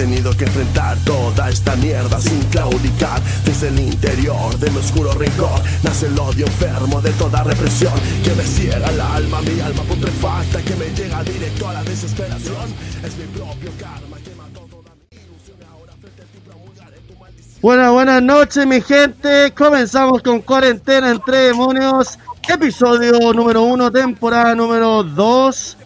tenido 0.00 0.34
que 0.34 0.44
enfrentar 0.44 0.96
toda 1.04 1.50
esta 1.50 1.76
mierda 1.76 2.18
sin 2.18 2.40
claudicar. 2.44 3.20
Desde 3.44 3.68
el 3.68 3.78
interior 3.80 4.58
de 4.58 4.70
mi 4.70 4.78
oscuro 4.78 5.12
rincón 5.12 5.60
nace 5.82 6.06
el 6.06 6.18
odio 6.18 6.46
enfermo 6.46 7.02
de 7.02 7.10
toda 7.12 7.44
represión 7.44 7.92
que 8.24 8.34
me 8.34 8.42
ciega 8.42 8.88
el 8.88 8.98
alma, 8.98 9.42
mi 9.42 9.60
alma 9.60 9.82
putrefacta 9.82 10.62
que 10.62 10.74
me 10.76 10.86
llega 10.96 11.22
directo 11.22 11.68
a 11.68 11.74
la 11.74 11.82
desesperación. 11.82 12.66
Es 13.04 13.14
mi 13.18 13.26
propio 13.26 13.70
karma 13.78 14.16
que 14.24 14.34
mató 14.36 14.60
toda 14.70 14.90
mi 15.10 15.18
ilusión 15.18 15.58
ahora 15.70 15.92
frente 16.00 16.22
a 16.22 16.24
ti 16.24 16.38
promulgaré 16.46 16.96
tu 17.06 17.14
maldición. 17.20 17.60
Buenas, 17.60 17.92
buenas 17.92 18.22
noches, 18.22 18.66
mi 18.66 18.80
gente. 18.80 19.52
Comenzamos 19.54 20.22
con 20.22 20.40
Cuarentena 20.40 21.10
entre 21.10 21.36
Demonios, 21.48 22.18
episodio 22.48 23.34
número 23.34 23.60
uno, 23.60 23.90
temporada 23.92 24.54
número 24.54 25.02
2. 25.02 25.76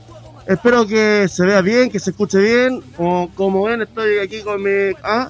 Espero 0.47 0.87
que 0.87 1.27
se 1.29 1.45
vea 1.45 1.63
bien, 1.63 1.91
que 1.91 1.99
se 1.99 2.11
escuche 2.11 2.39
bien. 2.39 2.83
Como, 3.35 3.65
ven, 3.65 3.83
estoy 3.83 4.19
aquí 4.19 4.43
con 4.43 4.63
mi, 4.63 4.95
ah, 5.03 5.29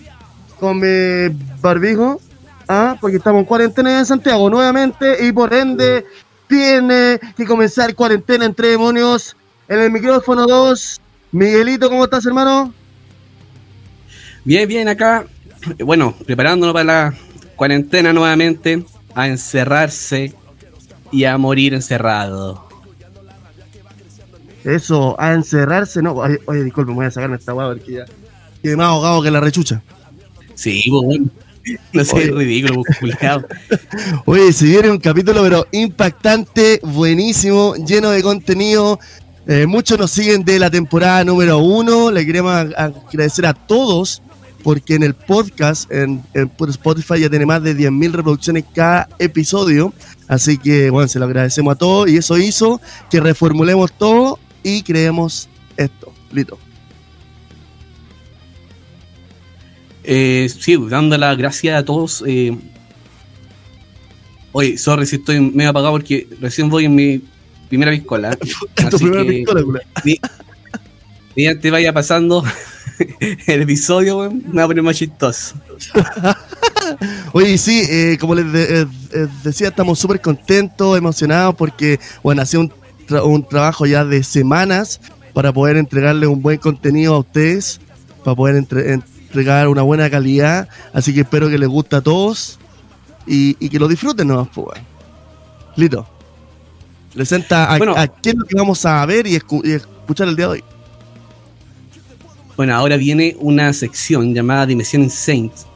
con 0.58 0.80
mi 0.80 1.34
barbijo, 1.60 2.20
ah, 2.68 2.96
porque 3.00 3.18
estamos 3.18 3.40
en 3.40 3.46
cuarentena 3.46 3.98
en 3.98 4.06
Santiago 4.06 4.50
nuevamente 4.50 5.24
y 5.26 5.32
por 5.32 5.54
ende 5.54 6.04
tiene 6.48 7.20
que 7.36 7.44
comenzar 7.44 7.94
cuarentena 7.94 8.44
entre 8.44 8.68
demonios. 8.68 9.36
En 9.68 9.80
el 9.80 9.90
micrófono 9.90 10.46
2, 10.46 11.00
Miguelito, 11.32 11.88
¿cómo 11.88 12.04
estás, 12.04 12.26
hermano? 12.26 12.74
Bien, 14.44 14.68
bien, 14.68 14.88
acá. 14.88 15.24
Bueno, 15.78 16.14
preparándonos 16.26 16.74
para 16.74 16.84
la 16.84 17.14
cuarentena 17.56 18.12
nuevamente, 18.12 18.84
a 19.14 19.28
encerrarse 19.28 20.34
y 21.10 21.24
a 21.24 21.38
morir 21.38 21.72
encerrado. 21.72 22.63
Eso, 24.64 25.14
a 25.20 25.32
encerrarse, 25.34 26.00
no. 26.02 26.12
Oye, 26.14 26.38
oye, 26.46 26.64
disculpe, 26.64 26.90
me 26.90 26.96
voy 26.96 27.06
a 27.06 27.10
sacarme 27.10 27.36
esta 27.36 27.52
hueá 27.54 27.68
porque 27.68 27.92
ya. 27.92 28.04
Quedé 28.62 28.76
más 28.76 28.86
ahogado 28.86 29.22
que 29.22 29.30
la 29.30 29.40
rechucha. 29.40 29.82
Sí, 30.54 30.82
pues, 30.88 31.02
bueno. 31.04 31.26
No 31.92 32.04
sé, 32.04 32.30
ridículo, 32.30 32.82
pues, 32.84 32.98
culiao. 32.98 33.42
Oye, 34.26 34.52
se 34.52 34.66
viene 34.66 34.90
un 34.90 34.98
capítulo, 34.98 35.42
pero 35.42 35.66
impactante, 35.72 36.78
buenísimo, 36.82 37.74
lleno 37.74 38.10
de 38.10 38.22
contenido. 38.22 38.98
Eh, 39.46 39.66
muchos 39.66 39.98
nos 39.98 40.10
siguen 40.10 40.44
de 40.44 40.58
la 40.58 40.70
temporada 40.70 41.24
número 41.24 41.58
uno. 41.58 42.10
Le 42.10 42.24
queremos 42.26 42.52
ag- 42.52 42.74
agradecer 43.10 43.46
a 43.46 43.54
todos 43.54 44.22
porque 44.62 44.94
en 44.94 45.02
el 45.02 45.14
podcast, 45.14 45.90
en, 45.90 46.22
en 46.32 46.50
Spotify, 46.68 47.20
ya 47.20 47.28
tiene 47.30 47.44
más 47.46 47.62
de 47.62 47.74
10.000 47.76 48.12
reproducciones 48.12 48.64
cada 48.74 49.08
episodio. 49.18 49.92
Así 50.28 50.56
que, 50.56 50.88
bueno, 50.90 51.08
se 51.08 51.18
lo 51.18 51.26
agradecemos 51.26 51.72
a 51.74 51.76
todos 51.76 52.08
y 52.10 52.16
eso 52.16 52.38
hizo 52.38 52.80
que 53.10 53.20
reformulemos 53.20 53.92
todo 53.92 54.38
y 54.64 54.82
creemos 54.82 55.48
esto. 55.76 56.12
Listo. 56.32 56.58
Eh, 60.02 60.48
sí, 60.58 60.76
dando 60.88 61.16
las 61.16 61.36
gracias 61.38 61.78
a 61.80 61.84
todos. 61.84 62.22
eh. 62.26 62.56
Oye, 64.52 64.76
sorry 64.78 65.06
si 65.06 65.16
estoy 65.16 65.40
medio 65.40 65.70
apagado 65.70 65.92
porque 65.92 66.28
recién 66.40 66.68
voy 66.68 66.84
en 66.84 66.94
mi 66.94 67.22
primera 67.68 67.90
piscola. 67.90 68.36
Tu 68.74 68.86
Así 68.86 68.98
primera 69.06 69.24
culo. 69.46 69.80
mi- 70.04 70.18
mientras 71.34 71.62
te 71.62 71.70
vaya 71.70 71.92
pasando 71.92 72.44
el 73.46 73.62
episodio, 73.62 74.30
me 74.30 74.54
va 74.58 74.64
a 74.64 74.66
poner 74.66 74.82
más 74.82 74.96
chistoso. 74.96 75.56
Oye, 77.32 77.56
sí, 77.58 77.82
eh, 77.88 78.16
como 78.20 78.34
les 78.34 78.52
de- 78.52 78.82
eh, 78.82 78.86
eh, 79.12 79.26
decía, 79.42 79.68
estamos 79.68 79.98
súper 79.98 80.20
contentos, 80.20 80.96
emocionados, 80.96 81.54
porque, 81.56 81.98
bueno, 82.22 82.42
ha 82.42 82.46
sido 82.46 82.60
un, 82.64 82.72
tra- 83.06 83.24
un 83.24 83.46
trabajo 83.46 83.86
ya 83.86 84.04
de 84.04 84.22
semanas 84.22 85.00
para 85.32 85.52
poder 85.52 85.76
entregarle 85.76 86.26
un 86.26 86.40
buen 86.42 86.58
contenido 86.58 87.14
a 87.14 87.18
ustedes, 87.18 87.80
para 88.24 88.34
poder 88.36 88.56
entre- 88.56 88.92
entregar 88.92 89.68
una 89.68 89.82
buena 89.82 90.08
calidad. 90.10 90.68
Así 90.92 91.12
que 91.14 91.22
espero 91.22 91.48
que 91.48 91.58
les 91.58 91.68
guste 91.68 91.96
a 91.96 92.00
todos 92.00 92.58
y, 93.26 93.56
y 93.64 93.68
que 93.68 93.78
lo 93.78 93.88
disfruten 93.88 94.28
nomás, 94.28 94.48
pues. 94.54 94.80
Listo. 95.76 96.06
Presenta 97.14 97.72
a, 97.72 97.78
Bueno. 97.78 97.94
a 97.96 98.06
qué 98.08 98.30
es 98.30 98.36
lo 98.36 98.44
que 98.44 98.56
vamos 98.56 98.84
a 98.86 99.04
ver 99.06 99.26
y, 99.26 99.36
escu- 99.38 99.62
y 99.64 99.72
escuchar 99.72 100.28
el 100.28 100.36
día 100.36 100.46
de 100.46 100.52
hoy. 100.52 100.64
Bueno, 102.56 102.74
ahora 102.76 102.96
viene 102.96 103.36
una 103.40 103.72
sección 103.72 104.32
llamada 104.34 104.66
Dimension 104.66 105.10
Saints. 105.10 105.66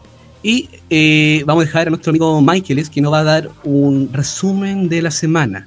Y 0.42 0.68
eh, 0.88 1.42
vamos 1.44 1.62
a 1.62 1.66
dejar 1.66 1.86
a 1.88 1.90
nuestro 1.90 2.10
amigo 2.10 2.40
Michaelis 2.40 2.88
que 2.88 3.00
nos 3.00 3.12
va 3.12 3.20
a 3.20 3.24
dar 3.24 3.50
un 3.64 4.08
resumen 4.12 4.88
de 4.88 5.02
la 5.02 5.10
semana. 5.10 5.66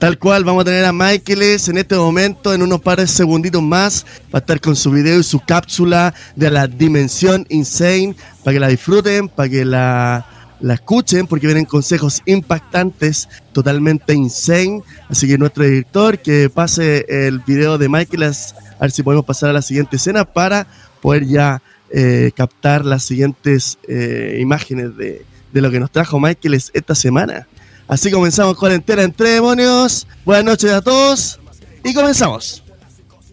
Tal 0.00 0.18
cual, 0.18 0.44
vamos 0.44 0.62
a 0.62 0.64
tener 0.64 0.86
a 0.86 0.94
Michaeles 0.94 1.68
en 1.68 1.76
este 1.76 1.94
momento, 1.94 2.54
en 2.54 2.62
unos 2.62 2.80
pares 2.80 3.10
segunditos 3.10 3.62
más. 3.62 4.06
Va 4.34 4.38
a 4.38 4.38
estar 4.38 4.58
con 4.58 4.74
su 4.74 4.90
video 4.90 5.20
y 5.20 5.22
su 5.22 5.40
cápsula 5.40 6.14
de 6.34 6.50
la 6.50 6.66
dimensión 6.66 7.44
insane 7.50 8.16
para 8.42 8.54
que 8.54 8.60
la 8.60 8.68
disfruten, 8.68 9.28
para 9.28 9.50
que 9.50 9.62
la, 9.62 10.56
la 10.58 10.72
escuchen, 10.72 11.26
porque 11.26 11.46
vienen 11.46 11.66
consejos 11.66 12.22
impactantes, 12.24 13.28
totalmente 13.52 14.14
insane. 14.14 14.82
Así 15.10 15.28
que 15.28 15.36
nuestro 15.36 15.64
director 15.64 16.18
que 16.18 16.48
pase 16.48 17.04
el 17.06 17.40
video 17.40 17.76
de 17.76 17.90
Michaeles, 17.90 18.54
a 18.78 18.80
ver 18.80 18.92
si 18.92 19.02
podemos 19.02 19.26
pasar 19.26 19.50
a 19.50 19.52
la 19.52 19.60
siguiente 19.60 19.96
escena 19.96 20.24
para 20.24 20.66
poder 21.02 21.26
ya 21.26 21.60
eh, 21.90 22.30
captar 22.34 22.86
las 22.86 23.02
siguientes 23.02 23.76
eh, 23.86 24.38
imágenes 24.40 24.96
de, 24.96 25.26
de 25.52 25.60
lo 25.60 25.70
que 25.70 25.78
nos 25.78 25.90
trajo 25.90 26.18
Michaeles 26.18 26.70
esta 26.72 26.94
semana. 26.94 27.46
Así 27.90 28.08
comenzamos 28.08 28.56
cuarentena 28.56 29.02
entre 29.02 29.30
demonios. 29.30 30.06
Buenas 30.24 30.44
noches 30.44 30.70
a 30.70 30.80
todos 30.80 31.40
y 31.82 31.92
comenzamos. 31.92 32.62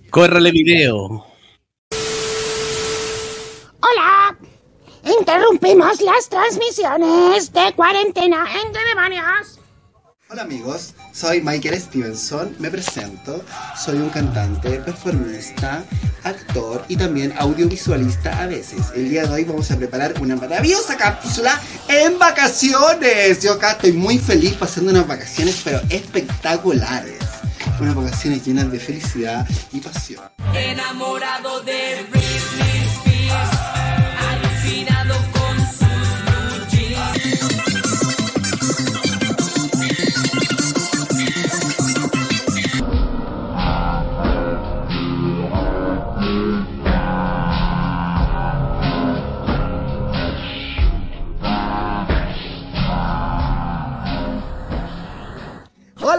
Córrele 0.10 0.50
video. 0.50 1.24
Hola. 3.80 4.36
Interrumpimos 5.20 6.02
las 6.02 6.28
transmisiones 6.28 7.54
de 7.54 7.72
cuarentena 7.76 8.48
entre 8.66 8.84
demonios. 8.84 9.60
Hola 10.28 10.42
amigos, 10.42 10.96
soy 11.18 11.42
Michael 11.42 11.82
Stevenson, 11.82 12.56
me 12.60 12.70
presento, 12.70 13.44
soy 13.76 13.98
un 13.98 14.10
cantante, 14.10 14.70
performista, 14.82 15.84
actor 16.24 16.86
y 16.88 16.96
también 16.96 17.34
audiovisualista 17.40 18.44
a 18.44 18.46
veces. 18.46 18.92
El 18.96 19.10
día 19.10 19.26
de 19.26 19.34
hoy 19.34 19.44
vamos 19.44 19.72
a 19.72 19.78
preparar 19.78 20.14
una 20.22 20.36
maravillosa 20.36 20.96
cápsula 20.96 21.60
en 21.88 22.20
vacaciones. 22.20 23.42
Yo 23.42 23.54
acá 23.54 23.72
estoy 23.72 23.94
muy 23.94 24.20
feliz 24.20 24.54
pasando 24.54 24.92
unas 24.92 25.08
vacaciones 25.08 25.60
pero 25.64 25.82
espectaculares. 25.90 27.18
Unas 27.80 27.96
vacaciones 27.96 28.46
llenas 28.46 28.72
de 28.72 28.80
felicidad 28.80 29.48
y 29.74 29.80
pasión. 29.80 30.24
enamorado 30.54 31.62
de 31.62 32.06
Britney 32.12 32.67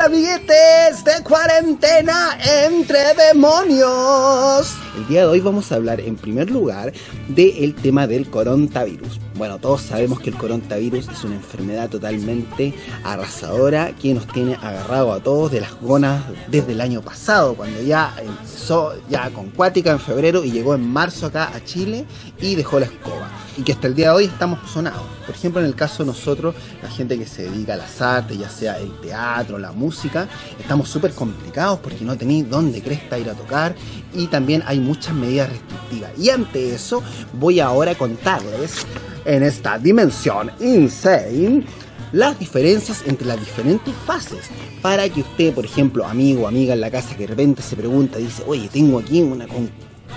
amiguetes 0.09 1.05
de 1.05 1.23
cuarentena 1.23 2.39
entre 2.65 2.99
demonios. 3.29 4.75
El 4.97 5.07
día 5.07 5.21
de 5.21 5.27
hoy 5.27 5.41
vamos 5.41 5.71
a 5.71 5.75
hablar 5.75 6.01
en 6.01 6.17
primer 6.17 6.51
lugar 6.51 6.95
del 7.29 7.75
tema 7.75 8.07
del 8.07 8.31
coronavirus. 8.31 9.21
Bueno, 9.35 9.59
todos 9.59 9.83
sabemos 9.83 10.19
que 10.21 10.31
el 10.31 10.37
coronavirus 10.37 11.11
es 11.11 11.25
una 11.25 11.35
enfermedad 11.35 11.91
totalmente 11.91 12.73
arrasadora 13.05 13.93
que 14.01 14.15
nos 14.15 14.27
tiene 14.29 14.55
agarrado 14.55 15.13
a 15.13 15.23
todos 15.23 15.53
de 15.53 15.61
las 15.61 15.79
gonas 15.79 16.25
desde 16.51 16.73
el 16.73 16.81
año 16.81 17.03
pasado, 17.03 17.55
cuando 17.55 17.83
ya 17.83 18.15
empezó 18.19 18.95
ya 19.11 19.29
con 19.29 19.51
Cuática 19.51 19.91
en 19.91 20.01
febrero 20.01 20.43
y 20.43 20.53
llegó 20.53 20.75
en 20.75 20.91
marzo 20.91 21.27
acá 21.27 21.51
a 21.55 21.63
Chile 21.63 22.07
y 22.41 22.55
dejó 22.55 22.81
la 22.81 22.87
escoba. 22.87 23.28
Y 23.59 23.63
que 23.63 23.73
hasta 23.73 23.89
el 23.89 23.95
día 23.97 24.11
de 24.11 24.15
hoy 24.15 24.25
estamos 24.27 24.61
sonados. 24.71 25.03
Por 25.27 25.35
ejemplo, 25.35 25.61
en 25.61 25.67
el 25.67 25.75
caso 25.75 26.05
de 26.05 26.07
nosotros, 26.07 26.55
la 26.81 26.89
gente 26.89 27.19
que 27.19 27.27
se 27.27 27.51
dedica 27.51 27.75
a 27.75 27.77
las 27.77 28.01
artes, 28.01 28.39
ya 28.39 28.49
sea 28.49 28.79
el 28.79 28.93
teatro, 29.01 29.59
la 29.59 29.73
música, 29.73 30.29
estamos 30.61 30.89
súper 30.89 31.13
complicados 31.13 31.81
porque 31.81 32.05
no 32.05 32.17
tenéis 32.17 32.49
dónde 32.49 32.81
cresta 32.81 33.19
ir 33.19 33.29
a 33.29 33.35
tocar 33.35 33.75
y 34.15 34.29
también 34.29 34.63
hay 34.65 34.79
muchas 34.79 35.13
medidas 35.13 35.51
restrictivas. 35.51 36.13
Y 36.17 36.31
ante 36.31 36.73
eso, 36.73 37.03
voy 37.33 37.59
ahora 37.59 37.91
a 37.91 37.95
contarles 37.97 38.87
en 39.25 39.43
esta 39.43 39.77
dimensión 39.77 40.51
insane 40.61 41.65
las 42.13 42.39
diferencias 42.39 43.03
entre 43.07 43.27
las 43.27 43.39
diferentes 43.39 43.93
fases 44.07 44.47
para 44.81 45.09
que 45.09 45.21
usted, 45.21 45.53
por 45.53 45.65
ejemplo, 45.65 46.07
amigo 46.07 46.43
o 46.43 46.49
amiga 46.49 46.75
en 46.75 46.81
la 46.81 46.91
casa 46.91 47.17
que 47.17 47.25
de 47.25 47.29
repente 47.29 47.61
se 47.61 47.77
pregunta, 47.77 48.19
dice, 48.19 48.45
oye, 48.47 48.69
tengo 48.73 48.99
aquí 48.99 49.21
una 49.21 49.47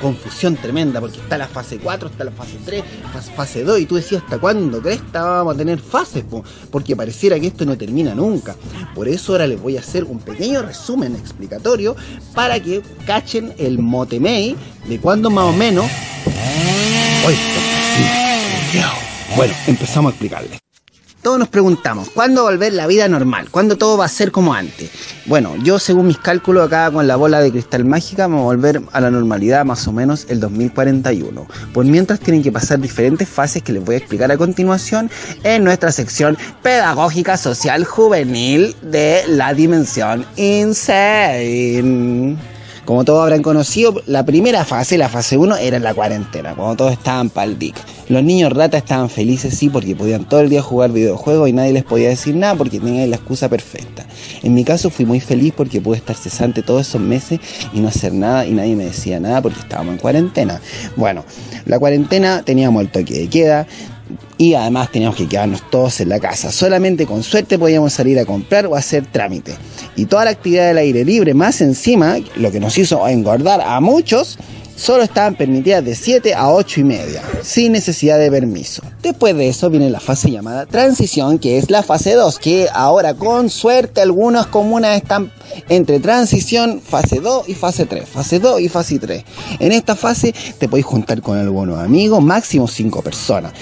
confusión 0.01 0.55
tremenda, 0.55 0.99
porque 0.99 1.19
está 1.19 1.37
la 1.37 1.47
fase 1.47 1.77
4, 1.77 2.09
está 2.09 2.23
la 2.23 2.31
fase 2.31 2.57
3, 2.65 2.83
fase, 3.13 3.31
fase 3.31 3.63
2, 3.63 3.79
y 3.79 3.85
tú 3.85 3.95
decías, 3.95 4.23
¿hasta 4.23 4.39
cuándo 4.39 4.81
cresta 4.81 5.23
vamos 5.23 5.55
a 5.55 5.57
tener 5.57 5.79
fases? 5.79 6.23
po? 6.23 6.43
Porque 6.71 6.95
pareciera 6.95 7.39
que 7.39 7.47
esto 7.47 7.65
no 7.65 7.77
termina 7.77 8.13
nunca. 8.15 8.55
Por 8.93 9.07
eso 9.07 9.33
ahora 9.33 9.47
les 9.47 9.61
voy 9.61 9.77
a 9.77 9.79
hacer 9.79 10.03
un 10.03 10.19
pequeño 10.19 10.61
resumen 10.61 11.15
explicatorio 11.15 11.95
para 12.33 12.59
que 12.59 12.81
cachen 13.05 13.53
el 13.57 13.79
motemei 13.79 14.55
de 14.87 14.99
cuándo 14.99 15.29
más 15.29 15.45
o 15.45 15.53
menos... 15.53 15.85
Bueno, 19.35 19.53
empezamos 19.67 20.09
a 20.09 20.13
explicarles. 20.13 20.70
Todos 21.21 21.37
nos 21.37 21.49
preguntamos, 21.49 22.09
¿cuándo 22.09 22.41
volver 22.43 22.73
la 22.73 22.87
vida 22.87 23.07
normal? 23.07 23.51
¿Cuándo 23.51 23.77
todo 23.77 23.95
va 23.95 24.05
a 24.05 24.09
ser 24.09 24.31
como 24.31 24.55
antes? 24.55 24.89
Bueno, 25.27 25.55
yo 25.57 25.77
según 25.77 26.07
mis 26.07 26.17
cálculos 26.17 26.65
acá 26.65 26.89
con 26.89 27.05
la 27.05 27.15
bola 27.15 27.39
de 27.41 27.51
cristal 27.51 27.85
mágica 27.85 28.23
vamos 28.25 28.41
a 28.41 28.45
volver 28.45 28.81
a 28.91 29.01
la 29.01 29.11
normalidad 29.11 29.63
más 29.63 29.87
o 29.87 29.91
menos 29.91 30.25
el 30.29 30.39
2041. 30.39 31.45
Por 31.73 31.85
mientras 31.85 32.19
tienen 32.19 32.41
que 32.41 32.51
pasar 32.51 32.79
diferentes 32.79 33.29
fases 33.29 33.61
que 33.61 33.71
les 33.71 33.85
voy 33.85 33.93
a 33.95 33.97
explicar 33.99 34.31
a 34.31 34.37
continuación 34.37 35.11
en 35.43 35.63
nuestra 35.63 35.91
sección 35.91 36.39
pedagógica 36.63 37.37
social 37.37 37.85
juvenil 37.85 38.75
de 38.81 39.21
la 39.27 39.53
dimensión 39.53 40.25
insane. 40.37 42.35
Como 42.85 43.05
todos 43.05 43.21
habrán 43.21 43.43
conocido, 43.43 44.01
la 44.07 44.25
primera 44.25 44.65
fase, 44.65 44.97
la 44.97 45.07
fase 45.07 45.37
1, 45.37 45.57
era 45.57 45.79
la 45.79 45.93
cuarentena, 45.93 46.55
cuando 46.55 46.75
todos 46.75 46.93
estaban 46.93 47.29
pa'l 47.29 47.59
dick. 47.59 47.75
Los 48.09 48.23
niños 48.23 48.51
rata 48.51 48.77
estaban 48.77 49.09
felices, 49.09 49.55
sí, 49.55 49.69
porque 49.69 49.95
podían 49.95 50.25
todo 50.25 50.41
el 50.41 50.49
día 50.49 50.61
jugar 50.61 50.91
videojuegos 50.91 51.47
y 51.47 51.53
nadie 51.53 51.73
les 51.73 51.83
podía 51.83 52.09
decir 52.09 52.35
nada 52.35 52.55
porque 52.55 52.79
tenían 52.79 53.09
la 53.09 53.17
excusa 53.17 53.49
perfecta. 53.49 54.05
En 54.41 54.53
mi 54.53 54.63
caso 54.63 54.89
fui 54.89 55.05
muy 55.05 55.19
feliz 55.19 55.53
porque 55.55 55.79
pude 55.79 55.97
estar 55.97 56.15
cesante 56.15 56.63
todos 56.63 56.87
esos 56.87 56.99
meses 56.99 57.39
y 57.71 57.79
no 57.79 57.87
hacer 57.87 58.13
nada 58.13 58.45
y 58.45 58.51
nadie 58.51 58.75
me 58.75 58.85
decía 58.85 59.19
nada 59.19 59.41
porque 59.41 59.59
estábamos 59.59 59.93
en 59.93 59.99
cuarentena. 59.99 60.59
Bueno, 60.95 61.23
la 61.65 61.77
cuarentena 61.77 62.41
teníamos 62.43 62.81
el 62.81 62.89
toque 62.89 63.13
de 63.13 63.29
queda, 63.29 63.67
y 64.37 64.55
además 64.55 64.91
teníamos 64.91 65.15
que 65.15 65.27
quedarnos 65.27 65.69
todos 65.69 65.99
en 66.01 66.09
la 66.09 66.19
casa. 66.19 66.51
Solamente 66.51 67.05
con 67.05 67.23
suerte 67.23 67.59
podíamos 67.59 67.93
salir 67.93 68.17
a 68.19 68.25
comprar 68.25 68.65
o 68.65 68.75
hacer 68.75 69.05
trámite. 69.05 69.53
Y 69.95 70.05
toda 70.05 70.25
la 70.25 70.31
actividad 70.31 70.67
del 70.67 70.77
aire 70.77 71.05
libre, 71.05 71.33
más 71.33 71.61
encima, 71.61 72.17
lo 72.35 72.51
que 72.51 72.59
nos 72.59 72.77
hizo 72.77 73.07
engordar 73.07 73.61
a 73.61 73.79
muchos, 73.81 74.37
solo 74.81 75.03
estaban 75.03 75.35
permitidas 75.35 75.85
de 75.85 75.93
7 75.93 76.33
a 76.33 76.49
8 76.49 76.79
y 76.79 76.83
media, 76.83 77.21
sin 77.43 77.71
necesidad 77.71 78.17
de 78.17 78.31
permiso. 78.31 78.81
Después 79.03 79.35
de 79.35 79.47
eso 79.47 79.69
viene 79.69 79.89
la 79.89 79.99
fase 79.99 80.31
llamada 80.31 80.65
transición, 80.65 81.37
que 81.37 81.57
es 81.57 81.69
la 81.69 81.83
fase 81.83 82.15
2, 82.15 82.39
que 82.39 82.67
ahora 82.73 83.13
con 83.13 83.49
suerte 83.49 84.01
algunas 84.01 84.47
comunas 84.47 84.97
están 84.97 85.31
entre 85.69 85.99
transición, 85.99 86.81
fase 86.81 87.19
2 87.19 87.49
y 87.49 87.53
fase 87.53 87.85
3, 87.85 88.09
fase 88.09 88.39
2 88.39 88.61
y 88.61 88.69
fase 88.69 88.97
3. 88.97 89.23
En 89.59 89.71
esta 89.71 89.95
fase 89.95 90.33
te 90.57 90.67
podéis 90.67 90.85
juntar 90.85 91.21
con 91.21 91.37
algunos 91.37 91.79
amigos, 91.79 92.23
máximo 92.23 92.67
5 92.67 93.01
personas 93.03 93.53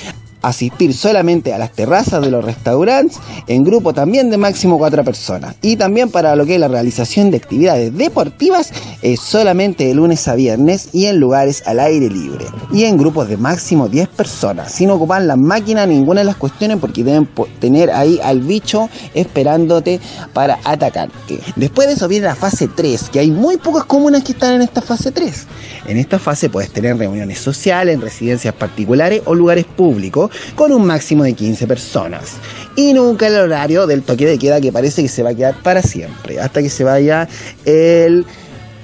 asistir 0.41 0.93
solamente 0.93 1.53
a 1.53 1.57
las 1.57 1.71
terrazas 1.71 2.21
de 2.21 2.31
los 2.31 2.43
restaurantes 2.43 3.19
en 3.47 3.63
grupo 3.63 3.93
también 3.93 4.29
de 4.29 4.37
máximo 4.37 4.77
cuatro 4.77 5.03
personas. 5.03 5.55
Y 5.61 5.75
también 5.75 6.09
para 6.09 6.35
lo 6.35 6.45
que 6.45 6.55
es 6.55 6.59
la 6.59 6.67
realización 6.67 7.31
de 7.31 7.37
actividades 7.37 7.95
deportivas 7.95 8.71
es 9.01 9.19
solamente 9.19 9.85
de 9.85 9.93
lunes 9.93 10.27
a 10.27 10.35
viernes 10.35 10.89
y 10.93 11.05
en 11.05 11.19
lugares 11.19 11.63
al 11.65 11.79
aire 11.79 12.09
libre. 12.09 12.45
Y 12.71 12.85
en 12.85 12.97
grupos 12.97 13.27
de 13.29 13.37
máximo 13.37 13.87
10 13.87 14.07
personas 14.09 14.71
sin 14.71 14.89
ocupar 14.91 15.21
la 15.23 15.35
máquina 15.35 15.85
ninguna 15.85 16.21
de 16.21 16.25
las 16.25 16.35
cuestiones 16.35 16.77
porque 16.79 17.03
deben 17.03 17.27
tener 17.59 17.91
ahí 17.91 18.19
al 18.23 18.41
bicho 18.41 18.89
esperándote 19.13 19.99
para 20.33 20.59
atacarte. 20.63 21.39
Después 21.55 21.87
de 21.87 21.93
eso 21.95 22.07
viene 22.07 22.27
la 22.27 22.35
fase 22.35 22.67
3 22.67 23.09
que 23.09 23.19
hay 23.19 23.31
muy 23.31 23.57
pocas 23.57 23.85
comunas 23.85 24.23
que 24.23 24.33
están 24.33 24.53
en 24.53 24.61
esta 24.61 24.81
fase 24.81 25.11
3 25.11 25.47
en 25.89 25.97
esta 25.97 26.19
fase 26.19 26.49
puedes 26.49 26.71
tener 26.71 26.97
reuniones 26.97 27.39
sociales 27.39 27.95
en 27.95 28.01
residencias 28.01 28.53
particulares 28.53 29.23
o 29.25 29.33
lugares 29.33 29.65
públicos 29.65 30.28
con 30.55 30.71
un 30.71 30.85
máximo 30.85 31.23
de 31.23 31.33
15 31.33 31.67
personas. 31.67 32.33
Y 32.75 32.93
nunca 32.93 33.27
el 33.27 33.35
horario 33.35 33.87
del 33.87 34.03
toque 34.03 34.25
de 34.25 34.37
queda 34.37 34.61
que 34.61 34.71
parece 34.71 35.01
que 35.01 35.09
se 35.09 35.23
va 35.23 35.31
a 35.31 35.35
quedar 35.35 35.55
para 35.61 35.81
siempre, 35.81 36.39
hasta 36.39 36.61
que 36.61 36.69
se 36.69 36.83
vaya 36.83 37.27
el 37.65 38.25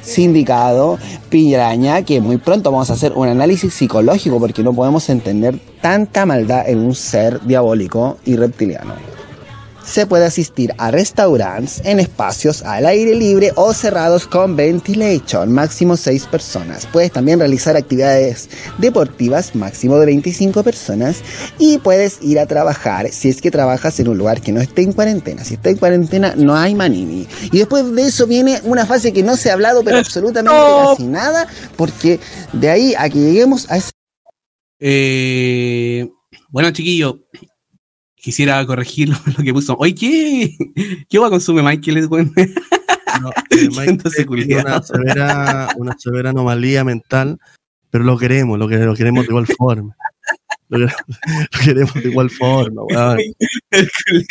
sindicado 0.02 1.00
Piñaraña, 1.30 2.04
que 2.04 2.22
muy 2.22 2.38
pronto 2.38 2.72
vamos 2.72 2.90
a 2.90 2.94
hacer 2.94 3.14
un 3.14 3.28
análisis 3.28 3.74
psicológico 3.74 4.40
porque 4.40 4.64
no 4.64 4.74
podemos 4.74 5.10
entender 5.10 5.60
tanta 5.82 6.26
maldad 6.26 6.70
en 6.70 6.80
un 6.80 6.94
ser 6.94 7.42
diabólico 7.42 8.18
y 8.26 8.36
reptiliano 8.36 8.94
se 9.86 10.06
puede 10.08 10.26
asistir 10.26 10.74
a 10.78 10.92
restaurantes 10.92 11.82
en 11.86 12.00
espacios 12.00 12.64
al 12.64 12.86
aire 12.86 13.16
libre 13.16 13.52
o 13.56 13.74
cerrados 13.74 14.26
con 14.28 14.56
ventilation, 14.56 15.52
máximo 15.52 15.96
6 15.96 16.26
personas. 16.28 16.86
Puedes 16.88 17.12
también 17.12 17.40
realizar 17.40 17.76
actividades 17.78 18.50
deportivas, 18.78 19.56
máximo 19.56 19.98
de 20.00 20.08
25 20.08 20.64
personas. 20.64 21.22
Y 21.60 21.78
puedes 21.78 22.22
ir 22.22 22.40
a 22.40 22.46
trabajar 22.46 23.10
si 23.12 23.30
es 23.30 23.42
que 23.42 23.52
trabajas 23.52 24.00
en 24.00 24.08
un 24.08 24.18
lugar 24.18 24.42
que 24.42 24.52
no 24.52 24.62
esté 24.62 24.82
en 24.82 24.94
cuarentena. 24.94 25.44
Si 25.44 25.56
está 25.56 25.70
en 25.70 25.78
cuarentena, 25.78 26.34
no 26.36 26.56
hay 26.56 26.76
manini. 26.76 27.28
Y 27.52 27.60
después 27.60 27.90
de 27.94 28.04
eso 28.04 28.28
viene 28.28 28.60
una 28.64 28.86
fase 28.86 29.14
que 29.14 29.24
no 29.24 29.38
se 29.38 29.50
ha 29.50 29.54
hablado, 29.54 29.84
pero 29.84 29.98
absolutamente 29.98 30.60
casi 30.90 31.04
nada, 31.04 31.48
porque 31.76 32.20
de 32.54 32.70
ahí 32.70 32.94
a 32.98 33.10
que 33.10 33.20
lleguemos 33.20 33.70
a 33.70 33.78
ese 33.78 33.92
Eh, 34.80 36.10
bueno, 36.50 36.72
chiquillo, 36.72 37.20
quisiera 38.26 38.66
corregir 38.66 39.10
lo, 39.10 39.16
lo 39.38 39.44
que 39.44 39.54
puso. 39.54 39.78
Oye, 39.78 39.94
¿qué? 39.94 40.58
¿Qué 41.08 41.20
va 41.20 41.30
consume 41.30 41.62
Michael? 41.62 42.10
No, 42.10 42.18
eh, 43.52 43.70
tiene 43.70 44.62
una 44.62 44.82
severa, 44.82 45.70
una 45.78 45.96
severa 45.96 46.32
anomalía 46.32 46.84
mental, 46.84 47.38
pero 47.92 48.04
lo 48.04 48.18
queremos, 48.18 48.58
lo, 48.58 48.68
que, 48.68 48.78
lo 48.78 48.96
queremos 48.96 49.26
de 49.26 49.30
igual 49.30 49.46
forma. 49.46 49.96
Lo, 50.70 50.88
que- 50.88 50.94
lo 51.54 51.60
queremos 51.64 51.94
de 51.94 52.10
igual 52.10 52.32
forma, 52.32 52.82
weón. 52.84 53.20
Culiao. 53.70 54.26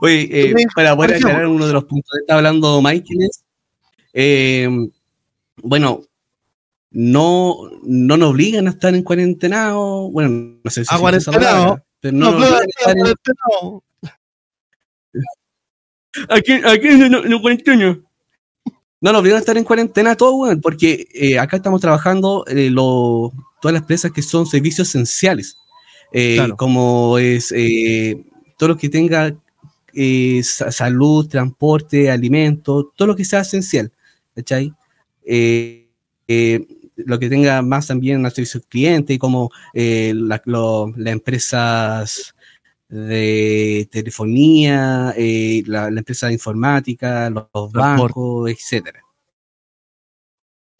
Oye, 0.00 0.28
eh, 0.32 0.54
para 0.74 0.96
poder 0.96 1.14
aclarar 1.14 1.46
uno 1.46 1.64
de 1.64 1.72
los 1.72 1.84
puntos 1.84 2.10
que 2.12 2.20
está 2.22 2.34
hablando 2.34 2.82
Michael 2.82 3.22
es, 3.22 3.44
eh, 4.12 4.68
bueno, 5.62 6.02
no, 6.90 7.70
no 7.82 8.16
nos 8.16 8.30
obligan 8.30 8.66
a 8.66 8.70
estar 8.70 8.94
en 8.94 9.02
cuarentena 9.02 9.78
o, 9.78 10.10
bueno, 10.10 10.58
no 10.64 10.70
sé 10.70 10.84
si 10.84 10.94
palabra, 10.94 11.84
pero 12.00 12.16
no, 12.16 12.32
No, 12.38 12.46
a 12.46 12.60
Aquí, 16.30 16.52
aquí 16.64 16.88
no, 16.96 17.08
no, 17.10 17.22
no 17.24 17.40
cuarentena. 17.40 18.00
No, 19.00 19.12
nos 19.12 19.20
obligan 19.20 19.36
a 19.36 19.40
estar 19.40 19.56
en 19.56 19.64
cuarentena 19.64 20.16
todo, 20.16 20.34
weón, 20.36 20.60
porque 20.60 21.06
eh, 21.14 21.38
acá 21.38 21.56
estamos 21.58 21.80
trabajando 21.80 22.44
eh, 22.48 22.70
lo- 22.70 23.32
todas 23.60 23.72
las 23.74 23.82
empresas 23.82 24.10
que 24.12 24.22
son 24.22 24.46
servicios 24.46 24.88
esenciales, 24.88 25.56
eh, 26.12 26.34
Claro. 26.36 26.56
como 26.56 27.18
es 27.18 27.52
eh, 27.54 28.24
todo 28.56 28.70
lo 28.70 28.76
que 28.76 28.88
tenga 28.88 29.36
sa- 30.42 30.72
salud, 30.72 31.28
transporte, 31.28 32.10
alimentos, 32.10 32.86
todo 32.96 33.08
lo 33.08 33.16
que 33.16 33.24
sea 33.24 33.40
esencial, 33.40 33.92
¿cachai? 34.34 34.72
Eh, 35.24 35.86
lo 37.06 37.18
que 37.18 37.28
tenga 37.28 37.62
más 37.62 37.86
también 37.86 38.24
a 38.26 38.30
servicio 38.30 38.60
al 38.60 38.66
cliente, 38.66 39.18
como 39.18 39.50
eh, 39.74 40.12
la- 40.14 40.42
las 40.44 41.12
empresas 41.12 42.34
de 42.88 43.88
telefonía, 43.92 45.12
eh, 45.16 45.62
la, 45.66 45.90
la 45.90 45.98
empresa 46.00 46.26
de 46.28 46.32
informática, 46.34 47.28
los, 47.30 47.72
bancos, 47.72 48.50
etcétera. 48.50 49.00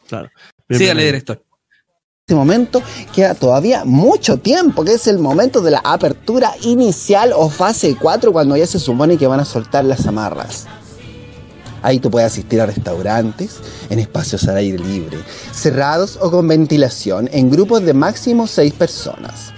Claro. 0.07 0.29
Sígale, 0.69 1.05
director. 1.05 1.43
este 2.25 2.35
momento 2.35 2.81
queda 3.13 3.35
todavía 3.35 3.85
mucho 3.85 4.37
tiempo, 4.37 4.83
que 4.83 4.93
es 4.93 5.07
el 5.07 5.19
momento 5.19 5.61
de 5.61 5.71
la 5.71 5.81
apertura 5.83 6.51
inicial 6.63 7.31
o 7.35 7.49
fase 7.49 7.95
4, 7.99 8.31
cuando 8.31 8.57
ya 8.57 8.65
se 8.67 8.79
supone 8.79 9.17
que 9.17 9.27
van 9.27 9.39
a 9.39 9.45
soltar 9.45 9.85
las 9.85 10.05
amarras. 10.07 10.67
Ahí 11.81 11.99
tú 11.99 12.11
puedes 12.11 12.31
asistir 12.31 12.61
a 12.61 12.65
restaurantes, 12.65 13.59
en 13.89 13.99
espacios 13.99 14.47
al 14.47 14.57
aire 14.57 14.79
libre, 14.79 15.17
cerrados 15.51 16.17
o 16.21 16.29
con 16.31 16.47
ventilación, 16.47 17.29
en 17.31 17.49
grupos 17.49 17.83
de 17.83 17.93
máximo 17.93 18.47
6 18.47 18.73
personas. 18.73 19.53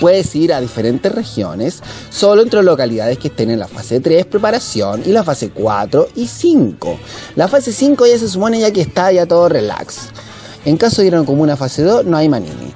Puedes 0.00 0.34
ir 0.34 0.52
a 0.52 0.60
diferentes 0.60 1.12
regiones, 1.12 1.80
solo 2.10 2.42
entre 2.42 2.62
localidades 2.62 3.18
que 3.18 3.28
estén 3.28 3.50
en 3.50 3.60
la 3.60 3.68
fase 3.68 4.00
3, 4.00 4.26
preparación, 4.26 5.02
y 5.04 5.10
la 5.10 5.22
fase 5.22 5.50
4 5.50 6.08
y 6.16 6.26
5. 6.26 6.98
La 7.36 7.46
fase 7.46 7.72
5 7.72 8.06
ya 8.06 8.18
se 8.18 8.28
supone 8.28 8.58
ya 8.58 8.72
que 8.72 8.80
está 8.80 9.12
ya 9.12 9.26
todo 9.26 9.48
relax. 9.48 10.08
En 10.64 10.76
caso 10.76 11.02
de 11.02 11.08
ir 11.08 11.14
a 11.14 11.18
una 11.18 11.26
comuna 11.26 11.56
fase 11.56 11.82
2, 11.82 12.06
no 12.06 12.16
hay 12.16 12.28
manini. 12.28 12.74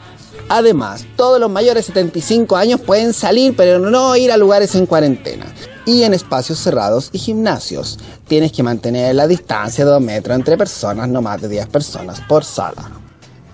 Además, 0.48 1.04
todos 1.16 1.40
los 1.40 1.50
mayores 1.50 1.86
de 1.86 1.92
75 1.92 2.56
años 2.56 2.80
pueden 2.80 3.12
salir, 3.12 3.56
pero 3.56 3.80
no 3.80 4.14
ir 4.14 4.30
a 4.30 4.36
lugares 4.36 4.76
en 4.76 4.86
cuarentena. 4.86 5.46
Y 5.86 6.02
en 6.02 6.12
espacios 6.12 6.58
cerrados 6.58 7.10
y 7.12 7.18
gimnasios. 7.18 7.98
Tienes 8.28 8.52
que 8.52 8.62
mantener 8.62 9.14
la 9.14 9.26
distancia 9.26 9.84
de 9.84 9.92
2 9.92 10.02
metros 10.02 10.36
entre 10.36 10.58
personas, 10.58 11.08
no 11.08 11.22
más 11.22 11.40
de 11.40 11.48
10 11.48 11.68
personas 11.68 12.20
por 12.28 12.44
sala. 12.44 13.05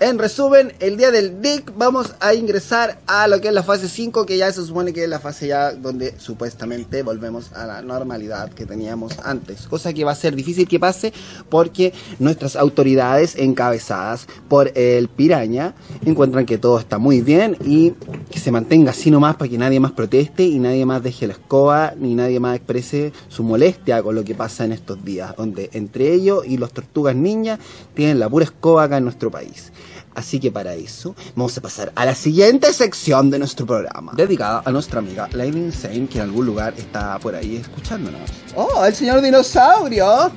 En 0.03 0.19
resumen, 0.19 0.73
el 0.81 0.97
día 0.97 1.13
del 1.13 1.41
DIC 1.41 1.75
vamos 1.77 2.17
a 2.19 2.35
ingresar 2.35 2.99
a 3.07 3.29
lo 3.29 3.41
que 3.41 3.47
es 3.47 3.55
la 3.55 3.63
fase 3.63 3.89
5, 3.89 4.27
que 4.27 4.37
ya 4.37 4.51
se 4.51 4.67
supone 4.67 4.93
que 4.93 5.05
es 5.05 5.09
la 5.09 5.21
fase 5.21 5.47
ya 5.47 5.71
donde 5.71 6.19
supuestamente 6.19 7.05
volvemos 7.05 7.53
a 7.53 7.67
la 7.67 7.83
normalidad 7.83 8.51
que 8.51 8.67
teníamos 8.67 9.21
antes. 9.23 9.69
Cosa 9.69 9.93
que 9.93 10.03
va 10.03 10.11
a 10.11 10.17
ser 10.17 10.35
difícil 10.35 10.67
que 10.67 10.81
pase 10.81 11.13
porque 11.49 11.93
nuestras 12.19 12.57
autoridades 12.57 13.37
encabezadas 13.37 14.27
por 14.49 14.73
el 14.77 15.07
Piraña 15.07 15.77
encuentran 16.05 16.47
que 16.47 16.59
todo 16.59 16.81
está 16.81 16.99
muy 16.99 17.21
bien 17.21 17.57
y 17.65 17.93
que 18.29 18.41
se 18.41 18.51
mantenga 18.51 18.91
así 18.91 19.09
nomás 19.09 19.37
para 19.37 19.49
que 19.49 19.57
nadie 19.57 19.79
más 19.79 19.93
proteste 19.93 20.43
y 20.43 20.59
nadie 20.59 20.85
más 20.85 21.05
deje 21.05 21.29
la 21.29 21.35
escoba 21.35 21.95
ni 21.97 22.17
nadie 22.17 22.41
más 22.41 22.57
exprese 22.57 23.13
su 23.29 23.45
molestia 23.45 24.03
con 24.03 24.17
lo 24.17 24.25
que 24.25 24.35
pasa 24.35 24.65
en 24.65 24.73
estos 24.73 25.05
días, 25.05 25.37
donde 25.37 25.71
entre 25.75 26.13
ellos 26.13 26.43
y 26.45 26.57
los 26.57 26.73
tortugas 26.73 27.15
ninja 27.15 27.61
tienen 27.95 28.19
la 28.19 28.29
pura 28.29 28.47
escoba 28.47 28.83
acá 28.83 28.97
en 28.97 29.05
nuestro 29.05 29.31
país. 29.31 29.71
Así 30.15 30.39
que 30.41 30.51
para 30.51 30.75
eso 30.75 31.15
vamos 31.35 31.57
a 31.57 31.61
pasar 31.61 31.93
a 31.95 32.05
la 32.05 32.15
siguiente 32.15 32.73
sección 32.73 33.31
de 33.31 33.39
nuestro 33.39 33.67
programa, 33.67 34.13
dedicada 34.15 34.63
a 34.65 34.71
nuestra 34.71 34.99
amiga 34.99 35.29
Lady 35.33 35.59
Insane, 35.59 36.07
que 36.07 36.19
en 36.19 36.25
algún 36.25 36.47
lugar 36.47 36.75
está 36.77 37.19
por 37.19 37.35
ahí 37.35 37.57
escuchándonos. 37.57 38.31
¡Oh, 38.55 38.85
el 38.85 38.95
señor 38.95 39.21
dinosaurio! 39.23 40.31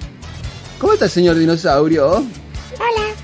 ¿Cómo 0.80 0.94
está 0.94 1.06
el 1.06 1.12
señor 1.12 1.38
dinosaurio? 1.38 2.08
Hola. 2.16 3.16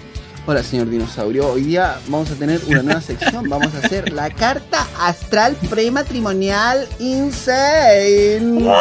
Hola, 0.47 0.63
señor 0.63 0.89
dinosaurio. 0.89 1.49
Hoy 1.51 1.63
día 1.63 1.99
vamos 2.07 2.31
a 2.31 2.35
tener 2.35 2.59
una 2.67 2.81
nueva 2.81 3.01
sección. 3.01 3.47
Vamos 3.47 3.73
a 3.75 3.85
hacer 3.85 4.11
la 4.11 4.29
carta 4.31 4.87
astral 4.97 5.55
prematrimonial 5.69 6.87
Insane. 6.99 8.73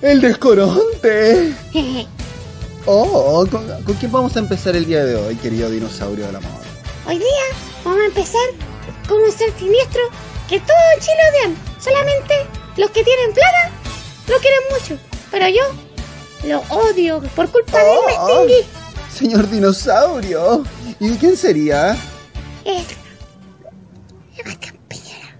El 0.00 0.20
descoronte. 0.20 1.54
Oh, 2.86 3.44
¿con, 3.50 3.66
con 3.82 3.94
quién 3.96 4.12
vamos 4.12 4.36
a 4.36 4.38
empezar 4.38 4.76
el 4.76 4.86
día 4.86 5.04
de 5.04 5.16
hoy, 5.16 5.34
querido 5.36 5.68
dinosaurio 5.70 6.26
del 6.26 6.36
amor? 6.36 6.50
Hoy 7.06 7.18
día 7.18 7.26
vamos 7.84 8.00
a 8.00 8.04
empezar 8.06 8.48
con 9.08 9.20
un 9.20 9.32
ser 9.32 9.52
siniestro 9.58 10.00
que 10.48 10.60
todo 10.60 10.76
Chile 11.00 11.16
odian. 11.32 11.56
Solamente 11.80 12.34
los 12.76 12.90
que 12.90 13.02
tienen 13.02 13.32
plata 13.32 13.70
lo 14.28 14.36
quieren 14.38 14.60
mucho. 14.70 14.98
Pero 15.32 15.48
yo 15.48 15.62
lo 16.48 16.60
odio. 16.74 17.20
Por 17.34 17.50
culpa 17.50 17.76
de 17.78 17.92
él 17.92 17.98
me 18.06 18.12
Oh. 18.18 18.44
extinguí. 18.44 18.66
Señor 19.12 19.50
dinosaurio. 19.50 20.62
¿Y 21.00 21.10
quién 21.16 21.36
sería? 21.36 21.96
Es... 22.64 22.86
Sebastián 24.36 24.76
Piñera. 24.88 25.34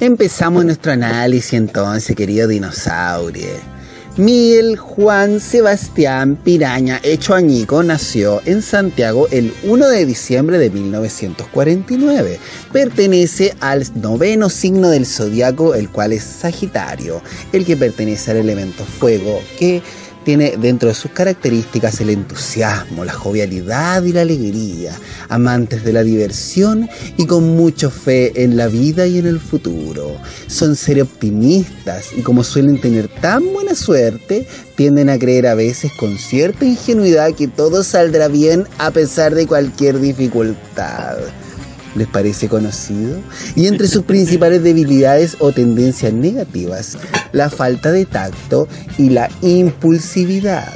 Empezamos 0.00 0.64
nuestro 0.64 0.92
análisis 0.92 1.52
entonces, 1.52 2.16
querido 2.16 2.48
dinosaurio. 2.48 3.50
Miguel 4.16 4.76
Juan 4.76 5.38
Sebastián 5.38 6.36
Piraña 6.36 7.00
Hecho 7.04 7.32
Añico 7.32 7.82
nació 7.82 8.42
en 8.44 8.60
Santiago 8.60 9.28
el 9.30 9.54
1 9.62 9.88
de 9.88 10.04
diciembre 10.04 10.58
de 10.58 10.68
1949. 10.68 12.40
Pertenece 12.72 13.54
al 13.60 13.86
noveno 13.94 14.50
signo 14.50 14.90
del 14.90 15.06
zodiaco, 15.06 15.74
el 15.74 15.88
cual 15.90 16.12
es 16.12 16.24
Sagitario, 16.24 17.22
el 17.52 17.64
que 17.64 17.76
pertenece 17.76 18.32
al 18.32 18.38
elemento 18.38 18.84
fuego, 18.84 19.40
que 19.58 19.80
tiene 20.24 20.56
dentro 20.56 20.88
de 20.88 20.94
sus 20.94 21.10
características 21.10 22.00
el 22.00 22.10
entusiasmo, 22.10 23.04
la 23.04 23.12
jovialidad 23.12 24.02
y 24.02 24.12
la 24.12 24.22
alegría, 24.22 24.92
amantes 25.28 25.84
de 25.84 25.92
la 25.92 26.02
diversión 26.02 26.88
y 27.16 27.26
con 27.26 27.56
mucha 27.56 27.90
fe 27.90 28.42
en 28.42 28.56
la 28.56 28.68
vida 28.68 29.06
y 29.06 29.18
en 29.18 29.26
el 29.26 29.40
futuro. 29.40 30.16
Son 30.46 30.76
seres 30.76 31.04
optimistas 31.04 32.08
y 32.16 32.22
como 32.22 32.44
suelen 32.44 32.80
tener 32.80 33.08
tan 33.08 33.52
buena 33.52 33.74
suerte, 33.74 34.46
tienden 34.76 35.10
a 35.10 35.18
creer 35.18 35.46
a 35.46 35.54
veces 35.54 35.92
con 35.98 36.16
cierta 36.18 36.64
ingenuidad 36.64 37.34
que 37.34 37.48
todo 37.48 37.82
saldrá 37.82 38.28
bien 38.28 38.66
a 38.78 38.90
pesar 38.90 39.34
de 39.34 39.46
cualquier 39.46 40.00
dificultad. 40.00 41.18
¿Les 41.94 42.06
parece 42.06 42.48
conocido? 42.48 43.18
Y 43.56 43.66
entre 43.66 43.88
sus 43.88 44.04
principales 44.04 44.62
debilidades 44.62 45.36
o 45.40 45.52
tendencias 45.52 46.12
negativas, 46.12 46.98
la 47.32 47.50
falta 47.50 47.90
de 47.92 48.06
tacto 48.06 48.68
y 48.98 49.10
la 49.10 49.28
impulsividad. 49.42 50.72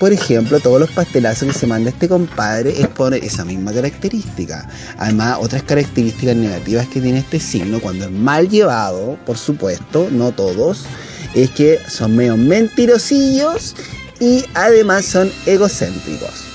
Por 0.00 0.14
ejemplo, 0.14 0.60
todos 0.60 0.80
los 0.80 0.90
pastelazos 0.92 1.48
que 1.48 1.58
se 1.58 1.66
manda 1.66 1.90
este 1.90 2.08
compadre 2.08 2.80
es 2.80 2.88
por 2.88 3.12
esa 3.12 3.44
misma 3.44 3.70
característica. 3.70 4.66
Además, 4.96 5.36
otras 5.40 5.62
características 5.62 6.36
negativas 6.36 6.88
que 6.88 7.02
tiene 7.02 7.18
este 7.18 7.38
signo, 7.38 7.80
cuando 7.80 8.06
es 8.06 8.10
mal 8.10 8.48
llevado, 8.48 9.18
por 9.26 9.36
supuesto, 9.36 10.08
no 10.10 10.32
todos, 10.32 10.86
es 11.34 11.50
que 11.50 11.78
son 11.86 12.16
medio 12.16 12.38
mentirosillos 12.38 13.76
y 14.20 14.42
además 14.54 15.04
son 15.04 15.30
egocéntricos. 15.44 16.49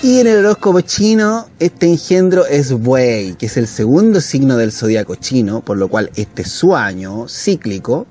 Y 0.00 0.20
en 0.20 0.28
el 0.28 0.38
horóscopo 0.38 0.80
chino, 0.80 1.50
este 1.58 1.86
engendro 1.86 2.46
es 2.46 2.70
Buey, 2.72 3.34
que 3.34 3.46
es 3.46 3.56
el 3.56 3.66
segundo 3.66 4.20
signo 4.20 4.56
del 4.56 4.70
zodiaco 4.70 5.16
chino, 5.16 5.60
por 5.60 5.76
lo 5.76 5.88
cual 5.88 6.12
este 6.14 6.42
es 6.42 6.52
su 6.52 6.76
año 6.76 7.26
cíclico, 7.28 8.06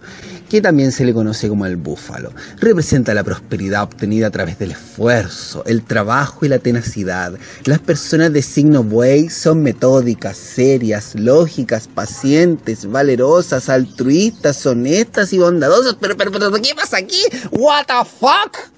que 0.50 0.62
también 0.62 0.92
se 0.92 1.06
le 1.06 1.14
conoce 1.14 1.48
como 1.48 1.66
el 1.66 1.78
búfalo. 1.78 2.34
Representa 2.58 3.14
la 3.14 3.24
prosperidad 3.24 3.84
obtenida 3.84 4.28
a 4.28 4.32
través 4.32 4.60
del 4.60 4.72
esfuerzo, 4.72 5.64
el 5.66 5.82
trabajo 5.82 6.46
y 6.46 6.50
la 6.50 6.60
tenacidad. 6.60 7.32
Las 7.64 7.80
personas 7.80 8.34
de 8.34 8.42
signo 8.42 8.84
Buey 8.84 9.30
son 9.30 9.64
metódicas, 9.64 10.36
serias, 10.36 11.16
lógicas, 11.16 11.88
pacientes, 11.88 12.86
valerosas, 12.86 13.70
altruistas, 13.70 14.66
honestas 14.66 15.32
y 15.32 15.38
bondadosas. 15.38 15.96
Pero, 16.02 16.18
pero, 16.18 16.32
pero, 16.34 16.52
¿qué 16.52 16.76
pasa 16.76 16.98
aquí? 16.98 17.22
¿What 17.52 17.86
the 17.86 18.10
fuck? 18.20 18.77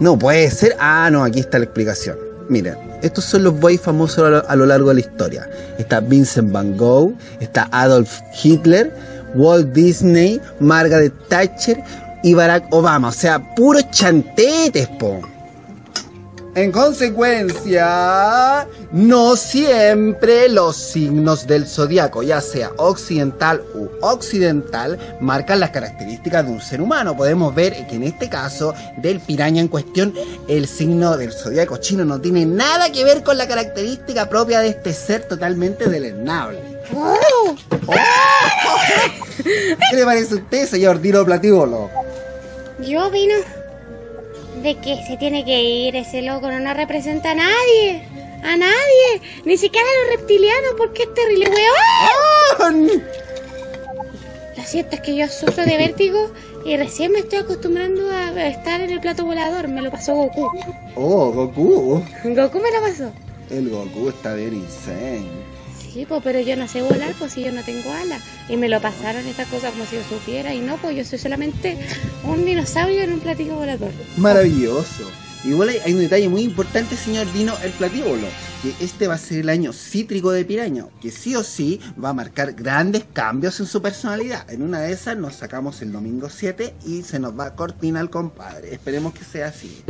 No 0.00 0.18
puede 0.18 0.50
ser. 0.50 0.74
Ah, 0.80 1.10
no, 1.12 1.22
aquí 1.22 1.40
está 1.40 1.58
la 1.58 1.64
explicación. 1.64 2.16
Miren, 2.48 2.76
estos 3.02 3.24
son 3.24 3.44
los 3.44 3.60
boys 3.60 3.80
famosos 3.80 4.44
a 4.46 4.56
lo, 4.56 4.66
largo 4.66 4.88
de 4.88 4.94
la 4.94 5.00
historia. 5.00 5.48
Está 5.78 6.00
Vincent 6.00 6.50
Van 6.50 6.76
Gogh, 6.76 7.14
está 7.38 7.68
Adolf 7.70 8.18
Hitler, 8.42 8.92
Walt 9.34 9.72
Disney, 9.72 10.40
Margaret 10.58 11.12
Thatcher 11.28 11.80
y 12.22 12.34
Barack 12.34 12.66
Obama. 12.72 13.08
O 13.08 13.12
sea, 13.12 13.54
puros 13.54 13.88
chantetes, 13.90 14.88
po. 14.98 15.20
En 16.56 16.72
consecuencia, 16.72 18.66
no 18.90 19.36
siempre 19.36 20.48
los 20.48 20.76
signos 20.76 21.46
del 21.46 21.64
zodiaco, 21.66 22.24
ya 22.24 22.40
sea 22.40 22.72
occidental 22.76 23.62
u 23.74 23.88
occidental, 24.00 24.98
marcan 25.20 25.60
las 25.60 25.70
características 25.70 26.44
de 26.44 26.50
un 26.50 26.60
ser 26.60 26.80
humano. 26.80 27.16
Podemos 27.16 27.54
ver 27.54 27.86
que 27.86 27.94
en 27.94 28.02
este 28.02 28.28
caso 28.28 28.74
del 28.96 29.20
piraña 29.20 29.60
en 29.60 29.68
cuestión, 29.68 30.12
el 30.48 30.66
signo 30.66 31.16
del 31.16 31.32
zodiaco 31.32 31.76
chino 31.76 32.04
no 32.04 32.20
tiene 32.20 32.44
nada 32.46 32.90
que 32.90 33.04
ver 33.04 33.22
con 33.22 33.38
la 33.38 33.46
característica 33.46 34.28
propia 34.28 34.60
de 34.60 34.70
este 34.70 34.92
ser 34.92 35.28
totalmente 35.28 35.88
deleznable. 35.88 36.58
Oh, 36.96 37.54
¿Qué 39.44 39.96
le 39.96 40.04
parece 40.04 40.34
a 40.34 40.38
usted, 40.38 40.66
señor 40.68 41.00
Dino 41.00 41.24
Platíbolo? 41.24 41.88
yo 42.82 43.06
opino 43.06 43.34
de 44.62 44.76
que 44.76 45.02
se 45.06 45.16
tiene 45.16 45.44
que 45.44 45.62
ir 45.62 45.96
ese 45.96 46.22
loco, 46.22 46.50
no 46.50 46.60
nos 46.60 46.76
representa 46.76 47.32
a 47.32 47.34
nadie. 47.34 48.02
A 48.42 48.56
nadie. 48.56 49.22
Ni 49.44 49.56
siquiera 49.56 49.86
a 49.86 50.00
los 50.02 50.20
reptilianos, 50.20 50.74
porque 50.76 51.02
es 51.02 51.14
terrible, 51.14 51.50
weón. 52.58 53.02
Lo 54.56 54.62
cierto 54.64 54.96
es 54.96 55.02
que 55.02 55.16
yo 55.16 55.28
sufro 55.28 55.64
de 55.64 55.76
vértigo 55.76 56.30
y 56.64 56.76
recién 56.76 57.12
me 57.12 57.20
estoy 57.20 57.40
acostumbrando 57.40 58.10
a 58.10 58.46
estar 58.46 58.80
en 58.80 58.90
el 58.90 59.00
plato 59.00 59.24
volador. 59.24 59.68
Me 59.68 59.82
lo 59.82 59.90
pasó 59.90 60.14
Goku. 60.14 60.50
Oh, 60.94 61.30
Goku. 61.32 62.02
Goku 62.24 62.60
me 62.60 62.70
lo 62.70 62.80
pasó. 62.80 63.10
El 63.50 63.70
Goku 63.70 64.08
está 64.10 64.34
bien 64.34 64.54
insane. 64.54 65.28
Sí, 65.92 66.06
pues, 66.06 66.20
pero 66.22 66.40
yo 66.40 66.56
no 66.56 66.68
sé 66.68 66.82
volar, 66.82 67.14
pues 67.18 67.32
si 67.32 67.42
yo 67.42 67.52
no 67.52 67.62
tengo 67.64 67.92
alas. 67.92 68.22
Y 68.48 68.56
me 68.56 68.68
lo 68.68 68.80
pasaron 68.80 69.26
estas 69.26 69.48
cosas 69.48 69.72
como 69.72 69.84
si 69.86 69.96
yo 69.96 70.02
supiera. 70.08 70.54
Y 70.54 70.60
no, 70.60 70.76
pues 70.76 70.96
yo 70.96 71.04
soy 71.04 71.18
solamente 71.18 71.76
un 72.24 72.44
dinosaurio 72.44 73.02
en 73.02 73.12
un 73.14 73.20
platillo 73.20 73.56
volador. 73.56 73.90
Maravilloso. 74.16 75.10
Igual 75.42 75.70
hay, 75.70 75.78
hay 75.78 75.94
un 75.94 76.00
detalle 76.00 76.28
muy 76.28 76.42
importante, 76.42 76.96
señor 76.96 77.32
Dino, 77.32 77.54
el 77.64 77.70
platíbulo, 77.72 78.26
que 78.62 78.74
este 78.84 79.08
va 79.08 79.14
a 79.14 79.18
ser 79.18 79.38
el 79.38 79.48
año 79.48 79.72
cítrico 79.72 80.32
de 80.32 80.44
Piraño, 80.44 80.90
que 81.00 81.10
sí 81.10 81.34
o 81.34 81.42
sí 81.42 81.80
va 82.02 82.10
a 82.10 82.12
marcar 82.12 82.52
grandes 82.52 83.04
cambios 83.14 83.58
en 83.58 83.64
su 83.64 83.80
personalidad. 83.80 84.50
En 84.50 84.60
una 84.60 84.80
de 84.80 84.92
esas 84.92 85.16
nos 85.16 85.36
sacamos 85.36 85.80
el 85.80 85.92
domingo 85.92 86.28
7 86.28 86.74
y 86.84 87.02
se 87.02 87.18
nos 87.18 87.38
va 87.38 87.46
a 87.46 87.54
cortina 87.54 88.00
al 88.00 88.10
compadre. 88.10 88.74
Esperemos 88.74 89.14
que 89.14 89.24
sea 89.24 89.46
así. 89.46 89.82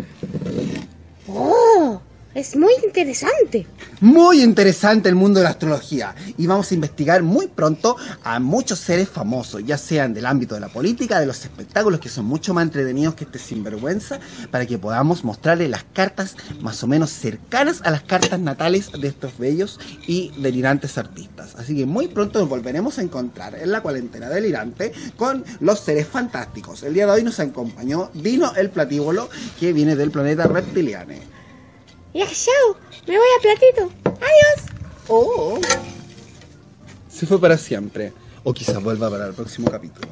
¡Oh! 1.26 2.00
Es 2.32 2.54
muy 2.54 2.72
interesante. 2.84 3.66
Muy 4.00 4.40
interesante 4.40 5.08
el 5.08 5.16
mundo 5.16 5.40
de 5.40 5.44
la 5.44 5.50
astrología 5.50 6.14
y 6.38 6.46
vamos 6.46 6.70
a 6.70 6.74
investigar 6.74 7.24
muy 7.24 7.48
pronto 7.48 7.96
a 8.22 8.38
muchos 8.38 8.78
seres 8.78 9.08
famosos, 9.08 9.64
ya 9.64 9.76
sean 9.76 10.14
del 10.14 10.26
ámbito 10.26 10.54
de 10.54 10.60
la 10.60 10.68
política, 10.68 11.18
de 11.18 11.26
los 11.26 11.44
espectáculos, 11.44 11.98
que 11.98 12.08
son 12.08 12.26
mucho 12.26 12.54
más 12.54 12.62
entretenidos 12.62 13.16
que 13.16 13.24
este 13.24 13.40
sinvergüenza, 13.40 14.20
para 14.52 14.64
que 14.64 14.78
podamos 14.78 15.24
mostrarle 15.24 15.68
las 15.68 15.82
cartas 15.92 16.36
más 16.60 16.80
o 16.84 16.86
menos 16.86 17.10
cercanas 17.10 17.82
a 17.84 17.90
las 17.90 18.02
cartas 18.02 18.38
natales 18.38 18.92
de 18.92 19.08
estos 19.08 19.36
bellos 19.36 19.80
y 20.06 20.30
delirantes 20.38 20.98
artistas. 20.98 21.56
Así 21.56 21.74
que 21.74 21.84
muy 21.84 22.06
pronto 22.06 22.38
nos 22.38 22.48
volveremos 22.48 23.00
a 23.00 23.02
encontrar 23.02 23.56
en 23.56 23.72
la 23.72 23.82
cuarentena 23.82 24.28
delirante 24.28 24.92
con 25.16 25.44
los 25.58 25.80
seres 25.80 26.06
fantásticos. 26.06 26.84
El 26.84 26.94
día 26.94 27.06
de 27.06 27.12
hoy 27.12 27.24
nos 27.24 27.40
acompañó 27.40 28.08
Dino 28.14 28.54
el 28.54 28.70
Platíbolo, 28.70 29.28
que 29.58 29.72
viene 29.72 29.96
del 29.96 30.12
planeta 30.12 30.44
Reptiliane. 30.44 31.39
Ya, 32.12 32.26
chao. 32.26 32.76
Me 33.06 33.16
voy 33.16 33.26
a 33.38 33.42
platito. 33.42 33.90
Adiós. 34.04 34.70
Oh. 35.08 35.60
Se 37.08 37.26
fue 37.26 37.40
para 37.40 37.56
siempre. 37.56 38.12
O 38.42 38.52
quizás 38.52 38.82
vuelva 38.82 39.10
para 39.10 39.26
el 39.26 39.34
próximo 39.34 39.70
capítulo. 39.70 40.08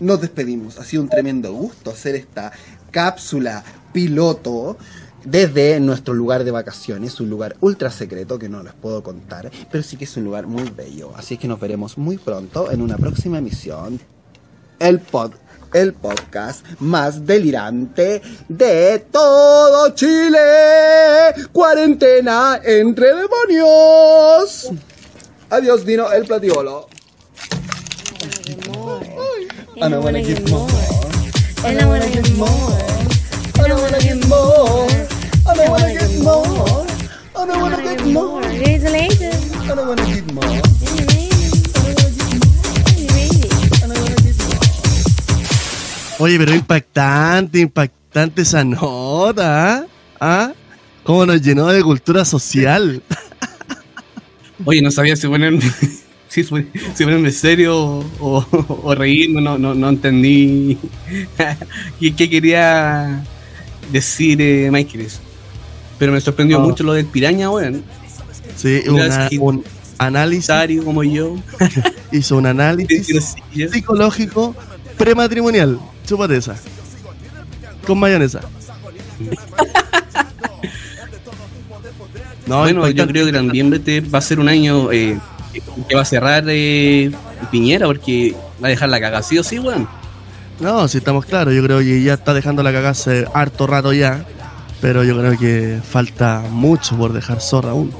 Nos 0.00 0.20
despedimos. 0.20 0.78
Ha 0.78 0.84
sido 0.84 1.02
un 1.02 1.08
tremendo 1.08 1.52
gusto 1.52 1.90
hacer 1.90 2.14
esta 2.14 2.52
cápsula 2.90 3.62
piloto 3.92 4.78
desde 5.24 5.78
nuestro 5.80 6.14
lugar 6.14 6.44
de 6.44 6.50
vacaciones, 6.50 7.20
un 7.20 7.28
lugar 7.28 7.56
ultra 7.60 7.90
secreto 7.90 8.38
que 8.38 8.48
no 8.48 8.62
les 8.62 8.72
puedo 8.72 9.02
contar, 9.02 9.50
pero 9.70 9.82
sí 9.82 9.96
que 9.96 10.04
es 10.04 10.16
un 10.16 10.24
lugar 10.24 10.46
muy 10.46 10.70
bello. 10.70 11.12
Así 11.16 11.34
es 11.34 11.40
que 11.40 11.48
nos 11.48 11.60
veremos 11.60 11.98
muy 11.98 12.16
pronto 12.16 12.70
en 12.70 12.80
una 12.80 12.96
próxima 12.96 13.38
emisión. 13.38 14.00
El 14.78 15.00
pod, 15.00 15.32
el 15.72 15.94
podcast 15.94 16.64
más 16.80 17.26
delirante 17.26 18.22
de 18.48 18.98
todo 19.10 19.94
Chile. 19.94 20.38
Cuarentena 21.52 22.60
entre 22.64 23.08
demonios. 23.14 24.70
Adiós, 25.50 25.84
Dino 25.84 26.10
el 26.12 26.24
platiolo. 26.24 26.88
I 29.80 29.96
wanna 29.96 30.20
give 30.20 30.50
more. 30.50 30.70
I 31.64 31.86
wanna 31.86 32.08
give 32.08 32.36
more. 32.36 32.48
I 33.58 33.74
wanna 33.74 33.98
give 34.00 34.26
more. 34.28 34.88
I 35.46 35.68
wanna 35.68 35.92
give 35.92 36.22
more. 36.22 36.86
I 37.36 37.44
wanna 37.46 37.82
give 37.82 38.06
more. 38.12 38.42
I 38.42 39.74
wanna 39.74 40.04
give 40.04 40.32
more. 40.34 41.07
Oye, 46.18 46.38
pero 46.38 46.54
impactante, 46.54 47.60
impactante 47.60 48.42
esa 48.42 48.64
nota. 48.64 49.86
¿Ah? 50.20 50.52
¿Cómo 51.04 51.24
nos 51.24 51.40
llenó 51.40 51.68
de 51.68 51.82
cultura 51.82 52.24
social? 52.24 53.02
Oye, 54.64 54.82
no 54.82 54.90
sabía 54.90 55.14
si 55.16 55.28
ponerme, 55.28 55.60
si, 56.28 56.42
pon- 56.42 56.68
si 56.94 57.04
ponerme 57.04 57.30
serio 57.30 57.76
o, 58.20 58.44
o 58.82 58.94
reírme, 58.94 59.40
no, 59.40 59.56
no, 59.56 59.74
no 59.74 59.88
entendí 59.88 60.76
qué, 62.00 62.14
qué 62.14 62.28
quería 62.28 63.22
decir 63.92 64.40
eh, 64.42 64.68
Michaelis. 64.72 65.20
Pero 65.98 66.12
me 66.12 66.20
sorprendió 66.20 66.58
Ah. 66.58 66.60
mucho 66.60 66.82
lo 66.84 66.92
del 66.92 67.06
piraña, 67.06 67.50
weón. 67.50 67.82
Sí, 68.56 68.82
Una 68.88 69.28
un 69.40 69.64
análisis, 69.98 70.50
como 70.84 71.04
yo. 71.04 71.36
hizo 72.10 72.36
un 72.36 72.46
análisis 72.46 73.36
psicológico 73.72 74.54
prematrimonial. 74.96 75.78
Chúpate 76.08 76.38
esa. 76.38 76.56
Con 77.86 77.98
mayonesa. 77.98 78.40
No, 82.46 82.60
bueno, 82.60 82.88
yo 82.88 83.06
creo 83.06 83.26
que 83.26 83.32
también 83.32 83.70
va 83.70 84.18
a 84.18 84.22
ser 84.22 84.40
un 84.40 84.48
año 84.48 84.90
eh, 84.90 85.18
que 85.86 85.94
va 85.94 86.00
a 86.00 86.06
cerrar 86.06 86.44
eh, 86.48 87.10
Piñera 87.50 87.84
porque 87.84 88.34
va 88.62 88.68
a 88.68 88.70
dejar 88.70 88.88
la 88.88 89.00
cagada, 89.00 89.22
sí 89.22 89.36
o 89.36 89.44
sí, 89.44 89.58
weón. 89.58 89.86
No, 90.60 90.88
si 90.88 90.96
estamos 90.96 91.26
claros, 91.26 91.52
yo 91.54 91.62
creo 91.62 91.80
que 91.80 92.02
ya 92.02 92.14
está 92.14 92.32
dejando 92.32 92.62
la 92.62 92.72
cagada 92.72 92.90
hace 92.90 93.26
harto 93.34 93.66
rato 93.66 93.92
ya. 93.92 94.24
Pero 94.80 95.04
yo 95.04 95.18
creo 95.18 95.36
que 95.36 95.80
falta 95.82 96.42
mucho 96.50 96.96
por 96.96 97.12
dejar 97.12 97.40
zorra 97.40 97.70
aún. 97.70 97.92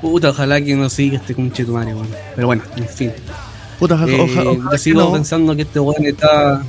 Puta, 0.00 0.28
ojalá 0.30 0.60
que 0.60 0.76
no 0.76 0.88
siga 0.88 1.16
este 1.16 1.34
conchetumare, 1.34 1.92
weón. 1.92 2.08
Pero 2.36 2.46
bueno, 2.46 2.62
en 2.76 2.88
fin. 2.88 3.12
Puta, 3.84 3.96
oja- 3.96 4.06
Eh, 4.08 4.18
oja- 4.18 4.70
yo 4.72 4.78
sigo 4.78 5.00
no. 5.02 5.12
pensando 5.12 5.54
que 5.54 5.60
este 5.62 5.78
weón 5.78 6.06
está. 6.06 6.62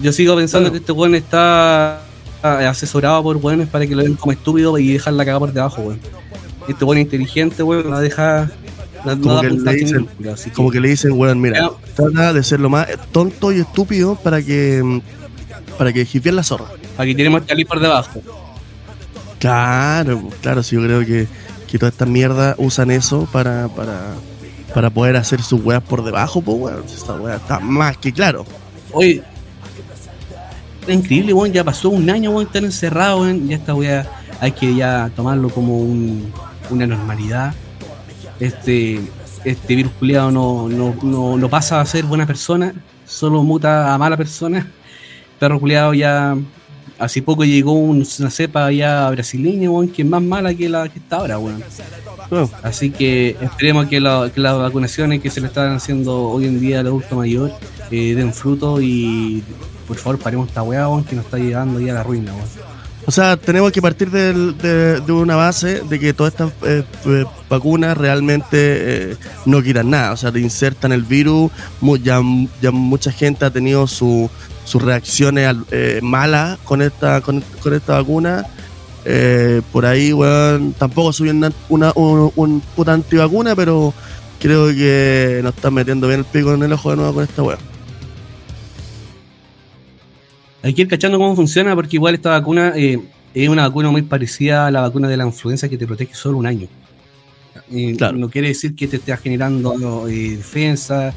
Yo 0.00 0.12
sigo 0.12 0.34
pensando 0.34 0.70
Bueno. 0.70 0.72
que 0.72 0.78
este 0.78 0.92
weón 0.92 1.14
está 1.14 2.00
ah, 2.42 2.58
asesorado 2.70 3.22
por 3.22 3.36
weones 3.36 3.68
para 3.68 3.86
que 3.86 3.94
lo 3.94 4.02
den 4.02 4.14
como 4.14 4.32
estúpido 4.32 4.78
y 4.78 4.94
dejar 4.94 5.12
la 5.12 5.24
cagada 5.26 5.40
por 5.40 5.52
debajo, 5.52 5.82
weón. 5.82 6.00
Este 6.66 6.84
weón 6.86 6.96
es 6.98 7.04
inteligente, 7.04 7.62
weón, 7.62 7.90
la 7.90 8.00
deja. 8.00 8.50
No 9.04 9.20
Como 9.20 9.40
que 9.42 9.50
le 9.50 9.72
dicen- 9.74 10.08
que- 10.46 10.50
Como 10.52 10.70
que 10.70 10.80
le 10.80 10.88
dicen, 10.88 11.12
weón, 11.12 11.38
mira, 11.38 11.58
Ya. 11.58 11.70
trata 11.94 12.32
de 12.32 12.42
ser 12.42 12.60
lo 12.60 12.70
más 12.70 12.86
tonto 13.12 13.52
y 13.52 13.60
estúpido 13.60 14.14
para 14.16 14.40
que 14.42 15.02
para 15.76 15.92
que 15.92 16.06
jifien 16.06 16.34
la 16.36 16.42
zorra. 16.44 16.64
Para 16.96 17.06
que 17.06 17.14
tenemos 17.14 17.42
que 17.42 17.48
salir 17.48 17.66
por 17.66 17.78
debajo. 17.78 18.22
Claro, 19.38 20.30
claro, 20.40 20.62
sí, 20.62 20.76
yo 20.76 20.82
creo 20.82 21.00
que, 21.04 21.26
que 21.70 21.78
toda 21.78 21.90
esta 21.90 22.06
mierda 22.06 22.54
usan 22.56 22.90
eso 22.90 23.28
para, 23.30 23.68
para, 23.68 24.14
para 24.74 24.90
poder 24.90 25.16
hacer 25.16 25.40
sus 25.42 25.64
weas 25.64 25.82
por 25.82 26.02
debajo, 26.04 26.42
pues 26.42 26.58
weón. 26.58 26.84
Esta 26.84 27.14
wea 27.14 27.36
está 27.36 27.60
más 27.60 27.96
que 27.96 28.12
claro. 28.12 28.44
Oye, 28.92 29.22
es 30.86 30.94
increíble, 30.94 31.32
weón. 31.32 31.52
Ya 31.52 31.64
pasó 31.64 31.88
un 31.90 32.08
año, 32.10 32.30
weón, 32.30 32.46
estar 32.46 32.64
encerrado, 32.64 33.20
weón. 33.22 33.48
Ya 33.48 33.56
esta 33.56 33.74
weá 33.74 34.06
hay 34.40 34.52
que 34.52 34.74
ya 34.74 35.10
tomarlo 35.14 35.48
como 35.48 35.78
un- 35.78 36.32
una 36.70 36.86
normalidad. 36.86 37.54
Este, 38.40 39.00
este 39.44 39.76
virus 39.76 39.92
culiado 39.98 40.30
no, 40.30 40.68
no 41.38 41.48
pasa 41.48 41.80
a 41.80 41.86
ser 41.86 42.04
buena 42.04 42.26
persona, 42.26 42.74
solo 43.06 43.42
muta 43.42 43.94
a 43.94 43.98
mala 43.98 44.16
persona. 44.16 44.66
Perro 45.38 45.60
culiado 45.60 45.94
ya. 45.94 46.36
Hace 46.98 47.22
poco 47.22 47.44
llegó 47.44 47.72
un- 47.72 48.06
una 48.20 48.30
cepa 48.30 48.70
ya 48.70 49.10
brasileña, 49.10 49.68
weón, 49.70 49.88
que 49.88 50.02
es 50.02 50.08
más 50.08 50.22
mala 50.22 50.54
que 50.54 50.68
la 50.68 50.88
que 50.88 50.98
está 51.00 51.16
ahora, 51.16 51.38
weón. 51.38 51.62
Bueno, 52.30 52.50
Así 52.62 52.90
que 52.90 53.36
esperemos 53.40 53.86
que, 53.86 54.00
la- 54.00 54.30
que 54.34 54.40
las 54.40 54.56
vacunaciones 54.56 55.20
que 55.20 55.28
se 55.30 55.40
le 55.40 55.48
están 55.48 55.72
haciendo 55.74 56.28
hoy 56.30 56.46
en 56.46 56.60
día 56.60 56.80
al 56.80 56.86
adulto 56.86 57.16
mayor 57.16 57.52
eh, 57.90 58.14
den 58.14 58.32
fruto 58.32 58.80
y 58.80 59.42
por 59.86 59.96
favor 59.98 60.18
paremos 60.18 60.48
esta 60.48 60.62
weá, 60.62 60.88
weón, 60.88 61.04
que 61.04 61.16
nos 61.16 61.24
está 61.26 61.38
llevando 61.38 61.80
ya 61.80 61.92
a 61.92 61.94
la 61.96 62.02
ruina, 62.02 62.32
weón. 62.32 62.46
o 63.06 63.10
sea, 63.10 63.36
tenemos 63.36 63.70
que 63.72 63.82
partir 63.82 64.10
del- 64.10 64.56
de, 64.56 65.00
de 65.00 65.12
una 65.12 65.36
base 65.36 65.82
de 65.82 66.00
que 66.00 66.14
todas 66.14 66.32
estas 66.32 66.52
eh, 66.62 66.82
eh, 67.04 67.24
vacunas 67.50 67.98
realmente 67.98 68.56
eh, 69.12 69.16
no 69.44 69.62
quitan 69.62 69.90
nada. 69.90 70.12
O 70.12 70.16
sea, 70.16 70.32
te 70.32 70.40
insertan 70.40 70.92
el 70.92 71.02
virus. 71.02 71.50
mu- 71.82 71.98
ya, 71.98 72.22
ya 72.62 72.70
mucha 72.70 73.12
gente 73.12 73.44
ha 73.44 73.50
tenido 73.50 73.86
su- 73.86 74.30
sus 74.64 74.82
reacciones 74.82 75.54
eh, 75.70 76.00
malas 76.02 76.58
con 76.64 76.82
esta, 76.82 77.20
con, 77.20 77.42
con 77.62 77.74
esta 77.74 77.94
vacuna. 77.94 78.46
Eh, 79.04 79.60
por 79.72 79.84
ahí, 79.84 80.12
weón, 80.12 80.72
tampoco 80.72 81.12
soy 81.12 81.28
una, 81.28 81.52
una- 81.68 81.92
un, 81.94 82.32
un 82.36 82.60
puta 82.74 82.92
antivacuna, 82.94 83.54
pero 83.54 83.92
creo 84.40 84.68
que 84.68 85.40
nos 85.42 85.54
están 85.54 85.74
metiendo 85.74 86.06
bien 86.08 86.20
el 86.20 86.24
pico 86.26 86.54
en 86.54 86.62
el 86.62 86.72
ojo 86.72 86.90
de 86.90 86.96
nuevo 86.96 87.14
con 87.14 87.24
esta 87.24 87.42
weón. 87.42 87.58
Hay 90.62 90.72
que 90.72 90.82
ir 90.82 90.88
cachando 90.88 91.18
cómo 91.18 91.36
funciona 91.36 91.74
porque 91.74 91.96
igual 91.96 92.14
esta 92.14 92.30
vacuna 92.30 92.72
eh, 92.74 92.98
es 93.34 93.48
una 93.48 93.62
vacuna 93.68 93.90
muy 93.90 94.02
parecida 94.02 94.66
a 94.66 94.70
la 94.70 94.80
vacuna 94.80 95.08
de 95.08 95.16
la 95.18 95.26
influenza 95.26 95.68
que 95.68 95.76
te 95.76 95.86
protege 95.86 96.14
solo 96.14 96.38
un 96.38 96.46
año. 96.46 96.68
Eh, 97.70 97.94
Claro. 97.98 98.16
No 98.16 98.30
quiere 98.30 98.48
decir 98.48 98.74
que 98.74 98.88
te 98.88 98.96
esté 98.96 99.14
generando 99.18 100.06
defensa 100.06 101.12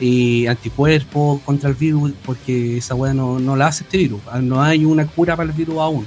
y 0.00 0.46
anticuerpos 0.46 1.40
contra 1.42 1.68
el 1.68 1.74
virus 1.74 2.12
porque 2.24 2.78
esa 2.78 2.94
weá 2.94 3.14
no, 3.14 3.38
no 3.38 3.56
la 3.56 3.68
hace 3.68 3.84
este 3.84 3.98
virus. 3.98 4.20
Ah, 4.30 4.40
No 4.40 4.62
hay 4.62 4.84
una 4.84 5.06
cura 5.06 5.36
para 5.36 5.50
el 5.50 5.56
virus 5.56 5.78
aún. 5.78 6.06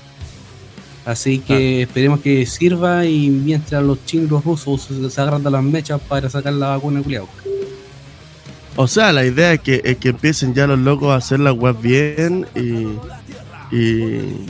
Así 1.06 1.38
que 1.38 1.84
esperemos 1.84 2.19
que 2.19 2.45
sirva 2.48 3.06
y 3.06 3.30
mientras 3.30 3.84
los 3.84 4.00
los 4.13 4.43
rusos 4.43 4.82
se, 4.82 5.10
se 5.10 5.21
agarran 5.21 5.43
de 5.43 5.52
las 5.52 5.63
mechas 5.63 6.02
para 6.02 6.30
sacar 6.30 6.54
la 6.54 6.69
vacuna 6.69 7.04
culiao. 7.04 7.28
O 8.76 8.88
sea, 8.88 9.13
la 9.13 9.26
idea 9.26 9.54
es 9.54 9.62
que, 9.62 9.82
es 9.86 9.98
que 9.98 10.10
empiecen 10.10 10.54
ya 10.54 10.67
los 10.67 10.80
locos 10.80 11.10
a 11.10 11.15
hacer 11.15 11.39
las 11.39 11.54
weas 11.54 11.82
bien 11.82 12.45
y, 12.56 12.88
y, 13.74 14.45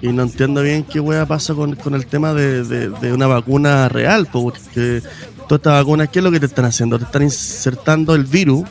y 0.00 0.08
no 0.08 0.22
entiendo 0.22 0.62
bien 0.62 0.84
qué 0.84 1.00
wea 1.00 1.26
pasa 1.26 1.54
con, 1.54 1.74
con 1.76 1.94
el 1.94 2.06
tema 2.06 2.32
de, 2.34 2.62
de- 2.64 2.88
de 2.90 3.12
una 3.12 3.26
vacuna 3.26 3.88
real, 3.88 4.26
po, 4.26 4.44
porque 4.44 5.02
todas 5.48 5.58
estas 5.58 5.72
vacunas, 5.74 6.08
¿qué 6.10 6.20
es 6.20 6.24
lo 6.24 6.30
que 6.30 6.40
te 6.40 6.46
están 6.46 6.64
haciendo? 6.66 6.98
Te 6.98 7.04
están 7.04 7.22
insertando 7.22 8.14
el 8.14 8.24
virus 8.24 8.64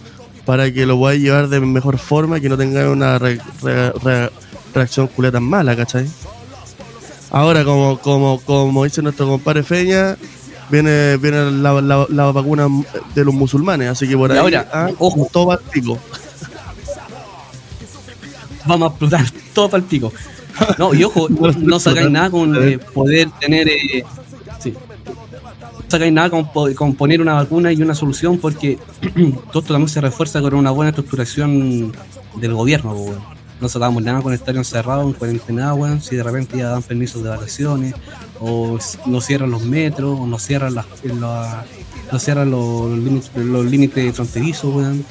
para 0.46 0.72
que 0.72 0.86
lo 0.86 0.98
puedas 0.98 1.20
llevar 1.20 1.50
de 1.50 1.60
mejor 1.60 1.98
forma 1.98 2.38
y 2.38 2.42
que 2.42 2.50
no 2.50 2.58
tenga 2.58 2.90
una 2.90 3.20
re- 3.20 3.42
re- 3.62 3.92
re- 3.92 4.30
reacción 4.74 5.08
culeta 5.08 5.34
tan 5.34 5.44
mala, 5.44 5.76
¿cachai? 5.76 6.08
Ahora, 7.30 7.66
como, 7.66 8.00
como, 8.00 8.40
como 8.40 8.84
dice 8.86 9.02
nuestro 9.02 9.28
compadre 9.28 9.64
Feña, 9.64 10.16
viene, 10.70 11.18
viene 11.18 11.52
la, 11.52 11.82
la- 11.82 12.06
la 12.08 12.32
vacuna 12.32 12.68
de 13.14 13.26
los 13.26 13.34
musulmanes, 13.34 13.90
así 13.90 14.08
que 14.08 14.16
por 14.16 14.30
Y 14.30 14.34
ahí 14.34 14.40
ahora, 14.40 14.70
ah, 14.72 14.90
ojo. 15.00 15.28
todo 15.34 15.52
al 15.52 15.60
pico. 15.60 16.00
Vamos 18.66 18.88
a 18.88 18.92
explotar 18.92 19.26
todo 19.54 19.70
para 19.70 19.82
el 19.84 19.88
pico. 19.90 20.14
No, 20.78 20.94
y 20.94 21.04
ojo, 21.04 21.28
No, 21.60 21.80
sacáis 21.80 22.10
nada 22.10 22.30
con 22.30 22.56
eh, 22.56 22.80
poder 22.80 23.30
tener. 23.40 23.68
eh, 23.68 24.04
sí. 24.60 24.74
No 24.74 25.90
sacáis 25.92 26.12
nada 26.14 26.30
con, 26.30 26.46
con 26.76 26.96
poner 26.96 27.22
una 27.22 27.34
vacuna 27.34 27.72
y 27.72 27.82
una 27.82 27.96
solución 27.96 28.38
porque 28.38 28.78
todo 29.52 29.60
esto 29.60 29.74
también 29.74 29.90
se 29.90 30.02
refuerza 30.02 30.42
con 30.42 30.54
una 30.54 30.72
buena 30.72 30.90
estructuración 30.90 31.94
del 32.36 32.54
gobierno, 32.54 32.94
weón. 32.94 33.38
No 33.60 33.68
sacamos 33.68 34.04
nada 34.04 34.22
con 34.22 34.34
estar 34.34 34.56
encerrado 34.56 35.02
en 35.02 35.14
cuarentena, 35.14 35.74
weón, 35.74 36.00
si 36.00 36.16
de 36.16 36.22
repente 36.22 36.58
ya 36.60 36.70
dan 36.70 36.84
permisos 36.84 37.24
de 37.24 37.30
vacaciones, 37.30 37.96
o 38.40 38.78
no 39.08 39.20
cierran 39.22 39.50
los 39.50 39.64
metros, 39.64 40.20
o 40.20 40.28
no 40.28 40.38
cierran 40.38 40.76
las, 40.76 40.86
la- 41.04 41.66
no 42.12 42.20
cierran 42.20 42.52
los 42.52 42.92
límites, 43.00 43.32
los 43.36 43.66
límites 43.66 44.16
fronterizos, 44.16 44.76
weón. 44.76 45.04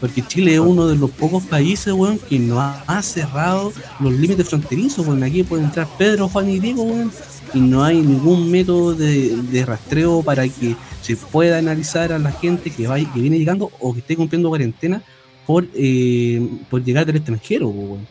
Porque 0.00 0.22
Chile 0.26 0.54
es 0.54 0.60
uno 0.60 0.86
de 0.86 0.96
los 0.96 1.10
pocos 1.10 1.42
países, 1.44 1.92
weón, 1.92 2.18
que 2.18 2.38
no 2.38 2.60
ha, 2.60 2.82
ha 2.86 3.02
cerrado 3.02 3.72
los 4.00 4.12
límites 4.12 4.48
fronterizos, 4.48 5.06
weón. 5.06 5.22
Aquí 5.22 5.42
pueden 5.42 5.66
entrar 5.66 5.88
Pedro, 5.98 6.28
Juan 6.28 6.50
y 6.50 6.58
Diego, 6.58 6.82
weón. 6.82 7.10
Y 7.54 7.60
no 7.60 7.82
hay 7.84 8.00
ningún 8.00 8.50
método 8.50 8.94
de, 8.94 9.36
de 9.36 9.64
rastreo 9.64 10.22
para 10.22 10.46
que 10.48 10.76
se 11.00 11.16
pueda 11.16 11.58
analizar 11.58 12.12
a 12.12 12.18
la 12.18 12.32
gente 12.32 12.70
que, 12.70 12.86
vaya, 12.86 13.10
que 13.12 13.20
viene 13.20 13.38
llegando 13.38 13.70
o 13.80 13.92
que 13.94 14.00
esté 14.00 14.16
cumpliendo 14.16 14.48
cuarentena 14.48 15.02
por, 15.46 15.66
eh, 15.74 16.46
por 16.68 16.82
llegar 16.84 17.06
del 17.06 17.16
extranjero, 17.16 17.68
weón. 17.68 18.06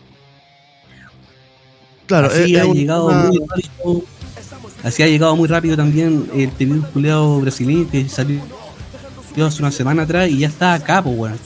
Claro, 2.08 2.28
Así 2.28 2.56
es- 2.56 2.62
ha 2.62 2.66
llegado 2.66 3.12
muy 3.12 3.40
rápido. 3.40 4.04
Así 4.84 5.04
ha 5.04 5.08
llegado 5.08 5.36
muy 5.36 5.48
rápido 5.48 5.76
también 5.76 6.30
el 6.36 6.50
temido 6.52 6.88
culeado 6.92 7.40
brasileño 7.42 7.90
que 7.90 8.08
salió 8.08 8.40
hace 9.46 9.62
una 9.62 9.72
semana 9.72 10.04
atrás 10.04 10.30
y 10.30 10.40
ya 10.40 10.48
está 10.48 10.74
acá, 10.76 11.04
pues 11.04 11.18
weón. 11.18 11.40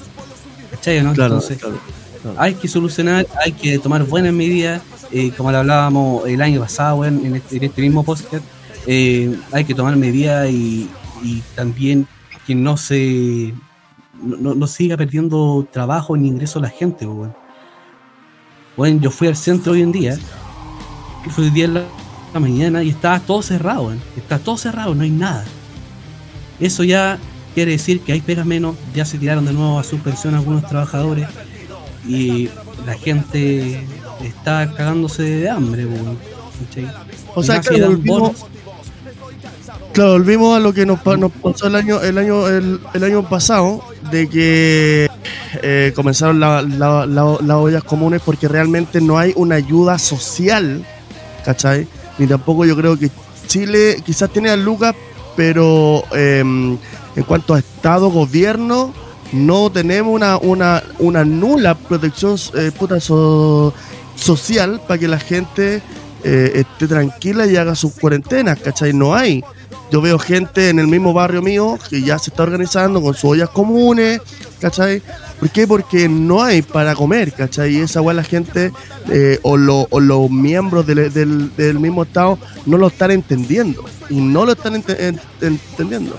¿Cachai, 0.72 1.02
no? 1.04 1.14
Claro, 1.14 1.36
Entonces, 1.36 1.58
claro. 1.58 1.80
hay 2.38 2.54
que 2.56 2.68
solucionar, 2.68 3.26
hay 3.44 3.52
que 3.54 3.80
tomar 3.80 4.04
buenas 4.06 4.34
medidas, 4.34 4.82
eh, 5.12 5.32
como 5.36 5.52
lo 5.52 5.58
hablábamos 5.60 6.28
el 6.28 6.42
año 6.42 6.60
pasado, 6.62 7.06
en 7.06 7.36
este, 7.36 7.58
en 7.58 7.64
este 7.64 7.82
mismo 7.82 8.04
podcast, 8.04 8.44
eh, 8.88 9.36
hay 9.52 9.66
que 9.66 9.74
tomar 9.74 9.96
medidas 9.96 10.50
y, 10.50 10.90
y 11.24 11.42
también 11.56 12.08
que 12.46 12.56
no 12.56 12.78
se 12.78 13.54
no, 14.22 14.54
no- 14.56 14.68
siga 14.68 14.98
perdiendo 14.98 15.68
trabajo 15.72 16.16
ni 16.18 16.28
ingreso 16.28 16.60
la 16.60 16.70
gente, 16.70 17.06
weón. 17.06 17.34
Bueno, 18.76 19.02
yo 19.02 19.12
fui 19.12 19.28
al 19.28 19.36
centro 19.36 19.74
hoy 19.74 19.82
en 19.82 19.92
día, 19.92 20.18
fui 21.30 21.46
hoy 21.46 21.50
día 21.52 21.66
en 21.66 21.74
la, 21.76 21.84
mañana 22.40 22.84
y 22.84 22.90
estaba 22.90 23.20
todo 23.20 23.42
cerrado, 23.42 23.92
está 24.16 24.38
todo 24.40 24.56
cerrado, 24.58 24.94
no 24.94 25.04
hay 25.04 25.10
nada. 25.10 25.44
Eso 26.60 26.84
ya 26.84 27.18
quiere 27.60 27.74
decir 27.74 28.00
que 28.00 28.14
hay 28.14 28.22
pegas 28.22 28.46
menos, 28.46 28.78
ya 28.96 29.04
se 29.04 29.18
tiraron 29.18 29.44
de 29.46 29.52
nuevo 29.52 29.78
a 29.80 29.84
suspensión 29.84 30.34
algunos 30.34 30.66
trabajadores 30.66 31.28
y 32.08 32.48
la 32.86 32.94
gente 32.94 33.86
está 34.24 34.74
cagándose 34.78 35.24
de 35.24 35.50
hambre. 35.50 35.86
O 37.36 37.44
sea, 37.44 37.60
claro, 37.60 37.88
volvimos, 37.88 38.46
claro, 39.92 40.12
volvimos 40.14 40.56
a 40.56 40.62
lo 40.62 40.74
que 40.74 40.86
nos, 40.86 41.02
pa- 41.02 41.18
nos 41.18 41.34
pasó 41.34 41.68
el 41.68 41.76
año, 41.76 42.02
el 42.02 42.18
año, 42.18 42.48
el, 42.48 42.80
el 42.94 43.04
año 43.04 43.28
pasado, 43.28 43.84
de 44.10 44.30
que 44.30 45.10
eh, 45.62 45.92
comenzaron 45.94 46.40
la- 46.40 46.62
la- 46.62 47.06
la- 47.06 47.38
las 47.42 47.58
ollas 47.58 47.84
comunes 47.84 48.22
porque 48.24 48.48
realmente 48.48 49.02
no 49.02 49.18
hay 49.18 49.34
una 49.36 49.56
ayuda 49.56 50.00
social, 50.00 50.86
¿cachai? 51.44 51.88
Ni 52.18 52.26
tampoco 52.26 52.64
yo 52.64 52.78
creo 52.78 52.98
que 52.98 53.10
Chile 53.48 54.02
quizás 54.06 54.30
tiene 54.30 54.50
a 54.50 54.56
Lucas, 54.56 54.96
pero 55.36 56.04
eh, 56.16 56.78
en 57.20 57.26
cuanto 57.26 57.54
a 57.54 57.60
Estado, 57.60 58.10
gobierno, 58.10 58.94
no 59.34 59.70
tenemos 59.70 60.14
una, 60.16 60.38
una, 60.38 60.82
una 61.00 61.26
nula 61.26 61.76
protección 61.76 62.38
eh, 62.56 62.72
puta, 62.78 63.00
so- 63.02 63.74
social 64.16 64.80
para 64.88 64.98
que 64.98 65.08
la 65.10 65.20
gente 65.20 65.82
eh, 66.24 66.52
esté 66.56 66.88
tranquila 66.88 67.46
y 67.46 67.58
haga 67.58 67.76
sus 67.76 67.94
cuarentenas, 67.94 68.58
¿cachai? 68.60 68.94
No 68.94 69.14
hay. 69.16 69.44
Yo 69.92 70.02
veo 70.02 70.18
gente 70.18 70.70
en 70.70 70.80
el 70.80 70.88
mismo 70.88 71.14
barrio 71.14 71.42
mío 71.42 71.78
que 71.90 72.02
ya 72.02 72.18
se 72.20 72.30
está 72.30 72.44
organizando 72.44 73.02
con 73.02 73.14
sus 73.14 73.26
ollas 73.32 73.50
comunes, 73.50 74.22
¿cachai? 74.62 75.02
¿Por 75.40 75.50
qué? 75.50 75.68
Porque 75.68 76.08
no 76.08 76.42
hay 76.44 76.62
para 76.62 76.96
comer, 76.96 77.34
¿cachai? 77.34 77.76
Y 77.76 77.80
esa 77.82 78.02
weá 78.02 78.14
la 78.14 78.24
gente 78.24 78.72
eh, 79.10 79.40
o, 79.42 79.58
lo- 79.58 79.88
o 79.90 80.00
los 80.00 80.30
miembros 80.30 80.86
del, 80.88 81.12
del- 81.14 81.80
mismo 81.80 82.04
Estado 82.04 82.38
no 82.66 82.78
lo 82.78 82.88
están 82.88 83.12
entendiendo. 83.12 83.84
Y 84.10 84.22
no 84.22 84.46
lo 84.46 84.54
están 84.54 84.76
ente- 84.76 84.98
en- 85.08 85.20
entendiendo. 85.42 86.18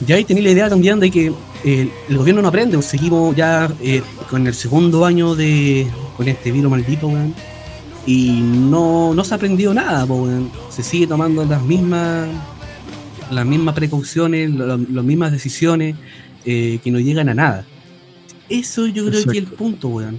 Ya 0.00 0.16
ahí 0.16 0.24
tenía 0.24 0.42
la 0.44 0.50
idea 0.50 0.68
también 0.68 1.00
de 1.00 1.10
que 1.10 1.32
eh, 1.64 1.90
el 2.08 2.18
gobierno 2.18 2.42
no 2.42 2.48
aprende, 2.48 2.76
pues, 2.76 2.86
seguimos 2.86 3.34
ya 3.34 3.70
eh, 3.80 4.02
con 4.28 4.46
el 4.46 4.54
segundo 4.54 5.04
año 5.06 5.34
de 5.34 5.86
con 6.16 6.28
este 6.28 6.50
virus 6.52 6.70
maldito, 6.70 7.08
weón, 7.08 7.34
y 8.06 8.40
no, 8.42 9.14
no 9.14 9.24
se 9.24 9.34
ha 9.34 9.36
aprendido 9.36 9.72
nada, 9.74 10.04
po, 10.06 10.16
weón. 10.16 10.50
se 10.70 10.82
sigue 10.82 11.06
tomando 11.06 11.44
las 11.44 11.62
mismas 11.62 12.28
las 13.30 13.44
mismas 13.46 13.74
precauciones, 13.74 14.50
lo- 14.50 14.76
las 14.76 15.04
mismas 15.04 15.32
decisiones 15.32 15.96
eh, 16.44 16.78
que 16.84 16.90
no 16.92 17.00
llegan 17.00 17.28
a 17.30 17.34
nada. 17.34 17.64
Eso 18.48 18.86
yo 18.86 19.06
creo 19.06 19.24
que 19.24 19.30
es 19.30 19.36
el 19.38 19.46
punto, 19.46 19.88
weón. 19.88 20.14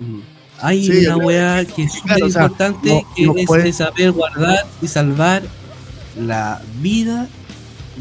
Mm. 0.00 0.20
Hay 0.62 0.86
Sí, 0.86 1.06
una 1.06 1.16
weá 1.18 1.64
que 1.64 1.82
es 1.84 1.92
súper 1.92 2.16
claro, 2.16 2.26
o 2.26 2.30
sea, 2.30 2.42
importante 2.44 2.88
no- 2.90 3.14
que 3.14 3.26
no 3.26 3.36
es 3.36 3.46
puede- 3.46 3.64
de 3.64 3.72
saber 3.72 4.12
guardar 4.12 4.66
y 4.80 4.86
salvar 4.86 5.42
la 6.18 6.62
vida 6.80 7.28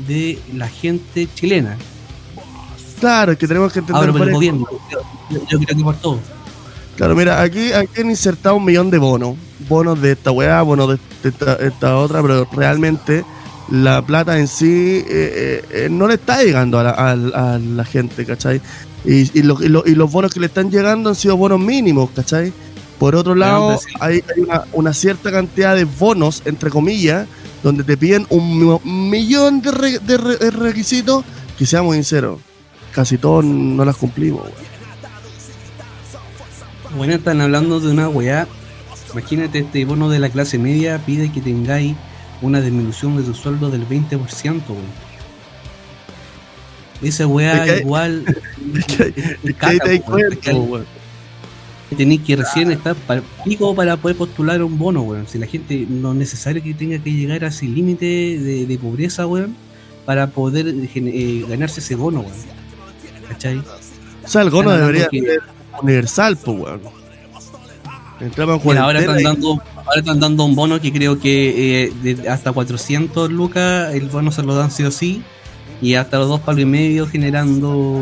de 0.07 0.39
la 0.55 0.67
gente 0.67 1.27
chilena. 1.35 1.77
Claro, 2.99 3.31
es 3.31 3.37
que 3.37 3.47
tenemos 3.47 3.71
que 3.71 3.79
entender. 3.79 4.01
Ahora 4.01 4.11
por 4.11 4.21
el 4.27 4.33
varias 4.33 4.53
gobierno. 4.53 4.65
Yo, 5.29 5.39
yo 5.49 5.59
creo 5.59 5.77
que 5.77 5.83
por 5.83 5.95
todo. 5.97 6.19
Claro, 6.97 7.15
mira, 7.15 7.41
aquí, 7.41 7.71
aquí 7.71 8.01
han 8.01 8.09
insertado 8.09 8.55
un 8.57 8.65
millón 8.65 8.89
de 8.89 8.97
bonos. 8.97 9.35
Bonos 9.69 10.01
de 10.01 10.13
esta 10.13 10.31
weá, 10.31 10.61
bonos 10.63 10.89
de, 10.89 11.29
esta, 11.29 11.53
esta 11.55 11.97
otra, 11.97 12.21
pero 12.21 12.45
realmente 12.51 13.23
la 13.71 14.01
plata 14.01 14.37
en 14.39 14.47
sí 14.47 14.65
eh, 14.67 15.03
eh, 15.09 15.65
eh, 15.71 15.87
no 15.89 16.07
le 16.07 16.15
está 16.15 16.43
llegando 16.43 16.79
a 16.79 16.83
la, 16.83 16.89
a 16.91 17.11
a 17.55 17.59
la 17.59 17.85
gente, 17.85 18.25
¿cachai? 18.25 18.59
Y, 19.05 19.37
y, 19.39 19.43
lo- 19.43 19.61
y 19.63 19.69
lo- 19.69 19.83
y 19.85 19.95
los 19.95 20.11
bonos 20.11 20.33
que 20.33 20.39
le 20.41 20.47
están 20.47 20.69
llegando 20.71 21.09
han 21.09 21.15
sido 21.15 21.37
bonos 21.37 21.59
mínimos, 21.59 22.09
¿cachai? 22.15 22.51
Por 22.97 23.15
otro 23.15 23.33
lado, 23.35 23.79
hay, 24.01 24.15
hay 24.35 24.41
una, 24.41 24.63
una 24.73 24.93
cierta 24.93 25.31
cantidad 25.31 25.75
de 25.75 25.85
bonos, 25.85 26.41
entre 26.45 26.69
comillas, 26.69 27.27
donde 27.63 27.83
te 27.83 27.97
piden 27.97 28.25
un 28.29 28.57
mi- 28.83 29.09
millón 29.09 29.61
de, 29.61 29.71
re- 29.71 29.99
de 29.99 30.17
re- 30.17 30.37
de 30.37 30.51
requisitos 30.51 31.23
que 31.57 31.65
seamos 31.65 31.95
sinceros, 31.95 32.39
casi 32.93 33.17
todos 33.17 33.43
no 33.45 33.83
las 33.85 33.95
cumplimos, 33.97 34.43
weón. 34.43 34.69
Bueno, 36.97 37.13
están 37.13 37.39
hablando 37.41 37.79
de 37.79 37.91
una 37.91 38.09
weá. 38.09 38.47
Imagínate, 39.11 39.59
este 39.59 39.85
bono 39.85 40.09
de 40.09 40.19
la 40.19 40.29
clase 40.29 40.57
media 40.57 40.99
pide 41.05 41.31
que 41.31 41.41
tengáis 41.41 41.95
una 42.41 42.61
disminución 42.61 43.17
de 43.17 43.23
tu 43.23 43.33
sueldo 43.33 43.69
del 43.69 43.87
20%, 43.87 44.17
weón. 44.69 45.09
Esa 47.01 47.27
weá 47.27 47.65
Es 47.65 47.71
que- 47.73 47.79
igual. 47.81 48.25
Es 48.75 48.85
que- 48.85 49.13
es. 49.15 50.85
Tenéis 51.97 52.21
que 52.21 52.35
recién 52.35 52.71
estar 52.71 52.95
para 52.95 53.21
pico 53.43 53.73
para 53.75 53.97
poder 53.97 54.15
postular 54.15 54.61
un 54.63 54.77
bono, 54.77 55.01
weón. 55.01 55.27
Si 55.27 55.37
la 55.39 55.47
gente 55.47 55.85
no 55.89 56.11
es 56.11 56.17
necesario 56.17 56.61
que 56.63 56.73
tenga 56.73 56.99
que 56.99 57.11
llegar 57.11 57.43
a 57.43 57.47
ese 57.47 57.65
límite 57.65 58.05
de, 58.05 58.65
de 58.67 58.77
pobreza, 58.77 59.25
weón, 59.25 59.55
para 60.05 60.27
poder 60.27 60.67
eh, 60.67 61.45
ganarse 61.49 61.79
ese 61.79 61.95
bono, 61.95 62.19
weón. 62.21 62.33
¿Cachai? 63.27 63.57
O 63.57 64.27
sea, 64.27 64.43
el 64.43 64.49
bono 64.51 64.71
debería 64.71 65.07
que- 65.09 65.21
ser 65.21 65.39
universal, 65.81 66.37
pues, 66.37 66.57
weón. 66.59 66.81
Entramos 68.21 68.63
en 68.65 68.77
ahora 68.77 68.99
están 68.99 69.19
y- 69.19 69.23
dando 69.23 69.51
ahora 69.85 69.99
están 69.99 70.19
dando 70.19 70.43
un 70.45 70.53
bono 70.55 70.79
que 70.81 70.91
creo 70.91 71.19
que 71.19 71.85
eh, 71.85 71.93
de 72.03 72.27
hasta 72.29 72.51
400 72.51 73.31
lucas 73.31 73.93
el 73.95 74.09
bono 74.09 74.31
se 74.31 74.43
lo 74.43 74.53
dan 74.55 74.71
sí 74.71 74.83
o 74.83 74.91
sí 74.91 75.23
y 75.81 75.93
hasta 75.93 76.17
los 76.19 76.27
dos 76.27 76.41
palos 76.41 76.61
y 76.61 76.65
medio 76.65 77.07
generando 77.07 78.01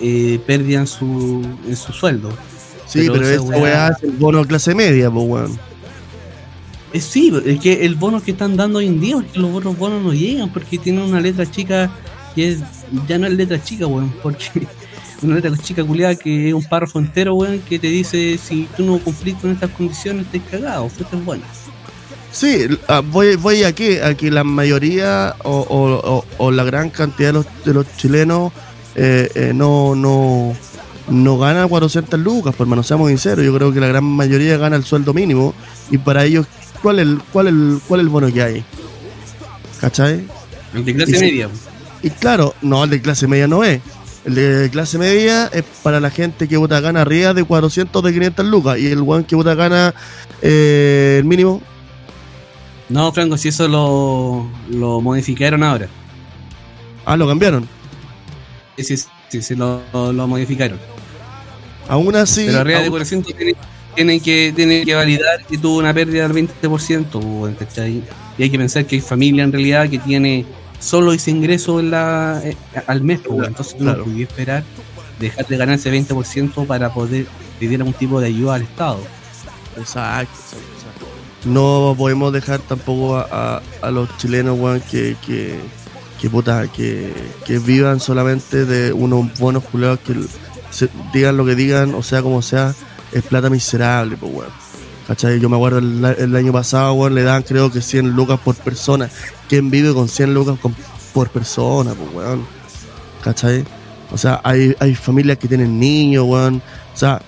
eh, 0.00 0.40
pérdida 0.46 0.80
en 0.80 0.86
su 0.86 1.42
en 1.68 1.76
su 1.76 1.92
sueldo 1.92 2.30
Sí, 2.86 3.00
pero 3.00 3.14
pero, 3.14 3.28
esa 3.28 3.42
weá- 3.42 3.62
weá 3.62 3.88
es 3.88 4.02
el 4.04 4.10
bono 4.12 4.44
clase 4.44 4.74
media, 4.74 5.10
pues, 5.10 5.26
weón. 5.26 5.58
Eh, 6.92 7.00
sí 7.00 7.32
es 7.44 7.58
que 7.60 7.84
el 7.84 7.94
bono 7.96 8.22
que 8.22 8.30
están 8.32 8.56
dando 8.56 8.78
hoy 8.78 8.86
en 8.86 9.00
día 9.00 9.16
porque 9.16 9.38
los 9.38 9.52
otros 9.54 9.76
bonos 9.76 10.02
no 10.02 10.12
llegan 10.12 10.52
porque 10.52 10.78
tienen 10.78 11.02
una 11.02 11.20
letra 11.20 11.50
chica 11.50 11.90
que 12.34 12.50
es 12.52 12.58
ya 13.08 13.18
no 13.18 13.26
es 13.26 13.32
letra 13.32 13.62
chica 13.62 13.86
weón 13.86 14.12
porque 14.22 14.46
una 15.22 15.36
letra 15.36 15.56
chica 15.56 15.82
culiada 15.84 16.14
que 16.14 16.48
es 16.48 16.54
un 16.54 16.62
párrafo 16.64 16.98
entero 17.00 17.34
weón 17.34 17.58
que 17.60 17.78
te 17.80 17.88
dice 17.88 18.38
si 18.38 18.68
tú 18.76 18.84
no 18.84 18.98
cumplís 18.98 19.34
con 19.36 19.50
estas 19.50 19.70
condiciones 19.70 20.26
estás 20.32 20.48
cagado 20.50 20.88
fuiste 20.88 21.16
bueno 21.16 21.42
Sí, 22.30 22.66
ah, 22.88 23.00
voy, 23.00 23.36
voy 23.36 23.62
aquí, 23.62 23.98
a 23.98 24.16
que 24.16 24.28
la 24.28 24.42
mayoría 24.42 25.36
o, 25.44 25.50
o- 25.52 26.16
o- 26.16 26.24
o 26.38 26.50
la 26.50 26.64
gran 26.64 26.90
cantidad 26.90 27.28
de 27.28 27.32
los, 27.34 27.46
de 27.64 27.74
los 27.74 27.86
chilenos 27.96 28.52
eh, 28.94 29.30
eh, 29.34 29.52
no, 29.54 29.94
no, 29.94 30.54
no 31.08 31.38
gana 31.38 31.66
400 31.66 32.18
lucas, 32.20 32.54
por 32.54 32.66
menos 32.66 32.86
seamos 32.86 33.08
sinceros. 33.08 33.44
Yo 33.44 33.54
creo 33.54 33.72
que 33.72 33.80
la 33.80 33.88
gran 33.88 34.04
mayoría 34.04 34.56
gana 34.56 34.76
el 34.76 34.84
sueldo 34.84 35.12
mínimo 35.12 35.54
y 35.90 35.98
para 35.98 36.24
ellos, 36.24 36.46
¿cuál 36.82 36.98
es 36.98 37.06
el, 37.06 37.20
cuál 37.32 37.48
el, 37.48 37.80
cuál 37.86 38.00
es 38.00 38.04
el 38.04 38.08
bono 38.10 38.32
que 38.32 38.42
hay? 38.42 38.64
¿Cachai? 39.80 40.24
el 40.74 40.84
de 40.84 40.94
clase 40.94 41.16
Y 41.16 41.20
media 41.20 41.48
Y 42.02 42.10
claro, 42.10 42.54
no, 42.62 42.84
el 42.84 42.90
de 42.90 43.00
clase 43.00 43.26
media 43.26 43.46
no 43.48 43.64
es. 43.64 43.80
El 44.24 44.34
de 44.34 44.70
clase 44.70 44.96
media 44.96 45.50
es 45.52 45.64
para 45.82 46.00
la 46.00 46.10
gente 46.10 46.48
que 46.48 46.58
puta 46.58 46.80
gana 46.80 47.02
arriba 47.02 47.34
de 47.34 47.44
400 47.44 48.02
de 48.02 48.12
500 48.12 48.46
lucas. 48.46 48.78
Y 48.78 48.86
el 48.86 49.02
weón 49.02 49.24
que 49.24 49.36
puta 49.36 49.54
gana 49.54 49.94
eh, 50.40 51.16
el 51.18 51.24
mínimo. 51.24 51.60
No, 52.88 53.12
Franco, 53.12 53.36
si 53.36 53.48
eso 53.48 53.68
lo, 53.68 54.48
lo 54.70 55.00
modificaron 55.00 55.62
ahora. 55.62 55.88
Ah, 57.04 57.16
lo 57.16 57.26
cambiaron. 57.26 57.68
Sí, 58.76 58.84
sí, 58.96 59.04
sí, 59.28 59.42
sí, 59.42 59.54
lo, 59.54 59.82
lo 59.92 60.26
modificaron. 60.26 60.78
Aún 61.88 62.14
así. 62.16 62.44
Pero 62.46 62.60
arriba 62.60 62.78
de 62.80 62.84
aún- 62.86 62.92
400 62.92 63.34
tienen, 63.34 63.56
tienen 63.94 64.20
que, 64.20 64.52
tienen 64.54 64.84
que 64.84 64.94
validar 64.94 65.44
que 65.48 65.58
tuvo 65.58 65.78
una 65.78 65.92
pérdida 65.94 66.26
del 66.28 66.32
20%. 66.32 67.20
pues, 67.20 67.56
¿cachai? 67.56 68.02
Y 68.38 68.42
hay 68.42 68.50
que 68.50 68.58
pensar 68.58 68.84
que 68.86 68.96
hay 68.96 69.00
familia 69.00 69.44
en 69.44 69.52
realidad 69.52 69.88
que 69.88 69.98
tiene 69.98 70.44
solo 70.80 71.12
ese 71.12 71.30
ingreso 71.30 71.78
en 71.80 71.90
la, 71.90 72.40
eh, 72.44 72.56
al 72.86 73.02
mes. 73.02 73.20
pues, 73.20 73.34
Claro, 73.34 73.48
entonces 73.48 73.76
tú 73.76 73.84
claro. 73.84 73.98
no 73.98 74.04
podías 74.04 74.28
esperar 74.30 74.64
dejar 75.20 75.46
de 75.46 75.56
ganar 75.56 75.74
ese 75.76 75.90
20% 75.90 76.66
para 76.66 76.92
poder 76.92 77.26
pedir 77.60 77.78
algún 77.80 77.94
tipo 77.94 78.20
de 78.20 78.26
ayuda 78.28 78.56
al 78.56 78.62
Estado. 78.62 78.98
Exacto, 79.78 79.80
exacto, 79.80 80.56
exacto. 80.76 81.06
No 81.44 81.94
podemos 81.96 82.32
dejar 82.32 82.58
tampoco 82.60 83.16
a, 83.16 83.28
a- 83.58 83.62
a 83.82 83.90
los 83.90 84.08
chilenos, 84.18 84.58
weón, 84.58 84.80
que, 84.90 85.16
que, 85.24 85.58
que, 86.24 86.30
puta, 86.30 86.66
que, 86.72 87.12
vivan 87.66 88.00
solamente 88.00 88.64
de 88.64 88.94
unos 88.94 89.38
buenos 89.38 89.62
culeados 89.64 89.98
que 90.00 90.14
digan 91.12 91.36
lo 91.36 91.44
que 91.44 91.54
digan, 91.54 91.94
o 91.94 92.02
sea, 92.02 92.22
como 92.22 92.40
sea, 92.40 92.74
es 93.12 93.22
plata 93.24 93.50
miserable, 93.50 94.16
pues, 94.16 94.32
weón. 94.32 94.50
¿Cachai? 95.06 95.38
Yo 95.38 95.50
me 95.50 95.56
acuerdo 95.56 95.80
el, 95.80 96.34
año 96.34 96.50
pasado, 96.50 96.94
weón, 96.94 97.14
le 97.14 97.24
dan 97.24 97.42
creo 97.42 97.70
que 97.70 97.82
100 97.82 98.12
lucas 98.12 98.40
por 98.40 98.54
persona. 98.54 99.10
¿Quién 99.50 99.70
vive 99.70 99.92
con 99.92 100.08
100 100.08 100.32
lucas 100.32 100.58
por 101.12 101.28
persona, 101.28 101.92
pues, 101.92 102.14
weón? 102.14 102.46
¿Cachai? 103.22 103.62
O 104.10 104.16
sea, 104.16 104.40
hay, 104.44 104.74
hay 104.80 104.94
familias 104.94 105.36
que 105.36 105.46
tienen 105.46 105.78
niños, 105.78 106.24
weón. 106.26 106.62
O 106.94 106.96
sea, 106.96 107.20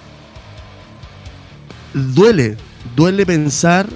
duele, 1.92 2.56
duele 2.96 3.26
pensar 3.26 3.86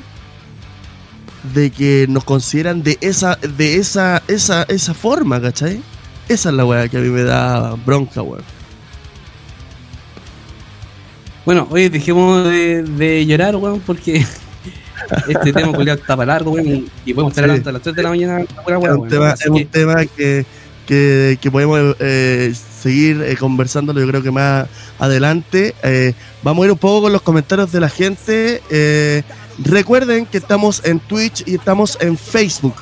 de 1.54 1.70
que 1.70 2.06
nos 2.08 2.24
consideran 2.24 2.82
de 2.82 2.98
esa, 3.00 3.36
de 3.36 3.76
esa, 3.76 4.22
esa, 4.28 4.62
esa 4.64 4.94
forma, 4.94 5.40
¿cachai? 5.40 5.80
Esa 6.28 6.50
es 6.50 6.54
la 6.54 6.64
weá 6.64 6.88
que 6.88 6.98
a 6.98 7.00
mí 7.00 7.08
me 7.08 7.22
da 7.24 7.74
bronca, 7.84 8.22
weón. 8.22 8.44
Bueno, 11.44 11.66
oye, 11.70 11.90
dejemos 11.90 12.44
de, 12.44 12.82
de 12.82 13.26
llorar, 13.26 13.56
weón, 13.56 13.80
porque 13.80 14.24
este 15.28 15.52
tema 15.52 15.72
culiao 15.72 15.96
está 15.96 16.16
para 16.16 16.34
largo, 16.34 16.52
weón, 16.52 16.86
y, 17.04 17.14
podemos 17.14 17.32
estar 17.32 17.50
Sí. 17.50 17.56
hasta 17.56 17.72
las 17.72 17.82
3 17.82 17.96
de 17.96 18.02
la 18.02 18.08
mañana. 18.10 18.40
Es 18.40 18.48
un 18.96 19.08
tema, 19.08 19.30
Así 19.30 19.44
es 19.44 19.50
un 19.50 19.56
que- 19.58 19.64
tema 19.64 20.04
que, 20.06 20.44
que, 20.86 21.38
que 21.40 21.50
podemos 21.50 21.96
eh, 21.98 22.52
seguir 22.80 23.22
eh, 23.22 23.36
conversándolo, 23.36 24.00
yo 24.00 24.06
creo 24.06 24.22
que 24.22 24.30
más 24.30 24.68
adelante. 24.98 25.74
Eh, 25.82 26.12
vamos 26.42 26.62
a 26.62 26.66
ir 26.66 26.72
un 26.72 26.78
poco 26.78 27.02
con 27.02 27.12
los 27.12 27.22
comentarios 27.22 27.72
de 27.72 27.80
la 27.80 27.88
gente. 27.88 28.62
Recuerden 29.64 30.24
que 30.26 30.38
estamos 30.38 30.80
en 30.84 31.00
Twitch 31.00 31.42
y 31.46 31.56
estamos 31.56 31.98
en 32.00 32.16
Facebook. 32.16 32.76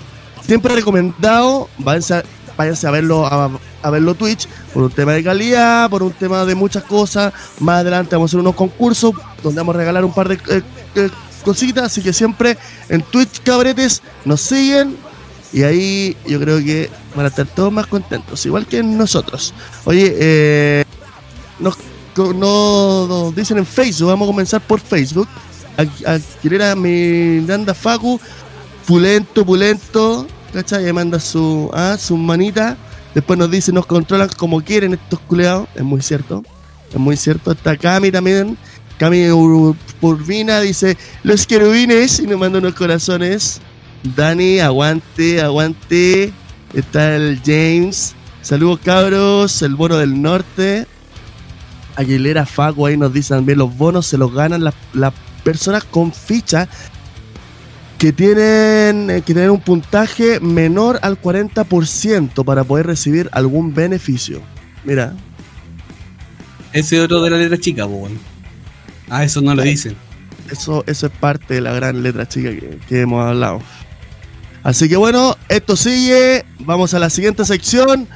Siempre 0.47 0.75
recomendado, 0.75 1.69
váyanse 1.79 2.15
a, 2.15 2.25
váyanse 2.57 2.87
a 2.87 2.91
verlo 2.91 3.27
a, 3.27 3.91
verlo 3.91 4.15
Twitch 4.15 4.47
por 4.73 4.85
un 4.85 4.91
tema 4.91 5.13
de 5.13 5.25
calidad, 5.25 5.91
por 5.91 6.03
un 6.03 6.13
tema 6.13 6.45
de 6.45 6.55
muchas 6.55 6.85
cosas. 6.85 7.33
Más 7.59 7.81
adelante 7.81 8.15
vamos 8.15 8.29
a 8.29 8.31
hacer 8.31 8.41
unos 8.41 8.55
concursos 8.55 9.13
donde 9.43 9.61
vamos 9.61 9.75
a 9.75 9.79
regalar 9.79 10.05
un 10.05 10.15
par 10.15 10.29
de 10.29 10.35
eh, 10.35 10.63
eh, 10.95 11.11
cositas, 11.45 11.85
así 11.85 12.01
que 12.01 12.13
siempre 12.13 12.57
en 12.89 13.03
Twitch 13.03 13.43
cabretes 13.43 14.01
nos 14.25 14.41
siguen 14.41 14.97
y 15.53 15.65
ahí 15.65 16.17
yo 16.27 16.39
creo 16.39 16.59
que 16.59 16.91
van 17.15 17.25
a 17.25 17.29
estar 17.29 17.47
todos 17.47 17.73
más 17.73 17.87
contentos, 17.87 18.45
igual 18.47 18.67
que 18.67 18.83
nosotros. 18.83 19.53
Oye, 19.85 20.15
eh, 20.17 20.85
nos, 21.59 21.77
nos 22.17 23.35
dicen 23.35 23.59
en 23.59 23.67
Facebook, 23.67 24.09
vamos 24.11 24.29
a 24.29 24.31
comenzar 24.31 24.61
por 24.61 24.81
Facebook. 24.81 25.29
A, 25.79 26.19
a 26.71 26.75
Miranda 26.75 27.73
Facu, 27.73 28.21
pulento, 28.87 29.47
pulento, 29.47 30.27
¿cachai? 30.53 30.89
Y 30.89 30.93
manda 30.93 31.21
su, 31.21 31.71
ah. 31.73 31.97
Después 33.15 33.39
nos 33.39 33.51
dice, 33.51 33.73
nos 33.73 33.87
controlan 33.87 34.29
como 34.37 34.61
quieren 34.61 34.95
estos 34.95 35.21
culeados. 35.21 35.69
Es 35.75 35.83
muy 35.83 36.03
cierto, 36.03 36.43
es 36.93 36.99
muy 36.99 37.17
cierto. 37.17 37.53
Está 37.53 37.77
Cami 37.77 38.11
también. 38.11 38.59
Cami 38.99 39.27
Ur- 39.29 39.77
Urbina 40.01 40.61
dice, 40.61 40.97
los 41.23 41.47
querubines, 41.47 42.19
y 42.19 42.27
nos 42.27 42.39
manda 42.39 42.59
unos 42.59 42.75
corazones. 42.75 43.61
Dani, 44.17 44.59
aguante, 44.59 45.41
aguante. 45.41 46.33
Está 46.75 47.15
el 47.17 47.41
James. 47.45 48.15
Saludos 48.43 48.81
cabros, 48.85 49.63
el 49.63 49.75
bono 49.77 49.97
del 49.97 50.21
norte. 50.21 50.87
Aguilera 51.97 52.47
Facu 52.47 52.87
ahí 52.87 52.97
nos 52.97 53.13
dice 53.13 53.35
también 53.35 53.59
los 53.59 53.77
bonos 53.77 54.07
se 54.07 54.17
los 54.19 54.33
ganan 54.33 54.63
las, 54.63 54.75
las 54.93 55.13
personas 55.49 55.83
con 55.83 56.13
ficha 56.13 56.69
que 57.97 58.13
tienen 58.13 59.09
eh, 59.09 59.23
que 59.23 59.33
tener 59.33 59.51
un 59.51 59.63
puntaje 59.63 60.41
menor 60.41 60.99
al 61.01 61.19
40% 61.19 62.45
para 62.45 62.65
poder 62.65 62.87
recibir 62.87 63.31
algún 63.33 63.73
beneficio. 63.73 64.43
Mira, 64.85 65.15
Ese 66.75 67.01
otro 67.01 67.23
de 67.23 67.31
la 67.31 67.39
letra 67.39 67.57
chica, 67.57 67.87
po, 67.87 67.95
weón. 67.95 68.19
Ah, 69.09 69.25
eso 69.25 69.41
no 69.41 69.55
lo 69.55 69.63
dicen. 69.63 69.97
Eso, 70.51 70.85
eso 70.87 71.07
es 71.07 71.13
parte 71.13 71.55
de 71.55 71.61
la 71.63 71.73
gran 71.73 72.03
letra 72.03 72.29
chica 72.29 72.51
que, 72.51 72.79
que 72.87 73.01
hemos 73.01 73.25
hablado. 73.25 73.63
Así 74.63 74.87
que 74.87 74.99
bueno, 74.99 75.35
esto 75.49 75.77
sigue. 75.77 76.45
Vamos 76.59 76.93
a 76.93 76.99
la 76.99 77.09
siguiente 77.09 77.47
sección. 77.47 78.07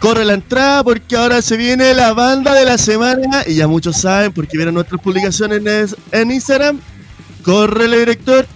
Corre 0.00 0.24
la 0.24 0.32
entrada 0.34 0.82
porque 0.82 1.14
ahora 1.14 1.42
se 1.42 1.56
viene 1.56 1.92
la 1.94 2.12
banda 2.14 2.54
de 2.54 2.64
la 2.64 2.78
semana. 2.78 3.44
Y 3.46 3.54
ya 3.56 3.68
muchos 3.68 3.98
saben 3.98 4.32
porque 4.32 4.56
vieron 4.56 4.74
nuestras 4.74 5.00
publicaciones 5.00 5.60
en, 6.12 6.20
en 6.22 6.30
Instagram. 6.32 6.80
Corre 7.44 7.86
director. 7.98 8.46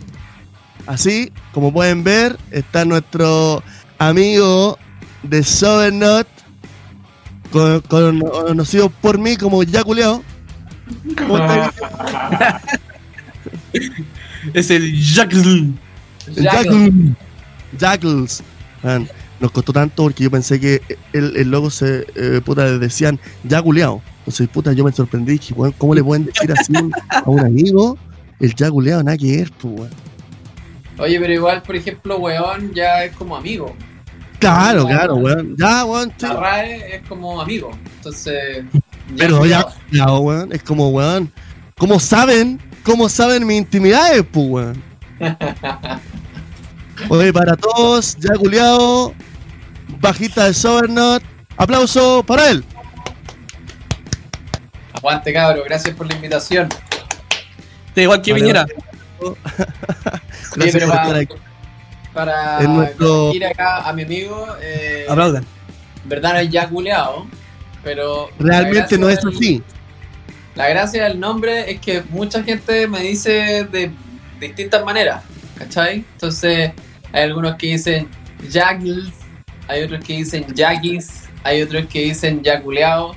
Así, 0.86 1.32
como 1.52 1.72
pueden 1.72 2.02
ver, 2.02 2.36
está 2.50 2.84
nuestro 2.84 3.62
amigo 3.98 4.78
de 5.22 5.42
Sobernot. 5.44 6.26
Con, 7.52 7.80
con- 7.82 8.20
conocido 8.20 8.88
por 8.90 9.18
mí 9.18 9.36
como 9.36 9.62
ya 9.62 9.84
culeado. 9.84 10.22
¿Cómo 11.18 11.38
está? 11.38 12.60
Es 14.54 14.70
el 14.70 14.92
Jackal. 15.00 15.72
Jackals. 16.36 16.92
Jackals. 17.78 18.42
Nos 19.44 19.52
costó 19.52 19.74
tanto 19.74 20.04
porque 20.04 20.24
yo 20.24 20.30
pensé 20.30 20.58
que 20.58 20.80
el, 21.12 21.36
el 21.36 21.50
logo 21.50 21.68
se 21.68 22.06
eh, 22.14 22.40
puta 22.42 22.78
decían 22.78 23.20
ya 23.42 23.58
guleado. 23.58 24.00
Entonces, 24.20 24.48
puta, 24.48 24.72
yo 24.72 24.84
me 24.84 24.90
sorprendí. 24.90 25.32
Dije, 25.32 25.52
weón, 25.52 25.74
¿cómo 25.76 25.94
le 25.94 26.02
pueden 26.02 26.24
decir 26.24 26.50
así 26.50 26.72
a 27.10 27.28
un 27.28 27.40
amigo? 27.40 27.98
El 28.40 28.54
ya 28.54 28.68
guleado, 28.68 29.02
nada 29.02 29.18
que 29.18 29.36
ver, 29.36 29.52
pues, 29.60 29.74
weón. 29.80 29.90
Oye, 30.96 31.20
pero 31.20 31.34
igual, 31.34 31.60
por 31.60 31.76
ejemplo, 31.76 32.16
weón 32.16 32.72
ya 32.72 33.04
es 33.04 33.14
como 33.16 33.36
amigo. 33.36 33.76
Claro, 34.38 34.86
claro, 34.86 35.16
weón. 35.16 35.54
Ya, 35.58 35.84
weón, 35.84 36.10
sí. 36.16 36.24
La 36.26 36.36
RAE 36.36 36.96
es 36.96 37.02
como 37.06 37.38
amigo. 37.38 37.70
Entonces. 37.98 38.64
Pero 39.18 39.44
ya 39.44 39.66
guleado, 39.90 40.20
weón. 40.20 40.52
Es 40.54 40.62
como, 40.62 40.88
weón. 40.88 41.30
¿Cómo 41.76 42.00
saben? 42.00 42.58
¿Cómo 42.82 43.10
saben 43.10 43.46
mis 43.46 43.58
intimidades, 43.58 44.24
pues, 44.32 44.46
weón? 44.48 44.82
Oye, 47.10 47.30
para 47.30 47.56
todos, 47.56 48.16
ya 48.16 48.34
guleado. 48.36 49.12
Bajita 50.00 50.46
de 50.46 50.54
Sobernot. 50.54 51.22
Aplauso 51.56 52.22
para 52.26 52.50
él. 52.50 52.64
Aguante, 54.92 55.32
cabro. 55.32 55.62
Gracias 55.64 55.94
por 55.94 56.06
la 56.06 56.14
invitación. 56.14 56.68
Te 57.94 58.02
igual 58.02 58.22
que 58.22 58.32
Vale, 58.32 58.42
Piñera. 58.42 58.66
Oye, 59.20 59.34
Gracias 60.56 60.82
por 60.84 60.92
para, 60.92 61.02
estar 61.02 61.16
aquí. 61.16 61.34
para 62.12 62.58
Es 62.60 62.68
nuestro- 62.68 63.32
ir 63.34 63.46
acá 63.46 63.88
a 63.88 63.92
mi 63.92 64.02
amigo, 64.02 64.46
eh, 64.60 65.06
Aplaudan. 65.08 65.44
en 66.02 66.08
verdad 66.08 66.32
no 66.34 66.38
es 66.40 66.50
ya 66.50 66.68
culeado, 66.68 67.26
pero. 67.82 68.30
Realmente 68.38 68.98
no 68.98 69.08
es 69.08 69.20
del- 69.22 69.34
así. 69.34 69.62
La 70.54 70.68
gracia 70.68 71.04
del 71.04 71.18
nombre 71.18 71.70
es 71.70 71.80
que 71.80 72.02
mucha 72.10 72.42
gente 72.44 72.86
me 72.86 73.00
dice 73.00 73.64
de 73.70 73.90
distintas 74.40 74.84
maneras, 74.84 75.22
¿cachai? 75.58 76.04
Entonces, 76.12 76.70
hay 77.12 77.22
algunos 77.22 77.56
que 77.56 77.66
dicen 77.68 78.08
Jaggles, 78.52 79.12
hay 79.68 79.82
otros 79.82 80.04
que 80.04 80.14
dicen 80.14 80.44
Jaggis, 80.56 81.22
hay 81.42 81.62
otros 81.62 81.86
que 81.86 82.00
dicen 82.04 82.42
Yaculeado, 82.42 83.16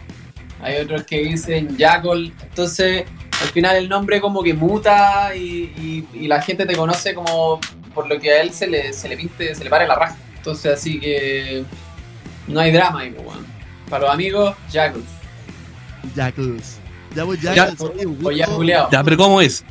hay 0.62 0.78
otros 0.82 1.04
que 1.04 1.20
dicen 1.24 1.78
Jackal. 1.78 2.34
Entonces, 2.44 3.06
al 3.42 3.48
final 3.50 3.76
el 3.76 3.90
nombre 3.90 4.20
como 4.22 4.42
que 4.44 4.54
muta 4.54 5.36
y, 5.36 5.72
y- 5.78 6.08
y 6.14 6.28
la 6.28 6.42
gente 6.42 6.66
te 6.66 6.76
conoce 6.76 7.14
como 7.14 7.60
por 7.94 8.08
lo 8.08 8.20
que 8.20 8.32
a 8.32 8.42
él 8.42 8.52
se 8.52 8.68
le, 8.68 8.94
se 8.94 9.08
le 9.10 9.18
pinte, 9.18 9.54
se 9.56 9.64
le 9.64 9.70
pare 9.70 9.88
la 9.88 9.96
raja. 9.96 10.16
Entonces, 10.36 10.74
así 10.74 11.00
que 11.00 11.64
no 12.48 12.60
hay 12.60 12.72
drama 12.72 13.02
ahí, 13.02 13.12
pues, 13.12 13.28
weón. 13.28 13.46
Para 13.90 14.06
los 14.06 14.14
amigos, 14.14 14.56
Jackals. 14.70 15.06
Jackals. 16.16 16.78
Ya 17.16 17.24
voy 17.24 17.38
Ya. 17.42 17.54
Jackals. 17.56 17.82
O 18.24 18.32
ya. 18.32 18.48
Ya, 18.92 19.04
pero 19.04 19.18
¿cómo 19.18 19.42
es? 19.42 19.64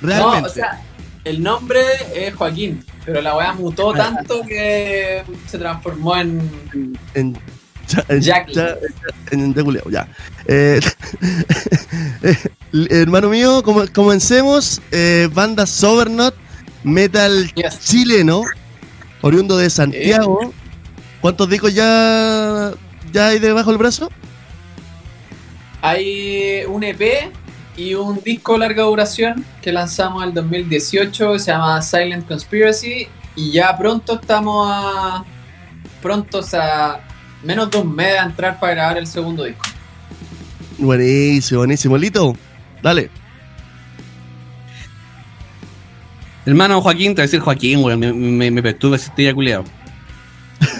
Realmente. 0.00 0.40
No, 0.42 0.46
o 0.46 0.48
sea, 0.50 0.80
el 1.28 1.42
nombre 1.42 1.80
es 2.14 2.34
Joaquín, 2.34 2.84
pero 3.04 3.20
la 3.20 3.36
weá 3.36 3.52
mutó 3.52 3.92
tanto 3.92 4.42
que 4.46 5.22
se 5.46 5.58
transformó 5.58 6.16
en 6.16 6.98
en 7.14 7.38
en, 8.08 8.20
Jack. 8.20 8.48
ya- 8.50 8.76
en 9.30 9.52
culiao, 9.54 9.88
ya. 9.90 10.06
Eh, 10.46 10.78
eh, 12.22 12.36
hermano 12.90 13.28
mío, 13.30 13.62
como- 13.62 13.86
comencemos. 13.94 14.80
Eh, 14.92 15.28
banda 15.32 15.66
Sobernot, 15.66 16.34
metal 16.84 17.50
Yes. 17.54 17.80
chileno, 17.80 18.42
oriundo 19.22 19.56
de 19.56 19.70
Santiago. 19.70 20.52
¿Cuántos 21.22 21.48
discos 21.48 21.74
ya, 21.74 22.72
ya 23.12 23.28
hay 23.28 23.38
debajo 23.38 23.70
del 23.70 23.78
brazo? 23.78 24.10
Hay 25.80 26.64
un 26.66 26.82
EP 26.84 27.30
y 27.78 27.94
un 27.94 28.20
disco 28.20 28.54
de 28.54 28.58
larga 28.58 28.82
duración 28.82 29.44
que 29.62 29.70
lanzamos 29.70 30.24
en 30.24 30.30
el 30.30 30.34
2018, 30.34 31.38
se 31.38 31.52
llama 31.52 31.80
Silent 31.80 32.26
Conspiracy, 32.26 33.06
y 33.36 33.52
ya 33.52 33.76
pronto 33.78 34.14
estamos 34.20 34.68
a. 34.68 35.24
prontos 36.02 36.54
a 36.54 37.00
menos 37.44 37.70
de 37.70 37.78
un 37.78 37.94
mes 37.94 38.14
de 38.14 38.18
entrar 38.18 38.58
para 38.58 38.74
grabar 38.74 38.98
el 38.98 39.06
segundo 39.06 39.44
disco. 39.44 39.62
Buenísimo, 40.76 41.60
buenísimo. 41.60 41.96
Lito, 41.96 42.36
dale. 42.82 43.10
Hermano 46.44 46.80
Joaquín, 46.80 47.14
te 47.14 47.20
voy 47.20 47.22
a 47.22 47.26
decir 47.26 47.40
Joaquín, 47.40 47.78
weón, 47.84 48.00
me, 48.00 48.12
me, 48.12 48.50
me 48.50 48.62
perturba 48.62 48.96
ese 48.96 49.12
ya 49.16 49.32
culiado. 49.32 49.64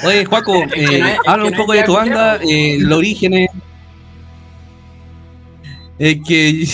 Oye, 0.04 0.24
Juaco, 0.24 0.64
eh, 0.74 1.16
habla 1.26 1.44
un 1.44 1.54
poco 1.54 1.74
de 1.74 1.84
tu 1.84 1.92
banda, 1.92 2.40
eh, 2.42 2.78
los 2.80 2.98
orígenes. 2.98 3.50
Es 5.98 6.18
que 6.26 6.66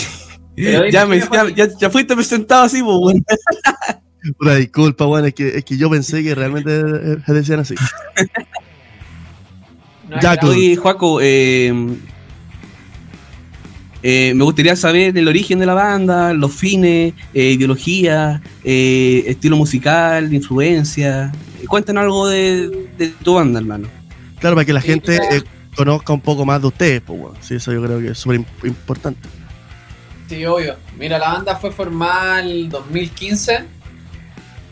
ya, 0.91 1.05
me, 1.05 1.19
ya, 1.19 1.49
ya, 1.55 1.67
ya 1.79 1.89
fuiste 1.89 2.15
presentado 2.15 2.63
así, 2.63 2.81
pues, 2.81 2.97
weón. 2.99 3.25
Una 4.39 4.55
disculpa, 4.55 5.05
bueno, 5.05 5.27
es 5.27 5.35
que, 5.35 5.57
es 5.57 5.63
que 5.63 5.77
yo 5.77 5.89
pensé 5.89 6.23
que 6.23 6.33
realmente 6.33 6.71
eh, 6.71 7.17
se 7.25 7.33
decían 7.33 7.59
así. 7.59 7.75
No 10.07 10.17
grave. 10.17 10.49
Oye, 10.49 10.75
Juaco, 10.75 11.19
eh, 11.19 11.73
eh, 14.07 14.33
me 14.35 14.43
gustaría 14.43 14.75
saber 14.75 15.17
el 15.17 15.27
origen 15.27 15.57
de 15.57 15.65
la 15.65 15.73
banda, 15.73 16.31
los 16.31 16.53
fines, 16.53 17.15
eh, 17.33 17.53
ideología, 17.53 18.39
eh, 18.63 19.23
estilo 19.25 19.57
musical, 19.57 20.31
influencia. 20.31 21.31
Cuéntanos 21.67 22.03
algo 22.03 22.27
de, 22.27 22.87
de 22.99 23.07
tu 23.23 23.33
banda, 23.33 23.59
hermano. 23.59 23.87
Claro, 24.39 24.55
para 24.55 24.65
que 24.65 24.73
la 24.73 24.81
gente 24.81 25.15
eh, 25.15 25.41
conozca 25.75 26.13
un 26.13 26.21
poco 26.21 26.45
más 26.45 26.61
de 26.61 26.67
ustedes, 26.67 27.01
pues, 27.01 27.19
bueno. 27.19 27.35
Sí, 27.41 27.55
eso 27.55 27.71
yo 27.73 27.81
creo 27.83 27.99
que 27.99 28.09
es 28.09 28.17
súper 28.17 28.39
im- 28.39 28.45
importante. 28.63 29.27
Sí, 30.29 30.45
obvio. 30.45 30.75
Mira, 30.97 31.19
la 31.19 31.33
banda 31.33 31.55
fue 31.55 31.71
formada 31.71 32.39
en 32.41 32.47
el 32.47 32.69
2015 32.69 33.65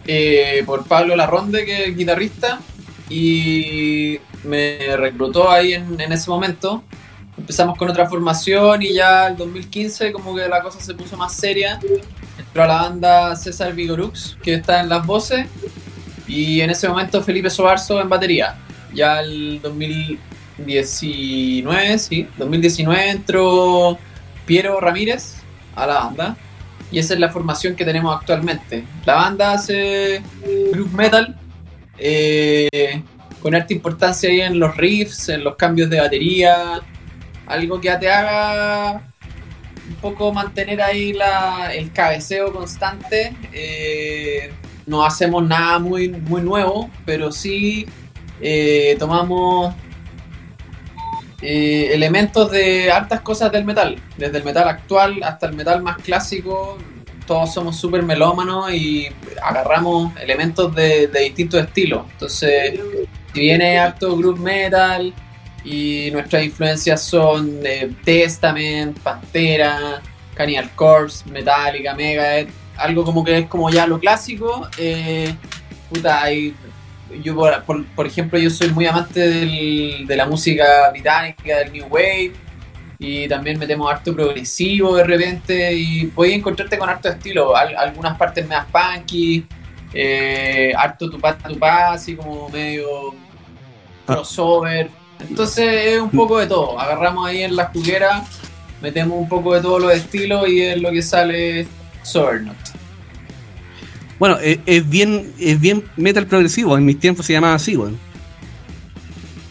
eh, 0.08 0.64
por 0.66 0.86
Pablo 0.86 1.16
Larronde, 1.16 1.66
que 1.66 1.86
es 1.86 1.96
guitarrista, 1.98 2.60
y 3.10 4.20
me 4.44 4.98
reclutó 4.98 5.50
ahí 5.52 5.74
en, 5.74 6.00
en 6.00 6.12
ese 6.12 6.30
momento. 6.30 6.84
Empezamos 7.38 7.78
con 7.78 7.90
otra 7.90 8.08
formación 8.08 8.84
y 8.84 8.94
ya 8.94 9.28
el 9.28 9.38
2015 9.38 10.12
como 10.12 10.36
que 10.36 10.48
la 10.48 10.62
cosa 10.62 10.80
se 10.80 10.94
puso 10.94 11.18
más 11.18 11.34
seria. 11.36 11.80
Entró 12.38 12.64
a 12.64 12.68
la 12.68 12.76
banda 12.84 13.36
César 13.36 13.74
Vigorux, 13.74 14.38
que 14.44 14.56
está 14.56 14.82
en 14.82 14.90
las 14.90 15.06
voces, 15.06 15.48
y 16.28 16.62
en 16.62 16.70
ese 16.70 16.88
momento 16.88 17.22
Felipe 17.24 17.50
Sobarzo 17.50 18.00
en 18.02 18.10
batería. 18.10 18.56
Ya 18.94 19.22
el 19.22 19.60
2019, 20.64 22.00
sí, 22.00 22.28
2019 22.38 23.10
entró 23.10 23.98
Piero 24.46 24.80
Ramírez 24.80 25.36
a 25.76 25.88
la 25.88 25.94
banda. 25.96 26.38
Y 26.92 27.00
esa 27.00 27.16
es 27.16 27.20
la 27.20 27.30
formación 27.30 27.76
que 27.76 27.86
tenemos 27.86 28.16
actualmente. 28.16 28.84
La 29.06 29.16
banda 29.16 29.54
hace 29.54 30.22
group 30.72 30.92
metal, 30.94 31.36
eh, 31.98 33.02
con 33.42 33.56
alta 33.56 33.74
importancia 33.74 34.30
ahí 34.30 34.42
en 34.42 34.60
los 34.60 34.78
riffs, 34.78 35.30
en 35.30 35.44
los 35.44 35.56
cambios 35.56 35.90
de 35.90 36.00
batería, 36.00 36.82
algo 37.48 37.82
que 37.82 37.90
te 37.98 38.10
haga 38.10 39.02
un 39.90 39.96
poco 39.96 40.32
mantener 40.32 40.82
ahí 40.82 41.16
el 41.74 41.92
cabeceo 41.92 42.54
constante. 42.54 43.36
Eh, 43.52 44.52
no 44.86 45.04
hacemos 45.04 45.48
nada 45.48 45.80
muy, 45.80 46.10
muy 46.10 46.42
nuevo, 46.42 46.90
pero 47.06 47.32
sí 47.32 47.88
eh, 48.42 48.96
tomamos 49.00 49.74
eh, 51.46 51.94
elementos 51.94 52.50
de 52.52 52.90
hartas 52.90 53.20
cosas 53.20 53.52
del 53.52 53.66
metal, 53.66 54.02
desde 54.16 54.38
el 54.38 54.46
metal 54.46 54.66
actual 54.70 55.22
hasta 55.24 55.48
el 55.48 55.56
metal 55.56 55.84
más 55.84 55.98
clásico. 55.98 56.78
Todos 57.28 57.54
somos 57.54 57.76
súper 57.76 58.02
melómanos 58.02 58.72
y 58.72 59.10
agarramos 59.42 60.16
elementos 60.22 60.74
de, 60.74 61.08
distintos 61.08 61.62
estilos. 61.62 62.06
Entonces, 62.14 62.80
si 63.34 63.40
viene 63.42 63.78
harto 63.78 64.16
group 64.16 64.40
metal 64.40 65.14
y 65.66 66.10
nuestras 66.12 66.46
influencias 66.46 67.02
son 67.02 67.62
de 67.62 67.94
Testament, 68.06 68.98
Pantera, 69.00 70.02
Cannibal 70.36 70.70
Corpse, 70.76 71.30
Metallica, 71.30 71.94
Megadeth, 71.94 72.50
algo 72.78 73.04
como 73.04 73.22
que 73.22 73.40
es 73.40 73.48
como 73.48 73.70
ya 73.70 73.86
lo 73.86 74.00
clásico. 74.00 74.70
eh, 74.78 75.36
puta, 75.90 76.24
hay 76.24 76.56
yo 77.22 77.36
por, 77.36 77.64
por- 77.64 77.86
por 77.88 78.08
ejemplo 78.08 78.40
yo 78.40 78.50
soy 78.50 78.70
muy 78.70 78.86
amante 78.86 79.20
del- 79.20 80.06
de 80.08 80.16
la 80.16 80.26
música 80.26 80.90
británica 80.92 81.58
del 81.60 81.72
new 81.72 81.86
wave 81.90 82.34
y 83.00 83.28
también 83.28 83.60
metemos 83.60 83.92
harto 83.92 84.14
progresivo 84.16 84.96
de 84.96 85.04
repente 85.04 85.74
y 85.74 86.06
puedes 86.08 86.36
encontrarte 86.36 86.78
con 86.78 86.90
harto 86.90 87.10
estilo. 87.10 87.56
Al- 87.56 87.76
algunas 87.76 88.18
partes 88.18 88.48
más 88.48 88.66
punky 88.72 89.46
eh, 89.94 90.74
harto 90.78 91.10
tupá 91.10 91.38
tupá 91.38 91.92
así 91.94 92.16
como 92.16 92.50
medio 92.50 93.14
crossover. 94.06 94.90
Entonces 95.20 95.86
es 95.94 96.00
un 96.02 96.10
poco 96.10 96.40
de 96.40 96.48
todo. 96.48 96.80
Agarramos 96.80 97.28
ahí 97.28 97.44
en 97.44 97.56
la 97.56 97.66
juguera 97.66 98.24
metemos 98.82 99.18
un 99.18 99.30
poco 99.30 99.54
de 99.56 99.62
todos 99.62 99.82
los 99.82 99.94
estilos 99.94 100.48
y 100.50 100.62
es 100.62 100.82
lo 100.82 100.92
que 100.92 101.02
sale 101.02 101.66
Sobernot 102.02 102.58
Bueno, 104.24 104.38
es, 104.40 104.60
es 104.66 104.90
bien 104.90 105.34
es 105.38 105.60
bien 105.60 105.84
metal 105.98 106.26
progresivo, 106.26 106.78
en 106.78 106.86
mis 106.86 106.98
tiempos 106.98 107.26
se 107.26 107.34
llamaba 107.34 107.56
así, 107.56 107.76
weón. 107.76 108.00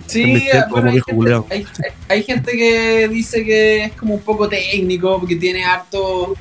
Sí, 0.07 0.49
bueno, 0.71 0.89
como 0.89 0.89
hay, 0.89 1.01
gente, 1.05 1.13
hay- 1.51 1.67
hay- 1.85 1.93
hay 2.09 2.23
gente 2.23 2.53
que 2.53 3.07
dice 3.09 3.45
que 3.45 3.85
es 3.85 3.93
como 3.93 4.15
un 4.15 4.23
poco 4.23 4.49
técnico, 4.49 5.19
porque 5.21 5.37
tiene 5.37 5.63
harto 5.63 6.35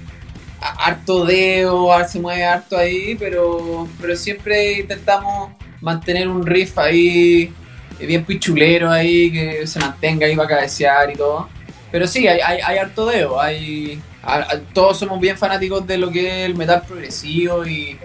harto 0.62 1.26
dedo, 1.26 1.89
se 2.08 2.22
mueve 2.22 2.46
harto 2.46 2.78
ahí, 2.78 3.15
pero, 3.20 3.86
pero 4.00 4.15
siempre 4.15 4.80
intentamos 4.80 5.52
mantener 5.82 6.30
un 6.30 6.46
riff 6.46 6.78
ahí 6.78 7.52
eh, 8.00 8.06
bien 8.06 8.24
pichulero 8.24 8.89
ahí, 8.89 9.30
que 9.30 9.67
se 9.67 9.78
mantenga 9.78 10.26
ahí 10.26 10.38
para 10.38 10.48
cabecear 10.48 11.12
y 11.12 11.15
todo. 11.15 11.50
Pero 11.91 12.08
sí, 12.08 12.30
hay, 12.30 12.39
hay, 12.39 12.60
hay 12.65 12.78
harto 12.78 13.08
dedo, 13.08 13.41
hay, 13.41 14.00
a- 14.24 14.36
a- 14.54 14.60
todos 14.74 14.98
somos 15.00 15.20
bien 15.20 15.38
fanáticos 15.38 15.86
de 15.86 15.98
lo 15.98 16.10
que 16.10 16.44
es 16.44 16.46
el 16.46 16.56
metal 16.56 16.84
progresivo 16.88 17.65
y, 17.67 17.98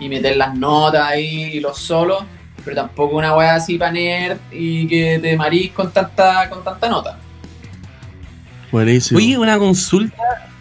y 0.00 0.08
meter 0.08 0.36
las 0.36 0.54
notas 0.56 1.06
ahí 1.06 1.50
y 1.54 1.60
los 1.60 1.78
solos 1.78 2.24
pero 2.64 2.76
tampoco 2.76 3.16
una 3.16 3.36
weá 3.36 3.56
así 3.56 3.76
para 3.76 3.92
nerd 3.92 4.38
y 4.50 4.86
que 4.86 5.18
te 5.20 5.36
marís 5.36 5.70
con 5.72 5.92
tanta, 5.92 6.48
con 6.48 6.64
tanta 6.64 6.88
nota. 6.88 7.18
Buenísimo. 8.72 9.18
Oye, 9.18 9.36
una 9.38 9.58
consulta. 9.58 10.16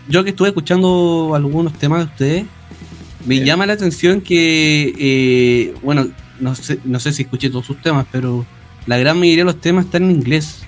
Yo 0.10 0.24
que 0.24 0.32
estuve 0.32 0.50
escuchando 0.50 1.32
algunos 1.34 1.74
temas 1.74 2.00
de 2.00 2.06
ustedes, 2.06 2.44
me 3.26 3.36
Bien. 3.36 3.46
llama 3.46 3.66
la 3.66 3.74
atención 3.74 4.20
que, 4.20 4.94
eh, 5.00 5.74
bueno, 5.82 6.08
no 6.42 6.54
sé, 6.56 6.80
no 6.84 7.00
sé 7.00 7.14
si 7.14 7.22
escuché 7.22 7.50
todos 7.50 7.66
sus 7.66 7.82
temas, 7.82 8.06
pero 8.12 8.46
la 8.86 8.98
gran 8.98 9.18
mayoría 9.18 9.46
de 9.46 9.52
los 9.54 9.62
temas 9.62 9.86
están 9.86 10.04
en 10.04 10.12
inglés. 10.12 10.64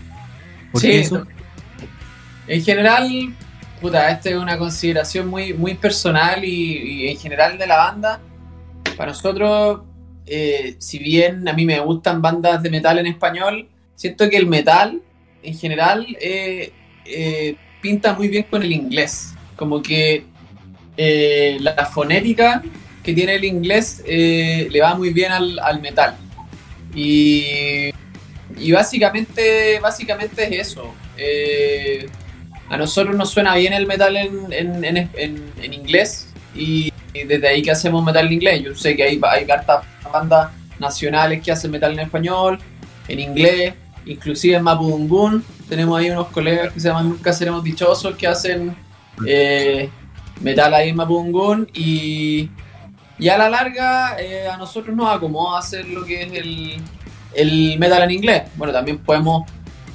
¿Por 0.72 0.80
Sí, 0.80 0.88
qué 0.88 1.02
eso? 1.02 1.28
En 2.48 2.64
general, 2.64 3.10
puta, 3.82 4.10
esta 4.10 4.30
es 4.30 4.38
una 4.38 4.58
consideración 4.58 5.28
muy, 5.28 5.54
muy 5.54 5.74
personal 5.74 6.46
y, 6.46 7.04
y 7.04 7.08
en 7.10 7.18
general 7.18 7.58
de 7.58 7.68
la 7.68 7.76
banda. 7.76 8.22
Para 8.98 9.12
nosotros, 9.12 9.82
eh, 10.26 10.76
si 10.80 11.00
bien 11.00 11.48
a 11.48 11.54
mí 11.54 11.66
me 11.66 11.80
gustan 11.80 12.22
bandas 12.22 12.62
de 12.64 12.70
metal 12.70 13.00
en 13.00 13.08
español, 13.08 13.68
siento 13.96 14.30
que 14.30 14.38
el 14.38 14.48
metal 14.48 15.02
en 15.44 15.58
general 15.58 16.06
eh, 16.20 16.72
eh, 17.06 17.56
pinta 17.82 18.14
muy 18.14 18.28
bien 18.28 18.46
con 18.50 18.64
el 18.64 18.72
inglés. 18.72 19.34
Como 19.56 19.82
que 19.82 20.26
la 20.98 21.86
fonética 21.86 22.64
que 23.04 23.14
tiene 23.14 23.36
el 23.36 23.44
inglés 23.44 24.02
le 24.08 24.80
va 24.82 24.96
muy 24.96 25.12
bien 25.12 25.32
al, 25.32 25.60
al 25.60 25.82
metal. 25.82 26.16
Y, 26.94 27.92
y 28.58 28.72
básicamente, 28.72 29.80
básicamente 29.82 30.44
es 30.46 30.70
eso. 30.70 30.94
A 32.70 32.78
nosotros 32.78 33.16
nos 33.16 33.30
suena 33.30 33.56
bien 33.56 33.74
el 33.74 33.86
metal 33.86 34.16
en, 34.18 34.52
en, 34.52 34.84
en, 34.84 35.10
en- 35.16 35.74
inglés 35.74 36.34
y 36.56 36.92
desde 37.24 37.48
ahí 37.48 37.62
que 37.62 37.72
hacemos 37.72 38.04
metal 38.04 38.28
en 38.28 38.34
inglés. 38.34 38.64
Yo 38.64 38.76
sé 38.76 38.96
que 38.96 39.04
hay, 39.04 39.20
hay 39.24 39.50
hartas 39.50 39.86
bandas 40.12 40.52
nacionales 40.80 41.42
que 41.42 41.52
hacen 41.52 41.72
metal 41.72 41.94
en 41.94 42.00
español, 42.00 42.60
en 43.08 43.20
inglés, 43.20 43.74
inclusive 44.06 44.56
en 44.56 44.64
Mapudungun. 44.64 45.44
Tenemos 45.70 45.98
ahí 45.98 46.10
unos 46.10 46.28
colegas 46.28 46.74
que 46.74 46.80
se 46.80 46.90
llaman 46.90 47.10
Nunca 47.10 47.34
Seremos 47.34 47.64
Dichosos 47.64 48.16
que 48.16 48.28
hacen 48.28 48.76
eh, 49.26 49.90
metal 50.42 50.74
ahí 50.74 50.90
en 50.90 50.96
Mapudungun 50.96 51.70
y, 51.74 52.50
y 53.18 53.30
a 53.30 53.38
la 53.38 53.50
larga 53.50 54.18
eh, 54.20 54.48
a 54.48 54.58
nosotros 54.58 54.96
nos 54.96 55.16
acomoda 55.16 55.60
hacer 55.60 55.88
lo 55.88 56.04
que 56.04 56.24
es 56.24 56.34
el, 56.34 56.82
el 57.34 57.80
metal 57.80 58.04
en 58.04 58.12
inglés. 58.12 58.44
Bueno, 58.58 58.74
también 58.74 58.98
podemos 59.00 59.44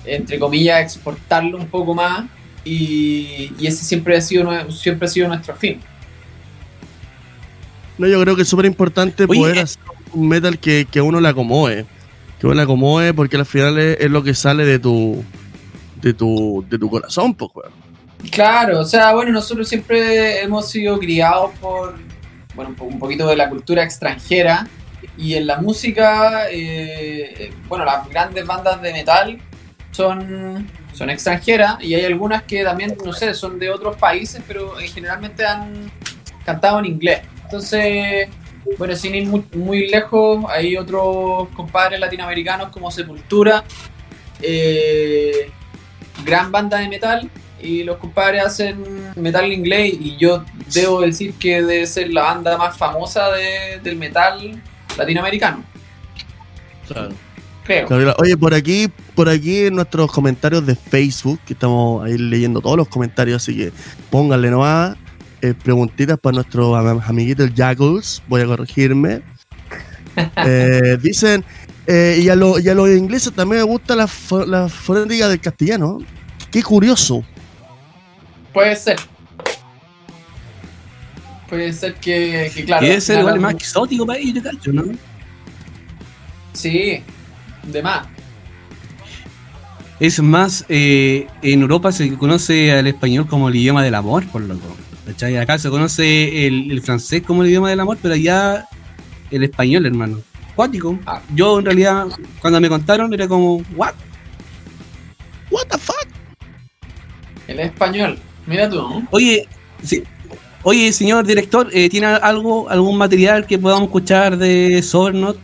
entre 0.04 0.38
comillas, 0.38 0.80
exportarlo 0.80 1.58
un 1.58 1.66
poco 1.66 1.94
más 1.94 2.24
y, 2.64 3.52
y 3.58 3.66
ese 3.66 3.84
siempre 3.84 4.16
ha, 4.16 4.20
sido, 4.20 4.70
siempre 4.70 5.06
ha 5.06 5.10
sido 5.10 5.28
nuestro 5.28 5.54
fin. 5.56 5.80
No, 8.00 8.06
yo 8.08 8.20
creo 8.22 8.34
que 8.34 8.42
es 8.42 8.48
súper 8.48 8.64
importante 8.66 9.26
poder 9.26 9.58
eh. 9.58 9.60
hacer 9.60 9.82
un 10.14 10.28
metal 10.28 10.58
que, 10.58 10.86
que 10.90 10.98
a 10.98 11.02
uno 11.02 11.20
le 11.20 11.28
acomode. 11.28 11.84
Que 12.40 12.46
uno 12.46 12.54
le 12.56 12.62
acomode 12.62 13.12
porque 13.12 13.36
al 13.36 13.44
final 13.46 13.78
es, 13.78 13.98
es 14.00 14.10
lo 14.10 14.22
que 14.22 14.34
sale 14.34 14.64
de 14.64 14.78
tu 14.78 15.22
de 16.00 16.14
tu, 16.14 16.64
de 16.68 16.78
tu 16.78 16.88
corazón, 16.88 17.34
pues, 17.34 17.50
weón. 17.54 17.72
Claro, 18.30 18.80
o 18.80 18.84
sea, 18.84 19.12
bueno, 19.12 19.32
nosotros 19.32 19.68
siempre 19.68 20.42
hemos 20.42 20.70
sido 20.70 20.98
criados 20.98 21.50
por, 21.60 21.94
bueno, 22.54 22.70
un 22.70 22.74
po- 22.76 22.84
un 22.86 22.98
poquito 22.98 23.26
de 23.28 23.36
la 23.36 23.50
cultura 23.50 23.82
extranjera 23.84 24.66
y 25.18 25.34
en 25.34 25.46
la 25.46 25.58
música, 25.60 26.50
eh, 26.50 27.34
eh, 27.38 27.52
bueno, 27.68 27.84
las 27.84 28.08
grandes 28.08 28.46
bandas 28.46 28.80
de 28.80 28.92
metal 28.94 29.38
son, 29.90 30.66
son 30.94 31.10
extranjeras 31.10 31.76
y 31.82 31.92
hay 31.94 32.04
algunas 32.06 32.42
que 32.44 32.64
también, 32.64 32.96
no 33.04 33.12
sé, 33.12 33.34
son 33.34 33.58
de 33.58 33.70
otros 33.70 33.96
países, 33.96 34.42
pero 34.48 34.80
eh, 34.80 34.88
generalmente 34.88 35.44
han 35.44 35.90
cantado 36.46 36.78
en 36.78 36.86
inglés. 36.86 37.20
Entonces, 37.50 38.28
bueno, 38.78 38.94
sin 38.94 39.12
ir 39.16 39.26
muy, 39.26 39.44
muy 39.56 39.88
lejos, 39.88 40.44
hay 40.48 40.76
otros 40.76 41.48
compadres 41.56 41.98
latinoamericanos 41.98 42.68
como 42.68 42.92
Sepultura, 42.92 43.64
eh, 44.40 45.50
gran 46.24 46.52
banda 46.52 46.78
de 46.78 46.88
metal, 46.88 47.28
y 47.60 47.82
los 47.82 47.96
compadres 47.96 48.44
hacen 48.44 48.84
metal 49.16 49.46
en 49.46 49.52
inglés 49.52 49.94
y 50.00 50.16
yo 50.16 50.44
debo 50.72 51.00
decir 51.00 51.34
que 51.34 51.60
debe 51.60 51.86
ser 51.86 52.12
la 52.12 52.22
banda 52.22 52.56
más 52.56 52.76
famosa 52.76 53.30
de- 53.32 53.80
del 53.82 53.96
metal 53.96 54.62
latinoamericano, 54.96 55.64
creo. 57.64 57.88
Gabriela, 57.88 58.14
Oye, 58.18 58.36
por 58.36 58.54
aquí, 58.54 58.88
por 59.16 59.28
aquí 59.28 59.66
en 59.66 59.74
nuestros 59.74 60.10
comentarios 60.12 60.64
de 60.64 60.74
Facebook, 60.76 61.40
que 61.44 61.52
estamos 61.54 62.04
ahí 62.04 62.16
leyendo 62.16 62.60
todos 62.60 62.76
los 62.76 62.88
comentarios, 62.88 63.42
así 63.42 63.56
que 63.56 63.72
pónganle 64.08 64.50
nomás 64.50 64.96
eh, 65.42 65.54
preguntitas 65.54 66.18
para 66.18 66.34
nuestro 66.36 66.74
am- 66.76 67.00
amiguito 67.06 67.42
el 67.44 67.54
Jackals, 67.54 68.22
voy 68.28 68.42
a 68.42 68.46
corregirme. 68.46 69.22
Eh, 70.44 70.98
dicen, 71.00 71.44
eh, 71.86 72.18
y, 72.22 72.28
a 72.28 72.34
lo- 72.34 72.58
y 72.58 72.68
a 72.68 72.74
los 72.74 72.88
ingleses 72.90 73.32
también 73.32 73.62
me 73.62 73.66
gusta 73.70 73.94
la, 73.94 74.08
la 74.46 74.68
fonética 74.68 75.28
del 75.28 75.40
castellano. 75.40 75.98
Qué 76.50 76.62
curioso. 76.64 77.24
Puede 78.52 78.74
ser. 78.74 78.96
Puede 81.48 81.72
ser 81.72 81.94
que, 81.94 82.50
que 82.54 82.64
claro. 82.64 82.84
Al 82.86 83.00
ser 83.00 83.20
igual 83.20 83.40
más 83.40 83.54
exótico 83.54 84.04
para 84.04 84.18
ellos, 84.18 84.42
cacho, 84.42 84.72
¿no? 84.72 84.84
Sí, 86.52 87.02
de 87.62 87.82
más. 87.82 88.06
Es 90.00 90.20
más, 90.20 90.64
eh, 90.68 91.28
en 91.42 91.62
Europa 91.62 91.92
se 91.92 92.12
conoce 92.14 92.72
al 92.72 92.86
español 92.88 93.26
como 93.28 93.48
el 93.48 93.56
idioma 93.56 93.82
del 93.84 93.94
amor, 93.94 94.26
por 94.26 94.42
loco. 94.42 94.76
¿Cachai? 95.10 95.36
Acá 95.38 95.58
se 95.58 95.68
conoce 95.70 96.46
el, 96.46 96.70
el 96.70 96.82
francés 96.82 97.22
como 97.22 97.42
el 97.42 97.48
idioma 97.48 97.68
del 97.70 97.80
amor, 97.80 97.98
pero 98.00 98.14
allá 98.14 98.66
el 99.30 99.42
español, 99.42 99.86
hermano. 99.86 100.20
Cuático. 100.54 100.98
Ah. 101.04 101.20
Yo, 101.34 101.58
en 101.58 101.64
realidad, 101.64 102.06
cuando 102.40 102.60
me 102.60 102.68
contaron, 102.68 103.12
era 103.12 103.26
como, 103.26 103.56
¿what? 103.74 103.94
What 105.50 105.66
the 105.68 105.78
fuck? 105.78 106.06
El 107.48 107.58
español. 107.58 108.18
Mira 108.46 108.70
tú, 108.70 108.76
¿no? 108.76 109.08
Oye, 109.10 109.48
sí. 109.82 110.04
Oye, 110.62 110.92
señor 110.92 111.26
director, 111.26 111.68
eh, 111.72 111.88
¿tiene 111.88 112.06
algo, 112.06 112.68
algún 112.68 112.96
material 112.96 113.46
que 113.46 113.58
podamos 113.58 113.84
escuchar 113.84 114.36
de 114.36 114.80
Sobernot? 114.82 115.38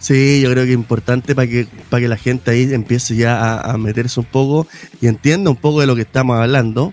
Sí, 0.00 0.40
yo 0.40 0.50
creo 0.50 0.64
que 0.64 0.70
es 0.70 0.76
importante 0.76 1.34
para 1.34 1.46
que, 1.46 1.66
para 1.88 2.00
que 2.00 2.08
la 2.08 2.16
gente 2.16 2.50
ahí 2.50 2.72
empiece 2.72 3.14
ya 3.14 3.38
a, 3.38 3.72
a 3.72 3.78
meterse 3.78 4.18
un 4.18 4.26
poco 4.26 4.66
y 5.00 5.06
entienda 5.06 5.50
un 5.50 5.56
poco 5.56 5.80
de 5.80 5.86
lo 5.86 5.94
que 5.94 6.02
estamos 6.02 6.36
hablando. 6.40 6.92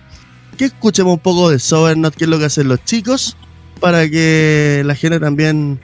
Que 0.58 0.66
escuchemos 0.66 1.14
un 1.14 1.20
poco 1.20 1.49
de 1.49 1.60
Sobernot, 1.60 2.16
qué 2.16 2.24
es 2.26 2.30
lo 2.30 2.39
que 2.39 2.45
hacen 2.45 2.68
los 2.70 2.84
chicos, 2.86 3.36
para 3.82 4.10
que 4.10 4.84
la 4.86 4.95
gente 4.95 5.20
también 5.20 5.80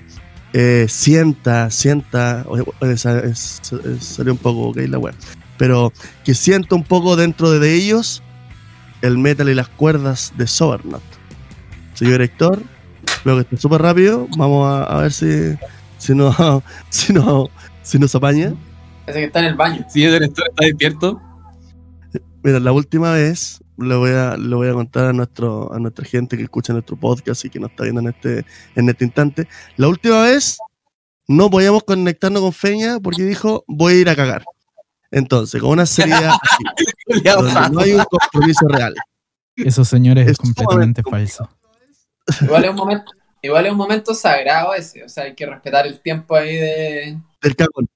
eh, 0.54 0.86
sienta, 0.90 1.70
sienta, 1.72 2.46
oye, 2.48 2.64
esa- 2.82 3.20
es- 3.20 3.62
es- 3.86 4.04
salió 4.06 4.34
un 4.34 4.38
poco 4.38 4.70
ok 4.70 4.78
la 4.88 4.98
web, 5.00 5.16
pero 5.58 5.94
que 6.26 6.34
sienta 6.34 6.76
un 6.76 6.84
poco 6.84 7.16
dentro 7.16 7.52
de 7.52 7.74
ellos 7.74 8.22
el 9.02 9.18
metal 9.18 9.50
y 9.50 9.56
las 9.56 9.68
cuerdas 9.70 10.34
de 10.38 10.48
Sobernot. 10.48 11.02
Señor 11.94 12.14
director, 12.14 12.62
veo 13.26 13.36
que 13.36 13.42
está 13.42 13.58
súper 13.58 13.82
rápido, 13.82 14.28
vamos 14.38 14.68
a, 14.68 14.84
a 14.84 15.02
ver 15.04 15.12
si, 15.14 15.56
si 15.98 16.14
no, 16.16 16.64
si 16.90 17.14
no, 17.14 17.50
si 17.84 17.98
nos 18.00 18.14
apaña. 18.16 18.54
Parece 19.06 19.20
que 19.22 19.26
está 19.28 19.40
en 19.40 19.46
el 19.46 19.56
baño. 19.56 19.86
Señor 19.90 20.12
director, 20.14 20.46
¿está 20.50 20.66
despierto? 20.66 21.22
Mira, 22.44 22.60
la 22.60 22.72
última 22.72 23.12
vez 23.14 23.62
le 23.82 23.96
voy 23.96 24.12
a, 24.12 24.38
le 24.38 24.56
voy 24.56 24.70
a 24.70 24.74
contar 24.74 25.08
a 25.08 25.14
nuestro, 25.14 25.74
a 25.74 25.80
nuestra 25.80 26.06
gente 26.06 26.38
que 26.38 26.44
escucha 26.44 26.74
nuestro 26.74 26.96
podcast 26.96 27.44
y 27.46 27.50
que 27.50 27.60
nos 27.60 27.72
está 27.72 27.84
viendo 27.84 28.02
en 28.02 28.08
este, 28.08 28.46
en 28.76 28.90
este 28.90 29.06
instante. 29.06 29.48
La 29.78 29.88
última 29.88 30.22
vez 30.24 30.58
no 31.28 31.50
podíamos 31.50 31.84
conectarnos 31.84 32.42
con 32.42 32.54
Feña 32.54 33.00
porque 33.00 33.24
dijo 33.24 33.64
voy 33.68 33.94
a 33.94 33.98
ir 33.98 34.10
a 34.10 34.16
cagar. 34.16 34.44
Entonces, 35.12 35.62
con 35.62 35.72
una 35.72 35.86
seriedad 35.86 36.32
así, 37.10 37.22
donde 37.24 37.70
no 37.72 37.80
hay 37.82 37.94
un 37.94 38.04
compromiso 38.06 38.68
real. 38.68 38.96
Esos 39.58 39.88
señores 39.88 40.26
es, 40.26 40.32
Es 40.32 40.38
completamente 40.38 41.04
falso. 41.04 41.50
Igual 42.42 42.64
es 42.64 42.70
un 42.70 42.76
momento, 42.78 43.12
igual 43.42 43.66
es 43.66 43.72
un 43.72 43.78
momento 43.78 44.14
sagrado 44.14 44.74
ese. 44.74 45.04
O 45.04 45.10
sea, 45.10 45.26
hay 45.26 45.36
que 45.36 45.46
respetar 45.46 45.86
el 45.86 46.00
tiempo 46.00 46.36
ahí 46.36 46.56
de, 46.56 47.18
Del 47.42 47.56
cagón. 47.56 47.90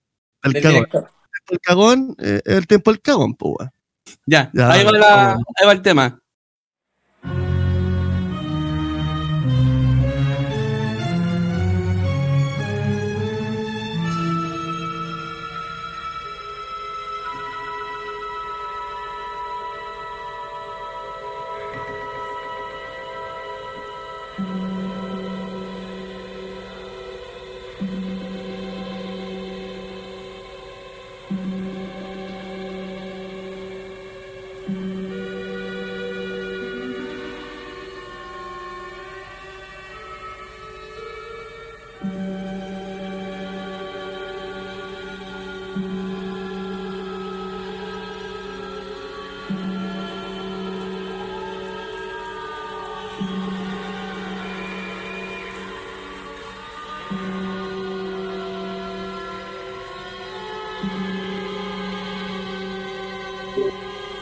Del 0.44 0.54
del 0.54 0.64
cagón. 0.64 0.76
director. 0.76 1.10
El 1.48 1.60
cagón, 1.60 2.16
eh, 2.20 2.42
el 2.46 2.68
tiempo 2.68 2.92
del 2.92 3.02
cagón, 3.02 3.36
pues. 3.36 3.70
Ya, 4.26 4.50
Ya, 4.54 4.72
ahí, 4.72 4.84
va 4.84 4.92
la- 4.92 5.32
ahí 5.34 5.66
va 5.68 5.72
el 5.72 5.82
tema. 5.82 6.20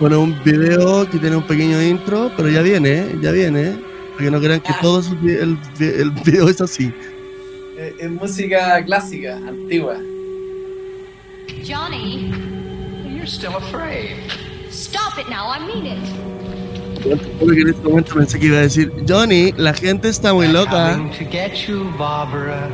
Bueno, 0.04 0.20
un 0.20 0.36
video 0.44 1.10
que 1.10 1.18
tiene 1.18 1.38
un 1.38 1.44
pequeño 1.48 1.82
intro, 1.82 2.30
pero 2.36 2.50
ya 2.50 2.62
viene, 2.62 2.90
¿eh? 2.92 3.16
ya 3.22 3.32
viene. 3.32 3.62
¿eh? 3.70 3.76
Para 4.12 4.26
que 4.26 4.32
no 4.32 4.42
crean 4.42 4.60
que 4.60 4.74
todo 4.82 5.02
su- 5.02 5.16
el, 5.26 5.58
el 5.80 6.12
video 6.12 6.50
es 6.50 6.60
así. 6.60 6.92
Es, 7.78 7.94
es 8.00 8.12
música 8.12 8.84
clásica, 8.84 9.38
antigua. 9.38 9.96
Johnny, 11.66 12.34
You're 13.16 13.26
still 13.26 13.56
afraid. 13.56 14.18
stop 14.72 15.18
it 15.18 15.30
now. 15.30 15.48
I 15.50 15.60
mean 15.66 15.86
it. 15.86 17.20
Porque 17.40 17.62
en 17.62 17.70
este 17.70 17.88
momento 17.88 18.14
pensé 18.16 18.38
que 18.38 18.48
iba 18.48 18.58
a 18.58 18.62
decir, 18.64 18.92
Johnny, 19.08 19.54
la 19.56 19.74
gente 19.74 20.10
está 20.10 20.34
muy 20.34 20.50
loca. 20.50 20.98
Coming 20.98 21.12
to 21.12 21.26
get 21.32 21.54
you, 21.66 21.86
Barbara. 21.98 22.68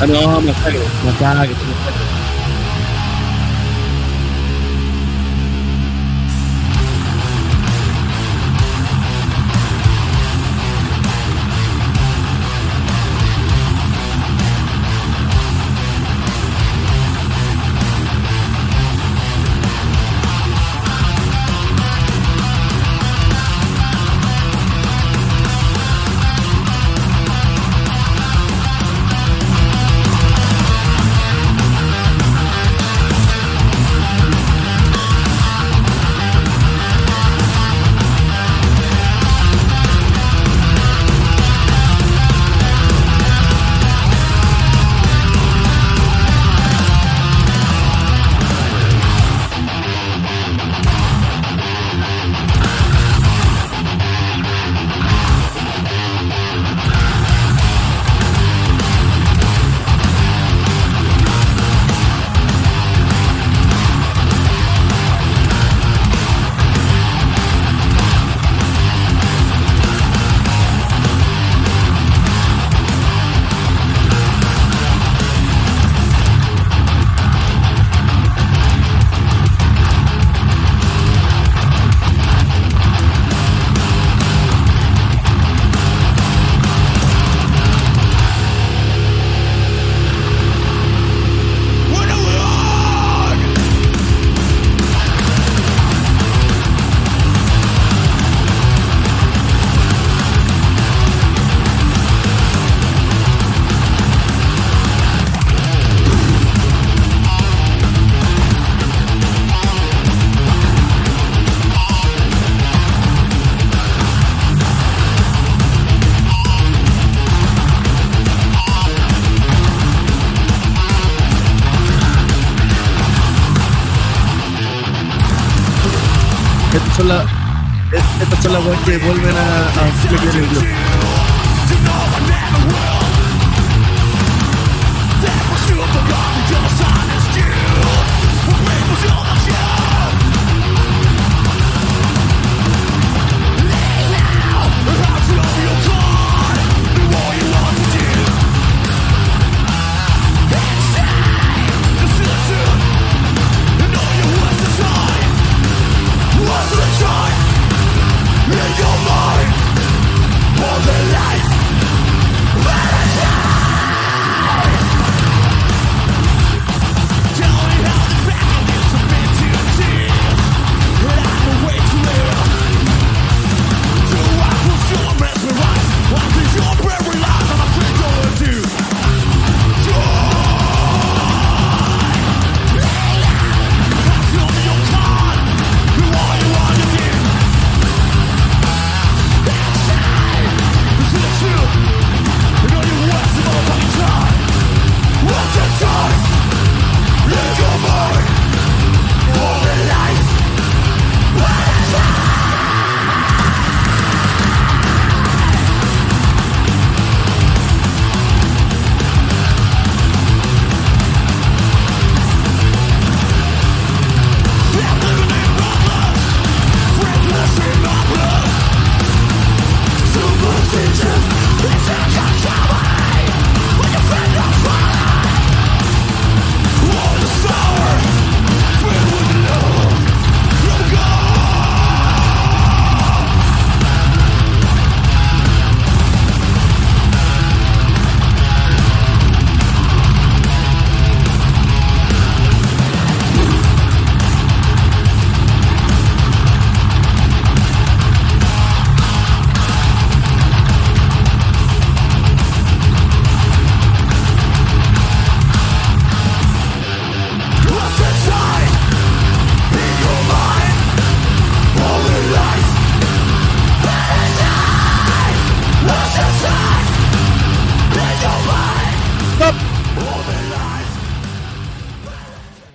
Ah, 0.00 0.06
no, 0.06 0.40
masacre, 0.40 1.54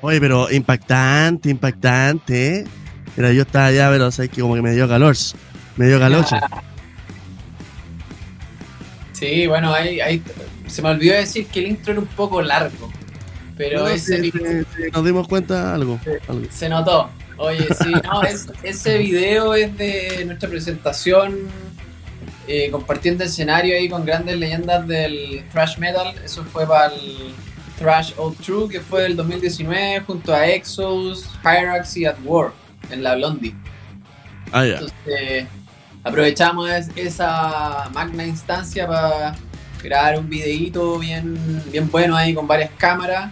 Oye, 0.10 0.20
pero 0.20 0.50
impactante, 0.52 1.50
impactante. 1.52 2.66
Mira, 3.16 3.32
yo 3.32 3.44
estaba 3.44 3.68
allá, 3.68 3.90
pero 3.92 4.10
sabes 4.12 4.32
que 4.32 4.42
como 4.42 4.56
que 4.56 4.62
me 4.64 4.72
dio 4.74 4.88
calor. 4.88 5.16
Me 5.78 5.86
dio 5.88 6.00
calor. 6.00 6.26
Sí, 9.14 9.48
bueno, 9.48 9.74
ahí, 9.74 10.00
ahí 10.00 10.22
se 10.68 10.82
me 10.82 10.90
olvidó 10.90 11.14
decir 11.16 11.46
que 11.48 11.60
el 11.60 11.68
intro 11.68 11.92
era 11.92 12.02
un 12.02 12.08
poco 12.08 12.42
largo. 12.42 12.92
Pero 13.58 13.82
No, 13.82 13.88
ese 13.88 14.22
sí, 14.22 14.32
sí, 14.32 14.40
sí, 14.40 14.84
nos 14.94 15.06
dimos 15.06 15.28
cuenta 15.28 15.74
algo. 15.76 16.00
algo. 16.28 16.46
se 16.50 16.70
notó. 16.70 17.10
Oye, 17.38 17.68
sí, 17.82 17.92
no, 18.04 18.24
es- 18.24 18.48
ese 18.64 18.98
video 18.98 19.54
es 19.54 19.78
de 19.78 20.24
nuestra 20.26 20.50
presentación 20.50 21.38
eh, 22.48 22.70
compartiendo 22.72 23.24
escenario 23.24 23.76
ahí 23.76 23.88
con 23.90 24.06
grandes 24.06 24.38
leyendas 24.38 24.88
del 24.88 25.44
thrash 25.52 25.78
metal. 25.78 26.16
Eso 26.26 26.44
fue 26.46 26.66
para 26.66 26.94
el 26.96 27.34
Thrash 27.80 28.14
All 28.18 28.36
True, 28.36 28.68
que 28.70 28.80
fue 28.82 29.06
el 29.06 29.16
2019, 29.16 30.02
junto 30.02 30.34
a 30.34 30.48
Exos, 30.48 31.30
Hyrax 31.44 31.98
y 31.98 32.06
At 32.06 32.18
War, 32.24 32.52
en 32.92 33.02
la 33.04 33.16
Blondie. 33.16 33.56
Ah, 34.52 34.66
ya. 34.66 34.74
Entonces, 34.74 35.48
aprovechamos 36.04 36.70
es- 36.70 36.90
esa 36.96 37.90
magna 37.94 38.26
instancia 38.26 38.86
para 38.88 39.36
grabar 39.82 40.20
un 40.20 40.30
videíto 40.30 41.00
bien, 41.00 41.64
bien 41.72 41.90
bueno 41.90 42.16
ahí 42.18 42.34
con 42.34 42.46
varias 42.48 42.70
cámaras. 42.78 43.32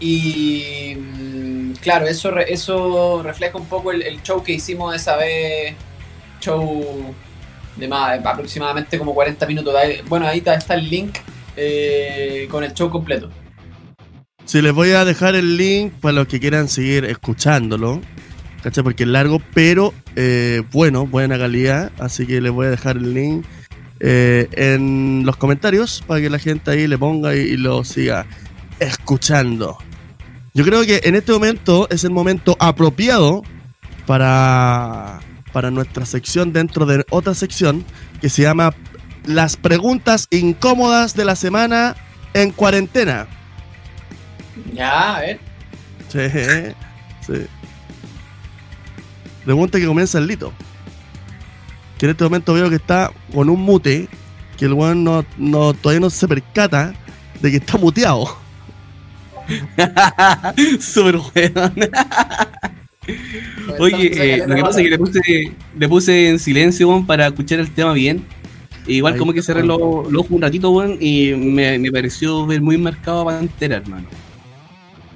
Y 0.00 0.94
mm, 0.96 1.72
claro, 1.74 2.06
eso, 2.06 2.36
eso 2.38 3.22
refleja 3.22 3.58
un 3.58 3.66
poco 3.66 3.92
el, 3.92 4.02
el 4.02 4.22
show 4.22 4.42
que 4.42 4.52
hicimos 4.52 4.94
esa 4.96 5.16
vez. 5.16 5.74
Show 6.40 7.14
de 7.76 7.88
más, 7.88 8.18
aproximadamente 8.24 8.98
como 8.98 9.14
40 9.14 9.46
minutos. 9.46 9.74
Bueno, 10.08 10.26
ahí 10.26 10.38
está, 10.38 10.54
está 10.54 10.74
el 10.74 10.88
link 10.90 11.18
eh, 11.56 12.48
con 12.50 12.64
el 12.64 12.72
show 12.74 12.90
completo. 12.90 13.30
Sí, 14.44 14.60
les 14.60 14.72
voy 14.72 14.90
a 14.90 15.04
dejar 15.04 15.34
el 15.34 15.56
link 15.56 15.92
para 16.00 16.12
los 16.12 16.28
que 16.28 16.40
quieran 16.40 16.68
seguir 16.68 17.04
escuchándolo. 17.04 18.00
¿Cachai? 18.62 18.84
Porque 18.84 19.02
es 19.04 19.08
largo, 19.08 19.40
pero 19.54 19.92
eh, 20.14 20.62
bueno, 20.72 21.06
buena 21.06 21.38
calidad. 21.38 21.90
Así 21.98 22.26
que 22.26 22.40
les 22.40 22.52
voy 22.52 22.66
a 22.66 22.70
dejar 22.70 22.96
el 22.96 23.14
link 23.14 23.44
eh, 24.00 24.48
en 24.52 25.22
los 25.24 25.36
comentarios 25.36 26.02
para 26.06 26.20
que 26.20 26.30
la 26.30 26.38
gente 26.38 26.70
ahí 26.70 26.86
le 26.86 26.98
ponga 26.98 27.34
y, 27.34 27.40
y 27.40 27.56
lo 27.56 27.82
siga 27.84 28.26
escuchando. 28.78 29.78
Yo 30.54 30.64
creo 30.64 30.84
que 30.84 31.00
en 31.04 31.14
este 31.14 31.32
momento 31.32 31.88
es 31.90 32.04
el 32.04 32.10
momento 32.10 32.56
apropiado 32.60 33.42
para, 34.06 35.20
para 35.52 35.70
nuestra 35.70 36.04
sección 36.04 36.52
dentro 36.52 36.84
de 36.84 37.04
otra 37.10 37.34
sección 37.34 37.84
que 38.20 38.28
se 38.28 38.42
llama 38.42 38.74
Las 39.24 39.56
preguntas 39.56 40.26
incómodas 40.30 41.14
de 41.14 41.24
la 41.24 41.36
semana 41.36 41.96
en 42.34 42.50
cuarentena. 42.50 43.28
Ya, 44.72 45.16
a 45.16 45.20
ver. 45.20 45.40
Sí, 46.08 46.18
sí. 47.26 47.46
Pregunta 49.44 49.78
que 49.78 49.86
comienza 49.86 50.18
el 50.18 50.26
Lito. 50.26 50.52
Que 51.98 52.06
en 52.06 52.10
este 52.10 52.24
momento 52.24 52.54
veo 52.54 52.68
que 52.68 52.76
está 52.76 53.12
con 53.32 53.48
un 53.48 53.60
mute. 53.60 54.08
Que 54.56 54.66
el 54.66 54.74
weón 54.74 55.02
no, 55.02 55.24
no, 55.38 55.72
todavía 55.74 56.00
no 56.00 56.10
se 56.10 56.28
percata 56.28 56.94
de 57.40 57.50
que 57.50 57.56
está 57.56 57.78
muteado. 57.78 58.36
Súper 60.80 61.16
weón. 61.16 61.90
Oye, 63.80 64.34
eh, 64.34 64.44
lo 64.46 64.54
que 64.54 64.62
pasa 64.62 64.80
es 64.80 64.84
que 64.84 64.90
le 64.90 64.98
puse, 64.98 65.52
le 65.76 65.88
puse 65.88 66.28
en 66.28 66.38
silencio 66.38 66.88
weón, 66.88 67.06
para 67.06 67.26
escuchar 67.28 67.58
el 67.58 67.70
tema 67.72 67.92
bien. 67.92 68.24
E 68.86 68.94
igual 68.94 69.14
Ahí 69.14 69.18
como 69.18 69.32
que 69.32 69.42
cerré 69.42 69.62
los 69.62 69.78
los 69.78 70.20
ojos 70.20 70.30
un 70.30 70.42
ratito, 70.42 70.70
weón, 70.70 70.98
y 71.00 71.32
me, 71.32 71.78
me 71.78 71.90
pareció 71.90 72.46
ver 72.46 72.60
muy 72.60 72.76
marcado 72.78 73.22
a 73.22 73.24
Pantera, 73.26 73.76
hermano. 73.76 74.06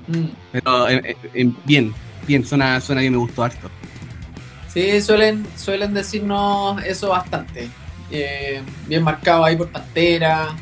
Mm. 0.06 0.26
Pero 0.52 0.88
eh, 0.88 1.00
eh, 1.04 1.16
eh, 1.34 1.52
bien, 1.64 1.94
bien, 2.26 2.44
suena, 2.44 2.80
suena 2.80 3.00
bien, 3.00 3.12
me 3.12 3.18
gustó 3.18 3.44
harto. 3.44 3.70
Sí, 4.72 5.00
suelen, 5.00 5.46
suelen 5.56 5.94
decirnos 5.94 6.82
eso 6.84 7.08
bastante. 7.08 7.68
Eh, 8.10 8.60
bien 8.86 9.02
marcado 9.02 9.44
ahí 9.44 9.56
por 9.56 9.68
Pantera. 9.70 10.54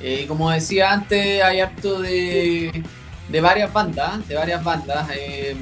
Eh, 0.00 0.24
como 0.26 0.50
decía 0.50 0.90
antes, 0.92 1.42
hay 1.42 1.60
harto 1.60 2.00
de, 2.00 2.82
de 3.28 3.40
varias 3.40 3.72
bandas, 3.72 4.26
de 4.26 4.34
varias 4.34 4.64
bandas. 4.64 5.08
Eh, 5.14 5.54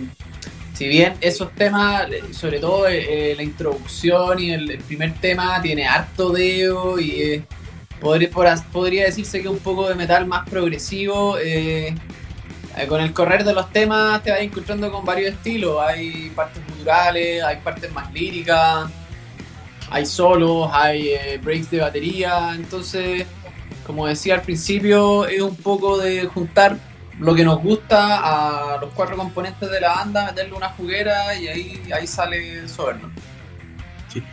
si 0.73 0.89
bien 0.89 1.15
esos 1.21 1.53
temas, 1.55 2.07
sobre 2.31 2.59
todo 2.59 2.89
la 2.89 3.43
introducción 3.43 4.39
y 4.39 4.53
el, 4.53 4.71
el 4.71 4.79
primer 4.79 5.13
tema, 5.15 5.61
tiene 5.61 5.87
harto 5.87 6.31
deo 6.31 6.99
y 6.99 7.45
podría, 8.01 8.31
podría 8.73 9.05
decirse 9.05 9.43
que 9.43 9.49
un 9.49 9.59
poco 9.59 9.91
de 9.91 9.95
metal 9.95 10.27
más 10.27 10.49
progresivo. 10.49 11.37
Eh, 12.81 12.87
con 12.87 13.01
el 13.01 13.13
correr 13.13 13.45
de 13.45 13.53
los 13.53 13.71
temas 13.73 14.23
te 14.23 14.31
vas 14.31 14.41
encontrando 14.41 14.91
con 14.91 15.05
varios 15.05 15.33
estilos. 15.33 15.81
Hay 15.81 16.31
partes 16.35 16.63
culturales, 16.65 17.43
hay 17.43 17.57
partes 17.59 17.93
más 17.93 18.13
líricas, 18.13 18.91
hay 19.91 20.07
solos, 20.07 20.71
hay 20.73 21.09
eh, 21.09 21.41
breaks 21.43 21.71
de 21.71 21.81
batería. 21.81 22.53
Entonces, 22.55 23.27
como 23.87 24.07
decía 24.07 24.35
al 24.35 24.43
principio, 24.43 25.27
es 25.27 25.41
un 25.41 25.57
poco 25.57 25.99
de 25.99 26.27
juntar 26.27 26.79
lo 27.19 27.35
que 27.35 27.45
nos 27.45 27.63
gusta 27.63 28.75
a 28.75 28.81
los 28.81 28.91
cuatro 28.95 29.17
componentes 29.17 29.71
de 29.71 29.81
la 29.81 29.91
banda, 29.95 30.27
meterle 30.27 30.55
una 30.55 30.71
juguera 30.71 31.35
y 31.35 31.49
ahí, 31.49 31.83
ahí 31.95 32.07
sale 32.07 32.67
Soberno. 32.67 33.11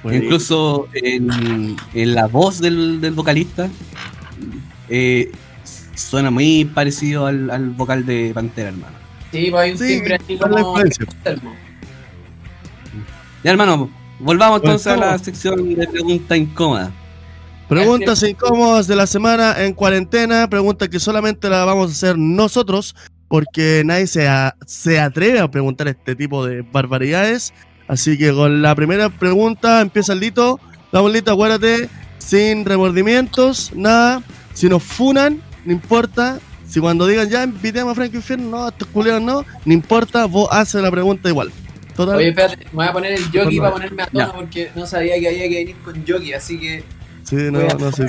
Incluso 0.05 0.87
en, 0.93 1.75
en 1.93 2.15
la 2.15 2.27
voz 2.27 2.59
del, 2.59 2.99
del 2.99 3.13
vocalista 3.13 3.69
eh, 4.89 5.31
suena 5.97 6.31
muy 6.31 6.65
parecido 6.65 7.25
al, 7.27 7.49
al 7.49 7.69
vocal 7.71 8.05
de 8.05 8.31
Pantera, 8.33 8.69
hermano. 8.69 8.95
Sí, 9.31 9.47
pues 9.51 9.61
hay 9.63 9.71
un 9.71 9.77
Sí, 9.77 9.87
timbre 9.87 10.15
así 10.15 10.37
¿cuál 10.37 10.51
es 10.87 10.99
la 10.99 11.35
como. 11.35 11.55
Ya, 13.43 13.51
hermano, 13.51 13.89
volvamos 14.19 14.61
entonces 14.61 14.87
a 14.87 14.97
la 14.97 15.17
sección 15.19 15.75
de 15.75 15.87
pregunta 15.87 16.35
incómoda. 16.35 16.91
Preguntas 17.67 18.23
incómodas 18.23 18.87
de 18.87 18.95
la 18.95 19.05
semana 19.07 19.55
en 19.63 19.73
cuarentena. 19.73 20.49
Pregunta 20.49 20.87
que 20.87 20.99
solamente 20.99 21.49
la 21.49 21.65
vamos 21.65 21.89
a 21.89 21.91
hacer 21.93 22.17
nosotros 22.17 22.95
porque 23.27 23.83
nadie 23.85 24.07
se, 24.07 24.27
a- 24.27 24.55
se 24.65 24.99
atreve 24.99 25.39
a 25.39 25.51
preguntar 25.51 25.87
este 25.89 26.15
tipo 26.15 26.45
de 26.45 26.61
barbaridades. 26.61 27.53
Así 27.89 28.17
que 28.17 28.31
con 28.33 28.61
la 28.61 28.73
primera 28.75 29.09
pregunta 29.09 29.81
empieza 29.81 30.13
el 30.13 30.21
Lito. 30.21 30.59
Vamos, 30.93 31.11
Lito, 31.11 31.31
acuérdate, 31.31 31.89
sin 32.19 32.63
remordimientos, 32.65 33.71
nada. 33.75 34.23
Si 34.53 34.69
nos 34.69 34.81
funan, 34.81 35.41
no 35.67 35.73
importa. 35.73 36.39
Si 36.67 36.79
cuando 36.81 37.05
digan 37.07 37.29
ya 37.29 37.43
invitemos 37.43 37.91
a 37.91 37.95
Frank 37.95 38.13
Infierno, 38.13 38.49
no, 38.49 38.65
a 38.65 38.69
estos 38.69 38.87
culeros 38.89 39.21
no, 39.21 39.45
no 39.65 39.73
importa, 39.73 40.25
vos 40.25 40.49
haces 40.51 40.81
la 40.81 40.91
pregunta 40.91 41.29
igual. 41.29 41.51
Total. 41.95 42.17
Oye, 42.17 42.29
espérate, 42.29 42.65
me 42.65 42.71
voy 42.73 42.85
a 42.87 42.93
poner 42.93 43.11
el 43.13 43.23
jockey 43.25 43.59
para 43.59 43.71
ponerme 43.71 44.03
a 44.03 44.07
tono 44.07 44.25
Ya. 44.27 44.33
porque 44.33 44.71
no 44.75 44.85
sabía 44.85 45.19
que 45.19 45.27
había 45.29 45.47
que 45.49 45.55
venir 45.55 45.75
con 45.83 45.95
jockey, 46.07 46.33
así 46.33 46.59
que 46.59 46.83
sí, 47.23 47.35
no, 47.35 47.59
voy 47.61 47.69
a 47.69 47.73
no 47.75 47.91
sé. 47.91 48.05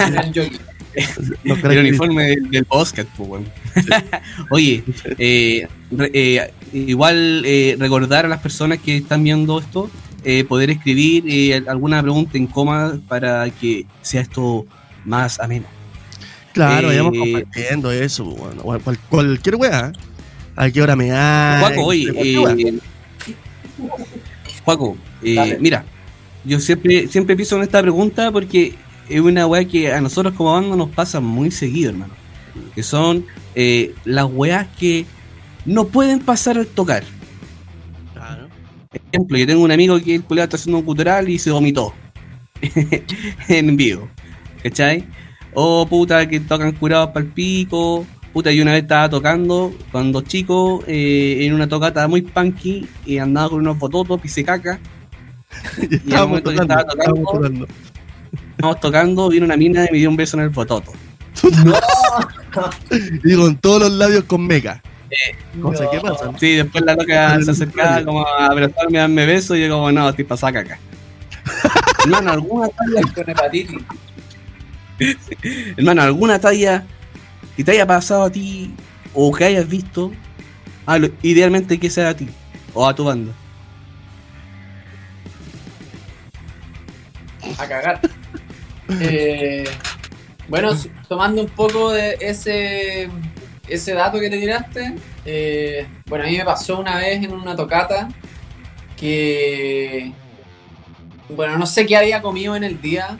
poner 1.62 1.78
el 1.78 1.86
uniforme 1.86 2.24
del, 2.24 2.50
del 2.50 2.64
podcast, 2.64 3.08
pues, 3.16 3.28
weón. 3.28 3.46
Oye, 4.50 4.82
eh, 5.18 5.68
eh, 6.12 6.52
igual 6.72 7.42
eh, 7.46 7.76
recordar 7.78 8.26
a 8.26 8.28
las 8.28 8.40
personas 8.40 8.78
que 8.80 8.96
están 8.96 9.22
viendo 9.24 9.58
esto, 9.58 9.90
eh, 10.24 10.44
poder 10.44 10.70
escribir 10.70 11.24
eh, 11.28 11.62
alguna 11.68 12.02
pregunta 12.02 12.36
incómoda 12.36 12.98
para 13.08 13.48
que 13.50 13.86
sea 14.02 14.20
esto 14.22 14.66
más 15.04 15.38
ameno. 15.40 15.66
Claro, 16.52 16.86
Eh, 16.90 16.90
vayamos 16.90 17.12
compartiendo 17.18 17.90
eso, 17.92 18.24
bueno, 18.24 18.62
cual- 18.62 18.80
cual- 18.80 18.98
cualquier 19.08 19.56
weá. 19.56 19.92
¿A 20.56 20.70
qué 20.70 20.82
hora 20.82 20.96
me 20.96 21.08
da? 21.08 21.58
Juaco, 21.60 21.84
oye, 21.84 22.10
eh, 22.16 22.78
Juaco, 24.64 24.96
eh, 25.22 25.56
mira, 25.60 25.84
yo 26.44 26.58
siempre, 26.60 27.06
siempre 27.08 27.36
pienso 27.36 27.56
en 27.56 27.62
esta 27.62 27.80
pregunta 27.80 28.30
porque 28.32 28.74
es 29.08 29.20
una 29.20 29.46
weá 29.46 29.64
que 29.66 29.92
a 29.92 30.00
nosotros 30.00 30.34
como 30.34 30.52
banda 30.52 30.76
nos 30.76 30.90
pasa 30.90 31.20
muy 31.20 31.50
seguido, 31.50 31.90
hermano. 31.90 32.14
Que 32.74 32.82
son 32.82 33.24
eh, 33.54 33.94
las 34.04 34.26
weas 34.26 34.66
que 34.78 35.04
no 35.64 35.86
pueden 35.88 36.18
pasar 36.20 36.58
al 36.58 36.66
tocar. 36.66 37.04
ejemplo, 39.12 39.38
yo 39.38 39.46
tengo 39.46 39.62
un 39.62 39.70
amigo 39.70 40.00
que 40.00 40.16
el 40.16 40.22
culiao 40.24 40.44
está 40.44 40.56
haciendo 40.56 40.78
un 40.78 40.84
cultural 40.84 41.28
y 41.28 41.38
se 41.38 41.50
vomitó 41.50 41.94
en 43.48 43.76
vivo. 43.76 44.08
¿Cachai? 44.62 45.04
O 45.54 45.86
puta 45.86 46.28
que 46.28 46.40
tocan 46.40 46.72
curados 46.72 47.10
para 47.10 47.24
el 47.24 47.32
pico. 47.32 48.06
Puta, 48.32 48.52
yo 48.52 48.62
una 48.62 48.72
vez 48.72 48.82
estaba 48.82 49.08
tocando 49.08 49.72
cuando 49.90 50.20
chico 50.20 50.84
eh, 50.86 51.38
en 51.40 51.54
una 51.54 51.68
tocata 51.68 52.06
muy 52.06 52.22
punky 52.22 52.86
y 53.06 53.18
andaba 53.18 53.50
con 53.50 53.60
unos 53.60 53.78
bototos, 53.78 54.20
pise 54.20 54.44
caca. 54.44 54.78
Y 56.06 56.14
al 56.14 56.28
momento 56.28 56.50
que 56.50 56.56
tocando, 56.56 56.74
estaba 56.74 56.84
tocando, 56.84 57.20
estábamos 57.20 57.32
tocando. 57.32 57.66
estábamos 58.50 58.80
tocando, 58.80 59.28
vino 59.30 59.46
una 59.46 59.56
mina 59.56 59.86
y 59.86 59.92
me 59.92 59.98
dio 59.98 60.10
un 60.10 60.16
beso 60.16 60.36
en 60.36 60.44
el 60.44 60.50
bototo. 60.50 60.92
Y 63.24 63.36
con 63.36 63.56
todos 63.58 63.82
los 63.82 63.92
labios 63.92 64.24
con 64.24 64.46
meca. 64.46 64.82
Cosa, 65.62 65.84
No. 65.84 65.90
¿qué 65.90 66.00
pasa? 66.00 66.32
Sí, 66.38 66.56
después 66.56 66.84
la 66.84 66.94
loca 66.94 67.40
se 67.42 67.50
acercaba 67.50 68.04
como 68.04 68.26
a 68.26 68.46
abrazarme, 68.46 68.98
a 68.98 69.02
darme 69.02 69.26
beso 69.26 69.56
y 69.56 69.62
yo 69.62 69.70
como, 69.74 69.90
no, 69.92 70.08
estoy 70.08 70.24
pasada 70.24 70.52
caca. 70.52 70.78
Hermano, 72.04 72.32
alguna 72.32 72.68
talla, 72.68 73.12
Con 73.14 73.30
hepatitis. 73.30 73.76
Hermano, 75.76 76.02
alguna 76.02 76.38
talla 76.38 76.84
que 77.56 77.64
te 77.64 77.72
haya 77.72 77.86
pasado 77.86 78.24
a 78.24 78.30
ti 78.30 78.72
o 79.14 79.32
que 79.32 79.44
hayas 79.44 79.68
visto, 79.68 80.12
ah, 80.86 80.98
lo- 80.98 81.10
idealmente 81.22 81.78
que 81.78 81.90
sea 81.90 82.10
a 82.10 82.14
ti 82.16 82.28
o 82.74 82.86
a 82.86 82.94
tu 82.94 83.04
banda. 83.04 83.32
a 87.58 87.66
cagar. 87.66 88.00
Eh, 89.00 89.64
bueno, 90.48 90.70
tomando 91.08 91.42
un 91.42 91.48
poco 91.48 91.90
de 91.90 92.16
ese, 92.20 93.08
ese 93.68 93.92
dato 93.94 94.20
que 94.20 94.30
te 94.30 94.38
tiraste, 94.38 94.94
eh, 95.24 95.86
bueno, 96.06 96.24
a 96.24 96.28
mí 96.28 96.36
me 96.36 96.44
pasó 96.44 96.78
una 96.78 96.96
vez 96.96 97.22
en 97.22 97.32
una 97.32 97.56
tocata 97.56 98.08
que, 98.96 100.12
bueno, 101.30 101.58
no 101.58 101.66
sé 101.66 101.84
qué 101.86 101.96
había 101.96 102.22
comido 102.22 102.54
en 102.56 102.64
el 102.64 102.80
día 102.80 103.18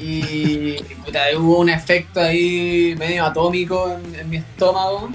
y 0.00 0.82
puta, 1.04 1.20
hubo 1.38 1.58
un 1.60 1.68
efecto 1.68 2.20
ahí 2.20 2.94
medio 2.98 3.24
atómico 3.26 3.92
en, 3.92 4.14
en 4.20 4.30
mi 4.30 4.36
estómago. 4.38 5.10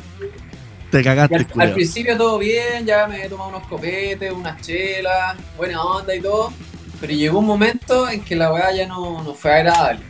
Te 0.91 1.03
cagaste, 1.03 1.35
al, 1.35 1.47
al 1.57 1.73
principio 1.73 2.15
todo 2.15 2.37
bien, 2.37 2.85
ya 2.85 3.07
me 3.07 3.25
he 3.25 3.29
tomado 3.29 3.49
unos 3.49 3.67
copetes, 3.67 4.31
unas 4.31 4.61
chelas, 4.61 5.35
buena 5.57 5.83
onda 5.83 6.15
y 6.15 6.21
todo. 6.21 6.53
Pero 7.01 7.11
llegó 7.13 7.39
un 7.39 7.45
momento 7.45 8.09
en 8.09 8.21
que 8.23 8.35
la 8.35 8.53
weá 8.53 8.71
ya 8.73 8.87
no, 8.87 9.21
no 9.21 9.33
fue 9.33 9.53
agradable. 9.53 10.01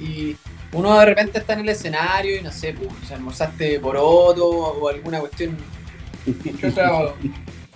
Y 0.00 0.36
uno 0.72 0.98
de 0.98 1.04
repente 1.04 1.38
está 1.38 1.52
en 1.52 1.60
el 1.60 1.68
escenario 1.68 2.36
y 2.36 2.42
no 2.42 2.50
sé, 2.50 2.72
pues, 2.74 3.12
almorzaste 3.12 3.78
poroto 3.78 4.44
o 4.48 4.88
alguna 4.88 5.20
cuestión, 5.20 5.56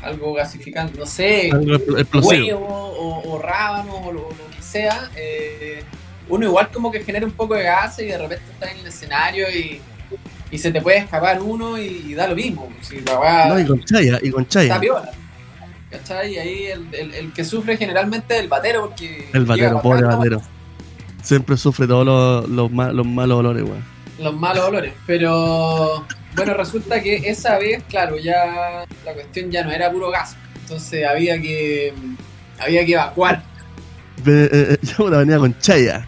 algo 0.03 0.32
gasificante, 0.34 0.99
no 0.99 1.07
sé, 1.07 1.51
Algo 1.53 1.74
expl- 1.74 2.01
explosivo. 2.01 2.59
huevo 2.59 2.66
o, 2.66 3.32
o 3.34 3.38
rábano 3.38 3.94
o 3.96 4.12
lo, 4.12 4.20
lo 4.22 4.51
que 4.57 4.62
sea, 4.62 5.11
eh, 5.16 5.82
uno 6.29 6.47
igual 6.47 6.70
como 6.72 6.91
que 6.91 7.03
genera 7.05 7.24
un 7.26 7.33
poco 7.33 7.55
de 7.55 7.62
gas 7.64 7.99
y 7.99 8.07
de 8.07 8.18
repente 8.18 8.45
está 8.53 8.70
en 8.70 8.79
el 8.79 8.87
escenario 8.87 9.47
y, 9.51 9.81
y 10.51 10.59
se 10.59 10.70
te 10.72 10.81
puede 10.81 10.99
escapar 10.99 11.41
uno 11.43 11.79
y, 11.79 12.05
y 12.09 12.14
da 12.14 12.26
lo 12.29 12.35
mismo. 12.37 12.68
Si 12.83 13.01
la 13.01 13.18
weá 13.18 13.47
No, 13.47 13.59
y 13.61 13.66
con 13.66 13.83
chaya, 13.85 14.18
y 14.22 14.31
con 14.31 14.43
está 14.43 14.61
chaya. 14.61 14.81
piola. 14.81 15.11
¿Cachai? 15.91 16.35
Y 16.35 16.39
ahí 16.39 16.66
el, 16.66 16.95
el- 16.95 17.14
el 17.14 17.33
que 17.33 17.45
sufre 17.45 17.76
generalmente 17.79 18.37
es 18.37 18.43
el 18.43 18.49
batero 18.49 18.89
porque... 18.89 19.29
El 19.33 19.47
batero, 19.47 19.81
pobre 19.81 20.03
batero. 20.03 20.43
Siempre 21.22 21.57
sufre 21.57 21.87
todos 21.87 22.05
los, 22.05 22.49
los, 22.49 22.70
ma- 22.70 22.93
los 22.93 23.07
malos 23.07 23.39
olores, 23.39 23.62
weón. 23.62 23.85
Los 24.18 24.37
malos 24.37 24.64
olores. 24.66 24.93
Pero 25.07 26.05
bueno, 26.37 26.55
resulta 26.55 27.03
que 27.03 27.16
esa 27.16 27.59
vez, 27.59 27.83
claro, 27.89 28.18
ya 28.18 28.85
la 29.05 29.12
cuestión 29.14 29.51
ya 29.51 29.64
no 29.64 29.70
era 29.70 29.91
puro 29.91 30.11
gas. 30.11 30.37
Entonces 30.62 31.07
había 31.07 31.41
que... 31.41 31.95
Había 32.59 32.85
que 32.85 32.93
evacuar. 32.93 33.43
Eh, 34.26 34.49
eh, 34.53 34.79
Yo 34.99 35.05
una 35.07 35.18
venía 35.18 35.39
con 35.39 35.57
chaya. 35.59 36.07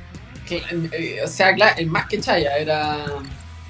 Eh, 0.57 1.21
O 1.25 1.29
sea, 1.29 1.55
claro, 1.55 1.75
el 1.79 1.87
más 1.89 2.07
que 2.07 2.21
chaya 2.21 2.57
era 2.57 3.05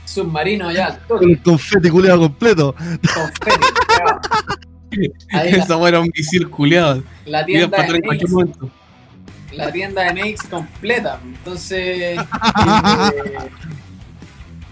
submarino 0.05 0.71
ya, 0.73 0.87
al 0.87 0.99
Con 1.07 1.21
toque, 1.21 1.33
el 1.33 1.43
confeti 1.43 1.91
culeado 1.91 2.21
completo. 2.21 2.75
confeti. 3.15 3.67
Ahí 5.33 5.51
Esa 5.55 5.89
era 5.89 6.01
un 6.01 6.11
misil 6.17 6.51
culiado. 6.51 7.03
la 7.25 7.45
tienda 7.47 7.71
para 7.71 7.83
atrás 7.85 7.93
de 7.93 7.99
en 7.99 8.03
cualquier 8.05 8.29
Nex, 8.31 8.33
momento. 8.33 8.71
la 9.53 9.73
tienda 9.73 10.03
de 10.03 10.15
Nex 10.15 10.43
completa. 10.45 11.21
Entonces, 11.25 12.19
eh, 12.19 13.49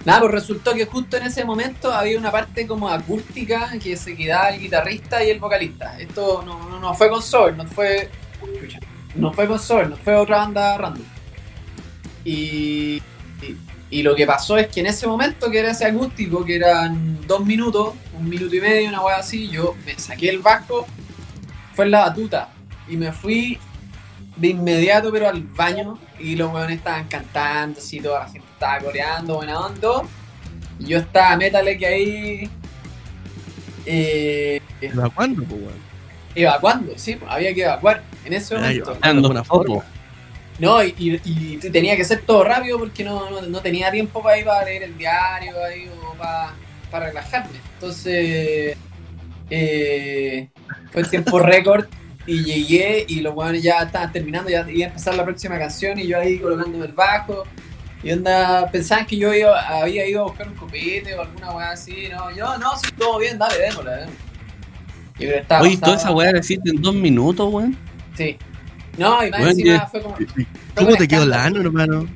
nada, 0.05 0.21
pues 0.21 0.33
resultó 0.33 0.75
que 0.75 0.87
justo 0.87 1.17
en 1.19 1.25
ese 1.25 1.45
momento 1.45 1.93
había 1.93 2.19
una 2.19 2.33
parte 2.33 2.67
como 2.67 2.89
acústica 2.89 3.71
que 3.81 3.97
se 3.97 4.17
quedaba 4.17 4.49
el 4.51 4.61
guitarrista 4.61 5.23
y 5.23 5.31
el 5.31 5.39
vocalista. 5.39 5.99
Esto 6.01 6.43
no, 6.45 6.69
no, 6.69 6.81
no 6.81 6.95
fue 6.95 7.09
con 7.09 7.23
Soul, 7.23 7.57
no 7.57 7.65
fue, 7.67 8.11
no 9.15 9.33
fue 9.33 9.47
con 9.47 9.59
Soul, 9.59 9.91
no 9.91 9.97
fue 9.97 10.17
otra 10.17 10.39
banda 10.39 10.77
random. 10.79 11.05
Y, 12.29 13.03
y, 13.41 13.57
y 13.91 14.03
lo 14.03 14.15
que 14.15 14.27
pasó 14.27 14.59
es 14.59 14.69
que 14.69 14.81
en 14.81 14.87
ese 14.87 15.07
momento, 15.07 15.51
que 15.51 15.61
era 15.61 15.71
ese 15.71 15.87
acústico, 15.87 16.45
que 16.45 16.57
eran 16.57 17.27
dos 17.27 17.43
minutos, 17.45 17.95
un 18.19 18.29
minuto 18.29 18.55
y 18.55 18.61
medio, 18.61 18.89
una 18.91 19.01
wea 19.01 19.17
así, 19.17 19.49
yo 19.49 19.75
me 19.87 19.99
saqué 19.99 20.29
el 20.29 20.41
bajo, 20.41 20.87
fue 21.75 21.87
en 21.87 21.93
la 21.93 22.01
batuta 22.01 22.51
y 22.87 22.99
me 22.99 23.13
fui 23.13 23.59
de 24.37 24.49
inmediato, 24.49 25.11
pero 25.11 25.29
al 25.29 25.43
baño. 25.43 25.99
Y 26.19 26.37
los 26.37 26.53
weones 26.53 26.79
estaban 26.79 27.09
cantando, 27.09 27.79
así, 27.79 27.99
toda 28.01 28.21
la 28.21 28.27
gente 28.27 28.47
estaba 28.53 28.79
coreando, 28.81 29.37
buena 29.37 29.61
onda. 29.61 30.03
Y 30.79 30.87
yo 30.87 30.99
estaba 30.99 31.37
metale 31.37 31.79
que 31.79 31.87
ahí. 31.87 32.51
Eh, 33.87 34.61
¿Evacuando, 34.83 35.45
pues, 35.45 35.63
weón? 35.63 35.89
evacuando, 36.35 36.93
sí, 36.97 37.17
pues, 37.17 37.31
había 37.31 37.55
que 37.55 37.63
evacuar 37.63 38.03
en 38.25 38.33
ese 38.35 38.55
momento. 38.55 38.99
una 39.03 39.45
forma. 39.45 39.83
No, 40.59 40.83
y, 40.83 40.95
y- 40.99 41.21
y 41.25 41.57
tenía 41.71 41.97
que 41.97 42.05
ser 42.05 42.23
todo 42.23 42.43
rápido 42.45 42.79
porque 42.79 43.05
no, 43.05 43.31
no, 43.31 43.43
no 43.43 43.61
tenía 43.61 43.91
tiempo 43.93 44.23
para 44.23 44.39
ir 44.39 44.49
a 44.49 44.65
leer 44.65 44.83
el 44.83 44.99
diario 44.99 45.53
ahí, 45.65 45.89
o 45.89 46.15
para, 46.17 46.53
para 46.91 47.07
relajarme. 47.07 47.59
Entonces, 47.75 48.77
eh, 49.51 50.49
fue 50.91 51.03
el 51.03 51.09
tiempo 51.11 51.39
récord 51.39 51.87
y 52.27 52.43
llegué 52.45 53.05
y 53.09 53.21
los 53.21 53.35
weones 53.35 53.63
ya 53.63 53.79
estaban 53.83 54.13
terminando, 54.13 54.51
ya 54.51 54.67
iba 54.69 54.87
a 54.87 54.89
empezar 54.89 55.15
la 55.15 55.25
próxima 55.25 55.59
canción 55.59 55.99
y 55.99 56.07
yo 56.07 56.19
ahí 56.19 56.39
colocándome 56.39 56.87
el 56.87 56.93
bajo. 56.93 57.45
Y 58.03 58.13
onda, 58.13 58.71
pensaban 58.71 59.07
que 59.07 59.17
yo 59.17 59.33
iba- 59.35 59.61
había 59.81 60.07
ido 60.07 60.21
a 60.21 60.25
buscar 60.25 60.49
un 60.49 60.55
copete 60.55 61.15
o 61.15 61.23
alguna 61.23 61.53
weá 61.53 61.71
así. 61.73 62.09
No, 62.11 62.31
yo 62.31 62.57
no, 62.59 62.77
si 62.77 62.93
todo 62.93 63.19
bien, 63.19 63.39
dale. 63.39 63.55
Yo 63.71 63.83
creo 63.83 65.33
que 65.33 65.39
estaba 65.39 65.63
Oye, 65.63 65.77
toda 65.79 65.97
esa 65.97 66.13
weá 66.13 66.31
la 66.33 66.39
hiciste 66.39 66.71
en 66.71 66.81
dos 66.81 66.95
minutos, 66.95 67.53
weón. 67.53 67.77
Sí. 68.17 68.37
No, 68.99 69.25
y 69.25 69.31
más 69.31 69.41
Bueno, 69.41 69.51
encima 69.53 69.87
fue 69.87 70.03
como. 70.03 70.17
¿Cómo 70.75 70.97
te 70.97 71.09
quedó 71.09 71.25
la 71.27 71.45
ano, 71.45 71.61
hermano? 71.61 72.07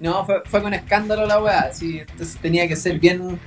No, 0.00 0.24
fue, 0.24 0.42
fue 0.46 0.62
con 0.62 0.72
escándalo 0.74 1.26
la 1.26 1.40
weá, 1.42 1.72
sí, 1.72 1.98
entonces 1.98 2.36
tenía 2.40 2.68
que 2.68 2.76
ser 2.76 3.00
bien, 3.00 3.38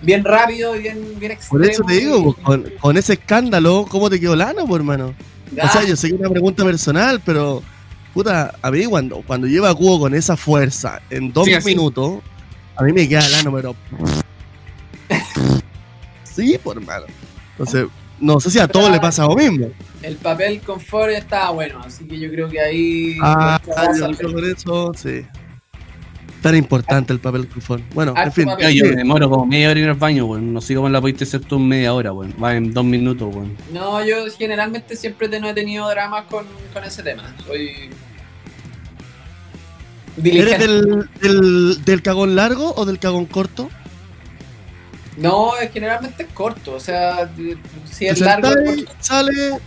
bien 0.00 0.24
rápido 0.24 0.74
y 0.74 0.80
bien, 0.80 1.18
bien 1.18 1.32
extremo. 1.32 1.62
Por 1.62 1.70
eso 1.70 1.82
te 1.84 1.94
digo, 1.94 2.34
y- 2.38 2.42
con, 2.42 2.64
con 2.80 2.96
ese 2.96 3.12
escándalo, 3.14 3.84
¿cómo 3.90 4.08
te 4.08 4.18
quedó 4.18 4.34
la 4.34 4.48
ano, 4.50 4.66
pues, 4.66 4.78
hermano? 4.80 5.14
O 5.62 5.68
sea, 5.68 5.84
yo 5.84 5.96
sé 5.96 6.08
que 6.08 6.14
es 6.14 6.20
una 6.20 6.30
pregunta 6.30 6.64
personal, 6.64 7.20
pero 7.24 7.62
puta, 8.14 8.54
a 8.62 8.70
mí 8.70 8.86
cuando, 8.86 9.22
cuando 9.26 9.46
lleva 9.46 9.68
a 9.68 9.74
cubo 9.74 10.00
con 10.00 10.14
esa 10.14 10.34
fuerza 10.36 11.00
en 11.10 11.30
dos 11.32 11.46
Sí, 11.46 11.52
minutos, 11.66 12.20
a 12.76 12.84
mí 12.84 12.92
me 12.94 13.06
queda 13.06 13.26
el 13.26 13.34
ano, 13.34 13.52
pero. 13.54 13.76
Sí, 16.24 16.56
por 16.62 16.76
hermano. 16.78 17.06
Entonces, 17.52 17.86
no 18.20 18.40
sé 18.40 18.50
si 18.50 18.58
a 18.58 18.68
todos 18.68 18.90
le 18.90 19.00
pasa 19.00 19.26
lo 19.26 19.34
mismo. 19.36 19.68
El 20.02 20.16
papel 20.16 20.60
confort 20.60 21.10
estaba 21.10 21.50
bueno, 21.50 21.80
así 21.84 22.04
que 22.06 22.18
yo 22.18 22.30
creo 22.30 22.48
que 22.48 22.60
ahí. 22.60 23.16
Ah, 23.22 23.60
yo 23.98 24.10
creo 24.16 24.32
por 24.32 24.44
eso, 24.44 24.92
sí. 24.96 25.22
Tan 26.42 26.54
importante 26.54 27.12
el 27.12 27.18
papel 27.18 27.48
confort. 27.48 27.82
Bueno, 27.94 28.12
en 28.12 28.18
Harto 28.18 28.32
fin. 28.32 28.44
papel. 28.44 28.72
Yo 28.72 28.84
sí. 28.84 28.90
me 28.90 28.96
demoro 28.96 29.28
como 29.28 29.44
media 29.44 29.70
hora 29.70 29.80
en 29.80 29.88
al 29.88 29.94
baño, 29.94 30.24
weón. 30.26 30.52
No 30.52 30.60
sé 30.60 30.74
cómo 30.76 30.88
la 30.88 31.00
pudiste 31.00 31.24
hacer 31.24 31.40
tú 31.40 31.56
en 31.56 31.66
media 31.66 31.92
hora, 31.94 32.12
weón. 32.12 32.32
Va 32.42 32.54
en 32.54 32.72
dos 32.72 32.84
minutos, 32.84 33.34
weón. 33.34 33.56
No, 33.72 34.04
yo 34.04 34.16
generalmente 34.38 34.94
siempre 34.94 35.28
te- 35.28 35.40
no 35.40 35.48
he 35.48 35.54
tenido 35.54 35.88
dramas 35.90 36.26
con, 36.26 36.46
con 36.72 36.84
ese 36.84 37.02
tema. 37.02 37.34
Soy. 37.44 37.90
¿Eres 40.24 40.58
del, 40.58 41.84
del 41.84 42.02
cagón 42.02 42.34
largo 42.34 42.72
o 42.76 42.84
del 42.84 42.98
cagón 42.98 43.26
corto? 43.26 43.68
No, 45.22 45.56
es- 45.56 45.72
generalmente 45.72 46.22
es 46.24 46.28
corto, 46.32 46.74
o 46.74 46.80
sea, 46.80 47.28
si 47.90 48.06
es 48.06 48.20
largo. 48.20 48.48
sentáis, 48.48 48.84
sale, 49.00 49.58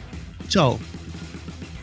chao. 0.47 0.79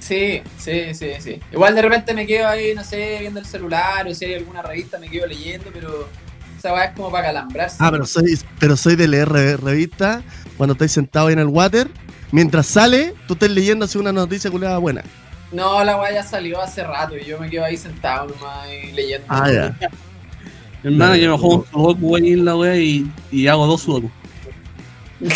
Sí, 0.01 0.43
sí, 0.59 0.95
sí, 0.95 1.11
sí. 1.21 1.41
Igual 1.53 1.75
de 1.75 1.83
repente 1.83 2.15
me 2.15 2.27
quedo 2.27 2.49
ahí, 2.49 2.75
no 2.75 2.83
sé, 2.83 3.19
viendo 3.21 3.41
el 3.41 3.47
celular 3.47 4.07
o 4.07 4.15
si 4.15 4.25
hay 4.25 4.35
alguna 4.35 4.63
revista 4.63 4.99
me 4.99 5.09
quedo 5.11 5.27
leyendo, 5.27 5.71
pero 5.73 6.09
esa 6.57 6.73
weá 6.73 6.85
es 6.87 6.97
como 6.97 7.11
para 7.11 7.27
calambrarse. 7.27 7.77
Ah, 7.81 7.91
pero 7.91 8.07
soy, 8.07 8.39
pero 8.59 8.77
soy 8.77 8.97
de 8.97 9.07
leer 9.07 9.29
re- 9.29 9.57
revista 9.59 10.23
cuando 10.57 10.73
estáis 10.73 10.93
sentado 10.93 11.27
ahí 11.27 11.35
en 11.35 11.41
el 11.41 11.47
water. 11.49 11.89
Mientras 12.33 12.67
sale, 12.67 13.15
tú 13.27 13.35
estás 13.35 13.51
leyendo 13.51 13.85
así 13.85 13.99
una 13.99 14.13
noticia 14.13 14.51
culiada 14.51 14.79
buena. 14.79 15.03
No, 15.53 15.83
la 15.85 15.97
weá 15.99 16.13
ya 16.13 16.23
salió 16.23 16.61
hace 16.61 16.85
rato 16.85 17.17
y 17.17 17.25
yo 17.25 17.39
me 17.39 17.49
quedo 17.51 17.65
ahí 17.65 17.77
sentado 17.77 18.27
nomás 18.29 18.67
y 18.71 18.93
leyendo. 18.93 19.27
Ah, 19.31 19.51
ya. 19.51 19.77
Hermano, 20.85 21.17
yo 21.17 21.33
me 21.33 21.39
juego 21.39 21.57
un 21.57 21.65
sudoku 21.71 22.17
ahí 22.17 22.33
en 22.33 22.45
la 22.45 22.57
weá 22.57 22.77
y, 22.77 23.11
y 23.33 23.47
hago 23.49 23.67
dos 23.67 23.83
sudoku. 23.83 24.11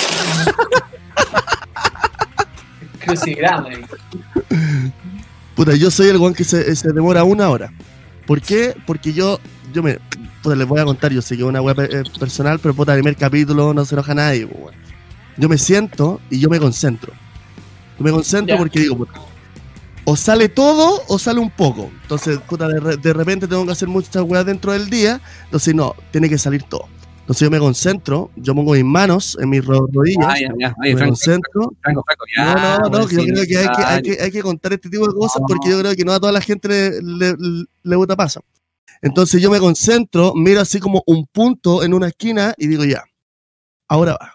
Crucigrama. 3.01 3.69
Puta, 5.55 5.75
yo 5.75 5.91
soy 5.91 6.09
el 6.09 6.19
guan 6.19 6.35
que 6.35 6.45
se, 6.45 6.75
se 6.77 6.93
demora 6.93 7.25
una 7.25 7.49
hora. 7.51 7.73
¿Por 8.27 8.41
qué? 8.41 8.75
Porque 8.87 9.13
yo, 9.13 9.41
yo 9.73 9.83
me. 9.83 9.99
Puta, 10.43 10.57
les 10.57 10.67
voy 10.67 10.81
a 10.81 10.85
contar, 10.85 11.13
yo 11.13 11.21
sé 11.23 11.37
que 11.37 11.43
es 11.43 11.49
una 11.49 11.61
web 11.61 11.79
eh, 11.81 12.03
personal, 12.19 12.59
pero 12.59 12.75
puta, 12.75 12.93
el 12.95 13.01
primer 13.01 13.17
capítulo 13.17 13.75
no 13.75 13.85
se 13.85 13.95
enoja 13.95 14.15
nadie, 14.15 14.47
pues, 14.47 14.61
weón. 14.63 14.75
Yo 15.37 15.49
me 15.49 15.59
siento 15.59 16.21
y 16.31 16.39
yo 16.39 16.49
me 16.49 16.59
concentro. 16.61 17.13
Yo 17.99 18.05
me 18.05 18.11
concentro 18.11 18.55
Ya. 18.55 18.59
porque 18.59 18.81
digo, 18.81 18.97
puta, 18.97 19.13
o 20.05 20.17
sale 20.17 20.49
todo 20.49 21.03
o 21.09 21.19
sale 21.19 21.41
un 21.41 21.51
poco. 21.51 21.91
Entonces, 22.03 22.39
puta, 22.41 22.69
de, 22.69 22.81
re- 22.81 22.97
de 22.97 23.13
repente 23.13 23.47
tengo 23.47 23.65
que 23.67 23.73
hacer 23.73 23.89
muchas 23.89 24.23
weas 24.23 24.45
dentro 24.45 24.73
del 24.73 24.91
día. 24.91 25.21
Entonces, 25.45 25.75
no, 25.75 25.95
tiene 26.11 26.29
que 26.29 26.39
salir 26.39 26.63
todo. 26.65 26.87
Entonces 27.21 27.47
yo 27.47 27.51
me 27.53 27.61
concentro, 27.61 28.31
yo 28.35 28.53
pongo 28.53 28.73
mis 28.73 28.85
manos 28.85 29.39
en 29.41 29.49
mis 29.49 29.65
ro- 29.65 29.87
rodillas, 29.93 30.27
Ah, 30.29 30.35
ya, 30.41 30.49
ya. 30.59 30.75
Oye, 30.83 30.91
me 30.91 30.97
Franco, 30.97 31.11
concentro 31.13 31.73
Franco, 31.81 32.05
Franco, 32.05 32.25
ya. 32.37 32.55
no, 32.55 32.89
no, 32.91 32.99
no, 32.99 33.07
que 33.07 33.15
yo 33.15 33.23
creo 33.23 33.35
que 33.35 33.41
hay, 33.41 33.47
que 33.47 33.59
hay 33.59 33.67
necesario. 33.69 34.17
que 34.17 34.23
hay 34.25 34.31
que 34.33 34.43
contar 34.43 34.73
este 34.73 34.91
tipo 34.91 35.07
de 35.07 35.15
cosas 35.15 35.41
No. 35.41 35.47
porque 35.47 35.71
yo 35.71 35.79
creo 35.79 35.95
que 35.95 36.05
no 36.05 36.13
a 36.13 36.19
toda 36.19 36.33
la 36.33 36.41
gente 36.41 36.69
le, 37.01 37.01
le, 37.01 37.65
le 37.85 37.97
gusta 37.97 38.17
pasa. 38.17 38.41
Entonces 39.01 39.41
yo 39.41 39.53
me 39.53 39.61
concentro, 39.61 40.33
miro 40.35 40.61
así 40.61 40.81
como 40.81 41.05
un 41.07 41.25
punto 41.27 41.85
en 41.85 41.95
una 41.95 42.09
esquina 42.09 42.55
y 42.59 42.67
digo 42.67 42.85
ya, 42.85 43.05
ahora 43.89 44.15
va. 44.21 44.35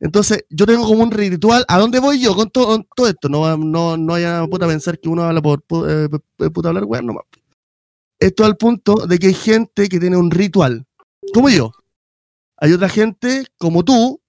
Entonces 0.00 0.44
yo 0.48 0.64
tengo 0.66 0.86
como 0.86 1.02
un 1.02 1.10
ritual, 1.10 1.64
¿a 1.66 1.78
dónde 1.78 1.98
voy 1.98 2.20
yo 2.20 2.34
con 2.36 2.50
todo, 2.50 2.66
con 2.68 2.86
todo 2.94 3.08
esto? 3.08 3.28
No, 3.28 3.56
no, 3.56 3.96
no 3.96 4.14
haya 4.14 4.46
puta 4.46 4.66
pensar 4.66 4.98
que 5.00 5.08
uno 5.08 5.22
habla 5.24 5.42
por 5.42 5.62
pu- 5.66 5.86
eh, 6.40 6.50
puta 6.50 6.68
hablar 6.68 6.84
weón 6.84 7.06
nomás. 7.06 7.24
Esto 8.20 8.44
al 8.44 8.56
punto 8.56 9.06
de 9.06 9.18
que 9.18 9.28
hay 9.28 9.34
gente 9.34 9.88
que 9.88 9.98
tiene 10.00 10.16
un 10.16 10.30
ritual, 10.30 10.84
como 11.34 11.48
yo. 11.48 11.72
Hay 12.58 12.72
otra 12.72 12.88
gente 12.88 13.44
como 13.58 13.84
tú, 13.84 14.20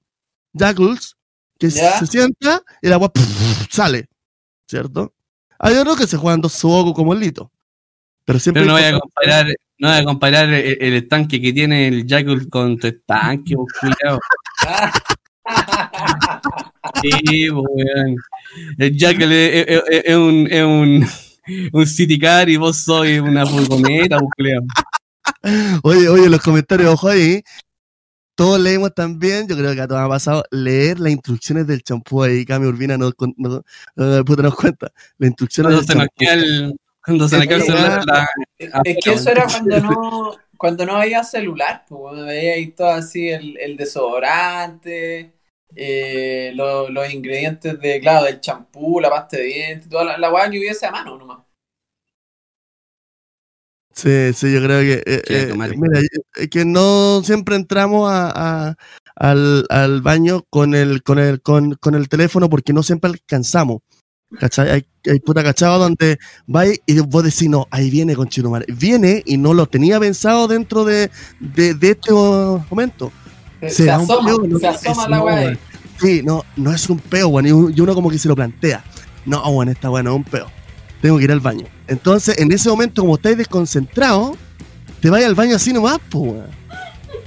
Jackals, 0.54 1.16
que 1.60 1.70
Ya. 1.70 2.00
se 2.00 2.08
sienta 2.08 2.64
y 2.82 2.88
la 2.88 2.96
agua 2.96 3.12
sale, 3.70 4.08
¿cierto? 4.68 5.14
Hay 5.60 5.76
otros 5.76 5.98
que 5.98 6.08
se 6.08 6.18
juegan 6.18 6.42
dos 6.42 6.54
sudoku 6.54 6.94
como 6.94 7.14
el 7.14 7.20
lito. 7.20 7.52
Pero 8.26 8.40
siempre 8.40 8.62
Pero 8.64 8.74
no 8.74 8.80
voy 8.80 8.88
a 8.88 9.00
comparar, 9.00 9.48
no 9.80 9.88
voy 9.90 9.98
a 9.98 10.04
comparar 10.04 10.50
el, 10.54 10.78
el 10.82 10.94
estanque 10.94 11.42
que 11.42 11.52
tiene 11.54 11.88
el 11.88 12.06
Jackal 12.08 12.48
con 12.50 12.78
tu 12.78 12.88
estanque, 12.88 13.56
pues, 13.56 13.74
culiao. 13.80 14.20
Sí, 17.02 17.50
pues, 17.50 17.66
weón. 17.70 18.16
El 18.78 18.98
Jackal 18.98 19.32
es, 19.32 19.66
es- 19.68 19.84
es- 20.06 20.16
un, 20.16 20.48
es 20.50 20.64
un, 20.64 21.08
un 21.74 21.88
city 21.88 22.20
car 22.20 22.50
y 22.50 22.58
vos 22.58 22.78
sois 22.78 23.20
una 23.22 23.46
furgoneta, 23.46 24.18
culiao. 24.36 24.64
Oye, 25.84 26.08
oye, 26.10 26.30
los 26.30 26.42
comentarios, 26.42 26.94
ojo 26.94 27.10
ahí. 27.10 27.42
Todos 28.36 28.60
leemos 28.60 28.94
también, 28.94 29.48
yo 29.50 29.58
creo 29.58 29.76
que 29.76 29.82
a 29.82 29.88
todos 29.88 30.02
ha 30.02 30.08
pasado, 30.08 30.44
leer 30.52 31.00
las 31.00 31.12
instrucciones 31.12 31.68
del 31.68 31.84
champú 31.84 32.24
ahí. 32.24 32.46
Cami 32.46 32.68
Urbina 32.68 32.98
nos, 32.98 33.14
nos, 33.36 33.62
puta, 34.26 34.44
nos 34.44 34.56
cuenta. 34.56 34.92
Las 35.18 35.28
instrucciones 35.30 35.74
Cuando 35.74 35.84
se 35.86 35.94
del 35.94 35.98
nos 35.98 36.08
champú. 36.08 36.16
queda 36.18 36.34
el, 36.34 36.76
cuando 37.06 37.28
se 37.28 37.38
nos 37.38 37.48
queda 37.48 37.58
el 37.58 37.64
celular, 37.64 38.06
la- 38.06 38.30
Es 38.86 38.98
que 39.04 39.12
eso 39.14 39.30
era 39.30 39.46
cuando 39.46 39.80
no, 39.82 40.32
cuando 40.58 40.86
no 40.86 40.96
había 40.96 41.24
celular, 41.26 41.84
pues 41.88 42.00
cuando 42.00 42.26
veía 42.26 42.54
ahí 42.54 42.68
todo 42.72 42.92
así 42.92 43.28
el, 43.30 43.58
el 43.58 43.76
desodorante, 43.76 45.34
eh, 45.76 46.52
lo- 46.56 46.90
los 46.90 47.12
ingredientes 47.14 47.80
de, 47.80 48.00
claro, 48.02 48.26
del 48.26 48.42
champú, 48.42 49.00
la 49.00 49.10
pasta 49.10 49.38
de 49.38 49.44
dientes, 49.44 49.90
toda 49.90 50.04
la, 50.06 50.18
la 50.18 50.32
weá 50.34 50.50
que 50.50 50.60
hubiese 50.60 50.86
a 50.86 50.92
mano 50.92 51.18
nomás. 51.18 51.40
Sí, 53.94 54.32
sí, 54.34 54.54
yo 54.54 54.62
creo 54.64 54.80
que. 54.82 55.04
eh, 55.06 55.22
eh, 55.30 55.54
mira, 55.76 56.00
es 56.36 56.50
que 56.50 56.64
no 56.64 57.22
siempre 57.24 57.56
entramos 57.56 58.10
a, 58.10 58.70
a- 58.70 58.76
al, 59.16 59.66
al 59.70 60.02
baño 60.02 60.46
con 60.50 60.74
el, 60.76 61.04
con, 61.04 61.20
el, 61.20 61.42
con, 61.42 61.74
con 61.76 61.96
el 61.96 62.08
teléfono 62.08 62.50
porque 62.50 62.72
no 62.72 62.84
siempre 62.84 63.10
alcanzamos. 63.12 63.80
¿Cachai? 64.40 64.70
Hay, 64.72 64.86
hay 65.12 65.20
puta 65.22 65.44
cachado 65.44 65.80
donde 65.80 66.18
va 66.54 66.66
y 66.68 67.00
vos 67.02 67.24
decís, 67.24 67.50
no, 67.50 67.68
ahí 67.72 67.90
viene 67.90 68.16
con 68.16 68.30
Chirumar. 68.30 68.66
Viene 68.68 69.24
y 69.26 69.38
no 69.38 69.54
lo 69.54 69.68
tenía 69.68 70.00
pensado 70.00 70.48
dentro 70.48 70.86
de, 70.86 71.12
de, 71.40 71.74
de 71.76 71.92
este 71.92 72.12
momento. 72.14 73.12
Se, 73.62 73.70
Se 73.70 73.84
se 73.84 73.92
asoma, 73.92 74.26
peo, 74.30 74.48
no 74.48 74.60
se 74.60 74.68
asoma 74.68 75.08
la 75.08 75.18
no, 75.18 75.24
weá 75.26 75.36
weón. 75.36 75.60
Sí, 76.02 76.22
no, 76.24 76.46
no 76.56 76.74
es 76.74 76.90
un 76.90 77.00
peo, 77.00 77.28
weón. 77.30 77.46
Y 77.48 77.52
un- 77.52 77.74
y 77.76 77.82
uno 77.82 77.94
como 77.94 78.10
que 78.10 78.18
se 78.18 78.28
lo 78.28 78.36
plantea. 78.36 78.84
No, 79.26 79.42
bueno, 79.52 79.72
está 79.72 79.90
bueno, 79.90 80.12
es 80.12 80.16
un 80.16 80.24
peo. 80.24 80.48
Tengo 81.02 81.18
que 81.18 81.26
ir 81.26 81.32
al 81.32 81.40
baño. 81.40 81.66
Entonces, 81.88 82.38
en 82.40 82.52
ese 82.52 82.70
momento, 82.70 83.02
como 83.02 83.16
estáis 83.16 83.38
desconcentrados, 83.38 84.38
te 85.02 85.10
vais 85.10 85.26
al 85.26 85.36
baño 85.36 85.56
así 85.56 85.74
nomás, 85.74 86.00
pues, 86.10 86.32
weón. 86.34 86.60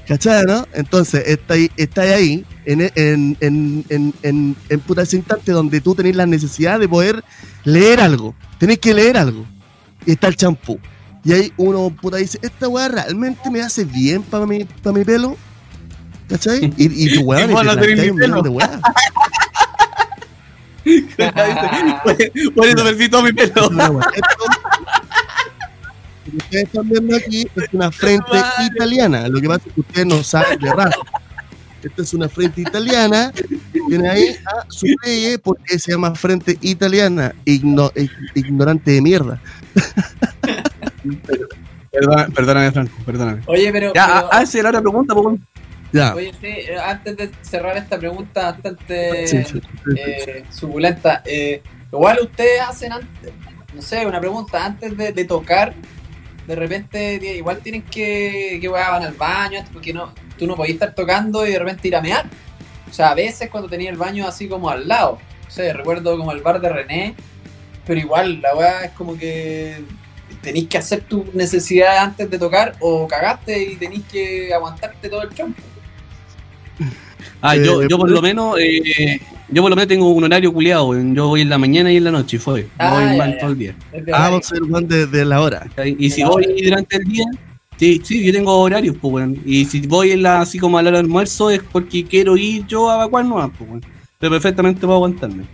¿Cachai, 0.09 0.45
no? 0.45 0.67
Entonces, 0.73 1.23
estáis 1.27 1.71
estáis 1.77 2.13
ahí, 2.13 2.45
en, 2.65 2.81
en, 2.95 3.37
en, 3.41 3.85
en, 4.23 4.57
en, 4.69 4.81
puta 4.81 5.03
ese 5.03 5.17
instante 5.17 5.53
donde 5.53 5.81
tú 5.81 5.95
tenés 5.95 6.17
la 6.17 6.27
necesidad 6.27 6.81
de 6.81 6.89
poder 6.89 7.23
leer 7.65 8.01
algo. 8.01 8.35
Tenés 8.59 8.79
que 8.79 8.95
leer 8.95 9.17
algo. 9.17 9.47
Y 10.05 10.13
está 10.13 10.29
el 10.29 10.37
champú. 10.37 10.79
Y 11.25 11.33
ahí 11.33 11.53
uno, 11.57 11.95
puta, 12.01 12.17
dice, 12.17 12.39
esta 12.43 12.69
weá 12.69 12.89
realmente 12.89 13.49
me 13.51 13.61
hace 13.63 13.85
bien 13.85 14.23
para 14.23 14.45
mi, 14.45 14.65
pa' 14.65 14.93
mi 14.93 15.05
pelo. 15.05 15.37
¿Cachai? 16.33 16.73
Y, 16.77 17.05
y 17.07 17.15
tu 17.15 17.21
weón, 17.23 17.49
ni 17.49 18.09
un 18.11 18.17
millón 18.17 18.43
de 18.43 18.49
weas. 18.49 18.71
Por 22.55 22.67
eso 22.67 22.85
me 22.85 23.09
todo 23.09 23.23
mi 23.23 23.33
pelo. 23.33 23.71
Lo 23.71 24.01
que 26.31 26.37
ustedes 26.37 26.65
están 26.65 26.89
viendo 26.89 27.17
aquí 27.17 27.43
es 27.57 27.69
una 27.73 27.91
frente 27.93 28.39
italiana. 28.75 29.29
Lo 29.29 29.41
que 29.41 29.49
pasa 29.49 29.63
es 29.67 29.75
que 29.75 29.81
ustedes 29.81 30.07
no 30.07 30.23
saben 30.23 30.59
de 30.59 30.73
raza. 30.73 30.97
Esta 31.83 32.03
es 32.03 32.15
una 32.15 32.29
frente 32.29 32.61
italiana. 32.63 33.33
Tiene 33.89 34.09
ahí 34.09 34.29
a 34.47 34.65
su 34.71 34.87
rey 35.03 35.37
porque 35.43 35.79
se 35.79 35.91
llama 35.93 36.15
frente 36.15 36.57
italiana. 36.61 37.35
Igno- 37.45 37.93
ig- 37.95 38.11
ignorante 38.35 38.93
de 38.93 39.03
mierda. 39.03 39.41
Perdóname, 42.35 42.73
Franco, 42.73 42.97
perdóname. 43.05 43.43
Oye, 43.47 43.71
pero, 43.71 43.93
Ya, 43.95 44.07
pero- 44.07 44.29
ah, 44.33 44.39
hazte 44.39 44.63
la 44.63 44.71
otra 44.71 44.81
pregunta, 44.81 45.13
po, 45.15 45.21
weón. 45.23 45.47
Ya. 45.93 46.15
Oye, 46.15 46.33
sí, 46.41 46.47
eh, 46.47 46.77
antes 46.83 47.17
de 47.17 47.31
cerrar 47.43 47.77
esta 47.77 47.99
pregunta 47.99 48.53
bastante 48.53 49.27
Sí, 49.27 49.61
eh, 49.97 50.45
suculenta, 50.51 51.23
eh, 51.27 51.63
igual 51.93 52.19
ustedes 52.23 52.63
hacen 52.63 52.93
antes, 52.93 53.33
no 53.75 53.83
sé, 53.83 54.07
una 54.07 54.19
pregunta, 54.19 54.65
antes 54.65 54.97
de, 54.97 55.13
de 55.13 55.25
tocar, 55.25 55.75
de 56.47 56.55
repente 56.55 57.15
igual 57.37 57.59
tienen 57.59 57.83
que, 57.83 58.59
que 58.61 58.69
van 58.69 59.03
al 59.03 59.15
baño, 59.15 59.63
porque 59.73 59.93
no, 59.93 60.13
tú 60.39 60.47
no 60.47 60.57
podías 60.57 60.75
estar 60.75 60.95
tocando 60.95 61.47
y 61.47 61.53
de 61.53 61.59
repente 61.59 61.89
ir 61.89 61.97
a 61.97 62.01
mear. 62.01 62.27
O 62.91 62.93
sea, 62.93 63.11
a 63.11 63.15
veces 63.15 63.49
cuando 63.51 63.69
tenía 63.69 63.91
el 63.91 63.97
baño 63.97 64.27
así 64.27 64.49
como 64.49 64.69
al 64.69 64.89
lado, 64.89 65.19
no 65.45 65.51
sé, 65.51 65.73
recuerdo 65.73 66.17
como 66.17 66.33
el 66.33 66.41
bar 66.41 66.61
de 66.61 66.69
René, 66.69 67.15
pero 67.87 68.01
igual 68.01 68.41
la 68.41 68.55
weá 68.55 68.85
es 68.85 68.93
como 68.93 69.17
que 69.17 69.85
tenéis 70.43 70.69
que 70.69 70.79
hacer 70.79 71.03
tu 71.03 71.25
necesidad 71.33 71.99
antes 71.99 72.29
de 72.31 72.39
tocar 72.39 72.75
o 72.81 73.07
cagaste 73.07 73.63
y 73.63 73.77
tenéis 73.77 74.03
que 74.11 74.53
aguantarte 74.53 75.09
todo 75.09 75.23
el 75.23 75.31
show. 75.31 75.53
Ah, 77.41 77.57
Eh, 77.57 77.63
yo, 77.65 77.87
yo 77.87 77.99
por 77.99 78.11
lo 78.11 78.23
menos, 78.23 78.57
eh, 78.59 79.21
yo 79.49 79.63
por 79.63 79.71
lo 79.71 79.77
menos 79.77 79.89
tengo 79.89 80.11
un 80.13 80.25
horario 80.25 80.53
culiado, 80.53 80.87
weón. 80.87 81.15
Yo 81.15 81.29
voy 81.29 81.41
en 81.43 81.49
la 81.49 81.59
mañana 81.59 81.93
y 81.93 81.97
en 81.97 82.05
la 82.05 82.11
noche, 82.11 82.37
y 82.37 82.41
fue. 82.41 82.69
Ah, 82.79 82.95
voy 82.95 83.05
ya, 83.05 83.17
mal 83.17 83.33
ya. 83.33 83.39
todo 83.39 83.51
el 83.51 83.59
día. 83.59 83.75
Ah, 84.13 84.31
vos 84.31 84.53
el 84.53 84.69
Juan 84.69 84.87
de, 84.89 85.07
de 85.07 85.25
la 85.25 85.41
hora. 85.41 85.67
Y 85.99 86.11
si 86.11 86.23
voy 86.23 86.47
durante 86.63 86.97
el 86.97 87.05
día, 87.05 87.25
sí, 87.77 88.01
sí, 88.05 88.25
yo 88.25 88.33
tengo 88.33 88.57
horarios, 88.59 88.97
pues, 89.01 89.13
weón. 89.13 89.39
Y 89.45 89.65
si 89.65 89.81
voy 89.87 90.13
en 90.13 90.23
la, 90.23 90.41
así 90.41 90.59
como 90.59 90.79
a 90.79 90.83
la 90.83 90.91
hora 90.91 90.99
del 90.99 91.07
almuerzo 91.07 91.51
es 91.51 91.63
porque 91.73 92.05
quiero 92.05 92.37
ir 92.37 92.67
yo 92.67 92.91
a 92.91 92.95
evacuar 92.95 93.25
nomás, 93.25 93.51
pues, 93.57 93.69
weón. 93.69 93.85
Pero 94.19 94.31
perfectamente 94.31 94.81
puedo 94.81 94.95
aguantarme. 94.95 95.45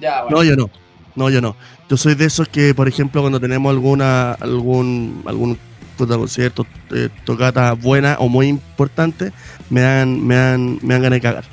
Ya, 0.00 0.22
bueno. 0.22 0.36
No, 0.36 0.44
yo 0.44 0.56
no. 0.56 0.70
No, 1.16 1.30
yo 1.30 1.40
no. 1.40 1.56
Yo 1.90 1.96
soy 1.96 2.14
de 2.14 2.26
esos 2.26 2.48
que, 2.48 2.74
por 2.74 2.86
ejemplo, 2.86 3.20
cuando 3.22 3.40
tenemos 3.40 3.70
alguna 3.70 4.32
algún 4.34 5.22
algún 5.26 5.58
puta 5.98 6.16
concierto, 6.16 6.66
eh, 6.94 7.08
tocata 7.24 7.72
buena 7.74 8.16
o 8.18 8.28
muy 8.28 8.46
importante, 8.46 9.32
me 9.68 9.82
dan 9.82 10.26
me 10.26 10.34
dan 10.34 10.78
me 10.82 10.94
dan 10.94 11.02
ganas 11.02 11.16
de 11.16 11.20
cagar. 11.20 11.44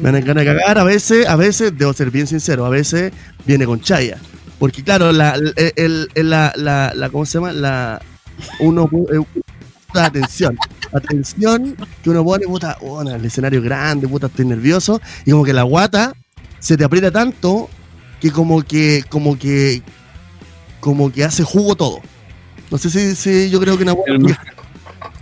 Me 0.00 0.12
dan 0.12 0.24
ganas 0.24 0.44
de 0.44 0.52
cagar, 0.52 0.78
a 0.78 0.84
veces, 0.84 1.26
a 1.26 1.36
veces, 1.36 1.76
debo 1.76 1.92
ser 1.92 2.10
bien 2.10 2.26
sincero, 2.26 2.66
a 2.66 2.68
veces 2.68 3.12
viene 3.44 3.66
con 3.66 3.80
chaya. 3.80 4.18
Porque 4.58 4.82
claro, 4.82 5.12
la, 5.12 5.34
el, 5.56 6.08
la, 6.14 6.52
la, 6.56 7.08
¿cómo 7.10 7.26
se 7.26 7.38
llama? 7.38 7.52
La, 7.52 8.00
uno, 8.60 8.88
eh, 9.12 9.20
la 9.94 10.06
atención, 10.06 10.58
atención 10.92 11.76
que 12.02 12.10
uno 12.10 12.24
pone, 12.24 12.46
puta, 12.46 12.76
oh, 12.80 13.02
el 13.02 13.24
escenario 13.24 13.62
grande, 13.62 14.06
puta, 14.08 14.26
estoy 14.26 14.46
nervioso, 14.46 15.00
y 15.24 15.30
como 15.30 15.44
que 15.44 15.52
la 15.52 15.62
guata 15.62 16.12
se 16.58 16.76
te 16.76 16.84
aprieta 16.84 17.10
tanto 17.10 17.68
que 18.20 18.30
como 18.30 18.62
que, 18.62 19.04
como 19.08 19.38
que, 19.38 19.82
como 20.80 21.12
que 21.12 21.24
hace 21.24 21.42
jugo 21.42 21.74
todo. 21.74 22.00
No 22.70 22.78
sé 22.78 22.90
si, 22.90 23.14
si 23.14 23.50
yo 23.50 23.60
creo 23.60 23.76
que 23.76 23.82
una 23.84 23.92
guata 23.92 24.12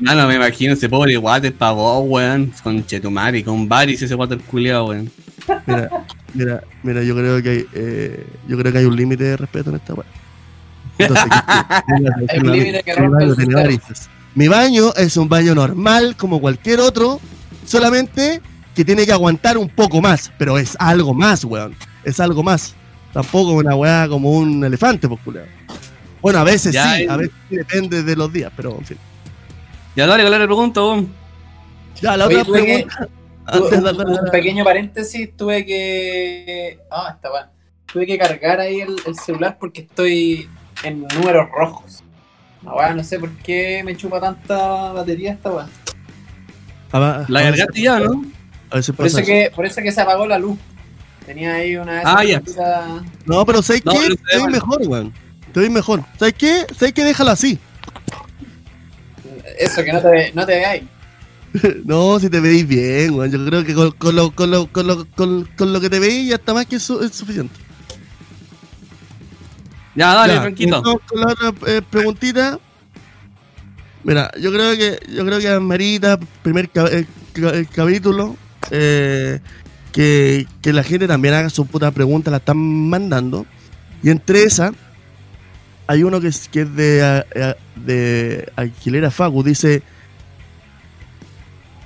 Ah, 0.06 0.14
no 0.14 0.26
me 0.26 0.34
imagino 0.36 0.72
ese 0.72 0.88
pobre 0.88 1.16
guate 1.16 1.52
pa' 1.52 1.70
vos, 1.72 2.04
weón. 2.08 2.52
Con 2.62 2.84
Chetumari, 2.84 3.42
con 3.44 3.68
Baris 3.68 4.02
ese 4.02 4.14
guate 4.14 4.36
culiado, 4.38 4.86
weón. 4.86 5.10
Mira, 5.66 5.90
mira, 6.32 6.64
mira, 6.82 7.02
yo 7.02 7.14
creo 7.14 7.42
que 7.42 7.48
hay, 7.50 7.66
eh, 7.74 8.26
yo 8.48 8.56
creo 8.58 8.72
que 8.72 8.78
hay 8.78 8.84
un 8.86 8.96
límite 8.96 9.24
de 9.24 9.36
respeto 9.36 9.70
en 9.70 9.76
esta 9.76 9.94
weá. 9.94 10.06
Entonces, 10.98 11.24
¿qué- 11.24 12.04
qué- 12.26 12.32
Hay 12.32 12.38
un 12.40 12.52
límite 12.52 12.82
que 12.82 13.00
mi 13.00 13.08
baño 13.08 13.18
el 13.30 13.36
tiene 13.36 13.36
sistema. 13.36 13.60
varices. 13.62 14.08
Mi 14.34 14.48
baño 14.48 14.94
es 14.96 15.16
un 15.16 15.28
baño 15.28 15.54
normal 15.54 16.16
como 16.16 16.40
cualquier 16.40 16.80
otro, 16.80 17.20
solamente 17.66 18.40
que 18.74 18.84
tiene 18.84 19.04
que 19.06 19.12
aguantar 19.12 19.58
un 19.58 19.68
poco 19.68 20.00
más, 20.00 20.32
pero 20.38 20.58
es 20.58 20.76
algo 20.80 21.14
más, 21.14 21.44
weón. 21.44 21.74
Es 22.04 22.18
algo 22.20 22.42
más. 22.42 22.74
Tampoco 23.12 23.52
una 23.52 23.76
weá 23.76 24.08
como 24.08 24.30
un 24.30 24.64
elefante, 24.64 25.08
pues. 25.08 25.20
Bueno, 26.24 26.38
a 26.38 26.44
veces 26.44 26.72
Ya, 26.72 26.94
sí, 26.96 27.02
eh. 27.02 27.06
a 27.10 27.16
veces 27.18 27.34
sí, 27.50 27.56
depende 27.56 28.02
de 28.02 28.16
los 28.16 28.32
días, 28.32 28.50
pero 28.56 28.78
en 28.78 28.84
fin. 28.86 28.96
Ya 29.94 30.06
dale, 30.06 30.22
dale 30.24 30.38
la 30.38 30.44
pregunta, 30.46 30.80
weón. 30.82 31.12
Ya, 32.00 32.16
la 32.16 32.26
Oye, 32.26 32.40
otra 32.40 32.54
que- 32.54 32.62
pregunta. 32.62 32.96
Tuve 32.96 33.10
Antes 33.46 33.70
de 33.70 33.76
un, 33.76 33.84
darle 33.84 34.20
un 34.22 34.30
pequeño 34.30 34.64
paréntesis, 34.64 35.36
tuve 35.36 35.66
que. 35.66 36.78
Ah, 36.90 37.10
está 37.14 37.28
bueno. 37.28 37.46
Tuve 37.92 38.06
que 38.06 38.16
cargar 38.16 38.58
ahí 38.58 38.80
el, 38.80 38.96
el 39.06 39.14
celular 39.18 39.58
porque 39.60 39.82
estoy 39.82 40.48
en 40.82 41.02
números 41.14 41.46
rojos. 41.54 42.02
No, 42.62 42.74
weá, 42.76 42.94
no 42.94 43.04
sé 43.04 43.18
por 43.18 43.30
qué 43.36 43.82
me 43.84 43.94
chupa 43.94 44.18
tanta 44.18 44.92
batería 44.92 45.32
esta 45.32 45.50
weá. 45.50 45.68
La 47.28 47.42
cargaste 47.42 47.82
ya, 47.82 47.98
¿no? 48.00 48.24
A 48.70 48.76
veces 48.76 48.96
Por 48.96 49.04
pasa 49.04 49.20
eso, 49.20 49.26
que, 49.26 49.52
por 49.54 49.66
eso 49.66 49.82
que 49.82 49.92
se 49.92 50.00
apagó 50.00 50.26
la 50.26 50.38
luz. 50.38 50.58
Tenía 51.26 51.54
ahí 51.56 51.76
una. 51.76 52.00
Ah, 52.02 52.24
ya. 52.24 52.40
No, 53.26 53.44
pero 53.44 53.60
¿sabes 53.62 53.84
No, 53.84 53.92
ves 53.92 54.40
mal. 54.40 54.50
mejor, 54.50 54.80
weón. 54.86 55.12
Te 55.54 55.60
ves 55.60 55.70
mejor. 55.70 56.04
¿Sabes 56.18 56.34
qué? 56.34 56.66
¿Sabes 56.76 56.92
qué? 56.92 57.04
Déjalo 57.04 57.30
así. 57.30 57.58
Eso, 59.58 59.82
que 59.84 59.92
no 59.92 60.02
te, 60.02 60.32
no 60.34 60.44
te 60.44 60.56
veáis. 60.56 60.82
No, 61.84 62.18
si 62.18 62.28
te 62.28 62.40
veis 62.40 62.66
bien, 62.66 63.14
weón. 63.14 63.30
Yo 63.30 63.46
creo 63.46 63.64
que 63.64 63.72
con, 63.74 63.92
con 63.92 64.16
lo, 64.16 64.32
con, 64.32 64.50
lo, 64.50 64.66
con, 64.72 64.86
lo, 64.88 65.06
con, 65.10 65.48
con 65.56 65.72
lo 65.72 65.80
que 65.80 65.88
te 65.88 66.00
veis 66.00 66.28
ya 66.28 66.34
está 66.34 66.52
más 66.52 66.66
que 66.66 66.80
su- 66.80 67.00
es 67.00 67.14
suficiente. 67.14 67.54
Ya, 69.94 70.12
dale, 70.14 70.34
Ya, 70.34 70.40
tranquilo. 70.42 70.82
vamos 70.82 71.00
Con 71.06 71.20
la 71.20 71.26
otra 71.28 71.52
eh, 71.68 71.80
preguntita. 71.88 72.58
Mira, 74.02 74.32
yo 74.40 74.52
creo 74.52 74.76
que 74.76 74.98
yo 75.14 75.24
creo 75.24 75.38
que 75.38 75.60
Marita, 75.60 76.18
primer 76.42 76.68
el 76.74 77.68
capítulo, 77.68 78.36
eh, 78.72 79.38
que, 79.92 80.46
que 80.60 80.72
la 80.72 80.82
gente 80.82 81.06
también 81.06 81.34
haga 81.34 81.48
su 81.50 81.64
puta 81.66 81.92
pregunta, 81.92 82.32
la 82.32 82.38
están 82.38 82.56
mandando. 82.58 83.46
Y 84.02 84.10
entre 84.10 84.42
esas, 84.42 84.72
hay 85.86 86.02
uno 86.02 86.20
que 86.20 86.28
es, 86.28 86.48
que 86.48 86.62
es 86.62 86.74
de, 86.76 87.56
de 87.76 88.52
Alquilera 88.56 89.10
Facu, 89.10 89.42
dice, 89.42 89.82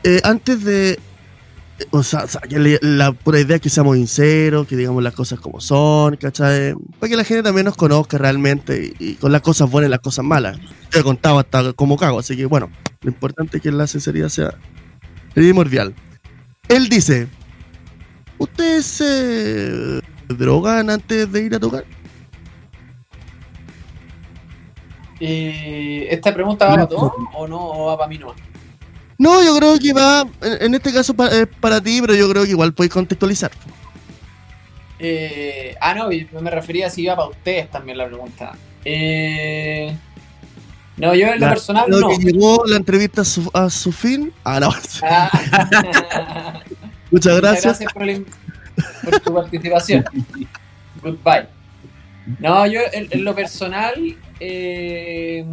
eh, 0.05 0.21
antes 0.25 0.65
de... 0.65 0.93
eh, 0.93 1.87
O 1.91 2.03
sea, 2.03 2.27
que 2.49 2.79
la 2.83 3.13
pura 3.13 3.41
idea 3.41 3.57
es 3.57 3.63
que 3.63 3.71
seamos 3.71 3.97
sinceros, 3.97 4.67
que 4.67 4.77
digamos 4.77 5.03
las 5.03 5.15
cosas 5.15 5.41
como 5.41 5.61
son, 5.61 6.17
¿cachai? 6.17 6.75
Para 6.99 7.11
que 7.11 7.17
la 7.17 7.25
gente 7.25 7.43
también 7.43 7.67
nos 7.67 7.77
conozca 7.77 8.19
realmente 8.19 8.95
y, 8.99 9.15
con 9.15 9.33
las 9.33 9.43
cosas 9.43 9.71
buenas 9.71 9.89
y 9.89 9.91
las 9.93 10.01
cosas 10.01 10.25
malas. 10.25 10.59
Te 10.91 11.01
he 11.01 11.03
contado 11.03 11.39
hasta 11.39 11.73
como 11.73 11.97
cago, 11.97 12.19
así 12.21 12.37
que 12.37 12.47
bueno, 12.47 12.71
lo 13.03 13.11
importante 13.11 13.59
es 13.59 13.63
que 13.63 13.71
la 13.73 13.87
sinceridad 13.87 14.29
sea 14.29 14.55
primordial. 15.35 15.95
Él 16.69 16.89
dice, 16.89 17.29
¿ustedes 18.39 18.87
se 18.87 20.01
drogan 20.29 20.91
antes 20.91 21.31
de 21.33 21.43
ir 21.43 21.55
a 21.55 21.61
tocar? 21.61 21.85
¿Y 25.21 26.05
esta 26.09 26.33
pregunta 26.33 26.67
va 26.67 26.75
para 26.75 26.89
todos 26.89 27.13
o 27.35 27.47
no? 27.49 27.59
¿O 27.61 27.87
va 27.87 27.97
para 27.99 28.09
mí 28.09 28.19
nomás? 28.19 28.37
No, 29.19 29.43
yo 29.45 29.57
creo 29.57 29.79
que 29.81 29.93
va, 29.93 30.25
en, 30.43 30.75
este 30.75 30.93
caso 30.93 31.13
pa- 31.15 31.27
es 31.29 31.47
para 31.61 31.81
ti, 31.81 32.01
pero 32.01 32.15
yo 32.15 32.31
creo 32.31 32.45
que 32.45 32.51
igual 32.51 32.73
podéis 32.73 32.93
contextualizar. 32.93 33.51
Eh, 35.01 35.75
ah, 35.81 35.95
no, 35.95 36.09
me 36.41 36.51
refería 36.51 36.91
si 36.91 37.03
iba 37.03 37.17
para 37.17 37.29
ustedes 37.29 37.71
también 37.71 37.99
la 37.99 38.07
pregunta. 38.07 38.53
Eh, 38.85 39.97
no, 40.97 41.15
yo 41.15 41.29
en 41.29 41.41
lo 41.41 41.49
personal 41.49 41.87
Creo 41.87 42.01
no. 42.01 42.09
que 42.09 42.17
llegó 42.19 42.65
la 42.67 42.77
entrevista 42.77 43.23
a 43.23 43.25
su, 43.25 43.51
a 43.55 43.71
su 43.71 43.93
fin. 43.93 44.33
Ah, 44.45 44.59
no. 44.61 44.71
Ah. 45.03 45.31
Muchas 47.11 47.33
Muchas 47.35 47.37
gracias. 47.41 47.65
gracias 47.65 47.93
por, 47.93 48.03
el- 48.09 48.27
por 49.05 49.21
tu 49.21 49.35
participación. 49.35 50.05
Goodbye. 51.03 51.49
No, 52.41 52.67
yo 52.67 52.81
en, 52.93 53.09
en 53.11 53.25
lo 53.25 53.35
personal, 53.35 53.95
eh, 54.41 55.45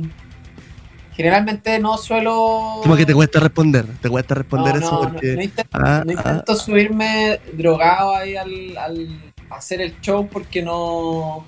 generalmente 1.16 1.80
no 1.80 1.98
suelo. 1.98 2.80
Como 2.84 2.96
que 2.96 3.06
te 3.06 3.14
cuesta 3.14 3.40
responder, 3.40 3.86
te 4.02 4.10
cuesta 4.10 4.36
responder 4.36 4.76
No, 4.76 4.80
eso 4.80 4.92
no, 5.04 5.12
porque... 5.12 5.36
no 5.36 5.42
intento, 5.42 5.70
Ah, 5.74 6.04
no 6.06 6.12
ah. 6.12 6.14
intento 6.14 6.56
subirme 6.56 7.40
drogado 7.54 8.16
ahí 8.16 8.36
al, 8.36 8.78
al 8.78 9.34
hacer 9.50 9.82
el 9.82 10.00
show 10.02 10.28
porque 10.28 10.62
no, 10.62 11.46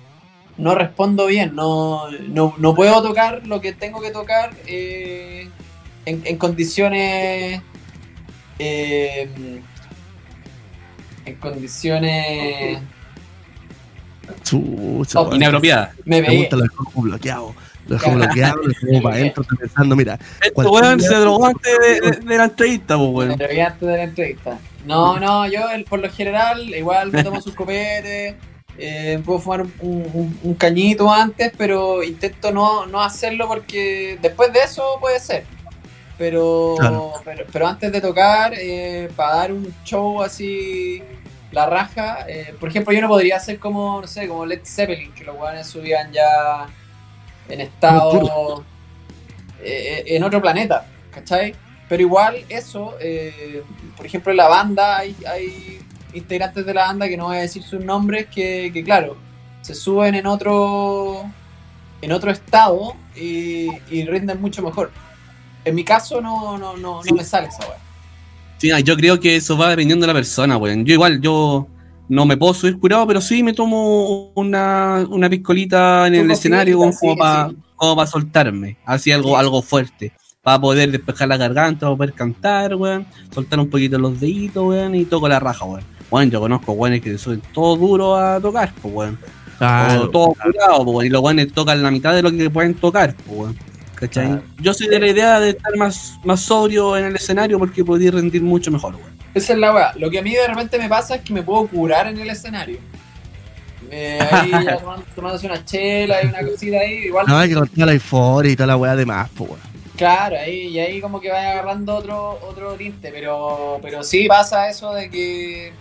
no 0.58 0.76
respondo 0.76 1.26
bien. 1.28 1.54
No, 1.56 2.10
no, 2.12 2.54
no 2.58 2.76
puedo 2.76 3.02
tocar 3.02 3.46
lo 3.46 3.60
que 3.62 3.74
tengo 3.74 4.02
que 4.02 4.12
tocar 4.12 4.52
eh, 4.68 5.50
en, 6.06 6.22
en 6.26 6.38
condiciones. 6.38 7.62
eh, 8.60 9.30
en 11.26 11.36
condiciones. 11.36 12.80
Chucha, 14.44 15.22
Oh. 15.22 15.36
Inapropiada. 15.36 15.94
Me 16.06 16.22
Me 16.22 16.28
veía. 16.28 16.40
gusta, 16.42 16.56
lo 16.58 16.62
dejó 16.64 16.84
como 16.86 17.02
bloqueado. 17.04 17.56
Lo 17.88 17.96
dejó 17.96 18.06
Claro. 18.06 18.18
bloqueado, 18.26 18.56
lo 18.58 18.68
dejó 18.68 19.04
para 19.04 19.16
adentro, 19.16 19.44
está 19.44 19.56
pensando, 19.56 19.96
mira, 19.96 20.20
Este 20.42 20.62
weón 20.62 21.00
se 21.00 21.16
drogó 21.16 21.46
antes 21.46 21.78
de, 21.80 22.02
de- 22.12 22.18
de 22.20 22.38
la 22.38 22.44
entrevista, 22.46 22.98
pues, 22.98 23.10
weón. 23.10 23.38
drogué 23.38 23.62
antes 23.62 23.88
de 23.88 23.98
la 23.98 24.04
entrevista. 24.04 24.60
No, 24.86 25.20
no, 25.20 25.48
yo 25.48 25.70
el- 25.72 25.84
por 25.86 26.00
lo 26.00 26.10
general 26.10 26.70
igual 26.74 27.12
me 27.12 27.24
tomo 27.24 27.42
sus 27.42 27.54
copetes, 27.56 28.36
eh, 28.78 29.20
puedo 29.26 29.40
fumar 29.40 29.62
un, 29.62 29.72
un- 30.14 30.40
un 30.44 30.54
cañito 30.56 31.12
antes, 31.12 31.52
pero 31.58 32.04
intento 32.04 32.52
no, 32.52 32.86
no 32.86 33.02
hacerlo 33.02 33.48
porque 33.48 34.20
después 34.22 34.54
de 34.54 34.60
eso 34.60 34.84
puede 35.00 35.20
ser. 35.20 35.46
Pero, 36.18 36.76
Claro. 36.80 37.14
pero, 37.24 37.46
pero 37.52 37.68
antes 37.68 37.92
de 37.92 38.02
tocar, 38.02 38.54
eh, 38.58 39.08
para 39.16 39.36
dar 39.36 39.52
un 39.54 39.72
show 39.84 40.22
así, 40.24 41.02
la 41.52 41.66
raja, 41.66 42.26
eh, 42.28 42.54
por 42.60 42.70
ejemplo, 42.70 42.94
yo 42.94 43.02
no 43.02 43.08
podría 43.08 43.38
hacer 43.38 43.60
como, 43.60 44.02
no 44.02 44.08
sé, 44.08 44.28
como 44.28 44.46
Led 44.46 44.62
Zeppelin, 44.66 45.14
que 45.14 45.24
los 45.24 45.38
weones 45.38 45.68
subían 45.68 46.12
ya 46.12 46.68
en 47.48 47.62
estado, 47.62 48.64
eh, 49.62 50.04
en 50.08 50.24
otro 50.24 50.42
planeta, 50.42 50.86
¿cachai? 51.12 51.56
pero 51.88 52.02
igual 52.02 52.44
eso, 52.50 52.96
eh, 53.00 53.64
por 53.96 54.06
ejemplo 54.06 54.32
en 54.32 54.38
la 54.38 54.48
banda 54.48 54.98
hay, 54.98 55.16
hay 55.26 55.80
integrantes 56.14 56.66
de 56.66 56.74
la 56.74 56.88
banda 56.88 57.08
que 57.08 57.18
no 57.18 57.26
voy 57.26 57.38
a 57.38 57.42
decir 57.42 57.64
sus 57.64 57.84
nombres 57.84 58.28
que, 58.28 58.72
que 58.74 58.84
claro, 58.84 59.18
se 59.62 59.74
suben 59.74 60.16
en 60.16 60.26
otro 60.28 61.26
en 62.02 62.12
otro 62.12 62.30
estado 62.30 62.96
y, 63.16 63.70
y 63.90 64.06
rinden 64.06 64.40
mucho 64.40 64.62
mejor. 64.62 64.92
En 65.66 65.74
mi 65.74 65.84
caso 65.84 66.22
no, 66.22 66.58
no, 66.58 66.78
no, 66.78 67.04
no 67.04 67.16
me 67.16 67.24
sale 67.24 67.48
esa 67.48 67.68
weá. 67.68 67.78
Sí, 68.58 68.72
yo 68.84 68.96
creo 68.96 69.20
que 69.20 69.36
eso 69.36 69.58
va 69.58 69.70
dependiendo 69.70 70.06
de 70.06 70.08
la 70.08 70.18
persona, 70.18 70.58
weón. 70.58 70.84
Yo 70.86 70.94
igual, 70.94 71.22
yo 71.22 71.68
no 72.10 72.26
me 72.26 72.38
puedo 72.38 72.54
subir 72.54 72.80
curado, 72.80 73.06
pero 73.06 73.22
sí 73.22 73.44
me 73.44 73.54
tomo 73.54 74.32
una, 74.36 75.06
una 75.10 75.30
piscolita 75.30 76.08
en 76.08 76.16
el 76.16 76.32
escenario 76.32 76.78
como, 76.78 76.92
sí, 76.94 77.08
para 77.18 77.50
sí. 77.50 78.12
soltarme, 78.12 78.78
así 78.86 79.12
algo, 79.12 79.30
Sí. 79.30 79.36
algo 79.36 79.62
fuerte. 79.62 80.12
Para 80.42 80.62
poder 80.62 80.92
despejar 80.92 81.28
la 81.28 81.38
garganta, 81.38 81.82
para 81.88 81.98
poder 81.98 82.14
cantar, 82.14 82.76
weón. 82.76 83.06
Soltar 83.34 83.60
un 83.60 83.70
poquito 83.70 84.00
los 84.00 84.20
deditos, 84.20 84.66
weón, 84.66 84.96
y 84.96 85.06
toco 85.06 85.28
la 85.28 85.40
raja, 85.40 85.66
weón. 85.66 85.84
Bueno, 86.10 86.32
yo 86.32 86.40
conozco 86.40 86.72
weones 86.72 87.02
que 87.02 87.12
se 87.12 87.18
suben 87.18 87.42
todo 87.54 87.76
duro 87.76 88.16
a 88.16 88.40
tocar, 88.40 88.74
pues, 88.82 88.94
weón. 88.94 89.20
todo 89.60 90.28
curado, 90.34 90.84
pues, 90.86 90.96
weón. 90.96 91.06
Y 91.06 91.10
los 91.10 91.22
weones 91.22 91.52
tocan 91.54 91.84
la 91.84 91.92
mitad 91.92 92.14
de 92.16 92.22
lo 92.24 92.32
que 92.32 92.50
pueden 92.50 92.74
tocar, 92.76 93.14
pues, 93.26 93.38
weón. 93.40 93.58
¿Cachai? 94.00 94.28
Claro. 94.28 94.44
Yo 94.60 94.74
soy 94.74 94.88
de 94.88 95.00
la 95.00 95.08
idea 95.08 95.40
de 95.40 95.50
estar 95.52 95.76
más, 95.76 96.20
más 96.24 96.40
sobrio 96.42 96.96
en 96.98 97.06
el 97.06 97.16
escenario 97.16 97.58
porque 97.60 97.84
podía 97.84 98.12
rendir 98.12 98.42
mucho 98.44 98.70
mejor, 98.72 98.96
weón. 98.96 99.18
Esa 99.34 99.54
es 99.54 99.60
la 99.60 99.74
weá. 99.74 99.94
Lo 99.96 100.10
que 100.10 100.20
a 100.20 100.22
mí 100.22 100.32
de 100.34 100.48
repente 100.48 100.78
me 100.78 100.88
pasa 100.90 101.16
es 101.16 101.22
que 101.22 101.34
me 101.34 101.42
puedo 101.44 101.68
curar 101.68 102.08
en 102.08 102.18
el 102.20 102.30
escenario. 102.30 102.78
Eh, 103.90 104.20
ahí 104.32 104.52
ya 104.52 104.78
tomando- 104.80 105.04
tomándose 105.16 105.46
una 105.48 105.64
chela 105.64 106.24
y 106.24 106.28
una 106.28 106.42
cosita 106.42 106.78
ahí, 106.78 107.06
igual. 107.06 107.26
No, 107.28 107.38
hay 107.38 107.50
que 107.50 107.56
contar 107.56 107.88
la 107.88 107.94
euforia 107.94 108.52
y 108.52 108.56
toda 108.56 108.68
la 108.68 108.78
weá 108.78 108.96
de 108.96 109.06
más, 109.06 109.30
pues, 109.36 109.50
weón. 109.52 109.62
Claro, 109.96 110.36
ahí, 110.40 110.68
y 110.68 110.80
ahí 110.80 111.02
como 111.02 111.20
que 111.20 111.30
vaya 111.32 111.52
agarrando 111.54 111.96
otro, 111.96 112.40
otro 112.48 112.74
tinte, 112.74 113.10
pero, 113.12 113.80
pero 113.82 114.04
sí 114.04 114.28
pasa 114.28 114.70
eso 114.70 114.94
de 114.94 115.10
que 115.10 115.72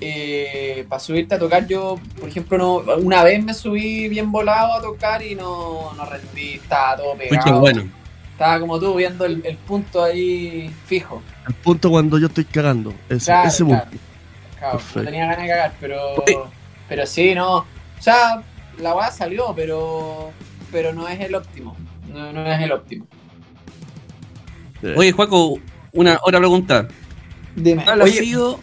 eh, 0.00 0.84
para 0.88 1.00
subirte 1.00 1.34
a 1.34 1.38
tocar 1.38 1.66
yo, 1.66 1.96
por 2.20 2.28
ejemplo, 2.28 2.58
no, 2.58 2.96
una 2.96 3.22
vez 3.24 3.42
me 3.42 3.54
subí 3.54 4.08
bien 4.08 4.30
volado 4.30 4.74
a 4.74 4.82
tocar 4.82 5.22
y 5.22 5.34
no, 5.34 5.92
no 5.94 6.04
rendí, 6.04 6.54
estaba 6.54 6.96
todo 6.96 7.14
Mucho 7.14 7.28
pegado. 7.28 7.60
bueno. 7.60 7.88
Estaba 8.32 8.60
como 8.60 8.78
tú 8.78 8.94
viendo 8.94 9.24
el, 9.24 9.40
el 9.46 9.56
punto 9.56 10.02
ahí 10.04 10.70
fijo. 10.84 11.22
El 11.48 11.54
punto 11.54 11.88
cuando 11.88 12.18
yo 12.18 12.26
estoy 12.26 12.44
cagando. 12.44 12.92
Ese, 13.08 13.26
Claro, 13.26 13.48
ese 13.48 13.64
claro. 13.64 13.84
punto. 13.84 14.04
Claro, 14.58 14.80
no 14.94 15.02
tenía 15.04 15.20
ganas 15.26 15.42
de 15.42 15.48
cagar, 15.48 15.72
pero, 15.80 16.24
pero 16.88 17.06
sí, 17.06 17.34
no. 17.34 17.56
O 17.58 17.66
sea, 18.00 18.42
la 18.78 18.94
weá 18.94 19.10
salió, 19.10 19.54
pero, 19.56 20.32
pero 20.70 20.92
no 20.92 21.08
es 21.08 21.18
el 21.20 21.34
óptimo. 21.34 21.74
No, 22.12 22.30
no 22.32 22.44
es 22.46 22.60
el 22.60 22.72
óptimo. 22.72 23.06
Oye, 24.96 25.12
Juaco, 25.12 25.58
una 25.92 26.18
otra 26.22 26.38
pregunta. 26.38 26.86
Dime. 27.54 27.84
¿Cuál 27.84 28.02
ha 28.02 28.06
sido? 28.06 28.60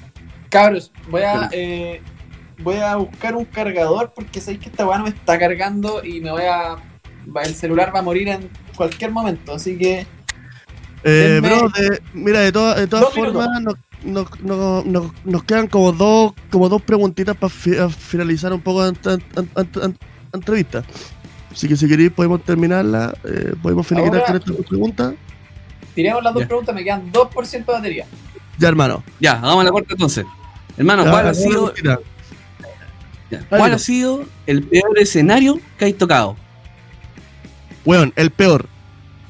Cabros, 0.54 0.92
voy 1.10 1.24
a 1.24 1.50
eh, 1.52 2.00
voy 2.60 2.76
a 2.78 2.96
buscar 2.96 3.36
un 3.36 3.46
cargador 3.46 4.14
porque 4.16 4.40
sabéis 4.40 4.60
que 4.62 4.70
esta 4.70 4.86
weá 4.88 5.00
no 5.00 5.06
me 5.06 5.10
está 5.10 5.38
cargando 5.40 6.04
y 6.06 6.22
me 6.22 6.32
voy 6.32 6.44
a. 6.44 6.76
va- 7.36 7.42
El 7.44 7.56
celular 7.56 7.92
va 7.94 8.00
a 8.00 8.04
morir 8.04 8.28
en 8.30 8.50
cualquier 8.76 9.10
momento, 9.12 9.56
así 9.56 9.78
que. 9.78 10.06
Eh, 11.04 11.40
bro, 11.42 11.68
de- 11.70 12.02
mira, 12.14 12.40
de, 12.42 12.52
todas 12.52 12.78
de 12.78 12.88
todas 12.88 13.14
formas, 13.14 13.50
nos, 13.62 13.76
nos- 14.06 14.40
nos- 14.42 14.86
nos- 14.86 15.12
nos 15.26 15.44
quedan 15.44 15.68
como 15.68 15.92
dos, 15.92 16.34
como 16.52 16.70
dos 16.70 16.82
preguntitas 16.84 17.36
para 17.36 17.52
finalizar 17.90 18.54
un 18.54 18.62
poco 18.62 18.86
esta 18.88 19.18
entrevista. 20.34 20.84
Así 21.52 21.68
que 21.68 21.76
si 21.76 21.88
queréis 21.88 22.12
podemos 22.12 22.44
terminarla, 22.44 23.14
eh, 23.26 23.54
podemos 23.62 23.92
Ahora- 23.92 24.24
con 24.24 24.36
estas 24.38 24.46
dos 24.58 24.66
preguntas. 24.68 25.14
Tiremos 25.96 26.24
las 26.24 26.34
dos 26.34 26.44
Ya. 26.44 26.48
preguntas, 26.48 26.74
me 26.76 26.84
quedan 26.84 27.12
2% 27.12 27.72
de 27.72 27.78
batería. 27.78 28.06
Ya, 28.58 28.68
hermano. 28.70 29.04
Ya, 29.20 29.34
hagamos 29.34 29.64
la 29.66 29.72
corta 29.72 29.94
entonces. 29.94 30.26
Hermano, 30.78 31.06
Ya, 31.06 31.12
¿cuál 31.12 31.28
ha 31.28 31.34
sido, 31.34 31.74
¿cuál 33.50 33.74
ha 33.74 33.80
sido 33.80 34.26
el 34.48 34.64
peor 34.64 34.98
escenario 35.00 35.60
que 35.78 35.86
hay 35.86 35.94
tocado? 35.94 36.36
Weón, 37.86 38.14
el 38.16 38.32
peor. 38.32 38.68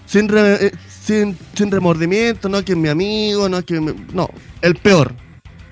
Sin, 0.05 0.29
re- 0.29 0.67
eh, 0.67 0.71
sin, 0.87 1.37
sin 1.55 1.71
remordimiento, 1.71 2.49
no 2.49 2.63
que 2.63 2.73
es 2.73 2.77
mi 2.77 2.89
amigo, 2.89 3.49
no 3.49 3.63
que 3.63 3.79
me- 3.81 3.95
no, 4.13 4.29
el 4.61 4.75
peor. 4.75 5.13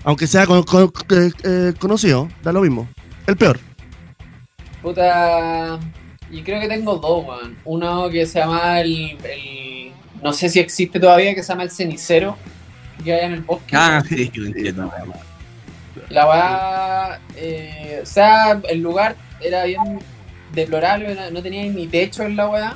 Aunque 0.04 0.26
sea 0.28 0.48
con- 0.48 0.64
con- 0.64 0.92
eh, 1.12 1.32
eh, 1.44 1.74
conocido, 1.80 2.28
da 2.42 2.52
lo 2.52 2.62
mismo. 2.62 2.88
El 3.28 3.38
peor. 3.38 3.60
Puta. 4.82 5.80
Y 6.32 6.42
creo 6.42 6.60
que 6.60 6.68
tengo 6.68 6.96
dos, 6.96 7.26
weón. 7.28 7.56
Uno 7.66 8.10
que 8.10 8.26
se 8.26 8.40
llama 8.40 8.80
el, 8.82 9.18
el- 9.24 9.92
No 10.24 10.34
sé 10.34 10.50
si 10.50 10.60
existe 10.60 11.00
todavía, 11.00 11.34
que 11.36 11.44
se 11.44 11.50
llama 11.50 11.64
el 11.64 11.72
cenicero. 11.72 12.38
Que 13.04 13.14
hay 13.14 13.26
en 13.26 13.34
el 13.34 13.42
bosque. 13.42 13.76
Ah, 13.76 14.04
sí, 14.08 14.30
yo 14.34 14.46
entiendo. 14.46 14.92
La 16.10 16.28
weá. 16.28 17.20
eh, 17.36 18.00
o 18.04 18.06
sea, 18.06 18.60
el 18.70 18.80
lugar 18.80 19.16
era 19.42 19.64
bien 19.66 20.00
deplorable, 20.54 21.16
no, 21.32 21.42
tenía 21.42 21.64
ni 21.72 21.88
techo 21.88 22.24
en 22.24 22.36
la 22.36 22.50
weá. 22.50 22.76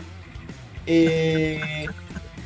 Eh, 0.87 1.85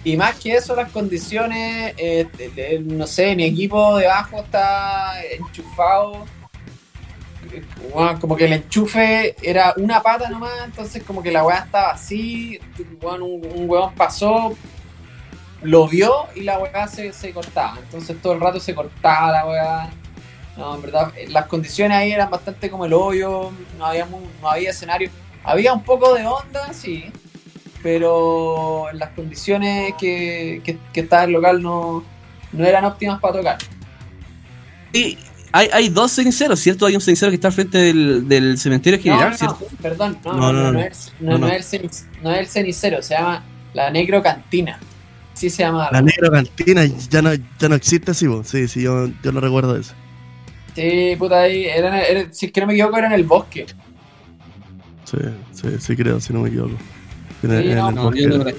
y 0.03 0.15
más 0.17 0.35
que 0.39 0.55
eso, 0.55 0.75
las 0.75 0.91
condiciones. 0.91 1.93
eh, 1.97 2.81
no 2.83 3.07
sé, 3.07 3.35
mi 3.35 3.45
equipo 3.45 3.97
debajo 3.97 4.41
está 4.41 5.13
enchufado. 5.31 6.25
como 8.21 8.35
que 8.35 8.45
el 8.45 8.53
enchufe 8.53 9.35
era 9.41 9.73
una 9.77 10.01
pata 10.01 10.29
nomás, 10.29 10.51
entonces 10.65 11.03
como 11.03 11.23
que 11.23 11.31
la 11.31 11.43
weá 11.43 11.59
estaba 11.59 11.91
así. 11.91 12.59
un, 13.01 13.21
un 13.21 13.69
weón 13.69 13.93
pasó, 13.95 14.55
lo 15.61 15.87
vio 15.87 16.27
y 16.35 16.41
la 16.41 16.59
weá 16.59 16.87
se, 16.87 17.11
se 17.13 17.33
cortaba. 17.33 17.77
Entonces 17.79 18.21
todo 18.21 18.33
el 18.33 18.39
rato 18.39 18.59
se 18.59 18.73
cortaba 18.75 19.31
la 19.31 19.45
weá. 19.45 19.89
No, 20.59 20.75
en 20.75 20.81
verdad, 20.81 21.13
las 21.29 21.45
condiciones 21.47 21.97
ahí 21.97 22.11
eran 22.11 22.29
bastante 22.29 22.69
como 22.69 22.85
el 22.85 22.93
hoyo, 22.93 23.51
no 23.77 23.85
había, 23.85 24.05
mu- 24.05 24.19
no 24.41 24.49
había 24.49 24.71
escenario. 24.71 25.09
Había 25.43 25.73
un 25.73 25.83
poco 25.83 26.13
de 26.13 26.25
onda, 26.27 26.73
sí, 26.73 27.05
pero 27.81 28.87
las 28.93 29.09
condiciones 29.11 29.93
que, 29.99 30.61
que, 30.63 30.77
que 30.93 30.99
estaba 30.99 31.23
el 31.23 31.31
local 31.31 31.61
no, 31.61 32.03
no 32.51 32.65
eran 32.65 32.83
óptimas 32.85 33.19
para 33.19 33.35
tocar. 33.37 33.57
Y 34.91 35.17
hay, 35.51 35.69
hay 35.71 35.89
dos 35.89 36.11
ceniceros, 36.13 36.59
¿cierto? 36.59 36.85
Hay 36.85 36.95
un 36.95 37.01
cenicero 37.01 37.31
que 37.31 37.35
está 37.35 37.47
al 37.47 37.53
frente 37.53 37.77
del, 37.77 38.27
del 38.27 38.57
cementerio 38.57 38.97
No, 38.97 39.03
general, 39.03 39.31
no, 39.31 39.37
¿cierto? 39.37 39.67
no, 39.71 39.77
perdón, 39.81 40.17
no, 40.25 40.33
No, 40.33 40.39
no, 40.39 40.51
no, 40.51 40.53
no, 40.53 40.63
no. 40.63 40.71
no 40.73 40.79
es, 40.81 41.13
no, 41.19 41.31
No, 41.31 41.37
no 41.37 41.47
no. 41.47 41.53
es 41.53 41.73
el 41.73 41.81
cenic- 41.81 42.03
no 42.21 42.31
es 42.31 42.39
el 42.39 42.47
cenicero, 42.47 43.01
se 43.01 43.15
llama 43.15 43.43
la 43.73 43.89
necrocantina. 43.91 44.79
Sí 45.33 45.49
se 45.49 45.63
llama. 45.63 45.87
La 45.91 46.01
negra 46.01 46.29
cantina 46.29 46.83
ya 46.85 47.21
no, 47.21 47.29
ya 47.33 47.69
no 47.69 47.75
existe 47.75 48.11
así, 48.11 48.27
vos. 48.27 48.45
Sí, 48.49 48.67
sí, 48.67 48.81
yo, 48.81 49.07
yo 49.23 49.31
no 49.31 49.39
recuerdo 49.39 49.77
eso. 49.77 49.93
Sí, 50.75 51.15
puta, 51.17 51.41
ahí, 51.41 51.65
era, 51.65 52.31
si 52.31 52.47
es 52.47 52.51
que 52.51 52.61
no 52.61 52.67
me 52.67 52.73
equivoco, 52.73 52.97
era 52.97 53.07
en 53.07 53.13
el 53.13 53.23
bosque. 53.23 53.65
Sí, 55.05 55.17
sí, 55.51 55.67
sí 55.79 55.95
creo, 55.95 56.19
si 56.19 56.33
no 56.33 56.41
me 56.41 56.49
equivoco. 56.49 56.77
Sí, 57.41 57.47
no, 57.47 57.91
No, 57.91 58.13
yo. 58.13 58.55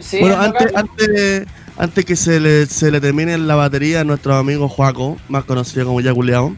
Sí, 0.00 0.20
bueno, 0.20 0.38
antes, 0.38 0.74
antes, 0.74 1.46
antes 1.76 2.04
que 2.04 2.14
se 2.14 2.38
le, 2.38 2.66
se 2.66 2.90
le 2.90 3.00
termine 3.00 3.36
la 3.36 3.56
batería 3.56 4.00
a 4.00 4.04
nuestro 4.04 4.36
amigo 4.36 4.68
Juaco, 4.68 5.16
más 5.28 5.44
conocido 5.44 5.86
como 5.86 6.00
Ya 6.00 6.14
Culeado, 6.14 6.54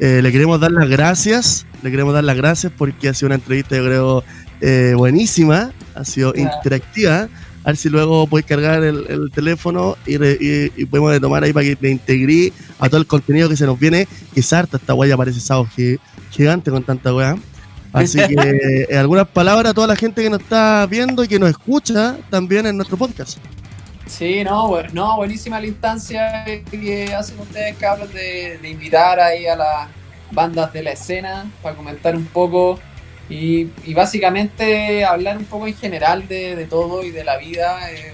eh, 0.00 0.20
le 0.22 0.32
queremos 0.32 0.60
dar 0.60 0.72
las 0.72 0.88
gracias. 0.88 1.66
Le 1.82 1.90
queremos 1.90 2.14
dar 2.14 2.24
las 2.24 2.36
gracias 2.36 2.72
porque 2.76 3.08
ha 3.08 3.14
sido 3.14 3.28
una 3.28 3.36
entrevista, 3.36 3.76
yo 3.76 3.84
creo, 3.84 4.24
eh, 4.60 4.94
buenísima. 4.96 5.72
Ha 5.94 6.04
sido 6.04 6.34
interactiva. 6.34 7.28
A 7.64 7.68
ver 7.68 7.76
si 7.78 7.88
luego 7.88 8.26
puedes 8.26 8.46
cargar 8.46 8.84
el, 8.84 9.06
el 9.08 9.30
teléfono 9.32 9.96
y, 10.06 10.18
re- 10.18 10.36
y, 10.38 10.82
y 10.82 10.84
podemos 10.84 11.18
tomar 11.20 11.42
ahí 11.44 11.52
para 11.52 11.64
que 11.64 11.76
te 11.76 11.90
integrí 11.90 12.52
a 12.78 12.88
todo 12.88 13.00
el 13.00 13.06
contenido 13.06 13.48
que 13.48 13.56
se 13.56 13.64
nos 13.66 13.78
viene. 13.80 14.06
Que 14.34 14.40
es 14.40 14.52
harta 14.52 14.76
esta 14.76 14.92
weá, 14.94 15.16
parece 15.16 15.40
sábado 15.40 15.66
gi- 15.74 15.98
gigante 16.30 16.70
con 16.70 16.82
tanta 16.84 17.14
weá. 17.14 17.36
Así 17.92 18.18
que 18.18 18.86
eh, 18.90 18.96
algunas 18.98 19.26
palabras 19.28 19.70
a 19.70 19.74
toda 19.74 19.86
la 19.86 19.96
gente 19.96 20.22
que 20.22 20.28
nos 20.30 20.40
está 20.40 20.86
viendo 20.86 21.24
y 21.24 21.28
que 21.28 21.38
nos 21.38 21.48
escucha 21.48 22.16
también 22.28 22.66
en 22.66 22.76
nuestro 22.76 22.96
podcast. 22.96 23.38
Sí, 24.06 24.44
no, 24.44 24.70
no, 24.92 25.16
buenísima 25.16 25.58
la 25.58 25.66
instancia 25.66 26.44
que 26.70 27.14
hacen 27.14 27.38
ustedes, 27.40 27.76
cabros, 27.76 28.12
de, 28.12 28.58
de 28.60 28.68
invitar 28.68 29.18
ahí 29.18 29.46
a 29.46 29.56
las 29.56 29.88
bandas 30.30 30.70
de 30.74 30.82
la 30.82 30.90
escena 30.92 31.50
para 31.62 31.74
comentar 31.74 32.14
un 32.14 32.26
poco 32.26 32.78
y, 33.30 33.68
y 33.84 33.94
básicamente 33.94 35.04
hablar 35.04 35.38
un 35.38 35.44
poco 35.44 35.66
en 35.66 35.74
general 35.74 36.28
de, 36.28 36.56
de 36.56 36.66
todo 36.66 37.02
y 37.04 37.10
de 37.10 37.24
la 37.24 37.36
vida. 37.38 37.90
eh, 37.92 38.12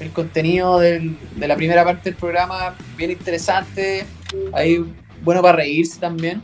el 0.00 0.10
contenido 0.10 0.78
del- 0.78 1.16
de 1.36 1.48
la 1.48 1.56
primera 1.56 1.82
parte 1.82 2.10
del 2.10 2.16
programa, 2.18 2.74
bien 2.98 3.10
interesante, 3.10 4.04
ahí 4.52 4.84
bueno 5.24 5.40
para 5.40 5.56
reírse 5.56 5.98
también. 5.98 6.42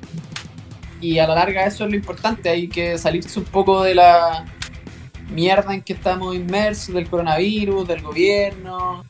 Y 1.03 1.19
a 1.19 1.27
la 1.27 1.35
larga 1.35 1.67
eso 1.67 1.85
es 1.85 1.91
lo 1.91 1.97
importante, 1.97 2.49
hay 2.49 2.69
que 2.69 2.97
salirse 2.97 3.39
un 3.39 3.45
poco 3.45 3.83
de 3.83 3.95
la 3.95 4.47
mierda 5.31 5.75
en 5.75 5.83
que 5.83 5.93
estamos 5.93 6.35
inmersos, 6.35 6.95
del 6.95 7.09
coronavirus, 7.11 7.87
del 7.89 8.01
gobierno 8.01 9.05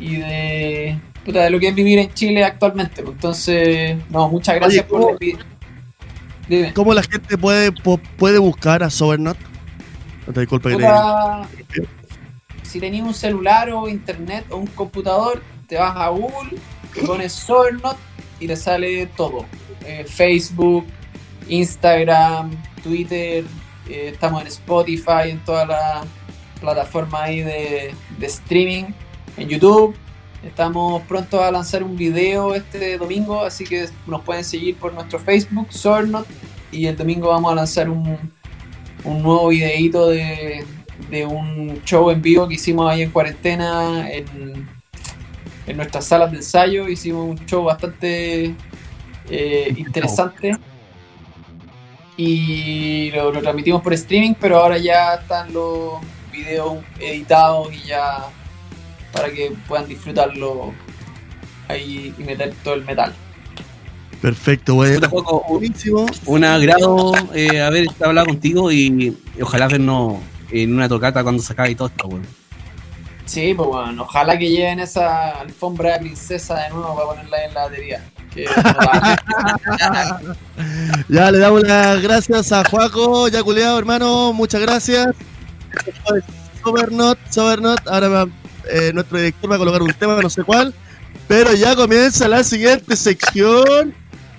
y 0.00 0.16
de, 0.16 0.98
puta, 1.24 1.44
de 1.44 1.50
lo 1.50 1.60
que 1.60 1.68
es 1.68 1.74
vivir 1.76 2.00
en 2.00 2.12
Chile 2.12 2.42
actualmente. 2.42 3.02
Entonces, 3.02 3.96
no, 4.10 4.28
muchas 4.28 4.56
gracias 4.56 4.84
Oye, 4.84 4.90
por 4.90 5.00
¿cómo- 5.00 5.12
la 5.12 5.18
Dime. 6.48 6.72
¿Cómo 6.74 6.94
la 6.94 7.02
gente 7.02 7.36
puede, 7.36 7.72
puede 8.16 8.38
buscar 8.38 8.82
a 8.82 8.90
Sobernot? 8.90 9.36
No 10.26 10.32
te 10.32 10.40
disculpa 10.40 10.70
te- 10.70 11.86
si 12.62 12.80
tenías 12.80 13.06
un 13.06 13.14
celular 13.14 13.70
o 13.70 13.88
internet 13.88 14.44
o 14.50 14.56
un 14.56 14.66
computador, 14.66 15.42
te 15.68 15.76
vas 15.76 15.96
a 15.96 16.08
Google, 16.08 16.58
pones 17.06 17.32
Sobernote 17.32 17.98
y 18.40 18.46
te 18.46 18.56
sale 18.56 19.06
todo. 19.06 19.46
Eh, 19.84 20.04
Facebook, 20.08 20.84
Instagram, 21.48 22.50
Twitter, 22.82 23.44
eh, 23.88 24.10
estamos 24.12 24.42
en 24.42 24.48
Spotify, 24.48 25.30
en 25.30 25.38
todas 25.44 25.68
las 25.68 26.06
plataformas 26.60 27.22
ahí 27.22 27.40
de, 27.40 27.94
de 28.18 28.26
streaming, 28.26 28.84
en 29.36 29.48
YouTube. 29.48 29.94
Estamos 30.44 31.02
pronto 31.02 31.42
a 31.42 31.50
lanzar 31.50 31.82
un 31.82 31.96
video 31.96 32.54
este 32.54 32.98
domingo, 32.98 33.42
así 33.42 33.64
que 33.64 33.88
nos 34.06 34.22
pueden 34.22 34.44
seguir 34.44 34.76
por 34.76 34.94
nuestro 34.94 35.18
Facebook, 35.18 35.72
Sobernote, 35.72 36.32
y 36.70 36.86
el 36.86 36.96
domingo 36.96 37.28
vamos 37.28 37.52
a 37.52 37.54
lanzar 37.54 37.88
un, 37.90 38.32
un 39.04 39.22
nuevo 39.22 39.48
videíto 39.48 40.08
de, 40.08 40.64
de 41.10 41.26
un 41.26 41.80
show 41.84 42.10
en 42.10 42.22
vivo 42.22 42.46
que 42.46 42.54
hicimos 42.54 42.90
ahí 42.90 43.02
en 43.02 43.10
cuarentena 43.10 44.10
en, 44.10 44.68
en 45.66 45.76
nuestras 45.76 46.04
salas 46.04 46.30
de 46.30 46.38
ensayo. 46.38 46.88
Hicimos 46.88 47.28
un 47.28 47.46
show 47.46 47.64
bastante 47.64 48.54
eh, 49.28 49.74
interesante 49.76 50.52
y 52.16 53.10
lo, 53.10 53.32
lo 53.32 53.40
transmitimos 53.40 53.82
por 53.82 53.92
streaming, 53.94 54.34
pero 54.40 54.58
ahora 54.58 54.78
ya 54.78 55.14
están 55.14 55.52
los 55.52 55.94
videos 56.30 56.78
editados 57.00 57.72
y 57.72 57.88
ya 57.88 58.28
para 59.16 59.30
que 59.32 59.52
puedan 59.66 59.88
disfrutarlo 59.88 60.72
ahí 61.68 62.14
y 62.18 62.22
meter 62.22 62.54
todo 62.62 62.74
el 62.74 62.84
metal. 62.84 63.12
Perfecto, 64.22 64.74
bueno. 64.76 65.08
Un- 65.12 65.24
Buenísimo. 65.48 66.06
Un 66.26 66.44
agrado 66.44 67.12
eh, 67.34 67.60
haber 67.60 67.86
hablado 68.04 68.28
contigo 68.28 68.70
y, 68.72 69.14
y 69.36 69.42
ojalá 69.42 69.68
vernos 69.68 70.16
en 70.50 70.72
una 70.74 70.88
tocata 70.88 71.22
cuando 71.22 71.42
se 71.42 71.52
acabe 71.52 71.70
y 71.72 71.74
todo 71.74 71.88
esto, 71.88 72.08
weón. 72.08 72.22
Sí, 73.26 73.52
pues 73.54 73.68
bueno, 73.68 74.04
ojalá 74.04 74.38
que 74.38 74.48
lleven 74.48 74.78
esa 74.78 75.40
alfombra 75.40 75.94
de 75.94 75.98
princesa 75.98 76.54
de 76.60 76.70
nuevo 76.70 76.94
para 76.94 77.08
ponerla 77.08 77.44
en 77.44 77.54
la 77.54 77.62
batería. 77.64 78.04
Que 78.32 78.44
no 78.44 78.52
la- 78.62 80.20
Ya 81.08 81.30
le 81.32 81.38
damos 81.38 81.62
las 81.62 82.00
gracias 82.00 82.52
a 82.52 82.64
Juaco, 82.64 83.28
ya 83.28 83.42
culiado, 83.42 83.78
hermano. 83.78 84.32
Muchas 84.32 84.60
gracias. 84.60 85.08
Sobernot, 86.62 87.18
Sobernot. 87.30 87.86
Ahora 87.88 88.08
va, 88.08 88.26
eh, 88.70 88.92
nuestro 88.92 89.18
director 89.18 89.50
va 89.50 89.56
a 89.56 89.58
colocar 89.58 89.82
un 89.82 89.92
tema, 89.92 90.20
no 90.22 90.30
sé 90.30 90.42
cuál. 90.44 90.74
Pero 91.28 91.52
ya 91.54 91.74
comienza 91.74 92.28
la 92.28 92.44
siguiente 92.44 92.96
sección. 92.96 93.94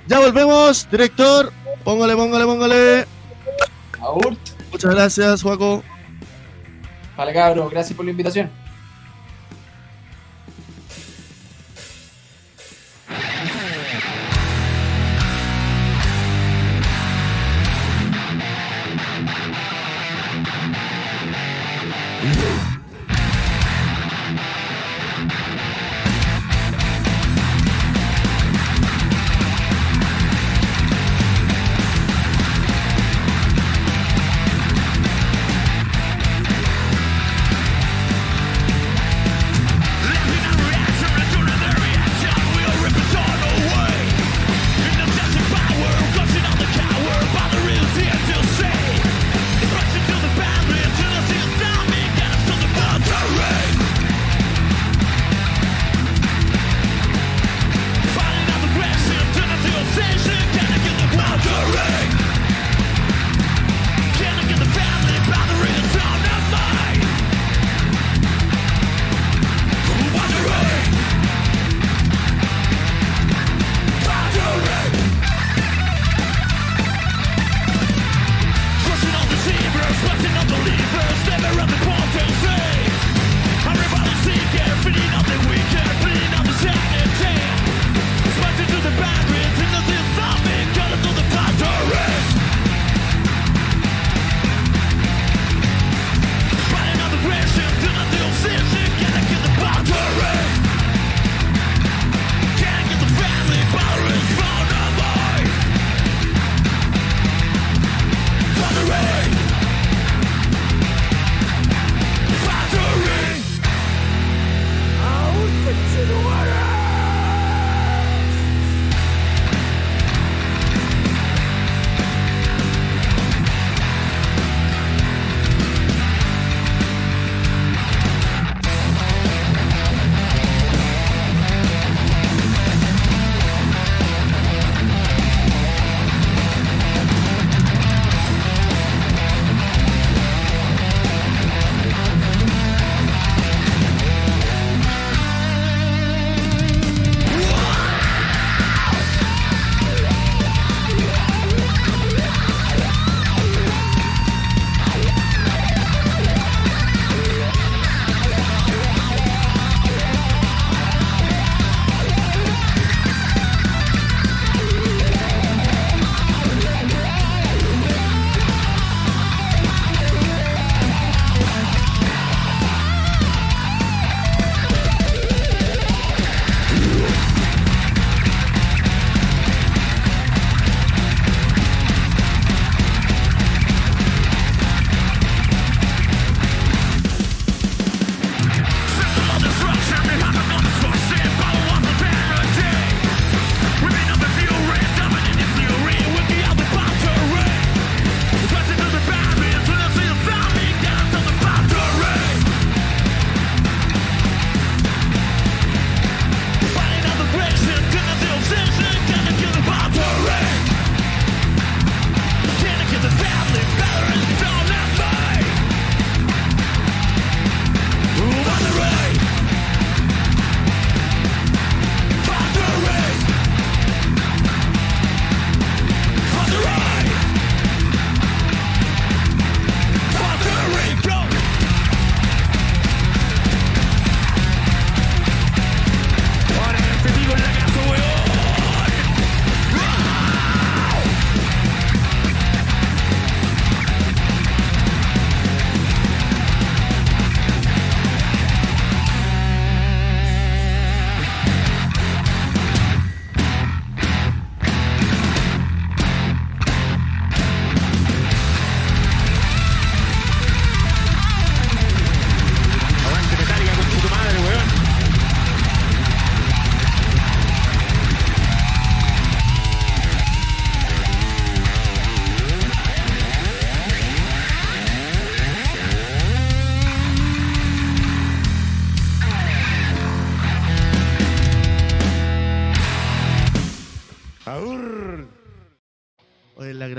Ya 0.07 0.19
volvemos, 0.19 0.87
director. 0.89 1.51
Póngale, 1.83 2.15
póngale, 2.15 2.45
póngale. 2.45 3.05
Aur, 3.99 4.37
Muchas 4.71 4.93
gracias, 4.93 5.41
Juaco. 5.41 5.83
vale 7.17 7.33
cabro, 7.33 7.69
gracias 7.69 7.95
por 7.95 8.05
la 8.05 8.11
invitación. 8.11 8.49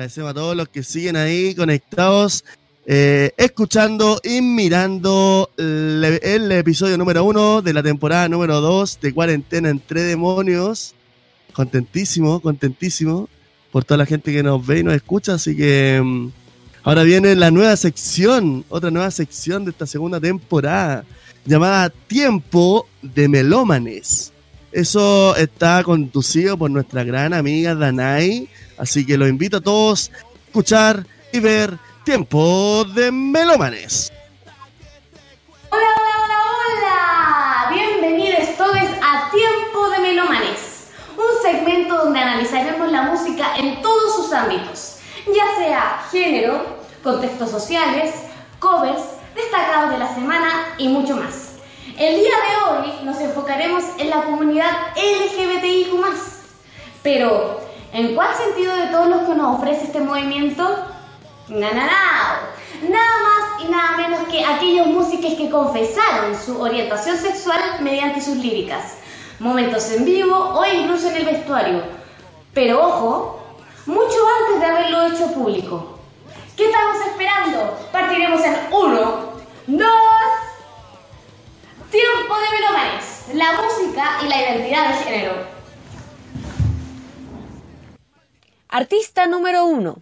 Agradecemos 0.08 0.30
a 0.30 0.34
todos 0.34 0.56
los 0.56 0.68
que 0.70 0.82
siguen 0.82 1.16
ahí 1.16 1.54
conectados, 1.54 2.42
eh, 2.86 3.32
escuchando 3.36 4.18
y 4.24 4.40
mirando 4.40 5.50
el, 5.58 6.50
episodio 6.50 6.96
número 6.96 7.24
uno 7.24 7.60
de 7.60 7.74
la 7.74 7.82
temporada 7.82 8.26
número 8.26 8.62
dos 8.62 8.98
de 9.02 9.12
Cuarentena 9.12 9.68
entre 9.68 10.04
Demonios. 10.04 10.94
Contentísimo, 11.52 12.40
contentísimo 12.40 13.28
por 13.70 13.84
toda 13.84 13.98
la 13.98 14.06
gente 14.06 14.32
que 14.32 14.42
nos 14.42 14.66
ve 14.66 14.78
y 14.78 14.82
nos 14.82 14.94
escucha. 14.94 15.34
Así 15.34 15.54
que 15.54 16.00
mm, 16.02 16.28
ahora 16.84 17.02
viene 17.02 17.34
la 17.34 17.50
nueva 17.50 17.76
sección, 17.76 18.64
otra 18.70 18.90
nueva 18.90 19.10
sección 19.10 19.66
de 19.66 19.72
esta 19.72 19.86
segunda 19.86 20.18
temporada, 20.18 21.04
llamada 21.44 21.90
Tiempo 21.90 22.88
de 23.02 23.28
Melómanes. 23.28 24.32
Eso 24.78 25.34
está 25.34 25.82
conducido 25.82 26.56
por 26.56 26.70
nuestra 26.70 27.02
gran 27.02 27.34
amiga 27.34 27.74
Danai. 27.74 28.48
Así 28.78 29.04
que 29.04 29.18
los 29.18 29.28
invito 29.28 29.56
a 29.56 29.60
todos 29.60 30.12
a 30.14 30.46
escuchar 30.46 31.04
y 31.32 31.40
ver 31.40 31.76
Tiempo 32.04 32.84
de 32.94 33.10
Melómanes. 33.10 34.12
Hola, 35.70 35.82
hola, 35.82 36.14
hola, 36.22 36.38
hola. 36.62 37.74
Bienvenidos 37.74 38.56
todos 38.56 38.76
a 39.02 39.28
Tiempo 39.32 39.90
de 39.90 39.98
Melómanes, 39.98 40.90
un 41.16 41.42
segmento 41.42 41.96
donde 41.96 42.20
analizaremos 42.20 42.92
la 42.92 43.02
música 43.02 43.56
en 43.56 43.82
todos 43.82 44.14
sus 44.14 44.32
ámbitos, 44.32 44.98
ya 45.26 45.56
sea 45.56 46.06
género, 46.12 46.78
contextos 47.02 47.50
sociales, 47.50 48.14
covers, 48.60 49.02
destacados 49.34 49.90
de 49.90 49.98
la 49.98 50.14
semana 50.14 50.66
y 50.78 50.86
mucho 50.86 51.16
más. 51.16 51.47
El 51.98 52.14
día 52.14 52.30
de 52.30 52.70
hoy 52.70 52.92
nos 53.02 53.18
enfocaremos 53.20 53.82
en 53.98 54.10
la 54.10 54.22
comunidad 54.22 54.70
LGBTIQ+. 54.94 56.00
Pero, 57.02 57.60
¿en 57.92 58.14
cuál 58.14 58.36
sentido 58.36 58.76
de 58.76 58.86
todos 58.86 59.08
los 59.08 59.22
que 59.22 59.34
nos 59.34 59.58
ofrece 59.58 59.86
este 59.86 59.98
movimiento? 59.98 60.62
Na, 61.48 61.72
na, 61.72 61.86
na. 61.86 62.40
Nada 62.88 63.16
más 63.24 63.64
y 63.64 63.68
nada 63.68 63.96
menos 63.96 64.28
que 64.28 64.44
aquellos 64.44 64.86
músicos 64.86 65.34
que 65.34 65.50
confesaron 65.50 66.38
su 66.40 66.62
orientación 66.62 67.16
sexual 67.16 67.60
mediante 67.80 68.20
sus 68.20 68.36
líricas, 68.36 68.98
momentos 69.40 69.90
en 69.90 70.04
vivo 70.04 70.36
o 70.36 70.64
incluso 70.64 71.08
en 71.08 71.16
el 71.16 71.24
vestuario. 71.24 71.82
Pero 72.54 72.80
ojo, 72.80 73.40
mucho 73.86 74.18
antes 74.46 74.60
de 74.60 74.66
haberlo 74.66 75.06
hecho 75.08 75.34
público. 75.34 75.98
¿Qué 76.56 76.66
estamos 76.66 77.04
esperando? 77.08 77.76
Partiremos 77.90 78.40
en 78.44 78.54
uno, 78.70 79.32
dos, 79.66 80.17
tiempo 81.90 82.34
de 82.34 82.58
melómanes, 82.58 83.24
la 83.34 83.52
música 83.62 84.18
y 84.22 84.28
la 84.28 84.42
identidad 84.42 84.88
de 84.88 85.04
género. 85.04 85.32
Artista 88.68 89.26
número 89.26 89.64
1. 89.64 89.96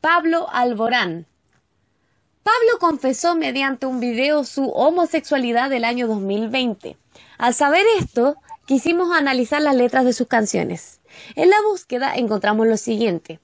Pablo 0.00 0.46
Alborán. 0.50 1.26
Pablo 2.44 2.78
confesó 2.78 3.34
mediante 3.34 3.86
un 3.86 3.98
video 3.98 4.44
su 4.44 4.70
homosexualidad 4.70 5.70
del 5.70 5.84
año 5.84 6.06
2020. 6.06 6.96
Al 7.36 7.54
saber 7.54 7.84
esto, 7.98 8.36
quisimos 8.66 9.14
analizar 9.14 9.60
las 9.60 9.74
letras 9.74 10.04
de 10.04 10.12
sus 10.12 10.28
canciones. 10.28 11.00
En 11.34 11.50
la 11.50 11.60
búsqueda 11.68 12.14
encontramos 12.14 12.66
lo 12.68 12.76
siguiente. 12.76 13.40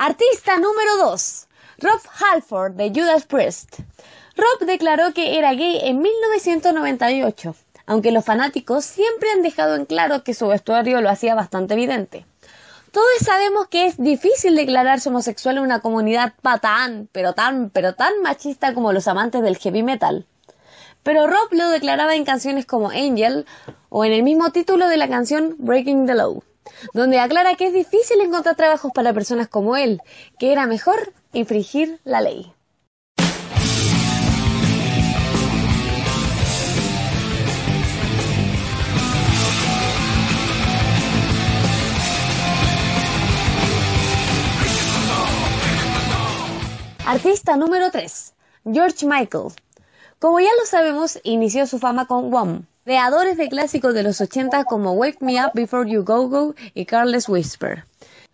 Artista 0.00 0.58
número 0.58 0.96
2. 0.98 1.48
Rob 1.78 2.00
Halford 2.20 2.74
de 2.74 2.90
Judas 2.94 3.24
Priest. 3.26 3.80
Rob 4.36 4.64
declaró 4.64 5.12
que 5.12 5.36
era 5.36 5.54
gay 5.54 5.80
en 5.82 6.00
1998, 6.00 7.56
aunque 7.84 8.12
los 8.12 8.24
fanáticos 8.24 8.84
siempre 8.84 9.32
han 9.32 9.42
dejado 9.42 9.74
en 9.74 9.86
claro 9.86 10.22
que 10.22 10.34
su 10.34 10.46
vestuario 10.46 11.00
lo 11.00 11.10
hacía 11.10 11.34
bastante 11.34 11.74
evidente. 11.74 12.24
Todos 12.92 13.08
sabemos 13.24 13.66
que 13.66 13.86
es 13.86 13.96
difícil 13.96 14.54
declararse 14.54 15.08
homosexual 15.08 15.56
en 15.56 15.64
una 15.64 15.80
comunidad 15.80 16.32
tan, 16.62 17.08
pero 17.10 17.32
tan, 17.32 17.68
pero 17.68 17.96
tan 17.96 18.22
machista 18.22 18.74
como 18.74 18.92
los 18.92 19.08
amantes 19.08 19.42
del 19.42 19.58
heavy 19.58 19.82
metal. 19.82 20.26
Pero 21.02 21.26
Rob 21.26 21.48
lo 21.50 21.70
declaraba 21.70 22.14
en 22.14 22.24
canciones 22.24 22.66
como 22.66 22.90
Angel 22.90 23.46
o 23.88 24.04
en 24.04 24.12
el 24.12 24.22
mismo 24.22 24.52
título 24.52 24.86
de 24.88 24.96
la 24.96 25.08
canción 25.08 25.56
Breaking 25.58 26.06
the 26.06 26.14
Law 26.14 26.44
donde 26.92 27.18
aclara 27.18 27.54
que 27.54 27.66
es 27.66 27.72
difícil 27.72 28.20
encontrar 28.20 28.56
trabajos 28.56 28.92
para 28.94 29.12
personas 29.12 29.48
como 29.48 29.76
él, 29.76 30.00
que 30.38 30.52
era 30.52 30.66
mejor 30.66 31.12
infringir 31.32 32.00
la 32.04 32.20
ley. 32.20 32.52
Artista 47.08 47.56
número 47.56 47.90
3. 47.90 48.34
George 48.70 49.06
Michael. 49.06 49.52
Como 50.18 50.40
ya 50.40 50.50
lo 50.60 50.66
sabemos, 50.66 51.18
inició 51.22 51.66
su 51.66 51.78
fama 51.78 52.06
con 52.06 52.30
Wham, 52.30 52.66
creadores 52.88 53.36
de 53.36 53.50
clásicos 53.50 53.92
de 53.92 54.02
los 54.02 54.18
80 54.18 54.64
como 54.64 54.92
Wake 54.92 55.18
Me 55.20 55.44
Up 55.44 55.50
Before 55.52 55.90
You 55.90 56.04
Go 56.04 56.26
Go 56.26 56.54
y 56.72 56.86
Careless 56.86 57.28
Whisper. 57.28 57.84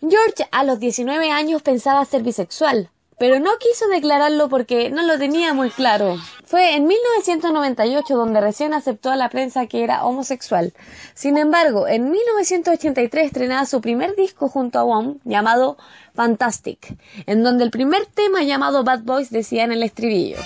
George 0.01 0.47
a 0.53 0.63
los 0.63 0.79
19 0.79 1.33
años 1.33 1.61
pensaba 1.61 2.05
ser 2.05 2.23
bisexual, 2.23 2.89
pero 3.19 3.41
no 3.41 3.51
quiso 3.59 3.89
declararlo 3.89 4.49
porque 4.49 4.91
no 4.91 5.03
lo 5.03 5.19
tenía 5.19 5.55
muy 5.55 5.71
claro. 5.71 6.19
Fue 6.45 6.77
en 6.77 6.87
1998 6.87 8.15
donde 8.15 8.41
recién 8.41 8.75
aceptó 8.75 9.11
a 9.11 9.17
la 9.17 9.29
prensa 9.29 9.67
que 9.67 9.83
era 9.83 10.05
homosexual. 10.05 10.73
Sin 11.15 11.37
embargo, 11.37 11.89
en 11.89 12.13
1983 12.13 13.27
estrenaba 13.27 13.67
su 13.67 13.81
primer 13.81 14.15
disco 14.15 14.49
junto 14.49 14.79
a 14.79 14.85
Wong 14.85 15.17
llamado 15.25 15.79
Fantastic, 16.15 16.97
en 17.27 17.43
donde 17.43 17.65
el 17.65 17.73
primer 17.73 18.07
tema 18.07 18.45
llamado 18.45 18.85
Bad 18.85 19.01
Boys 19.03 19.31
decía 19.31 19.65
en 19.65 19.73
el 19.73 19.83
estribillo. 19.83 20.37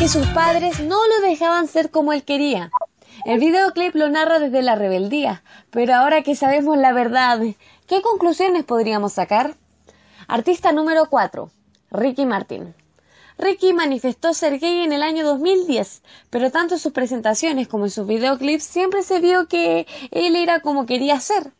Que 0.00 0.08
sus 0.08 0.26
padres 0.28 0.80
no 0.80 0.96
lo 1.06 1.28
dejaban 1.28 1.68
ser 1.68 1.90
como 1.90 2.14
él 2.14 2.24
quería. 2.24 2.70
El 3.26 3.38
videoclip 3.38 3.94
lo 3.94 4.08
narra 4.08 4.38
desde 4.38 4.62
la 4.62 4.74
rebeldía, 4.74 5.42
pero 5.68 5.94
ahora 5.94 6.22
que 6.22 6.34
sabemos 6.34 6.78
la 6.78 6.94
verdad, 6.94 7.38
¿qué 7.86 8.00
conclusiones 8.00 8.64
podríamos 8.64 9.12
sacar? 9.12 9.56
Artista 10.26 10.72
número 10.72 11.04
4, 11.10 11.50
Ricky 11.90 12.24
Martin. 12.24 12.74
Ricky 13.36 13.74
manifestó 13.74 14.32
ser 14.32 14.58
gay 14.58 14.84
en 14.84 14.94
el 14.94 15.02
año 15.02 15.22
2010, 15.22 16.00
pero 16.30 16.50
tanto 16.50 16.76
en 16.76 16.80
sus 16.80 16.94
presentaciones 16.94 17.68
como 17.68 17.84
en 17.84 17.90
sus 17.90 18.06
videoclips 18.06 18.64
siempre 18.64 19.02
se 19.02 19.20
vio 19.20 19.48
que 19.48 19.86
él 20.12 20.34
era 20.34 20.60
como 20.60 20.86
quería 20.86 21.20
ser. 21.20 21.52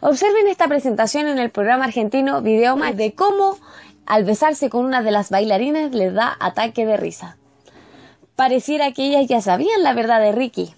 Observen 0.00 0.48
esta 0.48 0.66
presentación 0.66 1.26
en 1.26 1.38
el 1.38 1.50
programa 1.50 1.84
argentino 1.84 2.40
Video 2.40 2.74
Más 2.78 2.96
de 2.96 3.12
cómo 3.12 3.58
al 4.06 4.24
besarse 4.24 4.70
con 4.70 4.86
una 4.86 5.02
de 5.02 5.10
las 5.10 5.28
bailarinas 5.28 5.94
les 5.94 6.14
da 6.14 6.34
ataque 6.40 6.86
de 6.86 6.96
risa. 6.96 7.36
Pareciera 8.36 8.92
que 8.92 9.06
ellas 9.06 9.26
ya 9.28 9.40
sabían 9.40 9.82
la 9.82 9.94
verdad 9.94 10.20
de 10.20 10.32
Ricky. 10.32 10.74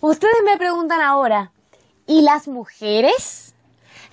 Ustedes 0.00 0.34
me 0.44 0.56
preguntan 0.56 1.02
ahora, 1.02 1.52
¿y 2.06 2.22
las 2.22 2.48
mujeres? 2.48 3.54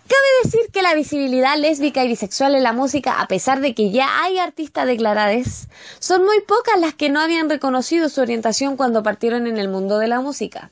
Cabe 0.07 0.22
decir 0.44 0.72
que 0.74 0.82
la 0.82 0.94
visibilidad 0.94 1.57
lésbica 1.57 2.03
y 2.03 2.10
bisexual 2.10 2.56
en 2.56 2.64
la 2.64 2.74
música, 2.74 3.22
a 3.22 3.28
pesar 3.28 3.61
de 3.61 3.74
que 3.74 3.91
ya 3.91 4.24
hay 4.24 4.40
artistas 4.40 4.86
declaradas, 4.86 5.70
son 5.99 6.26
muy 6.26 6.41
pocas 6.41 6.80
las 6.80 6.95
que 6.95 7.10
no 7.10 7.22
habían 7.22 7.49
reconocido 7.49 8.10
su 8.10 8.20
orientación 8.20 8.76
cuando 8.76 9.03
partieron 9.03 9.48
en 9.48 9.57
el 9.57 9.70
mundo 9.70 9.99
de 9.99 10.07
la 10.07 10.20
música. 10.20 10.72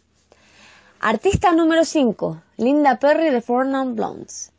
Artista 0.99 1.51
número 1.51 1.85
5, 1.85 2.41
Linda 2.57 2.97
Perry 2.97 3.29
de 3.29 3.41
Four 3.41 3.67
Non 3.67 3.95
Blondes. 3.95 4.51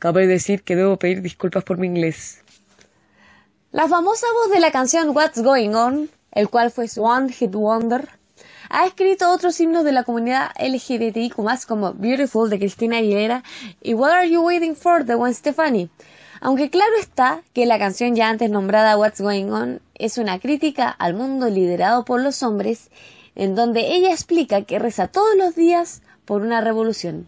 Cabe 0.00 0.26
decir 0.26 0.64
que 0.64 0.74
debo 0.74 0.96
pedir 0.96 1.22
disculpas 1.22 1.62
por 1.62 1.78
mi 1.78 1.86
inglés. 1.86 2.42
La 3.70 3.86
famosa 3.86 4.26
voz 4.34 4.50
de 4.52 4.58
la 4.58 4.72
canción 4.72 5.10
What's 5.10 5.40
Going 5.40 5.74
On, 5.74 6.10
el 6.32 6.48
cual 6.48 6.72
fue 6.72 6.88
su 6.88 7.04
One 7.04 7.32
Hit 7.32 7.52
Wonder, 7.52 8.08
ha 8.70 8.86
escrito 8.86 9.30
otros 9.30 9.60
himnos 9.60 9.84
de 9.84 9.92
la 9.92 10.02
comunidad 10.02 10.50
LGBTIQ+, 10.58 11.36
como 11.68 11.92
Beautiful 11.94 12.50
de 12.50 12.58
Cristina 12.58 12.96
Aguilera 12.96 13.44
y 13.80 13.94
What 13.94 14.10
Are 14.10 14.28
You 14.28 14.42
Waiting 14.42 14.74
For 14.74 15.04
de 15.04 15.14
Gwen 15.14 15.32
Stefani. 15.32 15.90
Aunque 16.40 16.70
claro 16.70 16.96
está 16.98 17.42
que 17.52 17.66
la 17.66 17.78
canción 17.78 18.16
ya 18.16 18.30
antes 18.30 18.50
nombrada 18.50 18.98
What's 18.98 19.20
Going 19.20 19.50
On 19.52 19.80
es 19.94 20.18
una 20.18 20.40
crítica 20.40 20.88
al 20.88 21.14
mundo 21.14 21.48
liderado 21.48 22.04
por 22.04 22.20
los 22.20 22.42
hombres, 22.42 22.90
en 23.34 23.54
donde 23.54 23.94
ella 23.94 24.12
explica 24.12 24.62
que 24.62 24.78
reza 24.78 25.08
todos 25.08 25.36
los 25.36 25.54
días 25.54 26.02
por 26.24 26.42
una 26.42 26.60
revolución. 26.60 27.26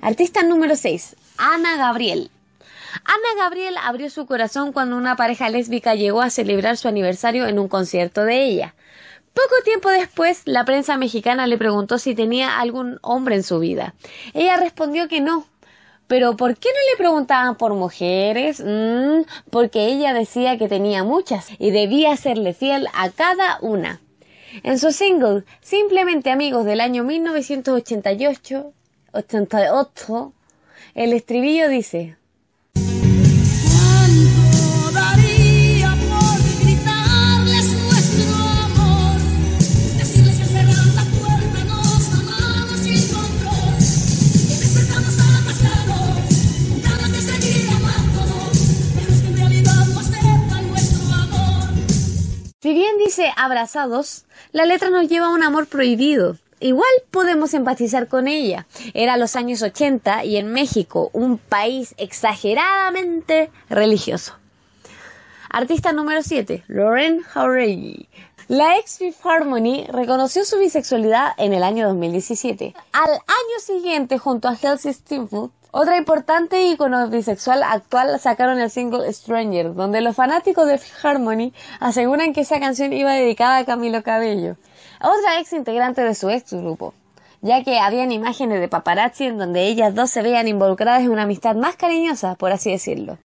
Artista 0.00 0.42
número 0.42 0.76
6, 0.76 1.16
Ana 1.36 1.76
Gabriel. 1.76 2.30
Ana 3.04 3.42
Gabriel 3.42 3.74
abrió 3.82 4.08
su 4.10 4.26
corazón 4.26 4.72
cuando 4.72 4.96
una 4.96 5.16
pareja 5.16 5.48
lésbica 5.48 5.94
llegó 5.94 6.22
a 6.22 6.30
celebrar 6.30 6.76
su 6.76 6.88
aniversario 6.88 7.46
en 7.46 7.58
un 7.58 7.68
concierto 7.68 8.24
de 8.24 8.44
ella. 8.44 8.74
Poco 9.38 9.62
tiempo 9.62 9.88
después, 9.88 10.42
la 10.46 10.64
prensa 10.64 10.96
mexicana 10.96 11.46
le 11.46 11.56
preguntó 11.56 11.98
si 11.98 12.16
tenía 12.16 12.58
algún 12.58 12.98
hombre 13.02 13.36
en 13.36 13.44
su 13.44 13.60
vida. 13.60 13.94
Ella 14.34 14.56
respondió 14.56 15.06
que 15.06 15.20
no. 15.20 15.46
Pero 16.08 16.36
¿por 16.36 16.56
qué 16.56 16.68
no 16.70 16.90
le 16.90 16.96
preguntaban 16.96 17.54
por 17.54 17.74
mujeres? 17.74 18.58
Mm, 18.58 19.22
porque 19.50 19.86
ella 19.86 20.12
decía 20.12 20.58
que 20.58 20.66
tenía 20.66 21.04
muchas 21.04 21.50
y 21.60 21.70
debía 21.70 22.16
serle 22.16 22.52
fiel 22.52 22.88
a 22.94 23.10
cada 23.10 23.58
una. 23.60 24.00
En 24.64 24.80
su 24.80 24.90
single, 24.90 25.44
Simplemente 25.60 26.32
Amigos 26.32 26.64
del 26.64 26.80
año 26.80 27.04
1988, 27.04 28.72
88, 29.12 30.32
el 30.96 31.12
estribillo 31.12 31.68
dice, 31.68 32.16
Si 52.60 52.74
bien 52.74 52.98
dice 52.98 53.32
abrazados, 53.36 54.24
la 54.50 54.64
letra 54.64 54.90
nos 54.90 55.08
lleva 55.08 55.26
a 55.26 55.32
un 55.32 55.44
amor 55.44 55.68
prohibido. 55.68 56.36
Igual 56.58 56.90
podemos 57.12 57.54
empatizar 57.54 58.08
con 58.08 58.26
ella. 58.26 58.66
Era 58.94 59.16
los 59.16 59.36
años 59.36 59.62
80 59.62 60.24
y 60.24 60.38
en 60.38 60.52
México, 60.52 61.08
un 61.12 61.38
país 61.38 61.94
exageradamente 61.98 63.52
religioso. 63.70 64.34
Artista 65.48 65.92
número 65.92 66.20
7, 66.20 66.64
Lauren 66.66 67.22
Jauregui. 67.22 68.08
La 68.48 68.76
ex 68.76 68.98
Fifth 68.98 69.24
Harmony 69.24 69.84
reconoció 69.88 70.44
su 70.44 70.58
bisexualidad 70.58 71.34
en 71.38 71.52
el 71.52 71.62
año 71.62 71.86
2017. 71.86 72.74
Al 72.90 73.10
año 73.10 73.60
siguiente, 73.60 74.18
junto 74.18 74.48
a 74.48 74.56
Halsey 74.60 74.94
Steinfeld, 74.94 75.52
otra 75.70 75.98
importante 75.98 76.62
ícono 76.62 77.08
bisexual 77.08 77.62
actual 77.62 78.18
sacaron 78.18 78.58
el 78.58 78.70
single 78.70 79.12
Stranger, 79.12 79.74
donde 79.74 80.00
los 80.00 80.16
fanáticos 80.16 80.66
de 80.66 80.78
Fifth 80.78 81.04
Harmony 81.04 81.52
aseguran 81.78 82.32
que 82.32 82.40
esa 82.40 82.58
canción 82.58 82.92
iba 82.92 83.12
dedicada 83.12 83.58
a 83.58 83.64
Camilo 83.64 84.02
Cabello, 84.02 84.56
otra 85.00 85.40
ex 85.40 85.52
integrante 85.52 86.02
de 86.02 86.14
su 86.14 86.30
ex 86.30 86.54
grupo, 86.54 86.94
ya 87.42 87.62
que 87.64 87.78
habían 87.78 88.12
imágenes 88.12 88.60
de 88.60 88.68
paparazzi 88.68 89.26
en 89.26 89.38
donde 89.38 89.66
ellas 89.66 89.94
dos 89.94 90.10
se 90.10 90.22
veían 90.22 90.48
involucradas 90.48 91.02
en 91.02 91.10
una 91.10 91.24
amistad 91.24 91.54
más 91.54 91.76
cariñosa, 91.76 92.34
por 92.34 92.50
así 92.50 92.70
decirlo. 92.70 93.18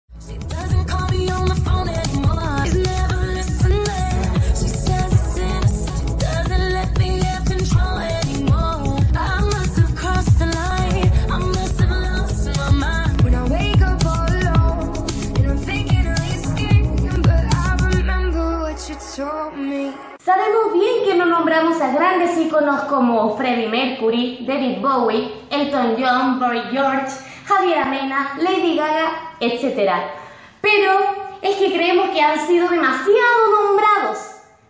Sabemos 20.35 20.73
bien 20.73 21.05
que 21.05 21.15
no 21.15 21.27
nombramos 21.27 21.79
a 21.83 21.93
grandes 21.93 22.39
íconos 22.39 22.85
como 22.85 23.37
Freddie 23.37 23.69
Mercury, 23.69 24.39
David 24.49 24.79
Bowie, 24.81 25.31
Elton 25.51 25.97
John, 25.99 26.41
Boy 26.41 26.59
George, 26.71 27.13
Javier 27.45 27.81
Amena, 27.81 28.33
Lady 28.39 28.75
Gaga, 28.75 29.35
etc. 29.41 29.93
Pero 30.63 30.91
es 31.43 31.57
que 31.57 31.75
creemos 31.75 32.09
que 32.13 32.23
han 32.23 32.47
sido 32.47 32.67
demasiado 32.67 33.51
nombrados, 33.61 34.21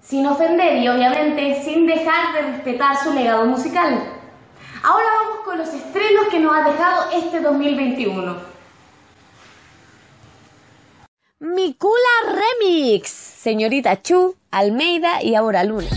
sin 0.01 0.26
ofender 0.26 0.78
y 0.78 0.89
obviamente 0.89 1.62
sin 1.62 1.86
dejar 1.86 2.34
de 2.34 2.43
respetar 2.55 2.97
su 2.97 3.12
legado 3.12 3.44
musical. 3.44 4.02
Ahora 4.82 5.06
vamos 5.22 5.44
con 5.44 5.59
los 5.59 5.68
estrenos 5.68 6.26
que 6.28 6.40
nos 6.40 6.56
ha 6.56 6.68
dejado 6.68 7.05
este 7.12 7.39
2021. 7.39 8.36
Mi 11.39 11.74
Cula 11.74 12.34
Remix, 12.34 13.10
señorita 13.10 14.02
Chu, 14.02 14.34
Almeida 14.52 15.22
y 15.22 15.34
Ahora 15.34 15.64
Luna. 15.64 15.88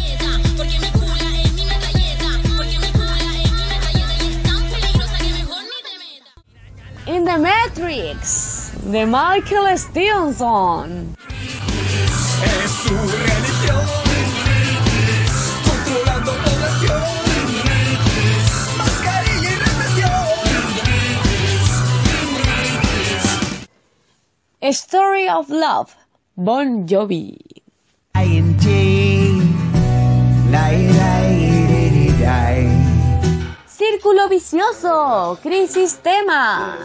In 7.05 7.25
the 7.25 7.37
Matrix, 7.37 8.71
de 8.89 9.05
Michael 9.05 9.77
Stevenson. 9.77 11.17
A 24.61 24.71
Story 24.71 25.27
of 25.27 25.49
Love, 25.49 25.93
Bon 26.37 26.87
Jovi. 26.87 27.54
Círculo 33.67 34.29
vicioso, 34.29 35.37
crisis 35.43 35.99
tema. 36.01 36.77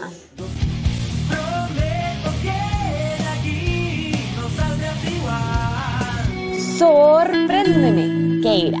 Sorpréndeme, 6.77 8.41
Keira. 8.41 8.79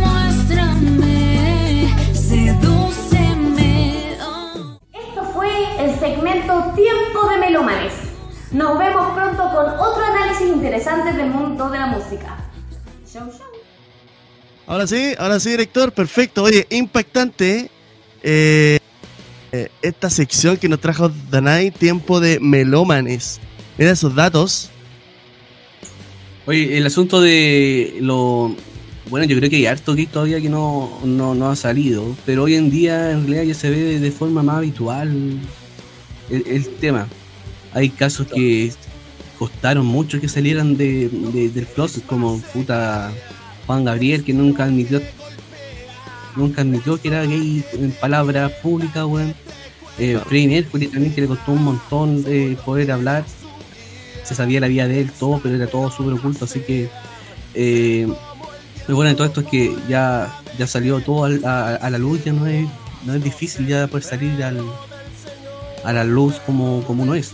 Muéstrame, 0.00 1.94
sedúceme. 2.12 4.16
Esto 4.92 5.22
fue 5.32 5.48
el 5.78 5.96
segmento 6.00 6.72
Tiempo 6.74 7.28
de 7.28 7.38
Melómanes. 7.38 8.09
Nos 8.52 8.78
vemos 8.78 9.12
pronto 9.14 9.42
con 9.54 9.66
otro 9.78 10.04
análisis 10.04 10.48
interesante 10.48 11.12
del 11.12 11.30
mundo 11.30 11.70
de 11.70 11.78
la 11.78 11.86
música. 11.86 12.36
Show, 13.06 13.30
show. 13.30 13.46
Ahora 14.66 14.86
sí, 14.86 15.14
ahora 15.18 15.38
sí, 15.38 15.50
director, 15.50 15.92
perfecto. 15.92 16.42
Oye, 16.42 16.66
impactante 16.70 17.70
eh, 18.22 18.78
eh, 19.52 19.68
esta 19.82 20.10
sección 20.10 20.56
que 20.56 20.68
nos 20.68 20.80
trajo 20.80 21.12
Danai, 21.30 21.70
tiempo 21.70 22.18
de 22.18 22.40
melómanes. 22.40 23.40
Mira 23.78 23.92
esos 23.92 24.14
datos. 24.14 24.70
Oye, 26.46 26.76
el 26.76 26.86
asunto 26.86 27.20
de 27.20 27.98
lo. 28.00 28.54
Bueno, 29.08 29.26
yo 29.26 29.36
creo 29.36 29.48
que 29.48 29.56
hay 29.56 29.66
harto 29.66 29.94
que 29.94 30.06
todavía 30.06 30.40
que 30.40 30.48
no, 30.48 31.00
no, 31.04 31.34
no 31.34 31.50
ha 31.50 31.56
salido, 31.56 32.16
pero 32.26 32.44
hoy 32.44 32.54
en 32.54 32.70
día 32.70 33.12
en 33.12 33.22
realidad 33.22 33.42
ya 33.42 33.54
se 33.54 33.70
ve 33.70 33.98
de 33.98 34.10
forma 34.12 34.42
más 34.42 34.58
habitual 34.58 35.40
el, 36.30 36.46
el 36.46 36.68
tema. 36.76 37.08
Hay 37.72 37.90
casos 37.90 38.26
que 38.26 38.72
costaron 39.38 39.86
mucho 39.86 40.20
que 40.20 40.28
salieran 40.28 40.76
de, 40.76 41.08
de- 41.08 41.48
del 41.50 41.66
closet, 41.66 42.04
como 42.06 42.38
puta 42.52 43.10
Juan 43.66 43.84
Gabriel, 43.84 44.24
que 44.24 44.32
nunca 44.32 44.64
admitió 44.64 45.00
nunca 46.36 46.60
admitió 46.62 47.00
que 47.00 47.08
era 47.08 47.24
gay 47.24 47.64
en 47.72 47.90
palabras 47.92 48.52
públicas, 48.62 49.04
weón. 49.04 49.34
Eh, 49.98 50.18
Freddie 50.26 50.48
Mercury 50.48 50.86
también, 50.86 51.12
que 51.14 51.20
le 51.22 51.26
costó 51.26 51.52
un 51.52 51.64
montón 51.64 52.22
de 52.22 52.56
poder 52.64 52.90
hablar 52.92 53.24
se 54.24 54.34
sabía 54.36 54.60
la 54.60 54.68
vida 54.68 54.86
de 54.86 55.00
él, 55.00 55.10
todo, 55.18 55.40
pero 55.42 55.56
era 55.56 55.66
todo 55.66 55.90
súper 55.90 56.12
oculto, 56.14 56.44
así 56.44 56.60
que 56.60 56.88
eh, 57.54 58.06
lo 58.86 58.94
bueno 58.94 59.10
de 59.10 59.16
todo 59.16 59.26
esto 59.26 59.40
es 59.40 59.46
que 59.48 59.74
ya, 59.88 60.32
ya 60.56 60.68
salió 60.68 61.00
todo 61.00 61.24
a 61.24 61.90
la 61.90 61.98
luz, 61.98 62.22
ya 62.24 62.32
no 62.32 62.46
es, 62.46 62.68
no 63.04 63.14
es 63.14 63.24
difícil 63.24 63.66
ya 63.66 63.88
poder 63.88 64.04
salir 64.04 64.40
al, 64.44 64.60
a 65.84 65.92
la 65.92 66.04
luz 66.04 66.36
como, 66.46 66.84
como 66.84 67.02
uno 67.02 67.16
es. 67.16 67.32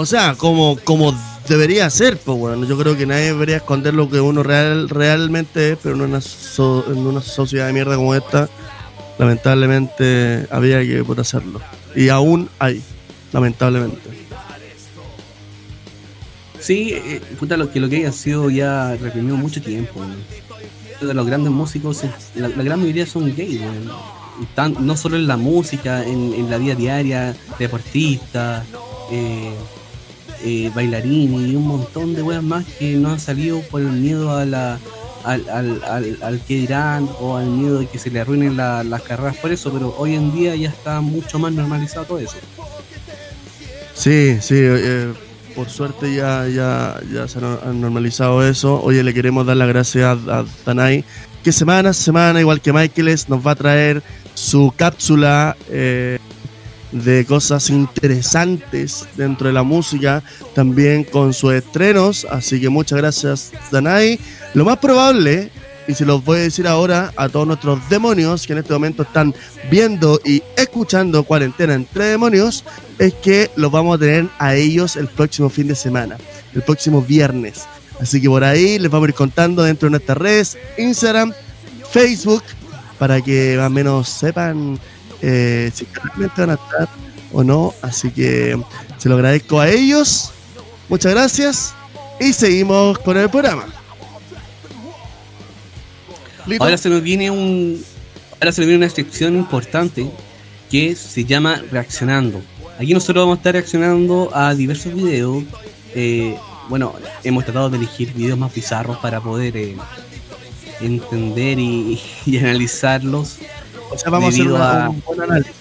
O 0.00 0.06
sea, 0.06 0.36
como, 0.36 0.78
como 0.84 1.12
debería 1.48 1.90
ser, 1.90 2.18
pues 2.18 2.38
bueno, 2.38 2.64
yo 2.64 2.78
creo 2.78 2.96
que 2.96 3.04
nadie 3.04 3.24
debería 3.32 3.56
esconder 3.56 3.94
lo 3.94 4.08
que 4.08 4.20
uno 4.20 4.44
real, 4.44 4.88
realmente 4.88 5.72
es, 5.72 5.78
pero 5.82 5.96
en 5.96 6.02
una, 6.02 6.20
so- 6.20 6.84
en 6.86 6.98
una 7.04 7.20
sociedad 7.20 7.66
de 7.66 7.72
mierda 7.72 7.96
como 7.96 8.14
esta, 8.14 8.48
lamentablemente 9.18 10.46
había 10.52 10.80
que 10.82 11.02
poder 11.02 11.22
hacerlo. 11.22 11.60
Y 11.96 12.10
aún 12.10 12.48
hay, 12.60 12.80
lamentablemente. 13.32 13.98
Sí, 16.60 16.92
eh, 16.94 17.20
puta, 17.36 17.56
lo 17.56 17.68
que 17.72 17.80
lo 17.80 17.88
que 17.88 18.06
ha 18.06 18.12
sido 18.12 18.50
ya 18.50 18.94
reprimido 18.94 19.36
mucho 19.36 19.60
tiempo. 19.60 20.00
los 21.00 21.26
grandes 21.26 21.50
músicos, 21.52 22.04
eh, 22.04 22.10
la, 22.36 22.48
gran 22.50 22.78
mayoría 22.78 23.04
son 23.04 23.34
gays. 23.34 23.60
Y 24.40 24.46
tan- 24.54 24.76
no 24.86 24.96
solo 24.96 25.16
en 25.16 25.26
la 25.26 25.36
música, 25.36 26.04
en, 26.04 26.34
en 26.34 26.48
la 26.48 26.58
vida 26.58 26.76
diaria, 26.76 27.34
deportistas, 27.58 28.64
eh, 29.10 29.50
eh, 30.44 30.70
bailarines 30.74 31.48
y 31.50 31.56
un 31.56 31.66
montón 31.66 32.14
de 32.14 32.22
weas 32.22 32.42
más 32.42 32.64
que 32.78 32.94
no 32.94 33.10
han 33.10 33.20
salido 33.20 33.60
por 33.70 33.80
el 33.80 33.88
miedo 33.92 34.36
a 34.36 34.44
la, 34.44 34.78
al, 35.24 35.48
al, 35.48 35.82
al, 35.84 36.18
al 36.22 36.40
que 36.40 36.56
dirán 36.56 37.08
o 37.20 37.36
al 37.36 37.46
miedo 37.46 37.80
de 37.80 37.86
que 37.86 37.98
se 37.98 38.10
le 38.10 38.20
arruinen 38.20 38.56
la- 38.56 38.84
las 38.84 39.02
carreras 39.02 39.36
por 39.36 39.50
eso, 39.52 39.72
pero 39.72 39.94
hoy 39.98 40.14
en 40.14 40.32
día 40.34 40.54
ya 40.56 40.68
está 40.68 41.00
mucho 41.00 41.38
más 41.38 41.52
normalizado 41.52 42.06
todo 42.06 42.18
eso. 42.18 42.36
Sí, 43.94 44.38
sí, 44.40 44.54
eh, 44.58 45.12
por 45.56 45.68
suerte 45.68 46.14
ya, 46.14 46.46
ya, 46.48 47.00
ya 47.12 47.26
se 47.26 47.38
ha 47.38 47.72
normalizado 47.72 48.46
eso. 48.46 48.80
Oye, 48.82 49.02
le 49.02 49.12
queremos 49.12 49.44
dar 49.44 49.56
las 49.56 49.66
gracias 49.68 50.04
a, 50.04 50.12
a 50.40 50.44
Danai, 50.64 51.04
que 51.42 51.50
semana 51.52 51.90
a 51.90 51.92
semana, 51.94 52.40
igual 52.40 52.60
que 52.60 52.72
Michaeles, 52.72 53.28
nos 53.28 53.44
va 53.44 53.52
a 53.52 53.56
traer 53.56 54.02
su 54.34 54.72
cápsula 54.76 55.56
eh, 55.68 56.18
de 56.92 57.24
cosas 57.24 57.70
interesantes 57.70 59.06
dentro 59.16 59.48
de 59.48 59.52
la 59.52 59.62
música, 59.62 60.22
también 60.54 61.04
con 61.04 61.32
sus 61.32 61.54
estrenos. 61.54 62.26
Así 62.30 62.60
que 62.60 62.68
muchas 62.68 62.98
gracias, 62.98 63.52
Danai. 63.70 64.18
Lo 64.54 64.64
más 64.64 64.78
probable, 64.78 65.50
y 65.86 65.94
se 65.94 66.04
los 66.04 66.22
voy 66.24 66.38
a 66.38 66.42
decir 66.42 66.66
ahora 66.66 67.12
a 67.16 67.28
todos 67.28 67.46
nuestros 67.46 67.88
demonios 67.88 68.46
que 68.46 68.52
en 68.52 68.58
este 68.60 68.74
momento 68.74 69.02
están 69.02 69.34
viendo 69.70 70.20
y 70.24 70.42
escuchando 70.56 71.24
Cuarentena 71.24 71.74
entre 71.74 72.04
Demonios, 72.06 72.64
es 72.98 73.14
que 73.14 73.50
los 73.56 73.72
vamos 73.72 73.96
a 73.96 73.98
tener 73.98 74.28
a 74.38 74.54
ellos 74.54 74.96
el 74.96 75.08
próximo 75.08 75.48
fin 75.48 75.66
de 75.68 75.74
semana, 75.74 76.18
el 76.54 76.62
próximo 76.62 77.00
viernes. 77.00 77.66
Así 78.00 78.20
que 78.20 78.28
por 78.28 78.44
ahí 78.44 78.78
les 78.78 78.90
vamos 78.90 79.06
a 79.06 79.10
ir 79.10 79.14
contando 79.14 79.62
dentro 79.62 79.86
de 79.86 79.92
nuestras 79.92 80.18
redes, 80.18 80.58
Instagram, 80.76 81.32
Facebook, 81.90 82.42
para 82.98 83.20
que 83.22 83.54
más 83.56 83.68
o 83.68 83.70
menos 83.70 84.08
sepan 84.08 84.78
eh, 85.22 85.70
si 85.74 85.86
realmente 85.92 86.40
van 86.40 86.50
a 86.50 86.54
estar 86.54 86.88
o 87.32 87.44
no. 87.44 87.74
Así 87.82 88.10
que 88.10 88.60
se 88.98 89.08
lo 89.08 89.16
agradezco 89.16 89.60
a 89.60 89.68
ellos. 89.68 90.32
Muchas 90.88 91.12
gracias. 91.12 91.74
Y 92.20 92.32
seguimos 92.32 92.98
con 92.98 93.16
el 93.16 93.28
programa. 93.30 93.66
Ahora 96.58 96.78
se 96.78 96.88
nos 96.88 97.02
viene 97.02 97.30
un. 97.30 97.84
Ahora 98.40 98.52
se 98.52 98.60
nos 98.60 98.68
viene 98.68 98.84
una 98.84 98.94
sección 98.94 99.36
importante 99.36 100.08
que 100.70 100.96
se 100.96 101.24
llama 101.24 101.62
Reaccionando. 101.70 102.40
Aquí 102.78 102.94
nosotros 102.94 103.22
vamos 103.22 103.36
a 103.36 103.40
estar 103.40 103.52
reaccionando 103.54 104.30
a 104.34 104.54
diversos 104.54 104.94
videos. 104.94 105.44
eh, 105.94 106.36
bueno, 106.68 106.94
hemos 107.24 107.44
tratado 107.44 107.70
de 107.70 107.78
elegir 107.78 108.12
videos 108.12 108.38
más 108.38 108.54
bizarros 108.54 108.98
para 108.98 109.22
poder 109.22 109.56
eh, 109.56 109.74
entender 110.80 111.58
y 111.58 111.98
analizarlos. 112.38 113.38
O 113.90 113.98
sea, 113.98 114.10
vamos 114.10 114.26
a 114.26 114.28
hacer 114.28 114.42
debido 114.44 114.56
una- 114.56 114.84
a- 114.84 114.88
un 114.90 115.02
buen 115.06 115.22
análisis. 115.22 115.52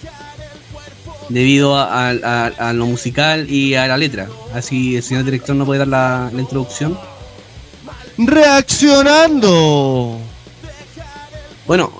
Debido 1.30 1.78
a, 1.78 2.10
a- 2.10 2.48
a 2.48 2.74
lo 2.74 2.86
musical 2.86 3.49
y 3.52 3.76
a 3.76 3.88
la 3.88 3.98
letra. 3.98 4.28
Así 4.54 4.95
el 4.95 5.04
señor 5.04 5.26
director 5.26 5.56
no 5.56 5.66
puede 5.66 5.80
dar 5.80 5.88
la, 5.90 6.30
la 6.34 6.41
introducción. 6.41 6.98
Reaccionando. 8.18 10.20
Bueno, 11.66 11.91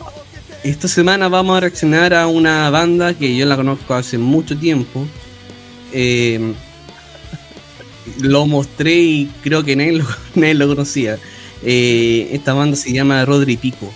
esta 0.64 0.88
semana 0.88 1.28
vamos 1.28 1.58
a 1.58 1.60
reaccionar 1.60 2.14
a 2.14 2.28
una 2.28 2.70
banda 2.70 3.14
que 3.14 3.36
yo 3.36 3.46
la 3.46 3.56
conozco 3.56 3.94
hace 3.94 4.18
mucho 4.18 4.58
tiempo. 4.58 5.06
Eh, 5.92 6.54
lo 8.22 8.48
mostré 8.48 8.96
y 8.96 9.32
creo 9.44 9.64
que 9.64 9.76
nadie 9.76 9.94
lo, 9.94 10.06
nadie 10.36 10.54
lo 10.54 10.68
conocía. 10.68 11.18
Eh, 11.64 12.30
esta 12.32 12.54
banda 12.54 12.78
se 12.78 12.94
llama 12.94 13.24
Rodri 13.26 13.58
Pico. 13.58 13.92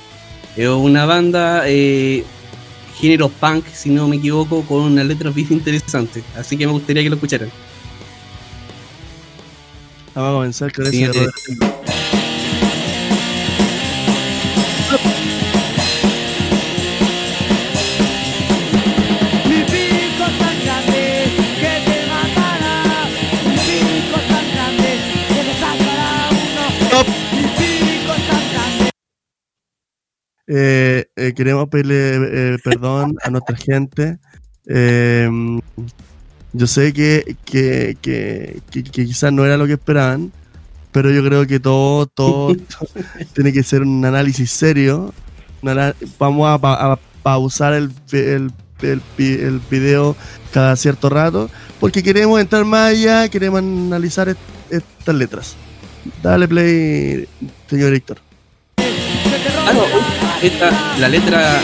Es 0.55 0.67
una 0.67 1.05
banda 1.05 1.63
eh, 1.65 2.23
género 2.95 3.29
punk, 3.29 3.65
si 3.73 3.89
no 3.89 4.07
me 4.07 4.17
equivoco, 4.17 4.63
con 4.63 4.81
una 4.81 5.03
letra 5.03 5.29
bien 5.31 5.47
interesante. 5.51 6.23
Así 6.35 6.57
que 6.57 6.65
me 6.65 6.73
gustaría 6.73 7.03
que 7.03 7.09
lo 7.09 7.15
escucharan. 7.15 7.49
Vamos 10.13 10.29
a 10.29 10.33
comenzar 10.33 10.73
con 10.73 10.87
ese 10.87 11.09
Eh, 30.53 31.05
eh, 31.15 31.33
queremos 31.33 31.69
pedirle 31.69 31.95
eh, 32.55 32.57
perdón 32.61 33.15
a 33.23 33.29
nuestra 33.29 33.55
gente. 33.55 34.17
Eh, 34.67 35.29
yo 36.51 36.67
sé 36.67 36.91
que, 36.91 37.37
que, 37.45 37.95
que, 38.01 38.59
que- 38.69 38.83
que 38.83 39.05
quizás 39.05 39.31
no 39.31 39.45
era 39.45 39.55
lo 39.55 39.65
que 39.65 39.73
esperaban, 39.73 40.31
pero 40.91 41.09
yo 41.09 41.23
creo 41.23 41.47
que 41.47 41.61
todo, 41.61 42.05
todo 42.07 42.53
tiene 43.33 43.53
que 43.53 43.63
ser 43.63 43.81
un 43.83 44.03
análisis 44.03 44.51
serio. 44.51 45.13
Vamos 46.19 46.49
a, 46.49 46.57
pa- 46.59 46.91
a 46.93 46.99
pausar 47.23 47.73
el, 47.73 47.91
el, 48.11 48.51
el, 48.81 49.61
video 49.69 50.17
cada 50.51 50.75
cierto 50.75 51.07
rato, 51.09 51.49
porque 51.79 52.03
queremos 52.03 52.41
entrar 52.41 52.65
más 52.65 52.91
allá, 52.91 53.29
queremos 53.29 53.59
analizar 53.59 54.27
est- 54.27 54.39
estas 54.69 55.15
letras. 55.15 55.55
Dale 56.21 56.47
play, 56.47 57.25
señor 57.69 57.93
Héctor. 57.93 58.17
Ah, 58.77 59.71
no, 59.73 60.30
esta, 60.41 60.71
la 60.97 61.07
letra 61.07 61.61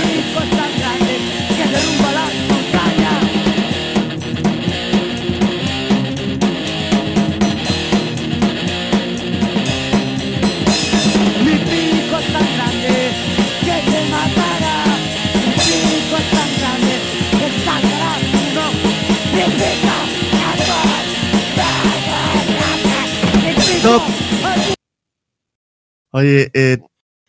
Oye, 26.17 26.49
eh, 26.55 26.79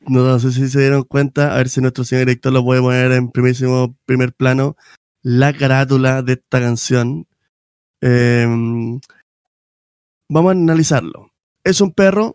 no 0.09 0.39
sé 0.39 0.53
si 0.53 0.69
se 0.69 0.81
dieron 0.81 1.03
cuenta, 1.05 1.55
a 1.55 1.59
ver 1.59 1.69
si 1.69 1.81
nuestro 1.81 2.05
señor 2.05 2.27
director 2.27 2.53
lo 2.53 2.65
puede 2.65 2.81
poner 2.81 3.13
en 3.13 3.31
primísimo 3.31 3.95
primer 4.07 4.33
plano, 4.33 4.77
la 5.23 5.53
carátula 5.53 6.23
de 6.23 6.35
esta 6.35 6.61
canción. 6.61 7.27
Eh, 8.01 8.47
vamos 10.29 10.49
a 10.49 10.53
analizarlo. 10.53 11.31
Es 11.65 11.81
un 11.81 11.93
perro 11.93 12.35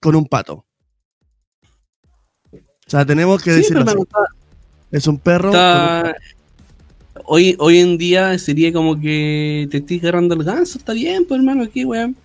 con 0.00 0.14
un 0.14 0.26
pato. 0.26 0.64
O 2.52 2.90
sea, 2.90 3.04
tenemos 3.04 3.42
que 3.42 3.50
Sí, 3.52 3.56
decirlo 3.58 3.82
así. 3.82 3.98
Es 4.90 5.06
un 5.06 5.18
perro 5.18 5.50
con 5.50 5.58
un 5.60 5.66
está- 5.66 6.02
pato. 6.02 7.22
hoy, 7.26 7.56
hoy 7.58 7.78
en 7.78 7.98
día 7.98 8.38
sería 8.38 8.72
como 8.72 8.98
que 9.00 9.68
te 9.70 9.78
estoy 9.78 9.98
agarrando 9.98 10.34
el 10.34 10.44
ganso, 10.44 10.78
está 10.78 10.92
bien, 10.92 11.24
pues 11.26 11.38
hermano, 11.40 11.64
aquí, 11.64 11.84
weón. 11.84 12.16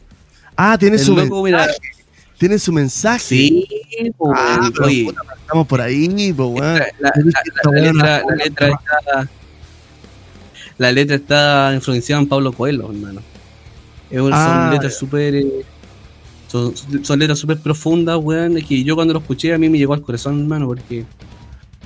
Ah, 0.55 0.77
tiene 0.77 0.97
El 0.97 1.01
su 1.01 1.15
loco, 1.15 1.43
mira. 1.43 1.67
Tiene 2.37 2.59
su 2.59 2.71
mensaje. 2.73 3.19
Sí, 3.19 3.67
pues, 4.17 4.31
Ah, 4.35 4.69
estamos 5.41 5.67
por 5.67 5.81
ahí, 5.81 6.31
weón. 6.31 6.81
la, 6.99 7.11
letra, 7.71 8.21
está 8.69 9.29
la 10.77 10.91
letra 10.91 11.15
está 11.15 11.71
influenciada 11.75 12.21
en 12.21 12.27
Pablo 12.27 12.51
Coelho, 12.51 12.89
hermano. 12.91 13.21
Es 14.09 14.19
un- 14.19 14.33
Ah, 14.33 14.63
son 14.65 14.73
letras 14.73 14.97
súper 14.97 15.35
eh, 15.35 15.65
son, 16.47 16.73
son 17.03 17.19
letras 17.19 17.39
súper 17.39 17.57
profundas, 17.59 18.17
weón. 18.21 18.57
Es 18.57 18.65
que 18.65 18.83
yo 18.83 18.95
cuando 18.95 19.13
lo 19.13 19.19
escuché 19.19 19.53
a 19.53 19.57
mí 19.57 19.69
me 19.69 19.77
llegó 19.77 19.93
al 19.93 20.01
corazón, 20.01 20.39
hermano, 20.41 20.67
porque 20.67 21.05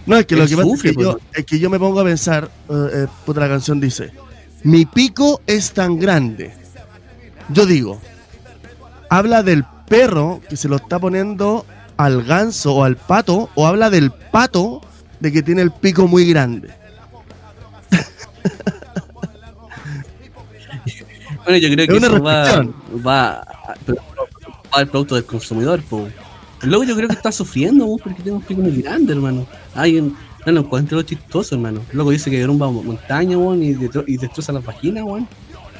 No, 0.05 0.17
es 0.17 0.25
que 0.25 0.35
lo 0.35 0.47
que 0.47 0.55
pasa 0.55 0.67
sufre, 0.69 0.89
es 0.91 0.97
que, 0.97 1.03
yo, 1.03 1.19
es 1.33 1.45
que 1.45 1.59
yo 1.59 1.69
me 1.69 1.77
pongo 1.79 1.99
a 1.99 2.03
pensar, 2.05 2.49
eh, 2.69 3.07
puta, 3.25 3.41
la 3.41 3.49
canción 3.49 3.79
dice, 3.79 4.11
mi 4.63 4.85
pico 4.85 5.41
es 5.45 5.71
tan 5.71 5.99
grande. 5.99 6.53
Yo 7.49 7.65
digo, 7.65 8.01
habla 9.09 9.43
del 9.43 9.63
perro 9.87 10.41
que 10.49 10.57
se 10.57 10.67
lo 10.67 10.75
está 10.77 10.99
poniendo 10.99 11.65
al 11.97 12.23
ganso 12.23 12.75
o 12.75 12.83
al 12.83 12.95
pato, 12.95 13.49
o 13.55 13.65
habla 13.67 13.89
del 13.89 14.11
pato 14.11 14.81
de 15.19 15.31
que 15.31 15.41
tiene 15.41 15.61
el 15.63 15.71
pico 15.71 16.07
muy 16.07 16.25
grande. 16.29 16.69
Bueno, 21.43 21.59
yo 21.59 21.69
creo 21.73 21.87
que 21.87 21.97
eso 21.97 22.21
va, 22.21 22.43
va, 23.05 23.05
va 23.05 23.43
al 24.73 24.87
producto 24.87 25.15
del 25.15 25.23
consumidor, 25.25 25.81
po. 25.83 26.07
Loco 26.63 26.83
yo 26.83 26.93
creo 26.95 27.07
que 27.07 27.15
está 27.15 27.31
sufriendo, 27.31 27.87
porque 28.03 28.21
tiene 28.21 28.37
un 28.37 28.43
pico 28.43 28.61
muy 28.61 28.81
grande, 28.81 29.13
hermano. 29.13 29.47
Un- 29.75 30.17
no 30.45 30.51
lo 30.51 30.59
encuentro 30.61 31.01
chistoso, 31.03 31.55
hermano. 31.55 31.81
Loco 31.93 32.11
dice 32.11 32.29
que 32.29 32.39
derrumba 32.39 32.69
montaña, 32.69 33.37
y, 33.55 33.77
y 34.07 34.17
destroza 34.17 34.51
las 34.51 34.63
vaginas. 34.65 35.05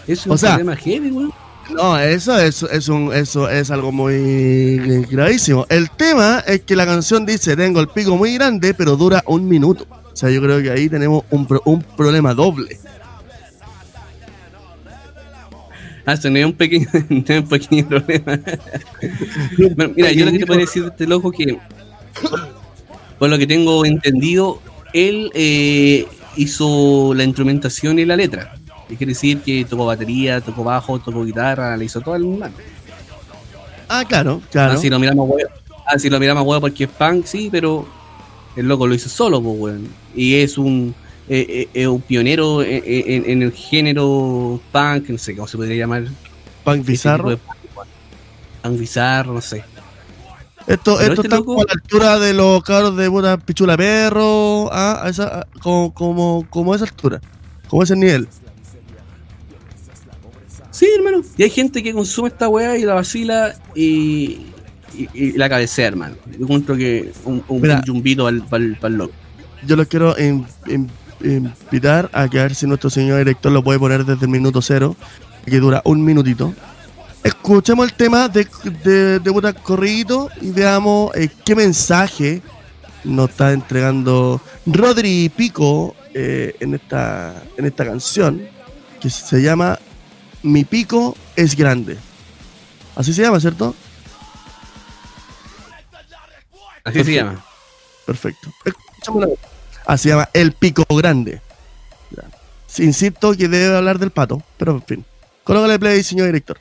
Eso 0.07 0.21
es 0.21 0.27
O 0.27 0.31
un 0.31 0.37
sea, 0.37 0.55
problema 0.55 0.75
heavy, 0.77 1.11
weón. 1.11 1.33
No, 1.73 1.97
eso 1.99 2.37
es, 2.39 2.63
es, 2.63 2.87
un, 2.87 3.13
eso 3.13 3.49
es 3.49 3.69
algo 3.71 3.91
muy 3.91 4.77
gravísimo. 5.09 5.65
El 5.69 5.89
tema 5.91 6.43
es 6.47 6.61
que 6.61 6.75
la 6.75 6.85
canción 6.85 7.25
dice, 7.25 7.55
tengo 7.57 7.79
el 7.81 7.87
pico 7.89 8.15
muy 8.15 8.33
grande, 8.35 8.73
pero 8.73 8.95
dura 8.95 9.21
un 9.27 9.47
minuto. 9.47 9.85
O 9.89 10.15
sea, 10.15 10.29
yo 10.29 10.41
creo 10.41 10.61
que 10.61 10.71
ahí 10.71 10.87
tenemos 10.89 11.23
un, 11.29 11.45
pro- 11.45 11.61
un 11.65 11.81
problema 11.83 12.33
doble. 12.33 12.79
Ah, 16.05 16.13
eso 16.13 16.29
no 16.29 16.37
es 16.37 16.45
un 16.45 16.53
pequeño, 16.53 16.87
no 17.09 17.23
es 17.27 17.39
un 17.41 17.47
pequeño 17.49 17.87
problema. 17.87 18.39
Bueno, 19.75 19.93
mira, 19.95 20.11
yo 20.13 20.25
lo 20.25 20.31
que 20.31 20.39
te 20.39 20.45
puedo 20.45 20.59
decir 20.61 20.83
de 20.83 20.89
este 20.89 21.05
loco 21.05 21.31
que, 21.31 21.57
por 23.19 23.29
lo 23.29 23.37
que 23.37 23.45
tengo 23.45 23.85
entendido, 23.85 24.61
él 24.93 25.29
eh, 25.33 26.05
hizo 26.37 27.13
la 27.13 27.23
instrumentación 27.25 27.99
y 27.99 28.05
la 28.05 28.15
letra. 28.15 28.56
Y 28.89 28.95
quiere 28.95 29.11
decir 29.13 29.41
que 29.41 29.65
tocó 29.65 29.85
batería, 29.85 30.39
tocó 30.41 30.63
bajo, 30.63 30.99
tocó 30.99 31.23
guitarra, 31.25 31.75
le 31.75 31.85
hizo 31.85 31.99
todo 32.01 32.15
el 32.15 32.25
mal. 32.25 32.51
Ah, 33.89 34.03
claro, 34.07 34.41
claro. 34.51 34.73
Ah, 34.73 34.77
si 34.77 34.89
lo 34.89 34.99
miramos 34.99 35.29
huevo, 35.29 35.49
ah, 35.85 35.97
si 35.99 36.09
lo 36.09 36.19
miramos 36.19 36.43
huevo 36.45 36.61
porque 36.61 36.85
es 36.85 36.89
punk, 36.89 37.25
sí, 37.25 37.49
pero 37.51 37.87
el 38.55 38.67
loco 38.67 38.87
lo 38.87 38.95
hizo 38.95 39.09
solo, 39.09 39.41
pues, 39.41 39.55
weón. 39.59 39.87
Y 40.15 40.35
es 40.35 40.57
un, 40.57 40.93
eh, 41.29 41.67
eh, 41.73 41.87
un 41.87 42.01
pionero 42.01 42.61
en, 42.63 42.81
en- 42.85 43.29
en 43.29 43.41
el 43.43 43.51
género 43.53 44.59
punk, 44.71 45.09
no 45.09 45.17
sé 45.17 45.35
cómo 45.35 45.47
se 45.47 45.57
podría 45.57 45.75
llamar. 45.77 46.05
Punk 46.63 46.81
Ese 46.81 46.91
bizarro. 46.91 47.37
punk. 47.37 47.41
Punk 48.63 48.79
bizarro, 48.79 49.33
no 49.33 49.41
sé. 49.41 49.63
Esto, 50.65 50.97
Pero 50.97 51.13
esto 51.13 51.21
este 51.21 51.21
está 51.27 51.37
loco- 51.37 51.61
a 51.61 51.65
la 51.65 51.73
altura 51.73 52.19
de 52.19 52.33
los 52.33 52.61
cabros 52.63 52.97
de 52.97 53.09
puta 53.09 53.37
pichula 53.37 53.77
perro, 53.77 54.69
ah, 54.73 54.99
a 55.03 55.09
esa, 55.09 55.47
como, 55.61 55.93
como, 55.93 56.45
como 56.49 56.75
esa 56.75 56.83
altura, 56.83 57.21
como 57.69 57.83
ese 57.83 57.95
nivel. 57.95 58.27
Sí, 60.77 60.87
hermano. 60.95 61.23
Y 61.37 61.41
hay 61.43 61.49
gente 61.49 61.81
que 61.81 61.91
consume 61.91 62.27
esta 62.29 62.47
weá 62.47 62.77
y 62.77 62.83
la 62.83 62.93
vacila 62.93 63.55
y, 63.73 64.41
y, 64.95 65.09
y 65.13 65.31
la 65.31 65.49
cabecea, 65.49 65.87
hermano. 65.87 66.15
Yo 66.37 66.43
encuentro 66.43 66.75
que 66.77 67.11
un, 67.25 67.43
un, 67.47 67.61
Mira. 67.61 67.81
yumbito 67.83 68.29
para 68.47 68.63
el 68.63 68.93
loco. 68.93 69.13
Yo 69.65 69.75
los 69.75 69.87
quiero 69.87 70.15
in- 70.19 70.45
in- 70.67 70.87
invitar 71.23 72.11
a 72.13 72.27
que 72.29 72.39
a 72.39 72.43
ver 72.43 72.53
si 72.53 72.67
nuestro 72.67 72.91
señor 72.91 73.17
director 73.17 73.51
lo 73.51 73.63
puede 73.63 73.79
poner 73.79 74.05
desde 74.05 74.25
el 74.25 74.31
minuto 74.31 74.61
cero, 74.61 74.95
que 75.45 75.59
dura 75.59 75.81
un 75.83 76.03
minutito. 76.05 76.53
Escuchemos 77.23 77.87
el 77.87 77.93
tema 77.93 78.29
de, 78.29 78.47
de, 78.83 79.19
de 79.19 79.31
puta 79.31 79.53
corridito 79.53 80.29
y 80.41 80.51
veamos 80.51 81.09
eh, 81.15 81.27
qué 81.43 81.55
mensaje 81.55 82.43
nos 83.03 83.31
está 83.31 83.51
entregando 83.51 84.39
Rodri 84.67 85.29
Pico 85.35 85.95
eh, 86.13 86.53
en, 86.59 86.75
esta, 86.75 87.41
en 87.57 87.65
esta 87.65 87.83
canción 87.83 88.41
que 89.01 89.09
se 89.09 89.41
llama 89.41 89.79
Mi 90.43 90.63
pico 90.63 91.15
es 91.35 91.55
grande. 91.55 91.97
Así 92.95 93.13
se 93.13 93.21
llama, 93.21 93.39
¿cierto? 93.39 93.75
Así 96.83 97.03
se 97.03 97.13
llama. 97.13 97.43
Perfecto. 98.05 98.51
Ah, 99.85 99.97
se 99.97 100.09
llama 100.09 100.29
El 100.33 100.53
Pico 100.53 100.83
Grande. 100.89 101.41
Insisto 102.77 103.35
que 103.35 103.47
debe 103.47 103.75
hablar 103.75 103.99
del 103.99 104.11
pato, 104.11 104.41
pero 104.57 104.71
en 104.73 104.83
fin. 104.83 105.05
Colócale 105.43 105.79
play, 105.79 106.03
señor 106.03 106.27
director. 106.27 106.59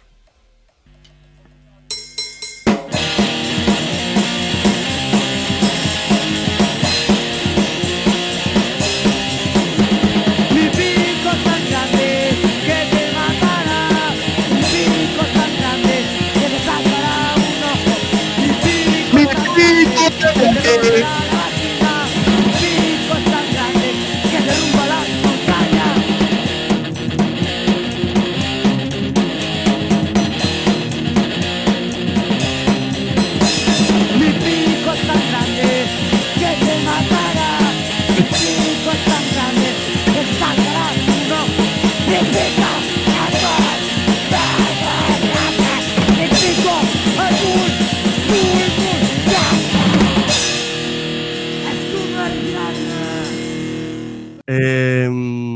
Eh, 54.47 55.55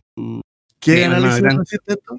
¿Qué 0.81 0.95
Bien, 0.95 1.13
análisis 1.13 1.45
hiciste 1.63 1.93
esto? 1.93 2.19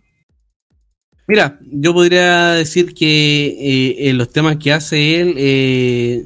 Mira, 1.27 1.57
yo 1.61 1.93
podría 1.93 2.51
decir 2.51 2.93
que 2.93 3.47
eh, 3.47 4.09
eh, 4.09 4.13
los 4.13 4.29
temas 4.31 4.57
que 4.57 4.73
hace 4.73 5.21
él 5.21 5.35
eh, 5.37 6.25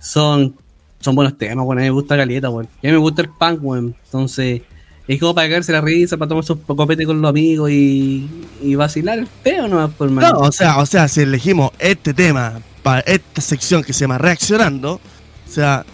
son, 0.00 0.56
son 1.00 1.14
buenos 1.14 1.36
temas, 1.36 1.64
bueno, 1.64 1.80
a 1.80 1.84
mí 1.84 1.88
me 1.88 1.94
gusta 1.94 2.16
Caleta, 2.16 2.48
weón. 2.50 2.68
Y 2.82 2.86
a 2.86 2.90
mí 2.90 2.94
me 2.94 3.00
gusta 3.02 3.22
el 3.22 3.28
punk, 3.28 3.62
weón. 3.62 3.94
Entonces, 4.06 4.62
es 5.06 5.20
como 5.20 5.34
para 5.34 5.48
cagarse 5.48 5.72
la 5.72 5.80
risa, 5.82 6.16
para 6.16 6.28
tomar 6.30 6.44
sus 6.44 6.58
copetes 6.60 7.06
con 7.06 7.20
los 7.20 7.28
amigos 7.28 7.70
y, 7.70 8.28
y 8.62 8.74
vacilar 8.74 9.18
el 9.18 9.26
peo 9.42 9.68
nomás, 9.68 9.90
por 9.90 10.10
No, 10.10 10.20
hermano. 10.20 10.40
o 10.40 10.52
sea, 10.52 10.78
o 10.78 10.86
sea, 10.86 11.08
si 11.08 11.20
elegimos 11.20 11.70
este 11.78 12.14
tema 12.14 12.60
para 12.82 13.00
esta 13.00 13.40
sección 13.40 13.82
que 13.84 13.92
se 13.92 14.00
llama 14.00 14.18
Reaccionando, 14.18 14.94
o 14.94 15.50
sea, 15.50 15.84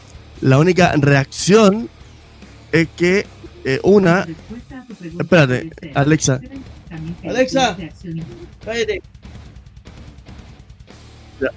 la 0.41 0.59
única 0.59 0.93
reacción 0.97 1.89
es 2.71 2.89
que 2.97 3.27
eh, 3.65 3.81
una. 3.83 4.27
Espérate, 5.19 5.71
Alexa. 5.95 6.41
Alexa, 7.25 7.77
cállate. 8.65 9.03
Ya. 11.41 11.49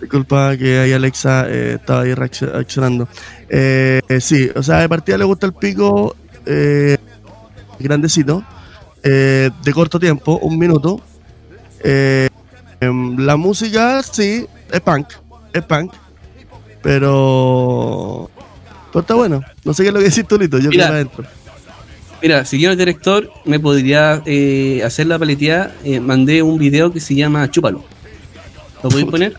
Disculpa 0.00 0.56
que 0.56 0.78
ahí 0.80 0.92
Alexa 0.92 1.46
eh, 1.48 1.74
estaba 1.80 2.02
ahí 2.02 2.12
reaccio- 2.14 2.50
reaccionando. 2.52 3.08
Eh, 3.48 4.00
sí, 4.20 4.50
o 4.54 4.62
sea, 4.62 4.78
de 4.78 4.88
partida 4.88 5.18
le 5.18 5.24
gusta 5.24 5.46
el 5.46 5.52
pico 5.52 6.16
eh, 6.46 6.96
grandecito, 7.78 8.44
de 9.02 9.72
corto 9.72 9.98
tiempo, 9.98 10.38
un 10.42 10.58
minuto. 10.58 11.00
Em, 11.82 13.16
la 13.18 13.36
música, 13.36 14.02
sí, 14.02 14.46
es 14.70 14.80
punk, 14.80 15.08
es 15.52 15.62
punk, 15.62 15.92
pero, 16.82 18.30
pero 18.92 19.00
está 19.00 19.14
bueno. 19.14 19.42
No 19.64 19.72
sé 19.74 19.82
qué 19.82 19.88
es 19.88 19.94
lo 19.94 20.00
que 20.00 20.06
decís 20.08 20.26
tú, 20.26 20.38
Lito, 20.38 20.58
yo 20.58 20.70
Mira, 20.70 20.88
adentro. 20.88 21.24
Mira, 22.22 22.44
si 22.44 22.60
yo 22.60 22.70
el 22.70 22.76
director 22.76 23.30
me 23.44 23.58
podría 23.58 24.22
eh, 24.26 24.82
hacer 24.84 25.06
la 25.06 25.18
paleteada, 25.18 25.74
eh, 25.84 26.00
mandé 26.00 26.42
un 26.42 26.58
video 26.58 26.92
que 26.92 27.00
se 27.00 27.14
llama 27.14 27.50
Chúpalo. 27.50 27.82
¿Lo 28.82 28.90
podéis 28.90 29.08
poner? 29.10 29.34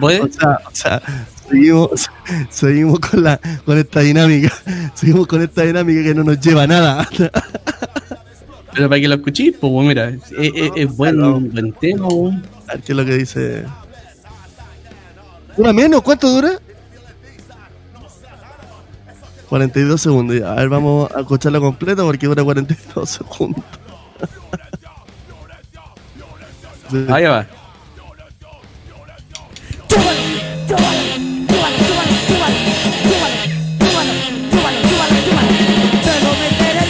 ¿Puedes? 0.00 0.20
O 0.22 0.28
sea, 0.32 0.58
o 0.66 0.70
sea, 0.72 1.02
seguimos, 1.50 2.08
seguimos 2.50 3.00
con 3.00 3.22
la 3.24 3.38
con 3.64 3.76
esta 3.78 4.00
dinámica, 4.00 4.52
seguimos 4.94 5.26
con 5.26 5.42
esta 5.42 5.62
dinámica 5.62 6.02
que 6.02 6.14
no 6.14 6.24
nos 6.24 6.40
lleva 6.40 6.62
a 6.62 6.66
nada. 6.66 7.08
Pero 8.74 8.88
para 8.88 9.00
que 9.00 9.08
lo 9.08 9.14
escuchéis, 9.16 9.54
pues 9.60 9.72
bueno, 9.72 9.88
mira, 9.88 10.08
es, 10.10 10.22
es- 10.38 10.70
es 10.76 10.96
buen, 10.96 11.50
buen 11.50 11.72
tema. 11.72 12.06
A 12.06 12.74
ver 12.74 12.82
qué 12.84 12.92
es 12.92 12.96
lo 12.96 13.04
que 13.04 13.16
dice. 13.18 13.64
¿Dura 15.56 15.72
menos? 15.72 16.02
¿Cuánto 16.02 16.28
dura? 16.30 16.52
42 19.48 20.00
segundos. 20.00 20.38
ya. 20.38 20.52
A 20.52 20.56
ver, 20.56 20.68
vamos 20.68 21.10
a 21.14 21.20
escucharlo 21.20 21.60
completo 21.60 22.04
porque 22.04 22.26
dura 22.26 22.44
42 22.44 23.08
segundos. 23.08 23.64
Sí. 26.90 27.06
Ahí 27.12 27.24
va. 27.24 27.46
Te 36.04 36.20
lo 36.24 36.32
meteré 36.34 36.88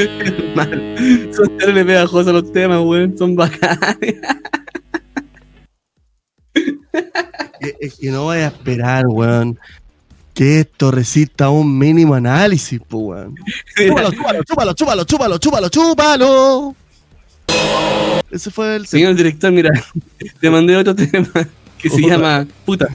Hermano, 0.20 1.32
son 1.34 1.56
terribles 1.58 1.84
pegajosos 1.86 2.32
los 2.32 2.52
temas, 2.52 2.80
weón. 2.80 3.16
Son 3.18 3.34
bacanes. 3.36 4.16
Es- 7.80 7.94
que 7.98 8.10
no 8.10 8.24
voy 8.24 8.38
a 8.38 8.46
esperar, 8.48 9.06
weón, 9.06 9.58
que 10.34 10.60
esto 10.60 10.90
resista 10.90 11.50
un 11.50 11.78
mínimo 11.78 12.14
análisis, 12.14 12.80
pues, 12.88 13.02
weón. 13.04 13.34
Chúpalo, 13.76 14.10
chúpalo, 14.12 14.42
chúpalo, 14.44 14.74
chúpalo, 14.74 15.04
chúpalo, 15.04 15.38
chúpalo, 15.38 15.68
chúpalo. 15.68 16.76
Ese 18.30 18.50
fue 18.50 18.76
el 18.76 18.86
Señor 18.86 19.14
director, 19.14 19.50
mira, 19.52 19.70
te 20.40 20.50
mandé 20.50 20.76
otro 20.76 20.94
tema 20.94 21.28
que 21.78 21.90
se 21.90 22.00
llama 22.00 22.46
puta. 22.64 22.88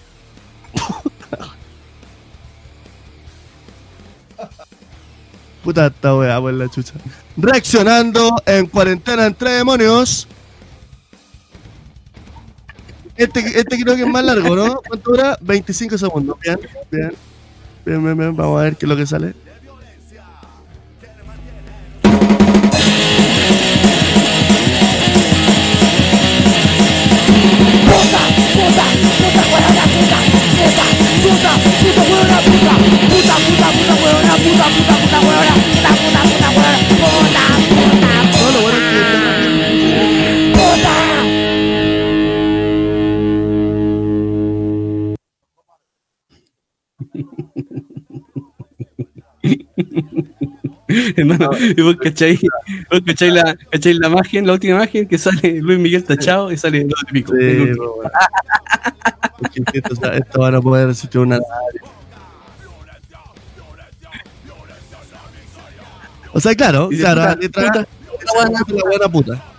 Puta 5.66 5.88
esta 5.88 6.16
weá, 6.16 6.40
por 6.40 6.54
la 6.54 6.70
chucha. 6.70 6.94
Reaccionando 7.36 8.36
en 8.46 8.68
cuarentena 8.68 9.26
entre 9.26 9.50
demonios. 9.50 10.28
Este, 13.18 13.40
este 13.40 13.82
creo 13.82 13.96
que 13.96 14.04
es 14.04 14.08
más 14.08 14.24
largo, 14.24 14.56
¿no? 14.56 14.80
¿Cuánto 14.88 15.10
dura? 15.10 15.36
25 15.42 15.98
segundos. 15.98 16.38
Bien, 16.40 16.60
bien. 16.92 17.14
Bien, 17.84 18.04
bien, 18.04 18.16
bien. 18.16 18.36
Vamos 18.36 18.60
a 18.60 18.64
ver 18.66 18.76
qué 18.76 18.86
es 18.86 18.90
lo 18.90 18.96
que 18.96 19.08
sale. 19.08 19.34
Hermano, 51.16 51.50
y 51.60 51.82
vos 51.82 51.96
cachai, 52.02 52.40
vos 52.92 53.02
cachai 53.06 53.32
la, 53.32 53.56
cachai 53.72 53.94
la 53.94 54.08
imagen, 54.08 54.48
la 54.48 54.54
última 54.54 54.76
imagen 54.78 55.08
que 55.08 55.18
sale 55.18 55.62
Luis 55.62 55.80
Miguel 55.80 56.04
tachado 56.04 56.52
y 56.52 56.58
sale. 56.58 56.82
Sí, 56.82 56.88
el 56.88 57.78
último. 57.78 57.96
bueno. 57.96 58.12
Es 59.42 59.50
que 59.72 59.78
esto, 59.80 60.12
esto 60.12 60.40
van 60.40 60.56
a 60.56 60.62
poder 60.62 60.88
resistir 60.88 61.22
una. 61.22 61.40
O 66.32 66.40
sea, 66.40 66.54
claro, 66.56 66.90
Dice, 66.90 67.02
claro, 67.04 67.22
la 67.22 67.36
letra- 67.36 67.88
la 68.74 68.84
buena 68.84 69.08
puta. 69.10 69.44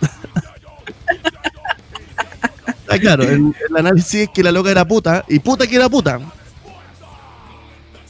Ah, 2.89 2.97
claro, 2.97 3.23
el, 3.23 3.53
el 3.69 3.75
análisis 3.77 4.21
es 4.21 4.29
que 4.29 4.41
la 4.41 4.49
loca 4.49 4.71
era 4.71 4.87
puta 4.87 5.25
y 5.27 5.39
puta 5.39 5.67
que 5.67 5.75
era 5.75 5.89
puta. 5.89 6.21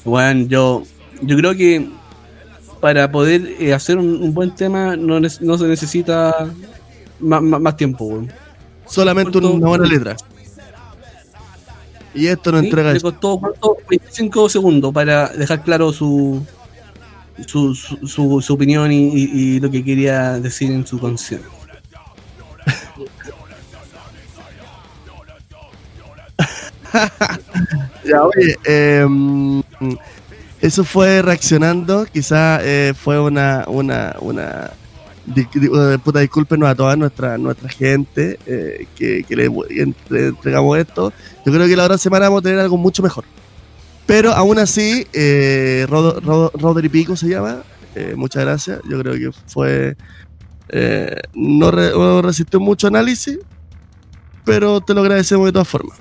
Bueno, 0.05 0.45
yo, 0.47 0.84
yo 1.19 1.35
creo 1.35 1.55
que 1.55 1.89
para 2.79 3.11
poder 3.11 3.55
eh, 3.59 3.73
hacer 3.73 3.97
un, 3.97 4.21
un 4.21 4.33
buen 4.33 4.53
tema 4.55 4.95
no, 4.95 5.19
no 5.19 5.57
se 5.57 5.65
necesita 5.67 6.47
más, 7.19 7.41
más- 7.41 7.75
tiempo, 7.77 8.05
weón. 8.05 8.31
Solamente 8.85 9.37
una 9.39 9.67
buena 9.67 9.85
letra. 9.85 10.15
Y 12.13 12.27
esto 12.27 12.51
Sí, 12.51 12.65
entrega 12.65 12.93
Le 12.93 13.01
costó 13.01 13.37
¿cuánto? 13.39 13.77
25 13.89 14.49
segundos 14.49 14.93
para 14.93 15.27
dejar 15.29 15.61
claro 15.63 15.91
su 15.91 16.43
su, 17.45 17.75
su, 17.75 18.07
su- 18.07 18.41
su 18.41 18.53
opinión 18.53 18.91
y, 18.91 19.09
y- 19.09 19.29
y 19.33 19.59
lo 19.59 19.69
que 19.69 19.83
quería 19.83 20.39
decir 20.39 20.71
en 20.71 20.85
su 20.87 20.99
canción. 20.99 21.41
Ya, 28.03 28.23
oye, 28.23 28.55
em, 28.65 29.61
eso 30.61 30.84
fue 30.84 31.21
reaccionando. 31.21 32.05
Quizá 32.11 32.59
eh, 32.63 32.93
fue 32.95 33.19
una. 33.19 33.65
una, 33.67 34.15
una 34.21 34.71
puta, 36.03 36.19
discúlpenos 36.19 36.69
a 36.69 36.75
toda 36.75 36.95
nuestra, 36.95 37.38
nuestra 37.38 37.67
gente 37.69 38.39
eh, 38.45 38.88
que, 38.95 39.25
le, 39.35 39.51
entre- 39.81 40.27
entregamos 40.27 40.77
esto. 40.77 41.11
Yo 41.45 41.51
creo 41.51 41.67
que 41.67 41.75
la 41.75 41.84
otra 41.84 41.97
semana 41.97 42.25
vamos 42.29 42.39
a 42.39 42.43
tener 42.43 42.59
algo 42.59 42.77
mucho 42.77 43.03
mejor. 43.03 43.25
Pero 44.05 44.31
aún 44.31 44.57
así, 44.57 45.05
eh, 45.11 45.85
Rodo- 45.89 46.51
Rodri 46.53 46.88
Pico 46.89 47.15
se 47.17 47.27
llama. 47.27 47.57
eh, 47.95 48.13
muchas 48.15 48.45
gracias. 48.45 48.79
Yo 48.89 48.99
creo 49.01 49.13
que 49.15 49.38
fue. 49.47 49.95
no, 51.34 51.71
re- 51.71 51.91
no 51.91 52.21
resistió 52.21 52.59
mucho 52.59 52.88
análisis, 52.88 53.38
pero 54.45 54.79
te 54.81 54.93
lo 54.93 55.01
agradecemos 55.01 55.45
de 55.47 55.51
todas 55.51 55.67
formas. 55.67 55.97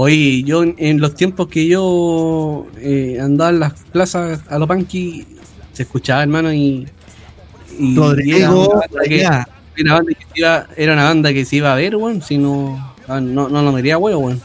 Oye, 0.00 0.44
yo 0.44 0.62
en, 0.62 0.76
en 0.78 1.00
los 1.00 1.16
tiempos 1.16 1.48
que 1.48 1.66
yo 1.66 2.68
eh, 2.80 3.18
andaba 3.20 3.50
en 3.50 3.58
las 3.58 3.72
plazas 3.90 4.40
a 4.48 4.56
lo 4.56 4.68
punky, 4.68 5.26
se 5.72 5.82
escuchaba, 5.82 6.22
hermano, 6.22 6.52
y. 6.52 6.86
y 7.80 7.96
Rodrigo, 7.96 8.80
y 9.06 9.14
era, 9.18 9.48
una 9.76 9.94
banda 9.94 10.12
que, 10.14 10.14
banda 10.14 10.14
se 10.32 10.40
iba- 10.40 10.66
era 10.76 10.92
una 10.92 11.04
banda 11.04 11.32
que 11.32 11.44
se 11.44 11.56
iba 11.56 11.72
a 11.72 11.74
ver, 11.74 11.96
weón, 11.96 12.22
si 12.22 12.38
no. 12.38 12.94
ah, 13.08 13.20
No, 13.20 13.48
no 13.48 13.60
lo 13.60 13.72
mería, 13.72 13.98
weón, 13.98 14.22
weón. 14.22 14.42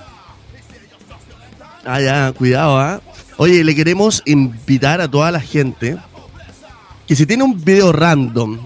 Ah, 1.86 2.02
ya, 2.02 2.32
cuidado, 2.32 2.80
¿ah? 2.80 3.00
Oye, 3.38 3.64
le 3.64 3.76
queremos 3.76 4.24
invitar 4.26 5.02
a 5.02 5.08
toda 5.08 5.30
la 5.32 5.40
gente 5.40 5.98
que 7.06 7.16
si 7.16 7.28
tiene 7.28 7.44
un 7.44 7.64
video 7.64 7.92
random, 7.92 8.58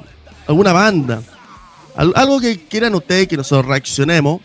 alguna 0.47 0.71
banda, 0.71 1.21
al- 1.97 2.13
algo 2.15 2.39
que 2.39 2.59
quieran 2.59 2.95
ustedes 2.95 3.27
que 3.27 3.35
nosotros 3.35 3.65
reaccionemos, 3.65 4.39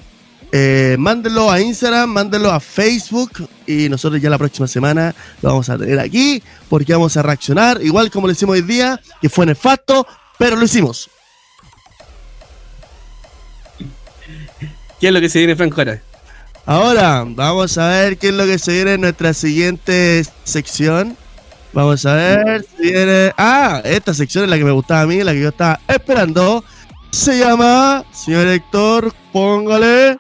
eh, 0.55 0.97
mándenlo 0.99 1.51
a 1.51 1.61
Instagram, 1.63 2.11
mándenlo 2.11 2.51
a 2.51 2.61
Facebook 2.61 3.49
y 3.67 3.89
nosotros 3.89 4.21
ya 4.21 4.29
la 4.29 4.37
próxima 4.37 4.69
semana 4.69 5.15
lo 5.41 5.49
vamos 5.49 5.71
a 5.71 5.79
tener 5.79 5.99
aquí 5.99 6.43
porque 6.69 6.93
vamos 6.93 7.17
a 7.17 7.23
reaccionar, 7.23 7.81
igual 7.83 8.11
como 8.11 8.27
lo 8.27 8.35
hicimos 8.35 8.53
hoy 8.53 8.63
día, 8.63 9.01
que 9.23 9.31
fue 9.31 9.47
nefasto, 9.47 10.07
pero 10.39 10.57
lo 10.57 10.65
hicimos. 10.65 11.09
¿Qué 15.01 15.09
es 15.09 15.13
lo 15.13 15.21
que 15.21 15.31
se 15.31 15.39
viene, 15.39 15.57
Franco 15.57 15.81
ahora? 15.81 16.03
Ahora, 16.67 17.25
vamos 17.27 17.79
a 17.79 17.89
ver 17.89 18.19
qué 18.19 18.29
es 18.29 18.35
lo 18.35 18.45
que 18.45 18.59
se 18.59 18.73
viene 18.73 18.93
en 18.95 19.01
nuestra 19.01 19.33
siguiente 19.33 20.23
sección. 20.45 21.17
Vamos 21.73 22.05
a 22.05 22.15
ver 22.15 22.67
si 22.77 22.93
viene. 22.93 23.33
Ah, 23.39 23.81
esta 23.85 24.13
sección 24.13 24.45
es 24.45 24.51
la 24.51 24.59
que 24.59 24.65
me 24.65 24.71
gustaba 24.71 25.01
a 25.01 25.07
mí, 25.07 25.25
la 25.25 25.33
que 25.33 25.41
yo 25.41 25.49
estaba 25.49 25.81
esperando. 25.89 26.63
Se 27.11 27.39
llama, 27.39 28.05
señor 28.13 28.47
Héctor, 28.47 29.13
póngale. 29.33 30.19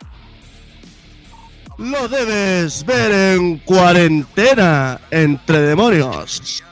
Lo 1.82 2.06
debes 2.06 2.86
ver 2.86 3.10
en 3.10 3.58
cuarentena 3.58 5.00
entre 5.10 5.62
demonios. 5.62 6.62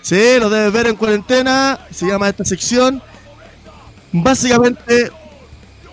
Sí, 0.00 0.38
lo 0.40 0.48
debes 0.48 0.72
ver 0.72 0.86
en 0.86 0.96
cuarentena. 0.96 1.78
Se 1.90 2.06
llama 2.06 2.30
esta 2.30 2.42
sección. 2.42 3.02
Básicamente, 4.12 5.10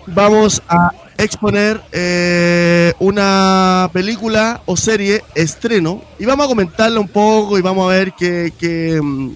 vamos 0.06 0.62
a 0.66 0.92
exponer 1.18 1.78
eh, 1.92 2.94
una 3.00 3.90
película 3.92 4.62
o 4.64 4.78
serie 4.78 5.22
estreno 5.34 6.00
y 6.18 6.24
vamos 6.24 6.46
a 6.46 6.48
comentarla 6.48 7.00
un 7.00 7.08
poco 7.08 7.58
y 7.58 7.60
vamos 7.60 7.84
a 7.84 7.94
ver 7.94 8.14
qué, 8.14 8.50
qué, 8.58 8.98
mm, 8.98 9.30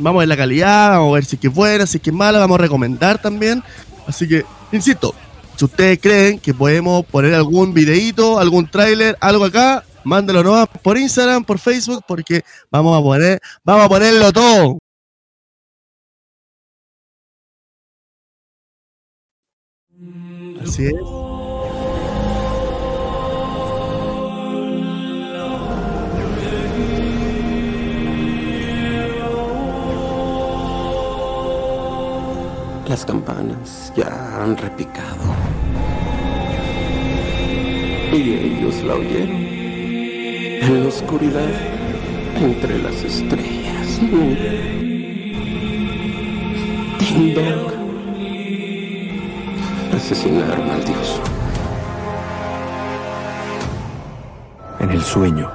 vamos 0.00 0.18
a 0.18 0.20
ver 0.20 0.28
la 0.28 0.36
calidad, 0.36 0.90
vamos 0.90 1.12
a 1.12 1.14
ver 1.14 1.24
si 1.24 1.36
es 1.36 1.40
que 1.40 1.48
es 1.48 1.54
buena, 1.54 1.86
si 1.86 1.96
es 1.96 2.02
que 2.02 2.10
es 2.10 2.16
mala, 2.16 2.40
vamos 2.40 2.58
a 2.58 2.62
recomendar 2.62 3.18
también. 3.22 3.64
Así 4.06 4.28
que, 4.28 4.44
insisto, 4.70 5.14
si 5.56 5.64
ustedes 5.64 5.98
creen 6.00 6.38
que 6.38 6.54
podemos 6.54 7.04
poner 7.06 7.34
algún 7.34 7.72
videíto, 7.74 8.38
algún 8.38 8.70
tráiler, 8.70 9.16
algo 9.20 9.44
acá, 9.44 9.84
mándelo 10.04 10.42
nomás 10.42 10.68
por 10.82 10.98
Instagram, 10.98 11.44
por 11.44 11.58
Facebook, 11.58 12.02
porque 12.06 12.42
vamos 12.70 12.98
a 12.98 13.02
poner, 13.02 13.40
vamos 13.64 13.86
a 13.86 13.88
ponerlo 13.88 14.32
todo. 14.32 14.78
Así 20.62 20.86
es. 20.86 21.23
Las 32.88 33.06
campanas 33.06 33.92
ya 33.96 34.42
han 34.42 34.56
repicado. 34.58 35.34
Y 38.12 38.34
ellos 38.34 38.82
la 38.82 38.94
oyeron. 38.94 39.36
En 40.62 40.82
la 40.82 40.88
oscuridad, 40.88 41.50
entre 42.36 42.78
las 42.82 43.02
estrellas. 43.02 44.00
Ding 47.00 47.34
dong. 47.34 47.72
Asesinaron 49.94 50.70
al 50.70 50.84
dios. 50.84 51.20
En 54.80 54.90
el 54.90 55.02
sueño, 55.02 55.50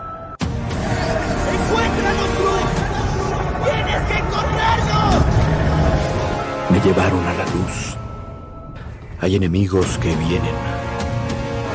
me 6.79 6.85
llevaron 6.85 7.25
a 7.25 7.33
la 7.33 7.45
luz. 7.45 7.97
Hay 9.21 9.35
enemigos 9.35 9.97
que 9.97 10.15
vienen. 10.15 10.55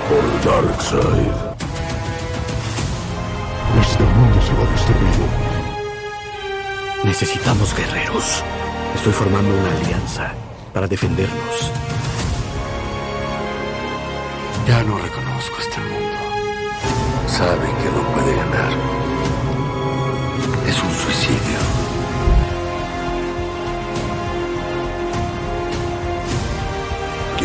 Por 0.08 0.24
Darkseid. 0.44 1.34
Este 3.80 4.04
mundo 4.04 4.40
será 4.42 4.70
destruido. 4.70 5.26
Necesitamos 7.04 7.74
guerreros. 7.76 8.42
Estoy 8.94 9.12
formando 9.12 9.54
una 9.54 9.76
alianza 9.76 10.32
para 10.72 10.86
defendernos. 10.86 11.72
Ya 14.66 14.82
no 14.84 14.98
reconozco 14.98 15.56
este 15.60 15.80
mundo. 15.80 16.16
Sabe 17.26 17.66
que 17.66 17.90
no 17.90 18.02
puede 18.14 18.36
ganar. 18.36 19.03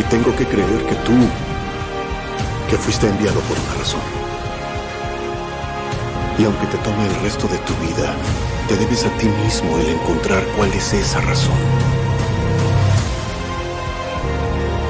Tengo 0.10 0.36
que 0.36 0.46
creer 0.46 0.86
que 0.88 0.96
tú, 0.96 1.14
que 2.68 2.78
fuiste 2.78 3.08
enviado 3.08 3.40
por 3.42 3.58
una 3.60 3.74
razón. 3.76 4.02
Y 6.38 6.46
aunque 6.46 6.66
te 6.68 6.78
tome 6.80 7.06
el 7.06 7.16
resto 7.22 7.48
de 7.48 7.58
tu 7.60 7.74
vida, 7.76 8.16
te 8.68 8.76
debes 8.76 9.06
a 9.06 9.10
ti 9.18 9.28
mismo 9.44 9.78
el 9.78 9.90
encontrar 9.90 10.44
cuál 10.58 10.74
es 10.74 10.94
esa 10.94 11.22
razón. 11.22 11.58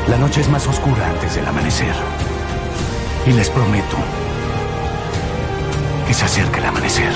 La 0.08 0.18
noche 0.18 0.42
es 0.42 0.50
más 0.50 0.66
oscura 0.68 1.10
antes 1.10 1.36
del 1.36 1.46
amanecer. 1.46 1.94
Y 3.28 3.34
les 3.34 3.50
prometo 3.50 3.98
que 6.08 6.14
se 6.14 6.26
acerca 6.26 6.60
el 6.60 6.66
amanecer. 6.66 7.12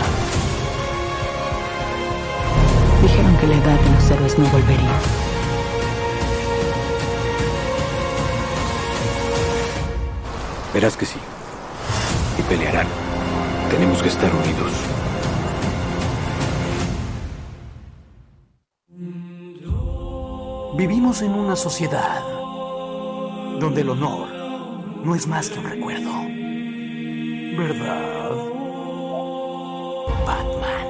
Dijeron 3.02 3.38
que 3.38 3.48
la 3.48 3.56
edad 3.56 3.80
de 3.80 3.90
los 3.92 4.12
héroes 4.12 4.38
no 4.38 4.46
volvería. 4.48 5.23
Verás 10.74 10.98
que 10.98 11.06
sí. 11.06 11.20
Y 12.38 12.42
pelearán. 12.44 12.88
Tenemos 13.70 14.02
que 14.02 14.10
estar 14.10 14.32
unidos. 14.34 14.72
Vivimos 20.76 21.22
en 21.22 21.32
una 21.32 21.56
sociedad 21.56 22.22
donde 23.60 23.82
el 23.82 23.90
honor 23.90 24.28
no 25.04 25.14
es 25.14 25.28
más 25.28 25.50
que 25.50 25.60
un 25.60 25.66
recuerdo. 25.66 26.12
¿Verdad? 27.56 28.32
Batman. 30.26 30.83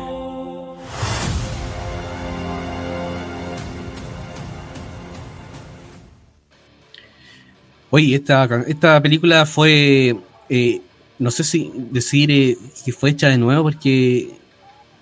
Oye, 7.96 8.16
esta, 8.16 8.46
esta 8.66 9.00
película 9.04 9.46
fue, 9.46 10.16
eh, 10.50 10.82
no 11.20 11.30
sé 11.30 11.44
si 11.44 11.72
decir 11.92 12.32
eh, 12.32 12.58
que 12.84 12.92
fue 12.92 13.12
hecha 13.12 13.28
de 13.28 13.38
nuevo, 13.38 13.62
porque, 13.62 14.32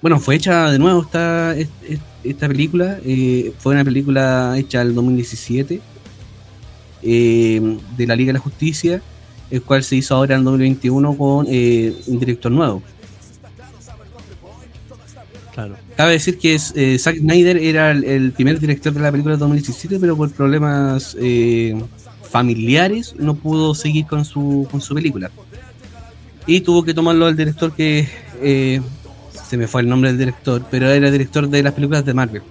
bueno, 0.02 0.20
fue 0.20 0.36
hecha 0.36 0.70
de 0.70 0.78
nuevo 0.78 1.02
esta, 1.04 1.56
es- 1.56 1.70
es- 1.88 2.00
esta 2.26 2.50
película, 2.50 3.00
eh, 3.06 3.54
fue 3.60 3.76
una 3.76 3.86
película 3.86 4.56
hecha 4.58 4.82
en 4.82 4.88
el 4.90 4.96
2017 4.96 5.80
eh, 7.02 7.78
de 7.96 8.08
la 8.08 8.16
Liga 8.18 8.28
de 8.28 8.34
la 8.34 8.40
Justicia, 8.40 9.02
el 9.50 9.62
cual 9.62 9.86
se 9.86 9.96
hizo 9.96 10.14
ahora 10.16 10.36
en 10.36 10.44
2021 10.44 11.16
con 11.18 11.48
un 11.48 12.20
director 12.20 12.52
nuevo. 12.52 12.84
Claro. 15.56 15.78
Cabe 15.96 16.12
decir 16.12 16.38
que 16.38 16.56
es, 16.56 16.74
eh, 16.76 16.98
Zack 17.00 17.20
Snyder 17.20 17.56
era 17.58 17.92
el, 17.92 18.04
el 18.04 18.32
primer 18.34 18.60
director 18.60 18.92
de 18.94 19.00
la 19.00 19.12
película 19.12 19.36
de 19.36 19.40
2017, 19.40 19.98
pero 19.98 20.18
por 20.18 20.30
problemas 20.32 21.16
eh, 21.20 21.82
familiares 22.32 23.14
no 23.18 23.36
pudo 23.36 23.76
seguir 23.76 24.08
con 24.08 24.24
su, 24.26 24.68
con 24.72 24.82
su 24.82 24.96
película. 24.96 25.30
Y 26.48 26.62
tuvo 26.62 26.84
que 26.84 26.94
tomarlo 26.94 27.28
al 27.28 27.36
director 27.36 27.74
que 27.74 28.08
eh, 28.42 28.82
se 29.48 29.58
me 29.58 29.68
fue 29.68 29.82
el 29.82 29.90
nombre 29.90 30.10
del 30.10 30.18
director, 30.18 30.64
pero 30.72 30.90
era 30.90 31.12
director 31.12 31.48
de 31.48 31.62
las 31.62 31.74
películas 31.74 32.06
de 32.06 32.14
Marvel. 32.14 32.42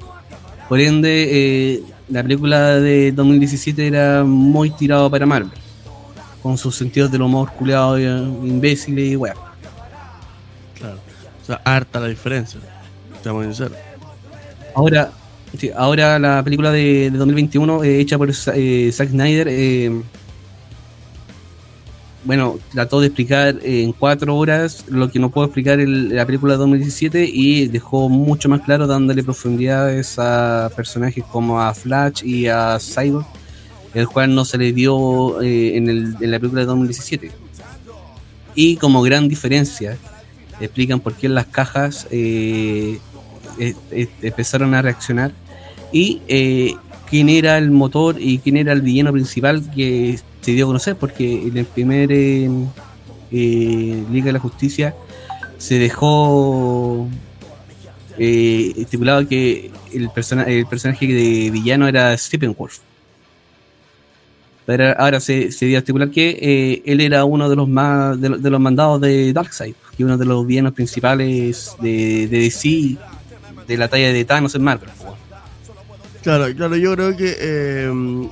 Por 0.69 0.81
ende, 0.81 1.28
eh, 1.31 1.82
la 2.09 2.23
película 2.23 2.77
de 2.77 3.11
2017 3.12 3.86
era 3.86 4.23
muy 4.23 4.70
tirado 4.70 5.11
para 5.11 5.27
Marvel, 5.27 5.51
con 6.43 6.57
sus 6.59 6.77
sentidos 6.77 7.11
del 7.11 7.23
humor 7.23 7.51
culeado, 7.52 7.97
eh, 7.98 8.05
imbéciles 8.05 9.12
y 9.12 9.16
weá. 9.16 9.35
Claro. 10.78 10.98
O 11.43 11.47
sea, 11.47 11.61
harta 11.65 12.01
la 12.01 12.09
diferencia. 12.09 12.61
Estamos 13.16 13.44
sinceros. 13.44 13.78
Ahora, 14.74 15.11
sí, 15.59 15.70
ahora 15.77 16.18
la 16.18 16.43
película 16.43 16.70
de, 16.70 17.10
de 17.10 17.18
2021 17.18 17.85
eh, 17.85 18.01
hecha 18.01 18.18
por 18.18 18.31
eh, 18.31 18.90
Zack 18.93 19.10
Snyder, 19.10 19.48
eh, 19.51 19.90
bueno, 22.22 22.59
trató 22.72 23.01
de 23.01 23.06
explicar 23.06 23.59
en 23.62 23.93
cuatro 23.93 24.36
horas 24.36 24.85
lo 24.89 25.10
que 25.10 25.18
no 25.18 25.31
puedo 25.31 25.47
explicar 25.47 25.78
la 25.78 26.27
película 26.27 26.52
de 26.52 26.59
2017 26.59 27.24
y 27.32 27.66
dejó 27.68 28.10
mucho 28.10 28.48
más 28.51 28.60
claro 28.60 28.86
dándole 28.86 29.22
profundidades 29.22 30.18
a 30.18 30.70
personajes 30.77 31.24
como 31.24 31.60
a 31.62 31.72
Flash 31.72 32.22
y 32.22 32.47
a 32.47 32.78
Cyborg, 32.78 33.24
el 33.94 34.06
cual 34.06 34.35
no 34.35 34.44
se 34.44 34.59
le 34.59 34.72
dio 34.74 35.40
eh, 35.40 35.77
en, 35.78 35.89
el- 35.89 36.12
la 36.20 36.39
película 36.39 36.60
de 36.60 36.66
2017. 36.66 37.32
Y 38.55 38.77
como 38.77 39.01
gran 39.01 39.27
diferencia, 39.27 39.97
explican 40.60 41.01
por 41.01 41.14
qué 41.14 41.27
las 41.31 41.47
cajas 41.47 42.06
empezaron 44.23 44.74
a 44.74 44.82
reaccionar. 44.82 45.32
Y 45.93 46.23
eh, 46.28 46.74
quién 47.11 47.28
era 47.28 47.59
el 47.59 47.70
motor 47.70 48.16
y 48.19 48.39
quién 48.39 48.57
era 48.57 48.73
el 48.73 48.82
villano 48.82 49.12
principal 49.12 49.69
que 49.74 50.19
se 50.41 50.53
dio 50.53 50.65
a 50.65 50.69
conocer 50.69 50.97
porque 50.97 51.49
en 51.49 51.57
el 51.59 51.66
primer 51.66 52.11
eh, 52.12 52.49
eh, 53.32 54.05
Liga 54.11 54.27
de 54.27 54.32
la 54.32 54.39
Justicia 54.39 54.95
se 55.59 55.78
dejó 55.78 57.09
eh, 58.16 58.73
estipulado 58.77 59.27
que 59.27 59.70
el, 59.93 60.09
persona 60.11 60.45
el 60.45 60.66
personaje 60.66 61.07
de 61.07 61.51
villano 61.51 61.89
era 61.89 62.16
Steppenwolf 62.16 62.78
pero 64.65 64.95
ahora 64.99 65.19
se, 65.19 65.51
se 65.51 65.66
dio 65.66 65.78
a 65.78 65.81
estipular 65.81 66.11
que 66.11 66.39
eh, 66.41 66.82
él 66.87 67.01
era 67.01 67.24
uno 67.24 67.49
de 67.49 67.57
los 67.57 67.69
más 67.69 68.20
de 68.20 68.51
los 68.51 68.61
mandados 68.61 69.01
de 69.01 69.32
Darkseid 69.32 69.74
que 69.97 70.05
uno 70.05 70.16
de 70.16 70.24
los 70.24 70.47
villanos 70.47 70.74
principales 70.74 71.74
de, 71.81 72.28
de 72.28 72.39
DC 72.39 72.97
de 73.70 73.76
la 73.78 73.88
talla 73.88 74.12
de 74.12 74.24
Thanos 74.24 74.55
en 74.55 74.62
Marvel 74.62 74.90
Claro, 76.22 76.55
claro, 76.55 76.76
yo 76.76 76.94
creo 76.94 77.16
que 77.16 77.34
eh, 77.40 77.90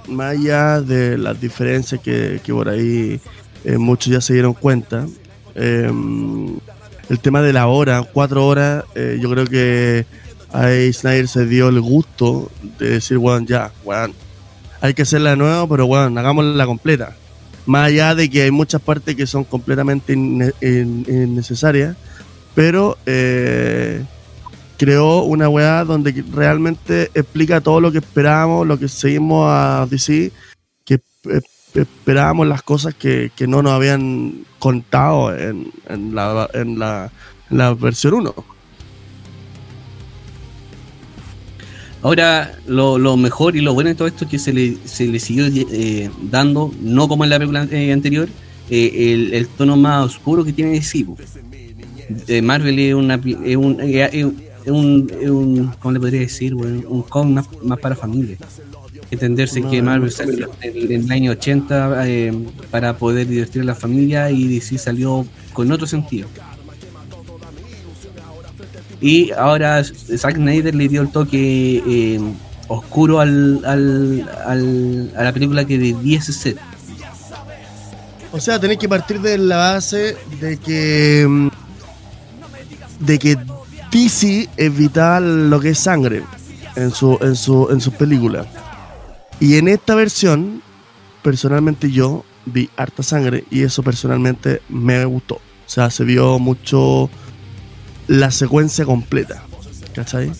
más 0.08 0.32
allá 0.36 0.80
de 0.82 1.16
las 1.16 1.40
diferencias 1.40 1.98
que, 2.02 2.38
que 2.44 2.52
por 2.52 2.68
ahí 2.68 3.18
eh, 3.64 3.78
muchos 3.78 4.12
ya 4.12 4.20
se 4.20 4.34
dieron 4.34 4.52
cuenta, 4.52 5.06
eh, 5.54 5.90
el 7.08 7.20
tema 7.20 7.40
de 7.40 7.54
la 7.54 7.66
hora, 7.66 8.02
cuatro 8.12 8.46
horas, 8.46 8.84
yo 8.94 9.30
creo 9.30 9.46
que 9.46 10.04
ahí 10.52 10.92
Snyder 10.92 11.28
se 11.28 11.46
dio 11.46 11.70
el 11.70 11.80
gusto 11.80 12.50
de 12.78 12.90
decir, 12.90 13.16
bueno, 13.16 13.46
ya, 13.46 13.72
bueno, 13.84 14.12
hay 14.82 14.92
que 14.92 15.02
hacerla 15.02 15.30
de 15.30 15.36
nuevo, 15.38 15.66
pero 15.68 15.86
bueno, 15.86 16.20
hagámosla 16.20 16.66
completa. 16.66 17.16
Más 17.64 17.86
allá 17.88 18.14
de 18.14 18.28
que 18.28 18.42
hay 18.42 18.50
muchas 18.50 18.82
partes 18.82 19.14
que 19.16 19.26
son 19.26 19.44
completamente 19.44 20.14
inne- 20.14 20.52
in- 20.60 21.04
innecesarias, 21.08 21.96
pero 22.54 22.98
eh, 23.06 24.04
creó 24.78 25.24
una 25.24 25.48
weá 25.48 25.84
donde 25.84 26.24
realmente 26.32 27.10
explica 27.12 27.60
todo 27.60 27.80
lo 27.80 27.92
que 27.92 27.98
esperábamos, 27.98 28.66
lo 28.66 28.78
que 28.78 28.88
seguimos 28.88 29.46
a 29.50 29.86
DC, 29.90 30.32
que 30.84 31.00
esperábamos 31.74 32.46
las 32.46 32.62
cosas 32.62 32.94
que, 32.94 33.30
que 33.36 33.46
no 33.46 33.60
nos 33.60 33.72
habían 33.72 34.44
contado 34.58 35.36
en, 35.36 35.70
en 35.88 36.14
la, 36.14 36.48
en, 36.54 36.78
la, 36.78 37.10
en 37.50 37.58
la 37.58 37.74
versión 37.74 38.14
1. 38.14 38.34
Ahora, 42.00 42.56
lo, 42.66 42.96
lo 42.96 43.16
mejor 43.16 43.56
y 43.56 43.60
lo 43.60 43.74
bueno 43.74 43.88
de 43.88 43.96
todo 43.96 44.06
esto 44.06 44.24
es 44.24 44.30
que 44.30 44.38
se 44.38 44.52
le, 44.52 44.76
se 44.84 45.08
le 45.08 45.18
siguió 45.18 45.46
eh, 45.46 46.08
dando, 46.22 46.72
no 46.80 47.08
como 47.08 47.24
en 47.24 47.30
la 47.30 47.38
película 47.38 47.66
eh, 47.70 47.92
anterior, 47.92 48.28
eh, 48.70 49.12
el, 49.12 49.34
el 49.34 49.48
tono 49.48 49.76
más 49.76 50.06
oscuro 50.06 50.44
que 50.44 50.52
tiene 50.52 50.70
DC. 50.70 51.04
Marvel 52.42 52.78
es, 52.78 52.94
una, 52.94 53.20
es 53.44 53.56
un, 53.56 54.38
un, 54.70 55.10
un- 55.28 55.72
¿cómo 55.80 55.92
le 55.92 56.00
podría 56.00 56.20
decir? 56.20 56.54
weón? 56.54 56.84
Un 56.88 57.02
cómic 57.02 57.34
más, 57.34 57.46
más 57.62 57.78
para 57.78 57.94
familia. 57.94 58.36
Entenderse 59.10 59.62
que 59.62 59.80
Marvel 59.80 60.10
salió 60.12 60.50
en 60.60 60.92
el 61.04 61.10
año 61.12 61.30
80 61.32 62.06
eh, 62.06 62.32
para 62.70 62.96
poder 62.98 63.26
divertir 63.26 63.62
a 63.62 63.64
la 63.64 63.74
familia 63.74 64.30
y 64.30 64.46
DC 64.48 64.76
salió 64.78 65.26
con 65.54 65.70
otro 65.72 65.86
sentido. 65.86 66.28
Y 69.00 69.30
ahora 69.32 69.82
Zack 69.84 70.36
Snyder 70.36 70.74
le 70.74 70.88
dio 70.88 71.02
el 71.02 71.10
toque 71.10 71.82
eh, 71.86 72.20
oscuro 72.66 73.20
al, 73.20 73.62
al, 73.64 74.28
al- 74.44 75.12
a 75.16 75.22
la 75.24 75.32
película 75.32 75.64
que 75.64 75.78
debiese 75.78 76.32
ser. 76.32 76.56
O 78.32 78.40
sea, 78.40 78.60
tenés 78.60 78.76
que 78.78 78.88
partir 78.88 79.20
de 79.20 79.38
la 79.38 79.56
base 79.56 80.16
de 80.40 80.58
que 80.58 81.24
mm, 81.26 81.48
de 83.00 83.18
que 83.18 83.36
DC 83.90 84.48
evita 84.56 85.20
lo 85.20 85.60
que 85.60 85.70
es 85.70 85.78
sangre 85.78 86.22
en 86.76 86.90
su 86.90 87.18
en 87.20 87.36
su 87.36 87.68
en 87.70 87.80
sus 87.80 87.94
películas. 87.94 88.46
Y 89.40 89.56
en 89.56 89.68
esta 89.68 89.94
versión, 89.94 90.62
personalmente 91.22 91.90
yo 91.90 92.24
vi 92.44 92.68
harta 92.76 93.02
sangre 93.02 93.44
y 93.50 93.62
eso 93.62 93.82
personalmente 93.82 94.62
me 94.68 95.04
gustó. 95.04 95.36
O 95.36 95.70
sea, 95.70 95.90
se 95.90 96.04
vio 96.04 96.38
mucho 96.38 97.10
la 98.06 98.30
secuencia 98.30 98.84
completa. 98.84 99.42
¿Cachai? 99.94 100.30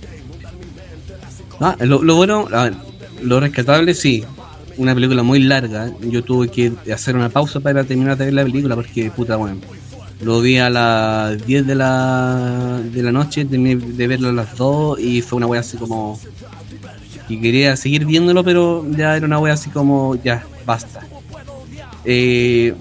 Ah, 1.61 1.77
lo, 1.81 2.03
lo 2.03 2.17
bueno, 2.17 2.49
a 2.53 2.65
ver, 2.65 2.75
lo 3.23 3.41
rescatable, 3.41 3.95
sí. 3.95 4.25
Una 4.77 4.95
película 4.95 5.23
muy 5.23 5.41
larga. 5.41 5.91
Yo 6.01 6.23
tuve 6.23 6.49
que 6.49 6.73
hacer 6.93 7.17
una 7.17 7.29
pausa 7.29 7.61
para 7.61 7.85
terminar 7.85 8.17
de 8.17 8.27
ver 8.27 8.35
la 8.35 8.45
película 8.45 8.75
porque, 8.75 9.11
puta, 9.11 9.37
bueno. 9.37 9.59
Lo 10.21 10.41
vi 10.41 10.59
a 10.59 10.69
las 10.69 11.45
10 11.47 11.67
de 11.67 11.75
la, 11.77 12.81
de 12.83 13.03
la 13.03 13.13
noche, 13.13 13.45
terminé 13.45 13.77
de 13.77 14.07
verlo 14.09 14.29
a 14.31 14.33
las 14.33 14.57
2 14.57 14.99
y 15.01 15.23
fue 15.23 15.37
una 15.37 15.47
wea 15.47 15.61
así 15.61 15.77
como. 15.77 16.19
Y 17.29 17.41
quería 17.41 17.77
seguir 17.77 18.05
viéndolo, 18.05 18.43
pero 18.43 18.85
ya 18.91 19.17
era 19.17 19.27
una 19.27 19.39
wea 19.39 19.53
así 19.55 19.71
como, 19.71 20.17
ya, 20.17 20.45
basta. 20.67 21.01
Eh, 22.05 22.75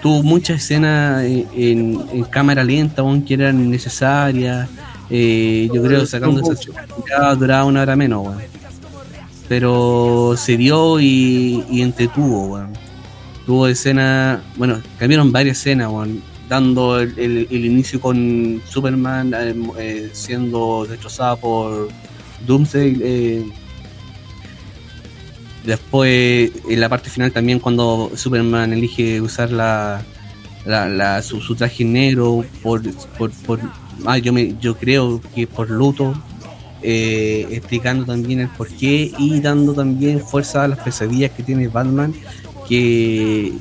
tuvo 0.00 0.22
muchas 0.22 0.62
escenas 0.62 1.24
en, 1.24 1.46
en- 1.54 2.00
en 2.12 2.24
cámara 2.24 2.64
lenta, 2.64 3.02
aún 3.02 3.22
que 3.22 3.34
eran 3.34 3.70
necesarias. 3.70 4.68
Eh, 5.10 5.68
yo 5.74 5.82
creo 5.82 6.06
sacando 6.06 6.40
esa 6.52 6.54
ya 7.10 7.34
duraba 7.34 7.64
una 7.64 7.82
hora 7.82 7.96
menos, 7.96 8.26
weón. 8.26 8.38
Pero 9.48 10.34
se 10.38 10.56
dio 10.56 11.00
y, 11.00 11.64
y 11.68 11.82
entretuvo, 11.82 12.46
weón. 12.54 12.70
Tuvo 13.50 13.66
escenas, 13.66 14.38
bueno, 14.54 14.80
cambiaron 14.96 15.32
varias 15.32 15.58
escenas. 15.58 15.90
Dando 16.48 17.00
el, 17.00 17.48
inicio 17.50 18.00
con 18.00 18.62
Superman 18.64 19.34
eh, 19.34 19.54
eh, 19.76 20.10
siendo 20.12 20.86
destrozada 20.88 21.34
por 21.34 21.88
Doomsday. 22.46 22.98
eh, 23.02 23.44
después, 25.64 26.52
en 26.68 26.78
la 26.78 26.88
parte 26.88 27.10
final 27.10 27.32
también, 27.32 27.58
cuando 27.58 28.12
Superman 28.14 28.72
elige 28.72 29.20
usar 29.20 29.50
la, 29.50 30.00
su, 31.24 31.56
traje 31.56 31.84
negro 31.84 32.44
por, 32.62 32.82
por, 33.18 33.58
ah, 34.06 34.18
yo 34.18 34.32
me 34.32 34.54
yo 34.60 34.76
creo 34.76 35.20
que 35.34 35.48
por 35.48 35.68
luto 35.68 36.14
explicando 36.82 38.04
también 38.04 38.38
el 38.38 38.48
porqué 38.48 39.10
y 39.18 39.40
dando 39.40 39.74
también 39.74 40.20
fuerza 40.20 40.62
a 40.62 40.68
las 40.68 40.78
pesadillas 40.78 41.32
que 41.32 41.42
tiene 41.42 41.66
Batman 41.66 42.14
que, 42.70 43.52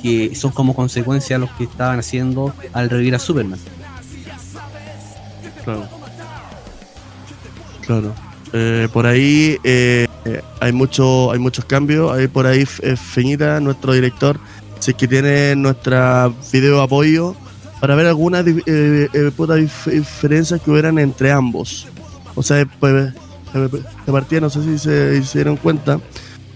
que 0.00 0.36
son 0.36 0.52
como 0.52 0.76
consecuencia 0.76 1.34
de 1.36 1.40
los 1.40 1.50
que 1.56 1.64
estaban 1.64 1.98
haciendo 1.98 2.54
al 2.72 2.88
revivir 2.88 3.16
a 3.16 3.18
Superman 3.18 3.58
Claro. 5.64 5.88
Claro. 7.84 8.14
Eh, 8.52 8.88
por 8.92 9.06
ahí 9.06 9.58
eh, 9.64 10.06
hay 10.60 10.72
mucho, 10.72 11.32
hay 11.32 11.38
muchos 11.38 11.64
cambios. 11.64 12.12
Hay 12.12 12.28
por 12.28 12.46
ahí 12.46 12.64
eh, 12.82 12.96
Feñita, 12.96 13.60
nuestro 13.60 13.92
director, 13.92 14.38
si 14.80 14.90
es 14.90 14.96
que 14.96 15.08
tiene 15.08 15.56
nuestra 15.56 16.32
video 16.52 16.80
apoyo 16.82 17.36
para 17.82 17.96
ver 17.96 18.06
algunas 18.06 18.46
eh, 18.46 19.08
eh, 19.12 19.68
diferencias 19.86 20.60
que 20.60 20.70
hubieran 20.70 21.00
entre 21.00 21.32
ambos. 21.32 21.88
O 22.36 22.42
sea, 22.42 22.64
pues, 22.78 23.12
eh, 23.54 23.68
de 24.06 24.12
partida 24.12 24.40
no 24.40 24.50
sé 24.50 24.62
si 24.62 24.78
se, 24.78 25.20
se 25.24 25.38
dieron 25.38 25.56
cuenta, 25.56 25.98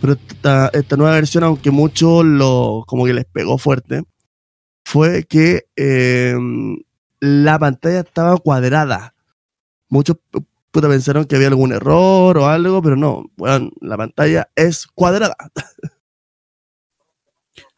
pero 0.01 0.14
esta, 0.14 0.70
nueva 0.97 1.14
versión, 1.14 1.44
aunque 1.44 1.70
mucho 1.70 2.23
lo 2.23 2.85
como 2.86 3.05
que 3.05 3.14
les 3.14 3.24
pegó 3.27 3.59
fuerte, 3.59 4.02
fue 4.85 5.24
que 5.24 5.66
eh, 5.77 6.36
la 7.20 7.59
pantalla 7.59 8.01
estaba 8.01 8.36
cuadrada. 8.39 9.14
Muchos 9.89 10.16
pu- 10.32 10.44
puta 10.70 10.89
pensaron 10.89 11.24
que 11.24 11.36
había 11.36 11.48
algún 11.48 11.73
error 11.73 12.39
o 12.39 12.47
algo, 12.47 12.82
pero 12.82 12.97
no, 12.97 13.31
weón, 13.39 13.73
la 13.81 13.97
pantalla 13.97 14.48
es 14.56 14.86
cuadrada. 14.86 15.36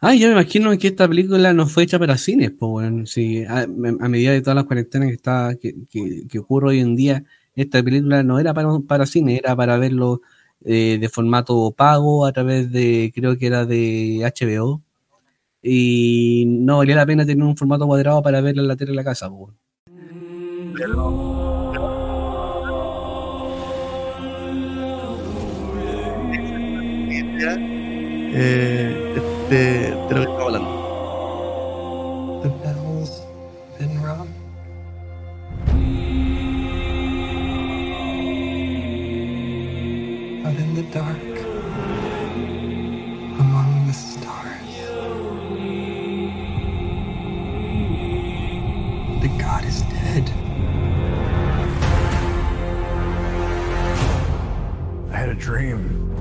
Ah, 0.00 0.14
yo 0.14 0.28
me 0.28 0.32
imagino 0.34 0.76
que 0.78 0.88
esta 0.88 1.08
película 1.08 1.52
no 1.52 1.66
fue 1.66 1.82
hecha 1.84 1.98
para 1.98 2.16
cines, 2.18 2.52
pues 2.52 2.70
bueno, 2.70 3.04
a 4.00 4.08
medida 4.08 4.32
de 4.32 4.40
todas 4.40 4.54
las 4.56 4.64
cuarentenas 4.64 5.08
que 5.08 5.14
está 5.14 5.56
que, 5.60 5.74
que, 5.90 6.26
que 6.28 6.38
ocurre 6.38 6.68
hoy 6.70 6.80
en 6.80 6.94
día, 6.96 7.24
esta 7.54 7.82
película 7.82 8.22
no 8.22 8.38
era 8.38 8.54
para, 8.54 8.68
para 8.86 9.06
cine, 9.06 9.36
era 9.38 9.56
para 9.56 9.76
verlo 9.78 10.20
eh, 10.64 10.98
de 11.00 11.08
formato 11.08 11.72
pago 11.72 12.26
a 12.26 12.32
través 12.32 12.70
de, 12.72 13.12
creo 13.14 13.36
que 13.38 13.46
era 13.46 13.64
de 13.66 14.20
HBO, 14.22 14.82
y 15.62 16.44
no 16.46 16.78
valía 16.78 16.96
la 16.96 17.06
pena 17.06 17.26
tener 17.26 17.44
un 17.44 17.56
formato 17.56 17.86
cuadrado 17.86 18.22
para 18.22 18.38
en 18.38 18.68
la 18.68 18.76
tele 18.76 18.90
en 18.90 18.96
la 18.96 19.04
casa. 19.04 19.30
Eh, 28.40 29.22
de, 29.50 29.58
de 29.58 30.14
lo 30.14 30.36
que 30.36 30.42
hablando. 30.42 30.77
The 40.82 40.90
dark, 40.94 41.16
among 43.40 43.86
the 43.88 43.92
stars, 43.92 44.76
the 49.20 49.28
god 49.40 49.64
is 49.64 49.82
dead. 49.82 50.30
I 55.10 55.16
had 55.16 55.30
a 55.30 55.34
dream. 55.34 56.14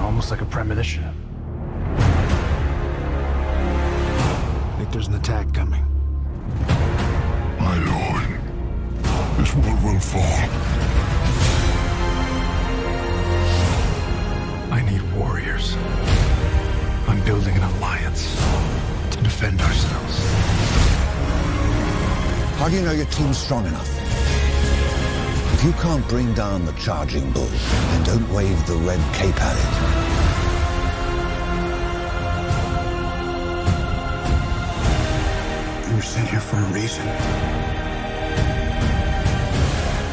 Almost 0.00 0.32
like 0.32 0.40
a 0.40 0.46
premonition. 0.46 1.04
I 4.66 4.74
think 4.78 4.90
there's 4.90 5.06
an 5.06 5.14
attack 5.14 5.54
coming. 5.54 5.86
My 7.60 7.78
lord, 7.78 8.40
this 9.38 9.54
world 9.54 9.84
will 9.84 10.00
fall. 10.00 10.89
I 14.70 14.82
need 14.82 15.02
warriors. 15.14 15.74
I'm 17.08 17.20
building 17.24 17.56
an 17.56 17.62
alliance 17.74 18.36
to 19.10 19.22
defend 19.22 19.60
ourselves. 19.60 20.18
How 22.58 22.68
do 22.68 22.76
you 22.76 22.82
know 22.82 22.92
your 22.92 23.06
team's 23.06 23.38
strong 23.38 23.66
enough? 23.66 23.88
If 25.54 25.64
you 25.64 25.72
can't 25.72 26.06
bring 26.08 26.32
down 26.34 26.64
the 26.66 26.72
charging 26.74 27.32
bull, 27.32 27.46
then 27.46 28.04
don't 28.04 28.32
wave 28.32 28.66
the 28.68 28.76
red 28.76 29.00
cape 29.12 29.34
at 29.40 29.56
it. 29.56 29.70
You 35.90 35.96
were 35.96 36.02
sent 36.02 36.28
here 36.28 36.40
for 36.40 36.56
a 36.56 36.72
reason. 36.72 37.06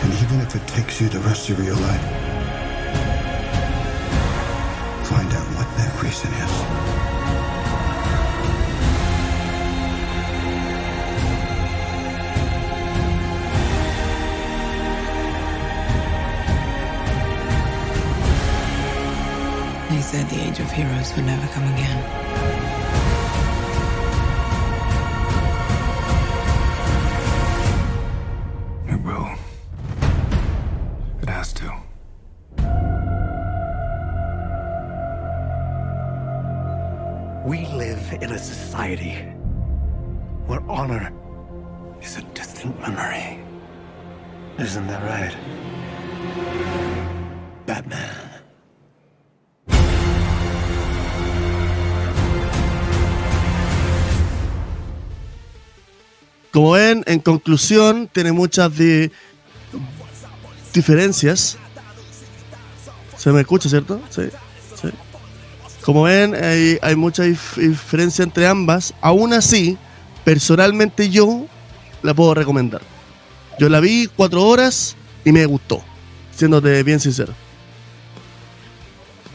And 0.04 0.14
even 0.14 0.42
if 0.42 0.56
it 0.56 0.68
takes 0.68 1.00
you 1.00 1.10
the 1.10 1.20
rest 1.20 1.50
of 1.52 1.64
your 1.64 1.76
life, 1.76 2.27
reason 6.04 6.32
is. 6.32 6.54
They 19.90 20.02
said 20.02 20.30
the 20.30 20.42
age 20.42 20.60
of 20.60 20.72
heroes 20.72 21.16
would 21.16 21.26
never 21.26 21.48
come 21.48 21.64
again. 21.74 22.77
Como 56.52 56.72
ven, 56.72 57.04
en 57.06 57.20
conclusión, 57.20 58.10
tiene 58.12 58.32
muchas 58.32 58.76
di- 58.76 59.12
diferencias. 60.74 61.58
¿Se 63.18 63.32
me 63.32 63.42
escucha, 63.42 63.70
cierto? 63.70 64.02
Sí. 64.10 64.24
Como 65.82 66.04
ven, 66.04 66.36
hay, 66.36 66.78
hay 66.82 66.96
mucha 66.96 67.24
dif- 67.26 67.56
diferencia 67.56 68.24
entre 68.24 68.48
ambas. 68.48 68.94
Aún 69.02 69.34
así, 69.34 69.78
personalmente 70.24 71.10
yo 71.10 71.46
la 72.02 72.14
puedo 72.14 72.34
recomendar. 72.34 72.82
Yo 73.60 73.70
la 73.70 73.80
vi 73.80 74.08
cuatro 74.16 74.44
horas 74.44 74.96
y 75.26 75.32
me 75.32 75.46
gustó. 75.46 75.82
siéndote 76.32 76.84
bien 76.84 77.00
sincero. 77.00 77.34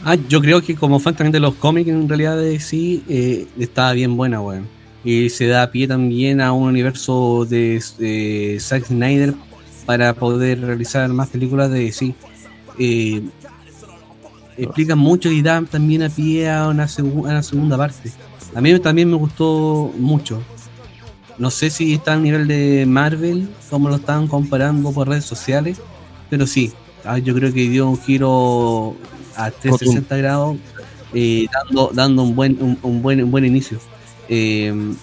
Ah, 0.05 0.15
yo 0.15 0.41
creo 0.41 0.61
que 0.61 0.75
como 0.75 0.99
fan 0.99 1.15
también 1.15 1.31
de 1.33 1.39
los 1.39 1.55
cómics, 1.55 1.89
en 1.89 2.07
realidad 2.07 2.37
de 2.37 2.59
sí, 2.59 3.03
eh, 3.07 3.47
estaba 3.57 3.93
bien 3.93 4.15
buena, 4.17 4.41
weón. 4.41 4.67
Y 5.03 5.29
se 5.29 5.47
da 5.47 5.69
pie 5.71 5.87
también 5.87 6.39
a 6.41 6.53
un 6.53 6.69
universo 6.69 7.45
de 7.45 8.57
Zack 8.59 8.85
Snyder 8.85 9.33
para 9.85 10.13
poder 10.13 10.61
realizar 10.61 11.09
más 11.09 11.29
películas 11.29 11.71
de 11.71 11.91
sí. 11.91 12.15
Eh, 12.79 13.21
explican 14.57 14.97
mucho 14.97 15.29
y 15.29 15.41
dan 15.41 15.65
también 15.65 16.03
a 16.03 16.09
pie 16.09 16.49
a 16.49 16.67
una, 16.67 16.85
a 16.85 17.01
una 17.03 17.43
segunda 17.43 17.77
parte. 17.77 18.11
A 18.55 18.61
mí 18.61 18.77
también 18.79 19.09
me 19.09 19.15
gustó 19.15 19.91
mucho. 19.97 20.41
No 21.37 21.49
sé 21.49 21.69
si 21.69 21.93
está 21.93 22.13
al 22.13 22.23
nivel 22.23 22.47
de 22.47 22.85
Marvel, 22.87 23.49
como 23.69 23.89
lo 23.89 23.95
estaban 23.95 24.27
comparando 24.27 24.91
por 24.91 25.07
redes 25.07 25.25
sociales, 25.25 25.79
pero 26.29 26.45
sí, 26.45 26.71
ah, 27.03 27.17
yo 27.17 27.33
creo 27.33 27.51
que 27.53 27.69
dio 27.69 27.89
un 27.89 27.99
giro 27.99 28.95
a 29.35 29.49
360 29.49 30.15
grados, 30.17 30.57
eh, 31.13 31.47
dando, 31.51 31.91
dando 31.93 32.23
un 32.23 32.35
buen, 32.35 32.57
un, 32.61 32.77
un 32.83 33.01
buen, 33.01 33.23
un 33.23 33.31
buen 33.31 33.45
inicio. 33.45 33.79
Eh, 34.29 34.93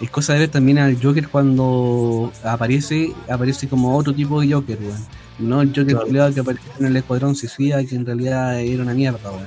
es 0.00 0.10
cosa 0.10 0.34
de 0.34 0.40
ver 0.40 0.50
también 0.50 0.78
al 0.78 1.00
Joker 1.02 1.28
cuando 1.28 2.32
aparece, 2.44 3.12
aparece 3.30 3.68
como 3.68 3.96
otro 3.96 4.12
tipo 4.12 4.40
de 4.40 4.52
Joker, 4.52 4.78
weón. 4.80 5.06
No 5.38 5.60
el 5.60 5.68
Joker 5.74 5.96
culiao 5.96 6.32
que 6.32 6.40
apareció 6.40 6.70
en 6.78 6.86
el 6.86 6.96
Escuadrón 6.96 7.34
Suicida, 7.34 7.82
que 7.84 7.94
en 7.94 8.04
realidad 8.04 8.60
era 8.60 8.82
una 8.82 8.94
mierda, 8.94 9.30
weón. 9.30 9.46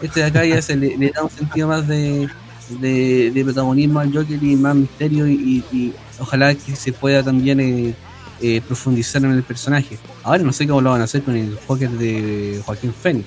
Este 0.00 0.20
de 0.20 0.26
acá 0.26 0.44
ya 0.44 0.60
se 0.62 0.76
le, 0.76 0.96
le 0.96 1.10
da 1.10 1.24
un 1.24 1.30
sentido 1.30 1.68
más 1.68 1.86
de, 1.88 2.28
de, 2.68 3.42
protagonismo 3.44 4.00
al 4.00 4.12
Joker 4.12 4.42
y 4.42 4.56
más 4.56 4.74
misterio 4.74 5.26
y, 5.28 5.92
ojalá 6.18 6.54
que 6.54 6.74
se 6.74 6.92
pueda 6.92 7.22
también 7.22 7.60
eh, 7.60 7.94
eh, 8.40 8.60
profundizar 8.66 9.24
en 9.24 9.32
el 9.32 9.42
personaje. 9.42 9.98
Ahora 10.22 10.42
no 10.42 10.52
sé 10.52 10.66
cómo 10.66 10.80
lo 10.80 10.90
van 10.90 11.00
a 11.00 11.04
hacer 11.04 11.22
con 11.22 11.36
el 11.36 11.58
Joker 11.66 11.90
de 11.90 12.60
Joaquín 12.64 12.92
Phoenix. 12.92 13.26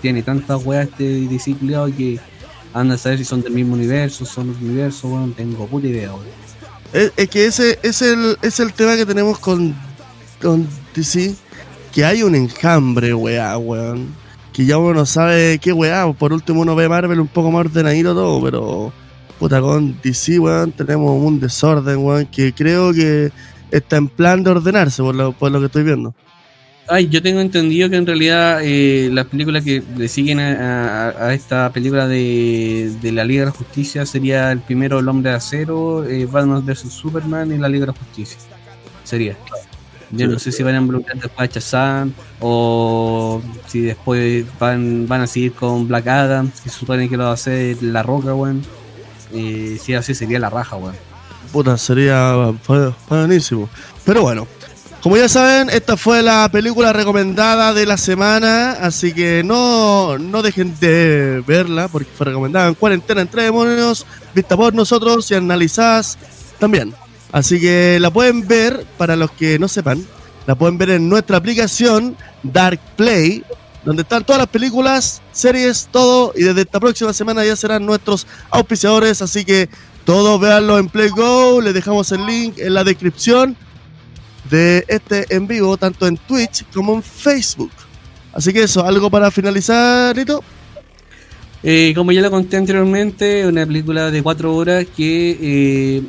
Tiene 0.00 0.22
tantas 0.22 0.64
weas 0.64 0.88
este 0.88 1.04
disciplinado 1.04 1.86
que 1.94 2.18
anda 2.72 2.94
a 2.94 2.98
saber 2.98 3.18
si 3.18 3.24
son 3.24 3.42
del 3.42 3.52
mismo 3.52 3.74
universo, 3.74 4.24
son 4.24 4.52
del 4.52 4.62
universo, 4.62 5.08
bueno, 5.08 5.28
no 5.28 5.32
tengo 5.34 5.66
puta 5.66 5.86
idea, 5.86 6.12
weón. 6.12 6.40
Es, 6.92 7.12
es 7.16 7.28
que 7.28 7.46
ese 7.46 7.78
es 7.82 8.02
el, 8.02 8.36
es 8.42 8.58
el 8.60 8.72
tema 8.72 8.96
que 8.96 9.06
tenemos 9.06 9.38
con, 9.38 9.74
con 10.40 10.66
DC, 10.94 11.34
que 11.92 12.04
hay 12.04 12.22
un 12.22 12.34
enjambre, 12.34 13.14
weá, 13.14 13.56
weón. 13.58 14.19
Que 14.52 14.64
ya 14.66 14.78
uno 14.78 14.94
no 14.94 15.06
sabe 15.06 15.58
qué 15.58 15.72
weá, 15.72 16.12
por 16.12 16.32
último 16.32 16.62
uno 16.62 16.74
ve 16.74 16.88
Marvel 16.88 17.20
un 17.20 17.28
poco 17.28 17.50
más 17.50 17.66
ordenadito 17.66 18.14
todo, 18.14 18.42
pero 18.42 18.92
puta 19.38 19.60
con 19.60 19.98
DC, 20.02 20.38
weón, 20.38 20.72
tenemos 20.72 21.12
un 21.22 21.38
desorden, 21.40 21.98
weón, 21.98 22.26
que 22.26 22.52
creo 22.52 22.92
que 22.92 23.30
está 23.70 23.96
en 23.96 24.08
plan 24.08 24.42
de 24.42 24.50
ordenarse 24.50 25.02
por 25.02 25.14
lo, 25.14 25.32
por 25.32 25.50
lo 25.52 25.60
que 25.60 25.66
estoy 25.66 25.84
viendo. 25.84 26.14
Ay, 26.88 27.08
yo 27.08 27.22
tengo 27.22 27.40
entendido 27.40 27.88
que 27.88 27.94
en 27.96 28.04
realidad 28.06 28.58
eh, 28.64 29.08
las 29.12 29.26
películas 29.26 29.62
que 29.62 29.80
le 29.96 30.08
siguen 30.08 30.40
a, 30.40 31.10
a- 31.10 31.26
a 31.28 31.34
esta 31.34 31.70
película 31.72 32.08
de, 32.08 32.92
de 33.00 33.12
la 33.12 33.24
Liga 33.24 33.42
de 33.42 33.46
la 33.46 33.52
Justicia 33.52 34.04
sería 34.04 34.50
el 34.50 34.58
primero 34.58 34.98
El 34.98 35.08
Hombre 35.08 35.30
de 35.30 35.36
Acero, 35.36 36.04
eh, 36.04 36.26
Batman 36.26 36.66
vs 36.66 36.80
Superman 36.92 37.52
y 37.52 37.58
la 37.58 37.68
Liga 37.68 37.86
de 37.86 37.92
la 37.92 37.98
Justicia. 37.98 38.38
Sería. 39.04 39.36
Yo 40.12 40.26
no 40.26 40.38
sé 40.38 40.50
si 40.50 40.62
van 40.62 40.74
a 40.74 40.78
involucrar 40.78 41.16
después 41.18 41.48
a 41.48 41.52
Shazam 41.52 42.12
o 42.40 43.40
si 43.66 43.80
después 43.80 44.44
van, 44.58 45.06
van 45.06 45.20
a 45.22 45.26
seguir 45.26 45.52
con 45.52 45.86
Black 45.86 46.06
Adam, 46.08 46.50
que 46.62 46.70
supone 46.70 47.08
que 47.08 47.16
lo 47.16 47.24
va 47.24 47.30
a 47.30 47.34
hacer 47.34 47.82
La 47.82 48.02
Roca, 48.02 48.34
weón. 48.34 48.62
Eh, 49.32 49.78
si 49.80 49.94
así 49.94 50.14
sería 50.14 50.40
la 50.40 50.50
raja, 50.50 50.76
weón. 50.76 50.96
Puta, 51.52 51.76
sería 51.78 52.52
buenísimo. 53.08 53.68
Pero 54.04 54.22
bueno, 54.22 54.46
como 55.02 55.16
ya 55.16 55.28
saben, 55.28 55.70
esta 55.70 55.96
fue 55.96 56.22
la 56.22 56.48
película 56.52 56.92
recomendada 56.92 57.72
de 57.72 57.86
la 57.86 57.96
semana, 57.96 58.72
así 58.72 59.12
que 59.12 59.42
no, 59.42 60.18
no 60.18 60.42
dejen 60.42 60.78
de 60.78 61.42
verla, 61.46 61.88
porque 61.88 62.10
fue 62.14 62.26
recomendada 62.26 62.68
en 62.68 62.74
cuarentena 62.74 63.22
entre 63.22 63.44
demonios, 63.44 64.04
vista 64.34 64.56
por 64.56 64.74
nosotros 64.74 65.30
y 65.30 65.34
analizadas 65.34 66.18
también. 66.58 66.94
Así 67.32 67.60
que 67.60 67.98
la 68.00 68.10
pueden 68.10 68.46
ver, 68.46 68.84
para 68.98 69.16
los 69.16 69.30
que 69.30 69.58
no 69.58 69.68
sepan, 69.68 70.04
la 70.46 70.54
pueden 70.54 70.78
ver 70.78 70.90
en 70.90 71.08
nuestra 71.08 71.36
aplicación 71.36 72.16
Dark 72.42 72.80
Play, 72.96 73.44
donde 73.84 74.02
están 74.02 74.24
todas 74.24 74.40
las 74.40 74.48
películas, 74.48 75.22
series, 75.32 75.88
todo, 75.90 76.32
y 76.36 76.42
desde 76.42 76.62
esta 76.62 76.80
próxima 76.80 77.12
semana 77.12 77.44
ya 77.44 77.56
serán 77.56 77.86
nuestros 77.86 78.26
auspiciadores, 78.50 79.22
así 79.22 79.44
que 79.44 79.68
todos 80.04 80.40
véanlo 80.40 80.78
en 80.78 80.88
Play 80.88 81.10
Go, 81.10 81.60
les 81.60 81.72
dejamos 81.72 82.10
el 82.12 82.26
link 82.26 82.58
en 82.58 82.74
la 82.74 82.84
descripción 82.84 83.56
de 84.50 84.84
este 84.88 85.26
en 85.34 85.46
vivo, 85.46 85.76
tanto 85.76 86.06
en 86.06 86.16
Twitch 86.16 86.64
como 86.74 86.94
en 86.94 87.02
Facebook. 87.02 87.70
Así 88.32 88.52
que 88.52 88.62
eso, 88.64 88.84
algo 88.84 89.10
para 89.10 89.30
finalizar, 89.30 90.16
Nito. 90.16 90.42
Eh, 91.62 91.92
como 91.94 92.10
ya 92.12 92.22
lo 92.22 92.30
conté 92.30 92.56
anteriormente, 92.56 93.46
una 93.46 93.66
película 93.66 94.10
de 94.10 94.22
cuatro 94.22 94.54
horas 94.54 94.86
que 94.96 95.38
eh, 95.40 96.02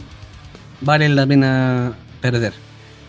vale 0.81 1.07
la 1.09 1.25
pena 1.25 1.93
perder. 2.21 2.53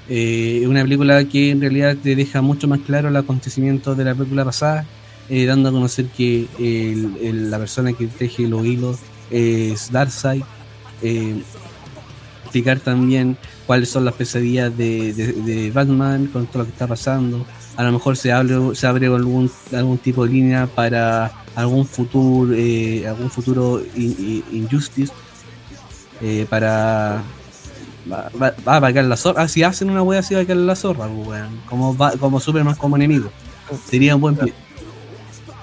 Eh, 0.08 0.64
una 0.66 0.82
película 0.82 1.24
que 1.24 1.50
en 1.50 1.60
realidad 1.60 1.96
te 2.02 2.14
deja 2.16 2.42
mucho 2.42 2.68
más 2.68 2.80
claro 2.80 3.10
los 3.10 3.22
acontecimientos 3.24 3.96
de 3.96 4.04
la 4.04 4.14
película 4.14 4.44
pasada, 4.44 4.84
eh, 5.28 5.46
dando 5.46 5.68
a 5.68 5.72
conocer 5.72 6.06
que 6.06 6.46
el- 6.58 7.16
el- 7.22 7.50
la 7.50 7.58
persona 7.58 7.92
que 7.92 8.06
teje 8.08 8.46
los 8.48 8.64
hilos 8.66 8.98
es 9.30 9.90
Darkseid. 9.92 10.42
Eh, 11.02 11.42
explicar 12.42 12.80
también 12.80 13.36
cuáles 13.66 13.88
son 13.88 14.04
las 14.04 14.14
pesadillas 14.14 14.76
de, 14.76 15.70
Batman 15.72 16.26
con 16.26 16.46
todo 16.46 16.58
lo 16.60 16.64
que 16.64 16.72
está 16.72 16.86
pasando. 16.86 17.46
A 17.76 17.84
lo 17.84 17.92
mejor 17.92 18.16
se 18.16 18.32
abre, 18.32 18.54
se 18.74 18.86
abre 18.86 19.06
algún, 19.06 19.50
algún 19.72 19.96
tipo 19.98 20.26
de 20.26 20.32
línea 20.32 20.66
para 20.66 21.32
algún 21.54 21.86
futuro, 21.86 22.52
eh, 22.54 23.06
algún 23.08 23.30
futuro 23.30 23.82
in- 23.96 24.42
in- 24.50 24.64
injustice 24.64 25.12
para 26.50 27.22
va, 28.10 28.30
va, 28.40 28.54
va 28.66 28.76
a 28.76 28.80
vacar 28.80 29.04
la 29.04 29.16
zorra. 29.16 29.42
Ah, 29.42 29.48
si 29.48 29.62
hacen 29.62 29.90
una 29.90 30.02
wea 30.02 30.20
así 30.20 30.34
va 30.34 30.40
a 30.40 30.42
vacar 30.44 30.56
la 30.56 30.76
zorra, 30.76 31.06
pues, 31.08 31.26
weón. 31.28 31.60
Como, 31.66 31.96
va- 31.96 32.12
como 32.12 32.40
Superman 32.40 32.74
como 32.76 32.96
enemigo. 32.96 33.30
Sería 33.88 34.14
un 34.14 34.20
buen 34.20 34.36
pie. 34.36 34.52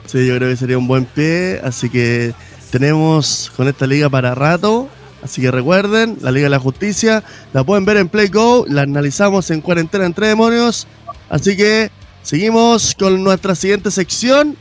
Sí, 0.05 0.25
yo 0.25 0.35
creo 0.37 0.49
que 0.49 0.55
sería 0.57 0.77
un 0.77 0.87
buen 0.87 1.05
pie, 1.05 1.61
así 1.63 1.89
que 1.89 2.33
tenemos 2.71 3.51
con 3.55 3.67
esta 3.67 3.85
liga 3.85 4.09
para 4.09 4.33
rato. 4.35 4.89
Así 5.21 5.41
que 5.41 5.51
recuerden, 5.51 6.17
la 6.21 6.31
Liga 6.31 6.45
de 6.45 6.49
la 6.51 6.59
Justicia 6.59 7.23
la 7.51 7.65
pueden 7.65 7.83
ver 7.83 7.97
en 7.97 8.07
Play 8.07 8.29
Go, 8.29 8.65
la 8.69 8.83
analizamos 8.83 9.51
en 9.51 9.59
cuarentena 9.59 10.05
entre 10.05 10.27
demonios. 10.27 10.87
Así 11.29 11.57
que 11.57 11.91
seguimos 12.23 12.95
con 12.97 13.21
nuestra 13.21 13.53
siguiente 13.53 13.91
sección. 13.91 14.55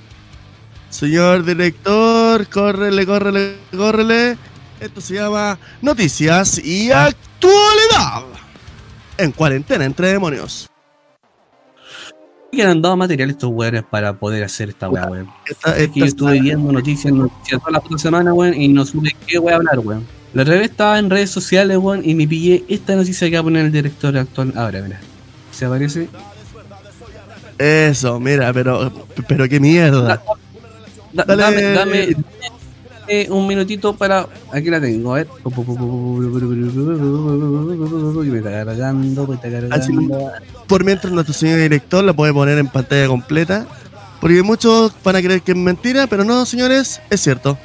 Señor 0.91 1.45
director, 1.45 2.49
córrele, 2.49 3.07
córrele, 3.07 3.57
córrele. 3.77 4.37
Esto 4.81 5.01
se 5.01 5.15
llama 5.15 5.59
Noticias 5.83 6.59
y 6.65 6.91
Actualidad. 6.93 8.25
En 9.17 9.33
cuarentena 9.33 9.85
entre 9.85 10.13
demonios. 10.13 10.69
que 12.53 12.63
han 12.63 12.81
dado 12.81 12.97
material 12.97 13.31
estos 13.31 13.51
weones 13.51 13.83
para 13.83 14.13
poder 14.13 14.45
hacer 14.45 14.69
esta 14.69 14.89
weá, 14.89 15.07
weón. 15.07 15.29
Yo 15.95 16.05
estuve 16.05 16.41
viendo 16.41 16.73
noticias, 16.73 17.13
noticias 17.13 17.61
toda 17.61 17.73
la 17.73 17.81
puta 17.81 17.99
semana, 17.99 18.33
weón, 18.33 18.55
y 18.55 18.69
no 18.69 18.85
supe 18.87 19.15
qué 19.27 19.39
voy 19.39 19.53
a 19.53 19.57
hablar, 19.57 19.81
weón. 19.81 20.07
La 20.33 20.43
otra 20.43 20.55
vez 20.55 20.71
estaba 20.71 20.99
en 20.99 21.11
redes 21.11 21.31
sociales, 21.31 21.77
weón, 21.79 22.03
y 22.09 22.15
me 22.15 22.29
pillé 22.29 22.65
esta 22.69 22.95
noticia 22.95 23.29
que 23.29 23.35
va 23.35 23.41
a 23.41 23.45
poner 23.45 23.67
el 23.67 23.73
director 23.73 24.17
actual. 24.17 24.53
Ahora, 24.57 24.81
mira. 24.81 25.01
¿Se 25.51 25.65
aparece? 25.65 26.09
Eso, 27.59 28.21
mira, 28.21 28.53
pero, 28.53 28.93
pero 29.27 29.49
qué 29.49 29.59
mierda. 29.59 30.23
Da-. 31.13 31.25
Dame, 31.25 31.63
dame 31.63 32.17
eh, 33.09 33.27
un 33.31 33.47
minutito 33.47 33.95
para. 33.95 34.27
Aquí 34.53 34.71
la 34.71 34.81
tengo, 34.81 35.13
a 35.13 35.17
ver. 35.17 35.29
Y 38.25 38.29
me 38.31 38.39
está 38.39 38.51
cargando, 38.51 39.27
me 39.27 39.35
está 39.35 39.49
Así, 39.75 39.93
cargando. 39.93 40.33
por 40.67 40.85
mientras 40.85 41.13
nuestro 41.13 41.35
señor 41.35 41.59
director 41.59 42.05
la 42.05 42.13
puede 42.13 42.33
poner 42.33 42.59
en 42.59 42.69
pantalla 42.69 43.07
completa. 43.07 43.67
Porque 44.21 44.43
muchos 44.43 44.93
van 45.05 45.17
a 45.17 45.23
creer 45.23 45.43
que 45.43 45.53
es 45.53 45.57
mentira, 45.59 46.07
pero 46.09 46.25
no, 46.25 46.45
señores, 46.45 47.01
es 47.09 47.21
cierto. 47.21 47.57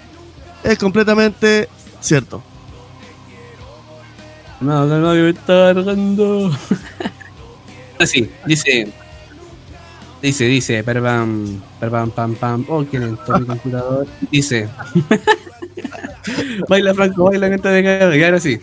Es 0.64 0.78
completamente 0.78 1.68
cierto. 2.00 2.44
No, 4.62 4.86
no, 4.86 5.00
no, 5.00 5.14
que 5.14 5.20
me 5.22 5.30
está 5.32 5.74
cargando. 5.74 6.52
Así, 8.00 8.30
dice. 8.46 8.88
Dice, 10.24 10.46
dice, 10.46 10.84
pam, 10.86 11.62
pam, 11.82 12.10
pam, 12.10 12.36
pam. 12.36 12.66
Oh, 12.70 12.86
qué 12.90 12.98
lento 12.98 13.40
mi 13.40 13.46
computador. 13.46 14.08
Dice. 14.32 14.70
baila, 16.70 16.94
Franco, 16.94 17.26
baila 17.26 17.50
que 17.50 17.58
te 17.58 17.84
carga. 17.84 18.16
Y 18.16 18.24
ahora 18.24 18.40
sí. 18.40 18.58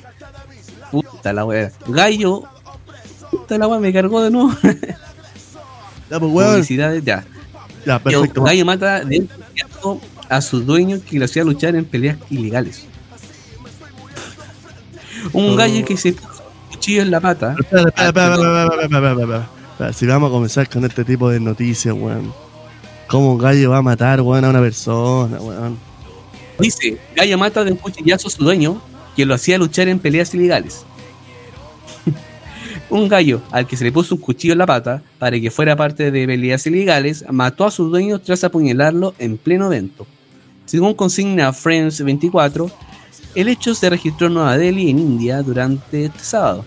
Puta 0.90 1.34
la 1.34 1.44
wea. 1.44 1.70
Gallo. 1.86 2.44
Puta 3.30 3.58
la 3.58 3.68
wea, 3.68 3.78
me 3.78 3.92
cargó 3.92 4.22
de 4.22 4.30
nuevo. 4.30 4.56
Ya, 6.10 6.18
pues, 6.18 6.32
weón. 6.32 6.50
Publicidades, 6.52 7.04
ya. 7.04 7.26
Ya, 7.84 7.98
perfecto. 7.98 8.42
Gallo 8.42 8.64
mata 8.64 9.04
de 9.04 9.16
inmediato 9.16 10.00
a 10.30 10.40
su 10.40 10.60
dueño 10.62 10.98
que 11.04 11.18
lo 11.18 11.26
hacía 11.26 11.44
luchar 11.44 11.76
en 11.76 11.84
peleas 11.84 12.16
ilegales. 12.30 12.86
Un 15.34 15.50
Oh. 15.50 15.56
gallo 15.56 15.84
que 15.84 15.98
se 15.98 16.14
puso 16.14 16.42
un 16.42 16.70
cuchillo 16.70 17.02
en 17.02 17.10
la 17.10 17.20
pata. 17.20 17.54
Espera, 17.58 17.82
espera, 17.82 18.08
espera, 18.08 18.34
espera, 18.34 18.64
espera, 18.64 18.84
espera, 18.84 19.10
espera, 19.10 19.12
espera. 19.12 19.48
sea, 19.48 19.59
si 19.92 20.06
vamos 20.06 20.28
a 20.28 20.32
comenzar 20.32 20.68
con 20.68 20.84
este 20.84 21.04
tipo 21.04 21.30
de 21.30 21.40
noticias, 21.40 21.94
weón. 21.94 22.32
¿Cómo 23.08 23.32
un 23.32 23.38
gallo 23.38 23.70
va 23.70 23.78
a 23.78 23.82
matar, 23.82 24.20
a 24.20 24.22
una 24.22 24.60
persona, 24.60 25.40
weón? 25.40 25.78
Dice, 26.58 26.98
Gallo 27.16 27.38
mata 27.38 27.64
de 27.64 27.72
un 27.72 27.78
cuchillazo 27.78 28.28
a 28.28 28.30
su 28.30 28.44
dueño, 28.44 28.80
que 29.16 29.24
lo 29.24 29.34
hacía 29.34 29.58
luchar 29.58 29.88
en 29.88 29.98
peleas 29.98 30.34
ilegales. 30.34 30.84
un 32.90 33.08
gallo 33.08 33.40
al 33.50 33.66
que 33.66 33.76
se 33.76 33.84
le 33.84 33.92
puso 33.92 34.14
un 34.14 34.20
cuchillo 34.20 34.52
en 34.52 34.58
la 34.58 34.66
pata 34.66 35.02
para 35.18 35.40
que 35.40 35.50
fuera 35.50 35.74
parte 35.74 36.10
de 36.10 36.26
peleas 36.26 36.66
ilegales, 36.66 37.24
mató 37.30 37.64
a 37.64 37.70
su 37.70 37.88
dueño 37.88 38.18
tras 38.18 38.44
apuñalarlo 38.44 39.14
en 39.18 39.38
pleno 39.38 39.66
evento. 39.66 40.06
Según 40.66 40.94
consigna 40.94 41.52
Friends 41.52 42.02
24, 42.04 42.70
el 43.34 43.48
hecho 43.48 43.74
se 43.74 43.88
registró 43.88 44.26
en 44.26 44.34
Nueva 44.34 44.58
Delhi, 44.58 44.90
en 44.90 44.98
India, 44.98 45.42
durante 45.42 46.04
este 46.04 46.18
sábado. 46.20 46.64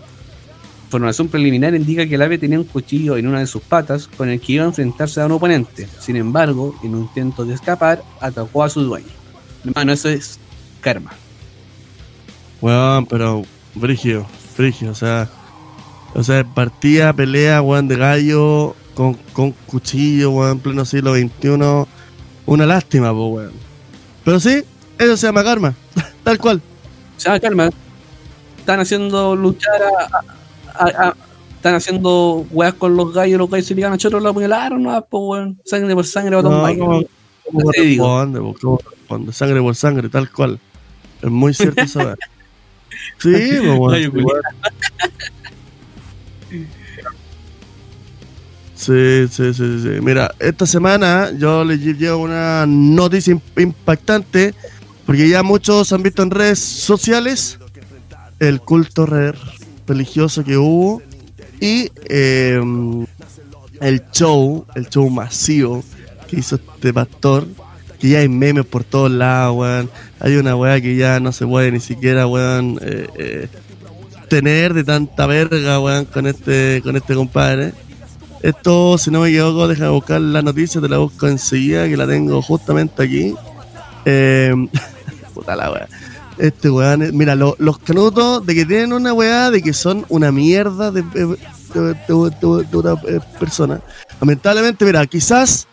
Información 0.93 1.27
preliminar 1.27 1.73
indica 1.73 2.05
que 2.05 2.13
el 2.13 2.21
ave 2.21 2.37
tenía 2.37 2.59
un 2.59 2.65
cuchillo 2.65 3.17
en 3.17 3.25
una 3.25 3.39
de 3.39 3.47
sus 3.47 3.63
patas 3.63 4.07
con 4.07 4.29
el 4.29 4.39
que 4.39 4.53
iba 4.53 4.63
a 4.63 4.67
enfrentarse 4.67 5.19
a 5.19 5.25
un 5.25 5.31
oponente. 5.31 5.87
Sin 5.99 6.15
embargo, 6.17 6.79
en 6.83 6.93
un 6.93 7.01
intento 7.01 7.45
de 7.45 7.55
escapar, 7.55 8.03
atacó 8.21 8.63
a 8.63 8.69
su 8.69 8.81
dueño. 8.81 9.07
Hermano, 9.65 9.91
eso 9.91 10.09
es 10.09 10.39
karma. 10.81 11.11
Weón, 12.61 13.07
pero 13.07 13.41
frigio, 13.79 14.27
frigio, 14.55 14.91
o 14.91 14.95
sea, 14.95 15.27
o 16.13 16.23
sea, 16.23 16.43
partida, 16.43 17.11
pelea, 17.11 17.63
weón, 17.63 17.87
de 17.87 17.95
gallo 17.95 18.75
con, 18.93 19.15
con 19.33 19.51
cuchillo, 19.65 20.29
weón, 20.29 20.51
en 20.51 20.59
pleno 20.59 20.85
siglo 20.85 21.15
XXI. 21.15 21.89
Una 22.45 22.67
lástima, 22.67 23.11
weón. 23.11 23.53
Pero 24.23 24.39
sí, 24.39 24.63
eso 24.99 25.17
se 25.17 25.25
llama 25.25 25.43
karma, 25.43 25.73
tal 26.23 26.37
cual. 26.37 26.61
Se 27.17 27.29
llama 27.29 27.39
karma. 27.39 27.69
Están 28.59 28.79
haciendo 28.79 29.35
luchar 29.35 29.81
a. 29.81 30.42
a- 30.73 31.07
a- 31.09 31.15
están 31.55 31.75
haciendo 31.75 32.45
weas 32.51 32.73
con 32.73 32.95
los 32.97 33.13
gallos, 33.13 33.37
los 33.39 33.49
gallos 33.49 33.65
se 33.67 33.75
ligan 33.75 33.93
a 33.93 33.97
chorro, 33.97 34.19
lo 34.19 34.29
apuñalaron, 34.29 34.83
no, 34.83 35.05
pues 35.09 35.21
weón. 35.25 35.59
Sangre 35.65 35.93
por 35.95 36.05
sangre, 36.05 36.35
botón 36.35 36.51
No, 36.53 36.61
bike. 36.63 36.79
¿cómo, 36.79 37.03
cómo 37.45 37.71
Te 37.71 37.81
digo. 37.81 38.05
corresponde, 38.05 38.39
po? 38.39 38.55
¿Cómo 38.61 38.77
corresponde? 38.79 39.33
Sangre 39.33 39.61
por 39.61 39.75
sangre, 39.75 40.09
tal 40.09 40.29
cual. 40.31 40.59
Es 41.21 41.29
muy 41.29 41.53
cierto 41.53 41.81
eso, 41.81 41.99
weón. 42.03 42.17
Sí. 43.19 43.33
Sí, 48.75 49.27
sí, 49.29 49.53
sí, 49.53 49.79
sí. 49.81 49.89
Mira, 50.01 50.33
esta 50.39 50.65
semana 50.65 51.31
yo 51.37 51.63
les 51.63 51.79
lle- 51.79 51.95
llevo 51.97 52.23
una 52.23 52.65
noticia 52.67 53.33
imp- 53.33 53.61
impactante 53.61 54.53
porque 55.05 55.29
ya 55.29 55.41
muchos 55.43 55.93
han 55.93 56.03
visto 56.03 56.21
en 56.23 56.31
redes 56.31 56.59
sociales 56.59 57.59
el 58.39 58.59
culto 58.59 59.05
re- 59.05 59.33
religioso 59.87 60.43
que 60.43 60.57
hubo 60.57 61.01
y 61.59 61.91
eh, 62.09 62.61
el 63.81 64.03
show, 64.11 64.65
el 64.75 64.89
show 64.89 65.09
masivo 65.09 65.83
que 66.27 66.37
hizo 66.39 66.55
este 66.55 66.93
pastor, 66.93 67.47
que 67.99 68.09
ya 68.09 68.19
hay 68.19 68.29
memes 68.29 68.65
por 68.65 68.83
todos 68.83 69.11
lados. 69.11 69.87
Hay 70.19 70.35
una 70.35 70.55
weá 70.55 70.79
que 70.81 70.95
ya 70.95 71.19
no 71.19 71.31
se 71.31 71.45
puede 71.45 71.71
ni 71.71 71.79
siquiera, 71.79 72.27
weón, 72.27 72.79
eh, 72.81 73.07
eh, 73.17 73.47
tener 74.29 74.73
de 74.73 74.83
tanta 74.83 75.25
verga, 75.25 76.05
con 76.05 76.27
este, 76.27 76.81
con 76.83 76.95
este 76.95 77.13
compadre. 77.13 77.73
Esto, 78.41 78.97
si 78.97 79.09
no 79.09 79.21
me 79.21 79.29
equivoco, 79.29 79.67
déjame 79.67 79.91
buscar 79.91 80.19
la 80.19 80.41
noticia, 80.41 80.81
te 80.81 80.89
la 80.89 80.97
busco 80.97 81.27
enseguida, 81.27 81.87
que 81.87 81.95
la 81.95 82.07
tengo 82.07 82.41
justamente 82.41 83.03
aquí. 83.03 83.33
Eh, 84.05 84.53
puta 85.33 85.55
la 85.55 85.71
weá. 85.71 85.87
Este 86.37 86.69
weón, 86.69 87.15
mira, 87.15 87.35
lo- 87.35 87.55
los 87.59 87.77
canutos 87.79 88.45
de 88.45 88.55
que 88.55 88.65
tienen 88.65 88.93
una 88.93 89.13
weá, 89.13 89.51
de 89.51 89.61
que 89.61 89.73
son 89.73 90.05
una 90.09 90.31
mierda 90.31 90.91
de, 90.91 91.01
de- 91.03 91.25
de- 91.75 92.77
una 92.77 92.93
eh, 93.07 93.19
persona. 93.39 93.81
Lamentablemente, 94.19 94.83
mira, 94.85 95.05
quizás 95.05 95.67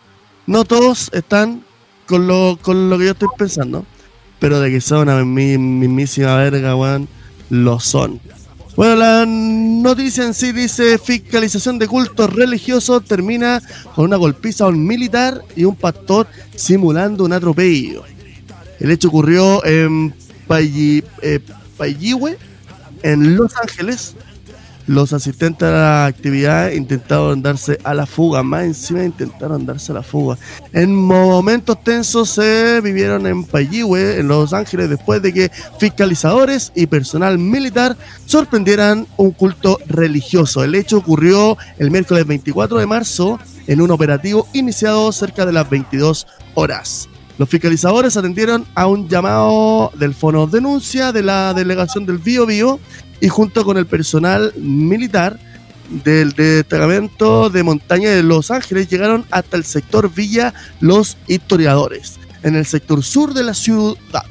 no 0.45 0.63
todos 0.63 1.09
están 1.13 1.63
con 2.07 2.27
lo, 2.27 2.57
con 2.61 2.89
lo 2.89 2.97
que 2.97 3.05
yo 3.05 3.11
estoy 3.11 3.29
pensando, 3.37 3.85
pero 4.39 4.59
de 4.59 4.69
que 4.71 4.81
son 4.81 4.99
una 5.09 5.23
mi- 5.23 5.57
mismísima 5.57 6.35
verga, 6.35 6.75
weón, 6.75 7.07
lo 7.49 7.79
son. 7.79 8.19
Bueno, 8.75 8.95
la 8.95 9.25
noticia 9.27 10.23
en 10.25 10.33
sí 10.33 10.51
dice 10.53 10.97
fiscalización 10.97 11.77
de 11.77 11.87
cultos 11.87 12.33
religiosos 12.33 13.03
termina 13.03 13.61
con 13.95 14.05
una 14.05 14.15
golpiza 14.15 14.63
a 14.63 14.67
un 14.67 14.85
militar 14.85 15.41
y 15.55 15.65
un 15.65 15.75
pastor 15.75 16.27
simulando 16.55 17.25
un 17.25 17.33
atropello. 17.33 18.03
El 18.79 18.89
hecho 18.89 19.09
ocurrió 19.09 19.63
en 19.65 20.13
Payi- 20.51 21.03
eh, 21.21 21.39
en 23.03 23.35
Los 23.37 23.55
Ángeles. 23.57 24.15
Los 24.87 25.13
asistentes 25.13 25.69
a 25.69 25.71
la 25.71 26.05
actividad 26.07 26.71
intentaron 26.71 27.41
darse 27.41 27.77
a 27.83 27.93
la 27.93 28.05
fuga, 28.05 28.43
más 28.43 28.63
encima 28.63 29.05
intentaron 29.05 29.65
darse 29.65 29.91
a 29.91 29.95
la 29.95 30.03
fuga. 30.03 30.37
En 30.73 30.93
momentos 30.93 31.81
tensos 31.83 32.29
se 32.31 32.81
vivieron 32.81 33.25
en 33.27 33.45
Payihue, 33.45 34.19
en 34.19 34.27
Los 34.27 34.51
Ángeles, 34.53 34.89
después 34.89 35.21
de 35.21 35.33
que 35.33 35.51
fiscalizadores 35.79 36.71
y 36.75 36.87
personal 36.87 37.37
militar 37.37 37.95
sorprendieran 38.25 39.07
un 39.17 39.31
culto 39.31 39.77
religioso. 39.85 40.63
El 40.63 40.75
hecho 40.75 40.97
ocurrió 40.97 41.57
el 41.77 41.89
miércoles 41.91 42.25
24 42.25 42.79
de 42.79 42.87
marzo 42.87 43.39
en 43.67 43.81
un 43.81 43.91
operativo 43.91 44.47
iniciado 44.51 45.11
cerca 45.11 45.45
de 45.45 45.53
las 45.53 45.69
22 45.69 46.27
horas. 46.55 47.07
Los 47.37 47.49
fiscalizadores 47.49 48.17
atendieron 48.17 48.65
a 48.75 48.87
un 48.87 49.07
llamado 49.07 49.91
del 49.95 50.13
fono 50.13 50.47
denuncia 50.47 51.11
de 51.11 51.23
la 51.23 51.53
delegación 51.53 52.05
del 52.05 52.17
Bío 52.17 52.45
Bío 52.45 52.79
y 53.19 53.29
junto 53.29 53.63
con 53.63 53.77
el 53.77 53.85
personal 53.85 54.53
militar 54.57 55.39
del 56.03 56.31
destacamento 56.31 57.49
de 57.49 57.63
montaña 57.63 58.11
de 58.11 58.23
Los 58.23 58.49
Ángeles 58.49 58.89
llegaron 58.89 59.25
hasta 59.31 59.57
el 59.57 59.65
sector 59.65 60.13
Villa 60.13 60.53
Los 60.79 61.17
Historiadores, 61.27 62.19
en 62.43 62.55
el 62.55 62.65
sector 62.65 63.03
sur 63.03 63.33
de 63.33 63.43
la 63.43 63.53
ciudad, 63.53 64.25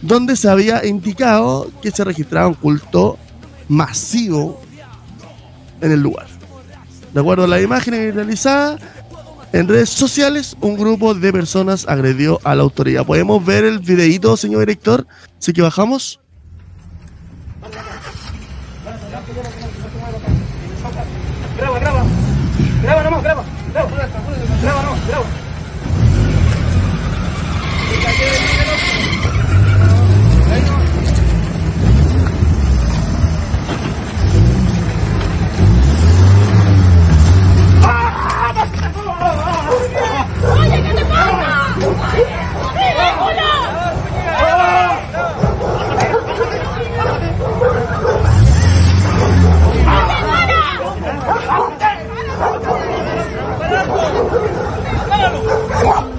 donde 0.00 0.36
se 0.36 0.48
había 0.48 0.84
indicado 0.84 1.70
que 1.82 1.90
se 1.90 2.04
registraba 2.04 2.48
un 2.48 2.54
culto 2.54 3.18
masivo 3.68 4.60
en 5.80 5.92
el 5.92 6.00
lugar. 6.00 6.26
De 7.12 7.20
acuerdo 7.20 7.44
a 7.44 7.48
las 7.48 7.62
imágenes 7.62 8.14
realizadas 8.14 8.80
en 9.54 9.68
redes 9.68 9.90
sociales, 9.90 10.56
un 10.60 10.76
grupo 10.76 11.14
de 11.14 11.32
personas 11.32 11.86
agredió 11.86 12.40
a 12.42 12.56
la 12.56 12.64
autoridad. 12.64 13.06
¿Podemos 13.06 13.44
ver 13.46 13.62
el 13.62 13.78
videíto, 13.78 14.36
señor 14.36 14.58
director? 14.60 15.06
Así 15.38 15.52
que 15.52 15.62
bajamos. 15.62 16.18
Graba, 21.56 21.78
graba. 21.78 22.04
Graba 22.82 23.02
nomás, 23.04 23.22
graba. 23.22 23.44
Graba, 23.72 23.90
graba 24.60 24.96
graba. 25.06 25.43
Pasa! 42.14 42.54
Está 55.84 56.13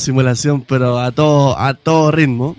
simulación, 0.00 0.62
pero 0.62 0.98
a 0.98 1.12
todo, 1.12 1.56
a 1.56 1.74
todo 1.74 2.10
ritmo. 2.10 2.56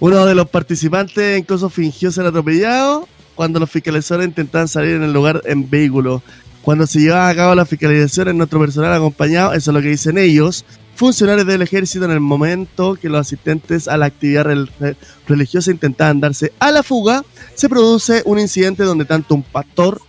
Uno 0.00 0.26
de 0.26 0.34
los 0.34 0.48
participantes 0.48 1.38
incluso 1.38 1.70
fingió 1.70 2.12
ser 2.12 2.26
atropellado 2.26 3.08
cuando 3.34 3.58
los 3.60 3.70
fiscalizadores 3.70 4.28
intentaban 4.28 4.68
salir 4.68 4.96
en 4.96 5.04
el 5.04 5.12
lugar 5.12 5.40
en 5.46 5.70
vehículo. 5.70 6.22
Cuando 6.60 6.86
se 6.86 7.00
llevaba 7.00 7.28
a 7.28 7.34
cabo 7.34 7.54
la 7.54 7.64
fiscalización 7.64 8.28
en 8.28 8.36
nuestro 8.38 8.60
personal 8.60 8.92
acompañado, 8.92 9.52
eso 9.54 9.70
es 9.70 9.74
lo 9.74 9.80
que 9.80 9.88
dicen 9.88 10.18
ellos, 10.18 10.64
funcionarios 10.94 11.46
del 11.46 11.62
ejército 11.62 12.04
en 12.04 12.10
el 12.10 12.20
momento 12.20 12.94
que 12.94 13.08
los 13.08 13.20
asistentes 13.20 13.88
a 13.88 13.96
la 13.96 14.06
actividad 14.06 14.44
rel- 14.44 14.70
re- 14.78 14.96
religiosa 15.26 15.70
intentaban 15.70 16.20
darse 16.20 16.52
a 16.60 16.70
la 16.70 16.82
fuga, 16.82 17.24
se 17.54 17.68
produce 17.68 18.22
un 18.26 18.38
incidente 18.38 18.84
donde 18.84 19.04
tanto 19.06 19.34
un 19.34 19.42
pastor, 19.42 20.00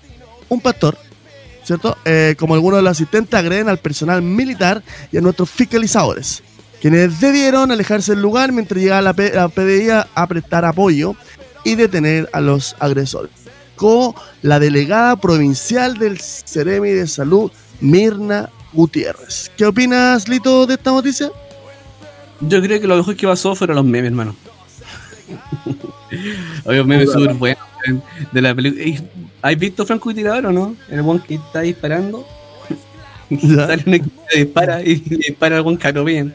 un 0.50 0.60
pastor, 0.60 0.98
¿cierto? 1.64 1.98
Eh, 2.06 2.36
como 2.38 2.54
algunos 2.54 2.78
de 2.80 2.84
los 2.84 2.91
asistentes 2.91 3.40
agreden 3.40 3.70
al 3.70 3.78
personal 3.80 4.22
militar 4.22 4.84
y 5.12 5.18
a 5.18 5.22
nuestros 5.22 5.50
fiscalizadores, 5.50 6.44
quienes 6.84 7.22
debieron 7.22 7.72
alejarse 7.72 8.11
del 8.11 8.22
lugar 8.22 8.51
mientras 8.51 8.81
llegaba 8.81 9.01
la, 9.01 9.14
P- 9.14 9.31
la 9.34 9.47
PDI 9.47 9.89
a, 10.14 10.27
prestar 10.27 10.65
apoyo 10.65 11.15
y 11.64 11.76
detener 11.76 12.30
a 12.34 12.41
los 12.41 12.76
agresores. 12.77 13.31
Con 13.77 14.14
la 14.41 14.60
delegada 14.60 15.15
provincial 15.15 15.97
del 15.97 16.19
Ceremi 16.19 16.89
de 16.89 17.07
Salud, 17.07 17.49
Mirna 17.80 18.49
Gutiérrez. 18.73 19.49
¿Qué 19.55 19.65
opinas, 19.65 20.27
Lito, 20.27 20.65
de 20.65 20.73
esta 20.73 20.91
noticia? 20.91 21.31
Yo 22.41 22.61
creo 22.61 22.81
que 22.81 22.88
lo 22.88 22.97
mejor 22.97 23.15
que 23.15 23.27
pasó 23.27 23.55
fueron 23.55 23.77
los 23.77 23.85
memes, 23.85 24.11
hermano. 24.11 24.35
Oye, 26.65 26.77
los 26.80 26.85
memes 26.85 27.14
súper 27.14 27.34
buenos 27.35 27.64
de 28.34 28.41
la 28.41 28.53
película. 28.53 29.05
¿Has 29.41 29.57
visto 29.57 29.85
Franco 29.85 30.14
Tirador 30.14 30.47
o 30.47 30.51
no? 30.51 30.76
El 30.89 30.99
one 30.99 31.22
que 31.26 31.35
está 31.35 31.61
disparando. 31.61 32.27
Sale 33.39 33.84
un 33.85 33.93
equipo 33.93 34.22
que 34.30 34.39
dispara 34.39 34.81
y 34.81 34.95
le 34.95 35.18
dispara 35.18 35.57
al 35.57 35.64
buen 35.64 35.77
caro 35.77 36.03
bien. 36.03 36.34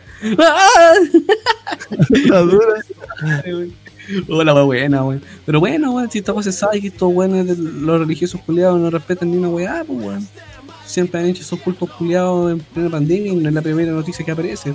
Hola, 4.28 4.54
wea 4.54 4.62
buena, 4.64 5.04
weón. 5.04 5.22
Pero 5.44 5.60
bueno, 5.60 5.92
weón, 5.92 6.10
si 6.10 6.18
esta 6.18 6.32
cosa 6.32 6.50
se 6.50 6.58
sabe 6.58 6.80
que 6.80 6.88
estos 6.88 7.12
weones 7.12 7.58
los 7.58 8.00
religiosos 8.00 8.40
culiados 8.40 8.80
no 8.80 8.90
respetan 8.90 9.30
ni 9.30 9.36
una 9.36 9.48
weá, 9.48 9.84
pues 9.86 9.98
weón. 10.02 10.28
Siempre 10.86 11.20
han 11.20 11.26
hecho 11.26 11.42
esos 11.42 11.60
cultos 11.60 11.90
culiados 11.90 12.50
en 12.52 12.60
plena 12.60 12.88
pandemia 12.88 13.32
y 13.32 13.36
no 13.36 13.48
es 13.48 13.54
la 13.54 13.60
primera 13.60 13.92
noticia 13.92 14.24
que 14.24 14.30
aparece. 14.30 14.74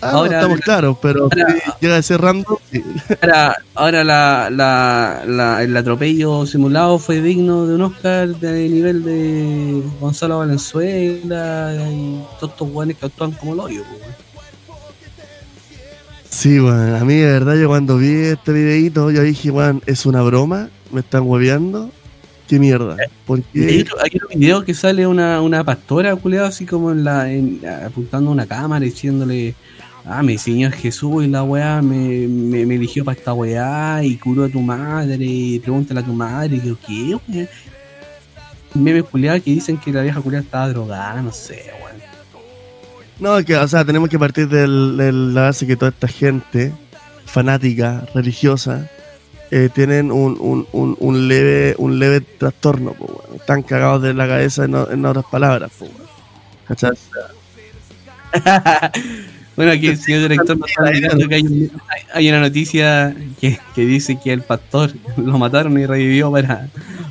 Ah, 0.00 0.12
no, 0.12 0.24
estamos 0.26 0.60
claros, 0.60 0.96
pero 1.02 1.24
ahora- 1.24 1.46
si 1.56 1.70
llega 1.80 1.96
a 1.96 2.02
ser 2.02 2.20
random. 2.20 2.56
sí. 2.70 2.82
Ahora, 3.20 3.56
ahora 3.74 4.04
la, 4.04 4.48
la, 4.50 5.22
la- 5.26 5.62
el 5.64 5.76
atropello 5.76 6.46
simulado 6.46 6.98
fue 6.98 7.20
digno 7.20 7.66
de 7.66 7.74
un 7.74 7.82
Oscar 7.82 8.28
de 8.28 8.68
nivel 8.68 9.02
de 9.04 9.82
Gonzalo 10.00 10.38
Valenzuela 10.38 11.74
y 11.90 12.20
todos 12.38 12.52
estos 12.52 12.68
weones 12.72 12.96
que 12.96 13.06
actúan 13.06 13.32
como 13.32 13.54
el 13.54 13.60
hoyo. 13.60 13.82
pues. 13.90 14.02
Sí, 16.30 16.60
weón. 16.60 16.94
A 16.94 17.04
mí, 17.04 17.14
de 17.14 17.26
verdad, 17.32 17.56
yo 17.56 17.68
cuando 17.68 17.96
vi 17.96 18.12
este 18.26 18.52
videito, 18.52 19.10
yo 19.10 19.22
dije, 19.22 19.50
weón, 19.50 19.82
es 19.86 20.06
una 20.06 20.22
broma, 20.22 20.68
me 20.92 21.00
están 21.00 21.22
hueveando. 21.26 21.90
¿Qué 22.46 22.58
mierda? 22.58 22.96
¿Por 23.26 23.40
Y 23.52 23.62
Hay 23.62 23.80
otro 23.82 24.28
video 24.34 24.64
que 24.64 24.72
sale 24.72 25.06
una, 25.06 25.42
una 25.42 25.64
pastora 25.64 26.16
culiado 26.16 26.46
así 26.46 26.64
como 26.64 26.92
en 26.92 27.04
la 27.04 27.30
en- 27.30 27.60
apuntando 27.84 28.30
a 28.30 28.32
una 28.32 28.46
cámara 28.46 28.82
diciéndole 28.86 29.54
ah 30.08 30.22
mi 30.22 30.38
señor 30.38 30.72
Jesús 30.72 31.24
y 31.24 31.28
la 31.28 31.42
weá 31.42 31.82
me, 31.82 32.26
me, 32.26 32.64
me 32.64 32.74
eligió 32.76 33.04
para 33.04 33.18
esta 33.18 33.32
weá 33.32 34.02
y 34.02 34.16
curó 34.16 34.44
a 34.44 34.48
tu 34.48 34.60
madre 34.60 35.18
y 35.20 35.58
pregúntale 35.58 36.00
a 36.00 36.02
tu 36.02 36.12
madre 36.12 36.56
y 36.56 36.68
yo 36.68 36.76
qué 36.86 37.14
weón 37.14 37.48
memes 38.74 39.04
culiados 39.04 39.42
que 39.42 39.50
dicen 39.50 39.76
que 39.78 39.92
la 39.92 40.02
vieja 40.02 40.20
culiada 40.20 40.44
estaba 40.44 40.68
drogada 40.68 41.22
no 41.22 41.32
sé 41.32 41.70
weón 41.82 41.98
No, 43.20 43.44
que, 43.44 43.56
o 43.56 43.68
sea, 43.68 43.84
tenemos 43.84 44.08
que 44.08 44.18
partir 44.18 44.48
de 44.48 44.66
la 44.66 45.42
base 45.42 45.66
que 45.66 45.76
toda 45.76 45.90
esta 45.90 46.08
gente 46.08 46.72
fanática, 47.26 48.06
religiosa, 48.14 48.88
eh, 49.50 49.68
tienen 49.74 50.10
un, 50.12 50.36
un, 50.40 50.66
un, 50.72 50.96
un 50.98 51.28
leve 51.28 51.74
un 51.78 51.98
leve 51.98 52.20
trastorno, 52.20 52.92
po, 52.92 53.06
weón. 53.06 53.36
Están 53.40 53.62
cagados 53.62 54.02
de 54.02 54.14
la 54.14 54.26
cabeza 54.26 54.64
en, 54.64 55.04
otras 55.04 55.24
palabras, 55.30 55.70
po, 55.78 55.86
weón. 55.86 56.08
¿Cachai? 56.66 56.92
Bueno, 59.58 59.72
aquí 59.72 59.88
el 59.88 59.98
señor 59.98 60.20
director 60.22 60.56
nos 60.56 60.70
está 60.70 60.88
indicando 60.94 61.28
que 61.28 61.34
hay, 61.34 61.42
un- 61.42 61.70
hay- 62.14 62.28
una 62.28 62.40
noticia 62.40 63.12
que, 63.40 63.58
que 63.74 63.80
dice 63.84 64.16
que 64.22 64.32
el 64.32 64.42
pastor 64.42 64.92
lo 65.16 65.36
mataron 65.36 65.76
y 65.78 65.84
revivió 65.84 66.30
para, 66.30 66.68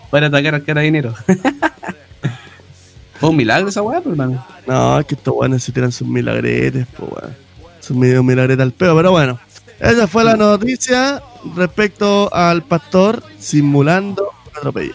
para 0.09 0.27
atacar 0.27 0.55
al 0.55 0.63
carabinero. 0.63 1.13
Fue 3.19 3.29
un 3.31 3.35
milagro 3.35 3.67
esa 3.67 3.81
weá, 3.81 3.99
pues, 3.99 4.13
hermano. 4.17 4.45
No, 4.65 4.97
es 4.99 5.05
que 5.07 5.15
estos 5.15 5.33
weones 5.35 5.61
se 5.63 5.71
tiran 5.73 5.91
sus 5.91 6.07
milagretes, 6.07 6.87
po, 6.87 7.05
weón. 7.07 7.35
Sus 7.81 7.97
medio 7.97 8.23
milagretes 8.23 8.63
al 8.63 8.71
peo, 8.71 8.95
pero 8.95 9.11
bueno. 9.11 9.37
Esa 9.79 10.07
fue 10.07 10.23
la 10.23 10.35
noticia 10.37 11.21
respecto 11.55 12.33
al 12.33 12.63
pastor 12.63 13.23
simulando 13.39 14.29
un 14.51 14.57
atropello. 14.57 14.93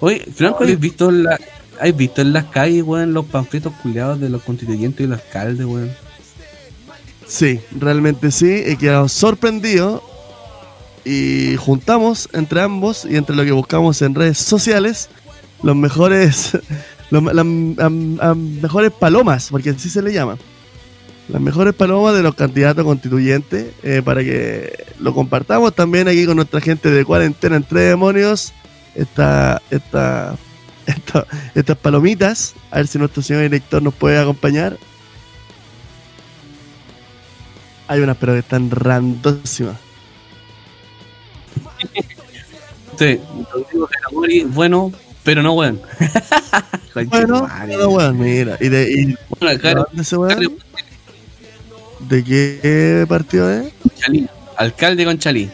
Oye, 0.00 0.24
Franco, 0.34 0.64
¿has 0.64 0.78
visto, 0.80 1.10
la, 1.10 1.38
¿has 1.80 1.96
visto 1.96 2.20
en 2.22 2.32
las 2.32 2.44
calles, 2.46 2.82
weón, 2.82 3.12
los 3.12 3.26
panfletos 3.26 3.72
culiados 3.82 4.20
de 4.20 4.28
los 4.30 4.42
constituyentes 4.42 5.04
y 5.04 5.08
los 5.08 5.20
alcaldes, 5.20 5.66
weón? 5.66 5.90
Sí, 7.26 7.60
realmente 7.78 8.30
sí, 8.30 8.62
he 8.64 8.76
quedado 8.76 9.08
sorprendido 9.08 10.02
y 11.04 11.56
juntamos 11.56 12.28
entre 12.32 12.60
ambos 12.62 13.04
y 13.08 13.16
entre 13.16 13.34
lo 13.36 13.44
que 13.44 13.52
buscamos 13.52 14.00
en 14.02 14.14
redes 14.14 14.38
sociales 14.38 15.08
los 15.62 15.74
mejores 15.76 16.56
los- 17.10 17.22
las 17.34 17.44
mejores 18.36 18.92
palomas, 18.92 19.48
porque 19.50 19.70
así 19.70 19.88
se 19.88 20.02
le 20.02 20.12
llama. 20.12 20.36
Las 21.28 21.40
mejores 21.42 21.74
palomas 21.74 22.14
de 22.14 22.22
los 22.22 22.36
candidatos 22.36 22.84
constituyentes 22.84 23.72
eh, 23.82 24.00
para 24.04 24.22
que 24.22 24.84
lo 25.00 25.12
compartamos 25.12 25.74
también 25.74 26.06
aquí 26.06 26.24
con 26.24 26.36
nuestra 26.36 26.60
gente 26.60 26.88
de 26.90 27.04
cuarentena 27.04 27.56
entre 27.56 27.80
demonios. 27.80 28.52
Esta, 28.94 29.60
esta, 29.70 30.36
esta- 30.86 31.26
estas 31.54 31.76
palomitas, 31.76 32.54
a 32.70 32.76
ver 32.76 32.86
si 32.86 32.98
nuestro 32.98 33.22
señor 33.22 33.42
director 33.42 33.82
nos 33.82 33.94
puede 33.94 34.18
acompañar. 34.18 34.76
Hay 37.88 38.00
unas, 38.00 38.16
pero 38.16 38.32
que 38.32 38.40
están 38.40 38.70
randísimas. 38.70 39.76
Sí, 42.98 43.20
bueno, 44.48 44.92
pero 45.22 45.42
no 45.42 45.52
weón. 45.52 45.80
Bueno, 47.10 47.48
pero 47.66 47.90
bueno, 47.90 48.14
mira. 48.14 48.56
¿Y 48.60 48.68
de, 48.68 48.90
y, 48.90 49.16
Bueno, 49.38 49.56
acá- 49.58 49.86
¿de 49.92 50.16
weón? 50.16 50.58
¿De 52.08 52.24
qué 52.24 53.04
partido 53.08 53.50
es? 53.50 53.72
Chalí, 53.98 54.26
alcalde 54.56 55.04
con 55.04 55.18
Chalí. 55.18 55.50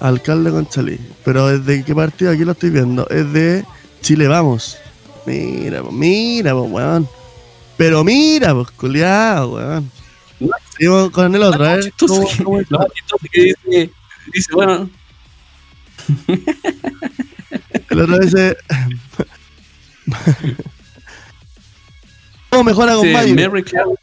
Alcalde 0.00 0.50
Conchalí. 0.50 0.98
Pero 1.24 1.50
¿es 1.50 1.64
de 1.66 1.84
qué 1.84 1.94
partido? 1.94 2.30
Aquí 2.30 2.44
lo 2.44 2.52
estoy 2.52 2.70
viendo. 2.70 3.06
Es 3.10 3.30
de 3.32 3.64
Chile 4.00 4.26
Vamos. 4.28 4.78
Mira, 5.26 5.82
mira, 5.90 6.54
weón. 6.54 7.08
Pero 7.76 8.02
mira, 8.04 8.54
pues, 8.54 8.70
culiado, 8.72 9.52
weón. 9.54 9.90
Seguimos 10.76 11.10
con 11.10 11.34
el 11.34 11.42
otro, 11.42 11.66
¿eh? 11.78 11.92
¿Cómo- 11.98 12.28
cómo 12.44 12.60
Lo 12.68 12.78
más 12.78 12.88
chistoso 12.94 13.26
que 13.30 13.42
dice, 13.42 13.90
dice, 14.32 14.52
bueno, 14.54 14.88
El 17.90 18.00
otro 18.00 18.18
dice. 18.18 18.56
¿Cómo 22.48 22.64
mejora 22.64 22.94
con 22.94 23.12
Mayo? 23.12 23.34
Merry 23.34 23.62
Cloud, 23.62 23.94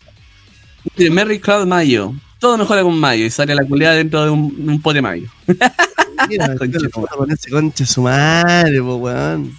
Merry 1.11 1.39
Cloud 1.39 1.65
Mayo. 1.67 2.13
Todo 2.39 2.57
mejora 2.57 2.83
con 2.83 2.97
Mayo 2.99 3.25
y 3.25 3.29
sale 3.31 3.55
la 3.55 3.65
culiada 3.65 3.95
dentro 3.95 4.23
de 4.23 4.29
un, 4.29 4.69
un 4.69 4.81
pote 4.81 5.01
Mayo. 5.01 5.27
Mira, 6.29 6.55
Concha 6.55 6.79
la 6.79 6.89
tu 6.89 7.01
foto 7.01 7.17
con 7.17 7.31
ese 7.31 7.49
concha 7.49 7.85
su 7.85 8.01
madre, 8.03 8.79
po, 8.81 8.95
weón. 8.97 9.57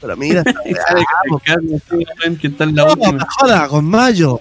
Pero 0.00 0.16
mira, 0.16 0.42
weón, 1.28 2.40
está 2.42 2.64
en 2.64 2.74
la 2.74 2.84
última. 2.86 3.26
joda, 3.38 3.68
con 3.68 3.84
Mayo. 3.84 4.40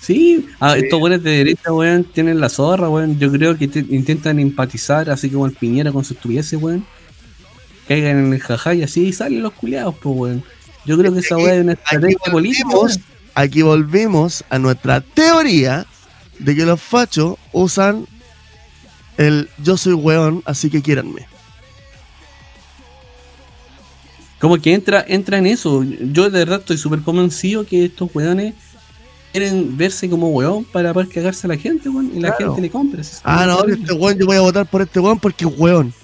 Sí, 0.00 0.48
ah, 0.58 0.76
estos 0.76 0.98
buenos 0.98 1.22
de 1.22 1.30
derecha, 1.30 1.72
weón, 1.72 2.04
tienen 2.04 2.40
la 2.40 2.48
zorra, 2.48 2.88
weón. 2.88 3.18
Yo 3.20 3.30
creo 3.30 3.56
que 3.56 3.68
te- 3.68 3.86
intentan 3.90 4.40
empatizar, 4.40 5.08
así 5.10 5.30
como 5.30 5.46
el 5.46 5.52
Piñera 5.52 5.92
con 5.92 6.02
sus 6.04 6.16
estupideces, 6.16 6.60
weón. 6.60 6.84
Caigan 7.86 8.18
en 8.26 8.32
el 8.32 8.40
jajá 8.40 8.74
y 8.74 8.82
así 8.82 9.12
salen 9.12 9.42
los 9.42 9.52
culiados, 9.52 9.94
pues, 10.02 10.16
weón. 10.16 10.44
Yo 10.84 10.98
creo 10.98 11.12
que 11.12 11.20
esa 11.20 11.36
weá 11.36 11.54
es 11.54 11.62
una 11.62 11.74
estrategia 11.74 12.18
política. 12.32 12.68
Aquí 13.34 13.62
volvimos 13.62 14.44
a 14.50 14.58
nuestra 14.58 15.00
teoría 15.00 15.86
de 16.40 16.56
que 16.56 16.66
los 16.66 16.80
fachos 16.82 17.36
usan 17.52 18.06
el 19.18 19.48
yo 19.62 19.76
soy 19.76 19.92
weón, 19.92 20.42
así 20.46 20.68
que 20.68 20.82
quiéranme. 20.82 21.26
Como 24.42 24.60
que 24.60 24.74
entra, 24.74 25.04
entra 25.06 25.38
en 25.38 25.46
eso. 25.46 25.84
Yo 25.84 26.24
de 26.28 26.40
verdad 26.40 26.58
estoy 26.58 26.76
súper 26.76 27.00
convencido 27.02 27.64
que 27.64 27.84
estos 27.84 28.10
weones 28.12 28.54
quieren 29.30 29.76
verse 29.76 30.10
como 30.10 30.30
weón 30.30 30.64
para 30.64 30.92
poder 30.92 31.08
cagarse 31.08 31.46
a 31.46 31.48
la 31.50 31.56
gente, 31.56 31.88
weón. 31.88 32.10
Y 32.12 32.18
la 32.18 32.34
Claro. 32.34 32.46
gente 32.56 32.62
le 32.62 32.70
compra. 32.70 33.02
Ah, 33.22 33.46
no, 33.46 33.64
este 33.72 33.92
weón, 33.92 34.18
yo 34.18 34.26
voy 34.26 34.36
a 34.38 34.40
votar 34.40 34.66
por 34.66 34.82
este 34.82 34.98
weón 34.98 35.20
porque 35.20 35.44
es 35.44 35.52
weón. 35.56 35.94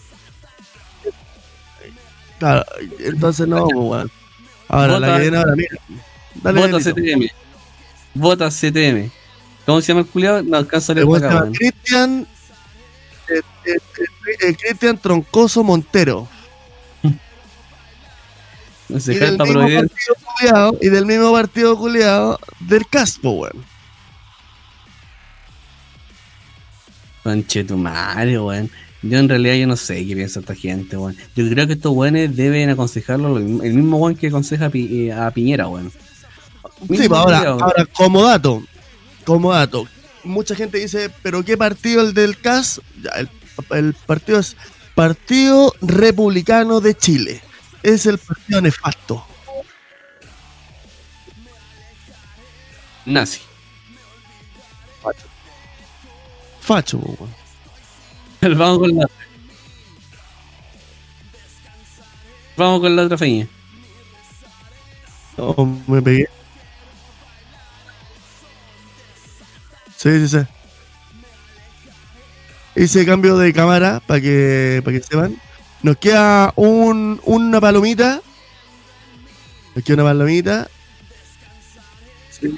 Claro, 2.39 2.65
entonces 3.01 3.49
no, 3.49 3.67
weón. 3.67 4.09
Ahora, 4.69 5.01
la 5.01 5.17
que 5.17 5.23
viene 5.23 5.37
ahora, 5.37 5.57
mira. 5.57 5.77
Dale, 6.37 6.61
Vota 6.61 6.79
Benito. 6.95 6.95
CTM. 6.95 7.31
Vota 8.15 8.49
CTM. 8.51 9.11
¿Cómo 9.67 9.81
se 9.81 9.89
llama 9.89 10.01
el 10.03 10.07
culiado? 10.07 10.45
No 10.45 10.59
alcanza 10.59 10.93
a 10.93 10.95
leer. 10.95 11.09
Cristian 11.55 12.25
eh, 13.29 13.41
eh, 13.65 13.79
eh, 14.43 14.57
Cristian 14.57 14.97
Troncoso 14.97 15.65
Montero. 15.65 16.29
Se 18.99 19.13
Y 19.15 19.19
del, 19.19 19.37
culiao, 19.37 20.77
y 20.81 20.89
del 20.89 21.05
mismo 21.07 21.33
partido 21.33 21.77
culiado 21.77 22.39
del 22.61 22.87
Caspo, 22.89 23.31
weón. 23.33 23.65
Conche 27.23 27.65
tu 27.65 27.77
madre, 27.77 28.39
weón. 28.41 28.71
Yo 29.03 29.19
en 29.19 29.29
realidad 29.29 29.55
yo 29.55 29.67
no 29.67 29.77
sé 29.77 30.05
qué 30.07 30.15
piensa 30.17 30.41
esta 30.41 30.55
gente, 30.55 30.97
weón. 30.97 31.17
Yo 31.37 31.49
creo 31.51 31.67
que 31.67 31.75
estos 31.75 31.93
weones 31.93 32.35
deben 32.35 32.71
aconsejarlo 32.71 33.37
el 33.37 33.45
mismo 33.75 33.99
weón 33.99 34.17
que 34.17 34.29
aconseja 34.29 34.67
a, 34.67 34.71
Pi- 34.71 35.09
eh, 35.09 35.13
a 35.13 35.31
Piñera, 35.31 35.69
weón. 35.69 35.91
Sí, 35.91 36.87
pues 36.87 37.11
ahora, 37.11 37.39
culiao. 37.39 37.61
ahora, 37.63 37.87
como 37.87 38.23
dato, 38.23 38.63
como 39.25 39.53
dato, 39.53 39.87
mucha 40.25 40.55
gente 40.55 40.79
dice, 40.79 41.11
pero 41.23 41.45
¿qué 41.45 41.57
partido 41.57 42.03
el 42.03 42.15
del 42.15 42.39
CAS? 42.39 42.81
Ya, 43.03 43.11
el, 43.21 43.29
el 43.71 43.95
partido 43.95 44.39
es 44.39 44.57
Partido 44.95 45.73
Republicano 45.81 46.81
de 46.81 46.97
Chile. 46.97 47.41
Es 47.89 48.05
el 48.05 48.19
partido 48.19 48.61
nefasto. 48.61 49.27
Nazi. 53.07 53.41
Facho, 56.61 57.01
po, 57.01 57.17
weón. 58.43 58.59
Vamos 58.59 58.79
con 58.79 58.95
la 58.95 59.07
Vamos 62.59 62.81
con 62.81 62.95
la 62.95 63.03
otra 63.05 63.17
feña. 63.17 63.49
Oh, 65.39 65.65
me 65.87 66.03
pegué. 66.03 66.29
Sí, 69.97 70.29
sí, 70.29 70.29
sí. 70.29 70.47
Hice 72.77 73.07
cambio 73.07 73.39
de 73.39 73.55
cámara 73.55 74.03
para 74.07 74.21
que, 74.21 74.83
para 74.85 74.99
que 74.99 75.03
sepan. 75.03 75.48
Nos 75.83 75.97
queda 75.99 76.53
un, 76.57 77.21
una 77.25 77.61
palomita. 77.61 78.21
Nos 79.75 79.85
queda 79.85 80.03
una 80.03 80.05
palomita. 80.05 80.69
Sí. 82.31 82.57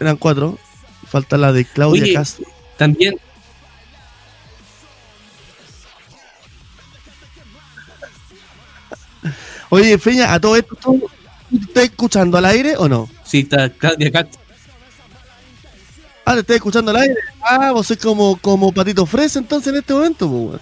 Eran 0.00 0.16
cuatro. 0.16 0.58
Falta 1.06 1.36
la 1.36 1.52
de 1.52 1.64
Claudia 1.64 2.02
Oye, 2.02 2.14
Castro. 2.14 2.46
También. 2.76 3.16
Oye, 9.68 9.98
Feña, 9.98 10.34
a 10.34 10.40
todo 10.40 10.56
esto, 10.56 10.74
¿tú 10.76 11.10
tú 11.50 11.58
te 11.58 11.64
estás 11.64 11.84
escuchando 11.84 12.36
al 12.36 12.44
aire 12.44 12.76
o 12.76 12.88
no? 12.88 13.08
Sí, 13.24 13.40
está 13.40 13.70
Claudia 13.70 14.10
Castro. 14.10 14.40
Ah, 16.24 16.34
te 16.34 16.40
estás 16.40 16.56
escuchando 16.56 16.90
al 16.90 16.98
aire. 16.98 17.14
Ah, 17.40 17.72
vos 17.72 17.86
sos 17.86 17.96
como, 17.96 18.36
como 18.36 18.72
patito 18.72 19.06
fresa 19.06 19.38
entonces 19.38 19.72
en 19.72 19.78
este 19.78 19.94
momento, 19.94 20.28
pues, 20.28 20.60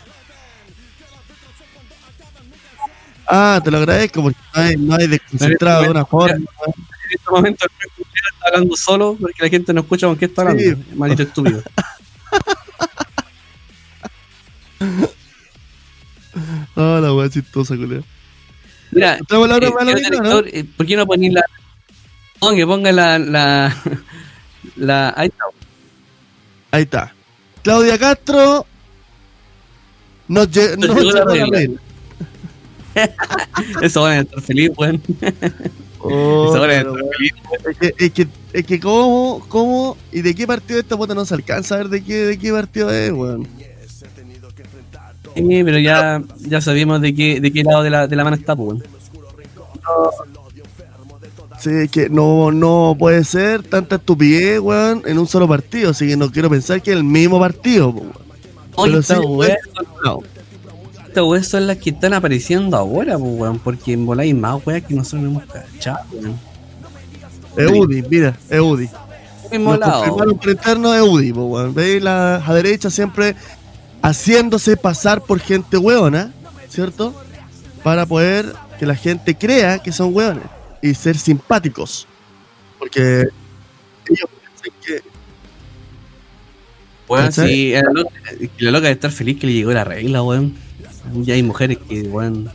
Ah, 3.31 3.61
te 3.62 3.70
lo 3.70 3.78
agradezco 3.78 4.23
porque 4.23 4.39
no 4.55 4.61
hay, 4.62 4.77
no 4.77 4.94
hay 4.97 5.07
desconcentrado 5.07 5.82
de 5.82 5.90
una 5.90 6.05
forma. 6.05 6.35
En 6.36 6.44
este 7.11 7.31
momento 7.31 7.65
el 7.65 7.70
está 8.32 8.47
hablando 8.48 8.77
solo 8.77 9.16
porque 9.20 9.43
la 9.43 9.48
gente 9.48 9.73
no 9.73 9.81
escucha 9.82 10.07
con 10.09 10.16
qué 10.16 10.24
está 10.27 10.43
hablando. 10.43 10.62
Sí. 10.62 10.77
Maldito 10.97 11.23
estúpido. 11.23 11.62
Ah, 16.77 17.01
la 17.02 17.12
weá 17.12 17.28
chistosa, 17.28 17.77
culero. 17.77 18.05
Mira, 18.93 19.16
eh, 19.16 19.23
vida, 19.94 20.11
¿no? 20.11 20.11
director, 20.11 20.48
eh, 20.48 20.65
¿por 20.77 20.86
qué 20.86 20.97
no 20.97 21.07
ponéis 21.07 21.32
la. 21.35 21.43
No, 22.40 22.55
que 22.55 22.66
ponga 22.66 22.93
la. 22.93 23.19
la, 23.19 23.77
la 24.77 25.12
ahí 25.16 25.28
está. 25.28 25.44
Ahí 26.70 26.82
está. 26.82 27.15
Claudia 27.62 27.98
Castro 27.98 28.66
nos, 30.28 30.48
lle- 30.51 30.77
Nos 30.77 30.89
llegó 30.97 31.11
la 31.12 31.32
llegó 31.32 31.47
la 31.52 31.59
regla. 31.59 31.81
Eso 33.83 34.03
van 34.03 34.12
a 34.12 34.21
estar 34.21 34.41
feliz, 34.41 34.71
weón. 34.77 35.01
Oh, 36.03 36.47
Eso 36.49 36.61
van 36.61 36.71
a 36.71 36.75
estar 36.77 36.93
weón. 36.93 37.09
feliz. 37.17 37.33
Es 37.69 37.77
que, 37.79 37.95
es 38.07 38.12
que, 38.12 38.29
es 38.55 38.67
que 38.67 38.81
cómo, 38.81 39.45
cómo 39.49 39.99
y 40.11 40.23
de 40.23 40.35
qué 40.35 40.47
partido 40.47 40.81
esta 40.81 40.97
puta 40.97 41.15
no 41.15 41.27
se 41.27 41.35
alcanza 41.35 41.75
a 41.75 41.79
ver 41.79 41.89
de 41.91 42.03
qué, 42.03 42.25
de 42.25 42.39
qué 42.39 42.51
partido 42.53 42.91
es, 42.91 43.12
weón. 43.12 43.47
Sí, 45.35 45.62
pero 45.65 45.79
ya, 45.79 46.23
ya 46.39 46.61
sabíamos 46.62 47.01
de 47.03 47.15
qué, 47.15 47.41
de 47.41 47.53
qué 47.53 47.62
lado 47.62 47.83
de 47.83 47.91
la, 47.91 48.07
de 48.07 48.17
la 48.17 48.25
mano 48.25 48.37
está, 48.37 48.57
pues, 48.57 48.69
weón. 48.69 48.83
Sí, 51.59 51.69
es 51.71 51.91
que 51.91 52.09
no, 52.09 52.51
no 52.51 52.97
puede 52.99 53.23
ser 53.25 53.62
tanta 53.62 53.97
estupidez, 53.97 54.59
weón, 54.61 55.03
en 55.05 55.19
un 55.19 55.27
solo 55.27 55.47
partido. 55.47 55.91
Así 55.91 56.09
que 56.09 56.17
no 56.17 56.31
quiero 56.31 56.49
pensar 56.49 56.81
que 56.81 56.93
es 56.93 56.97
el 56.97 57.05
mismo 57.05 57.39
partido, 57.39 57.93
po, 57.93 58.01
weón. 58.01 58.12
Oye, 58.77 58.91
Pero 58.93 59.01
esta 59.01 59.17
sí, 59.17 59.21
weá- 59.23 59.57
no. 60.05 60.21
Estas 61.11 61.24
weas 61.24 61.49
son 61.49 61.66
las 61.66 61.77
que 61.78 61.91
están 61.91 62.15
apareciendo 62.15 62.77
ahora, 62.77 63.19
pues, 63.19 63.32
weón. 63.35 63.59
Porque 63.59 63.95
en 63.95 64.07
bola 64.07 64.23
hay 64.23 64.32
más 64.32 64.65
weas 64.65 64.85
que 64.85 64.95
nosotros 64.95 65.23
no 65.23 65.31
hemos 65.31 65.45
cachado, 65.47 66.05
weón. 66.12 66.39
Es 67.57 67.69
UDI, 67.69 68.03
mira, 68.09 68.39
es 68.49 68.61
UDI. 68.61 68.89
Mismo 69.51 69.77
Nos 69.77 69.91
confirmaron 69.91 70.39
por 70.39 70.51
interno 70.51 70.95
es 70.95 71.03
UDI, 71.03 71.32
po, 71.32 71.47
weón. 71.47 71.74
Veis 71.74 72.01
la 72.01 72.37
a 72.37 72.55
derecha 72.55 72.91
siempre 72.91 73.35
haciéndose 74.03 74.77
pasar 74.77 75.20
por 75.20 75.41
gente 75.41 75.77
weona, 75.77 76.32
¿cierto? 76.69 77.12
Para 77.82 78.07
poder 78.07 78.55
que 78.78 78.87
la 78.87 78.95
gente 78.95 79.35
crea 79.35 79.81
que 79.81 79.91
son 79.91 80.15
weones 80.15 80.45
y 80.81 80.95
ser 80.95 81.19
simpáticos. 81.19 82.07
Porque 82.78 83.27
ellos 84.09 84.28
piensan 84.41 84.81
que 84.87 85.11
Weón, 87.09 87.24
¿Cachai? 87.27 87.49
sí, 87.49 87.73
la 87.73 87.82
loca, 87.93 88.11
la 88.59 88.70
loca 88.70 88.87
de 88.87 88.93
estar 88.93 89.11
feliz 89.11 89.41
que 89.41 89.49
le 89.49 89.55
llegó 89.55 89.73
la 89.73 89.82
regla, 89.82 90.23
weón. 90.23 90.70
Ya 91.23 91.35
hay 91.35 91.43
mujeres 91.43 91.78
que, 91.89 92.03
weón, 92.03 92.51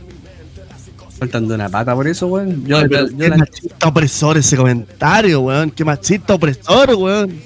faltan 1.18 1.48
de 1.48 1.54
una 1.54 1.68
pata 1.68 1.94
por 1.94 2.06
eso, 2.08 2.26
weón. 2.26 2.64
Yo, 2.66 2.78
Ay, 2.78 2.86
pero 2.88 3.08
yo 3.08 3.16
qué 3.16 3.28
la- 3.28 3.36
machista 3.38 3.88
opresor 3.88 4.36
ese 4.38 4.56
comentario, 4.56 5.40
weón. 5.40 5.70
Qué 5.70 5.84
machista 5.84 6.34
opresor, 6.34 6.94
weón. 6.94 7.40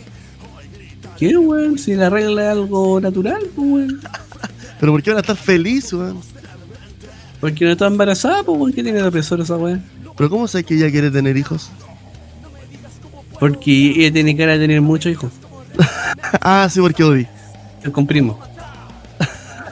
¿Qué, 1.18 1.36
weón? 1.36 1.78
Si 1.78 1.94
la 1.94 2.08
regla 2.10 2.44
es 2.44 2.48
algo 2.50 3.00
natural, 3.00 3.42
pues, 3.54 3.68
weón. 3.68 4.00
Pero 4.80 4.92
¿por 4.92 5.02
qué 5.02 5.10
van 5.10 5.18
a 5.18 5.20
estar 5.20 5.36
feliz, 5.36 5.92
weón? 5.92 6.18
Porque 7.40 7.64
no 7.64 7.72
está 7.72 7.86
embarazada, 7.86 8.42
pues, 8.42 8.58
weón. 8.58 8.72
¿Qué 8.72 8.82
tiene 8.82 9.02
de 9.02 9.08
opresor 9.08 9.40
esa 9.40 9.56
weón? 9.56 9.82
Pero 10.16 10.30
¿cómo 10.30 10.48
sabes 10.48 10.66
que 10.66 10.74
ella 10.74 10.90
quiere 10.90 11.10
tener 11.10 11.36
hijos? 11.36 11.70
Porque 13.38 13.92
ella 13.96 14.12
tiene 14.12 14.36
cara 14.36 14.52
de 14.52 14.58
tener 14.58 14.80
muchos 14.80 15.12
hijos. 15.12 15.30
ah, 16.40 16.68
sí, 16.70 16.80
porque 16.80 17.02
Odi. 17.04 17.26
Con 17.92 18.06
primo. 18.06 18.38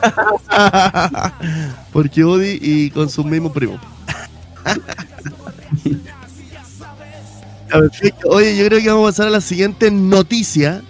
porque 1.92 2.24
Odi 2.24 2.58
y 2.60 2.90
con 2.90 3.08
su 3.08 3.24
mismo 3.24 3.52
primo. 3.52 3.78
Oye, 8.30 8.56
yo 8.56 8.64
creo 8.66 8.80
que 8.80 8.88
vamos 8.88 9.04
a 9.08 9.10
pasar 9.12 9.26
a 9.28 9.30
la 9.30 9.40
siguiente 9.40 9.90
noticia. 9.90 10.82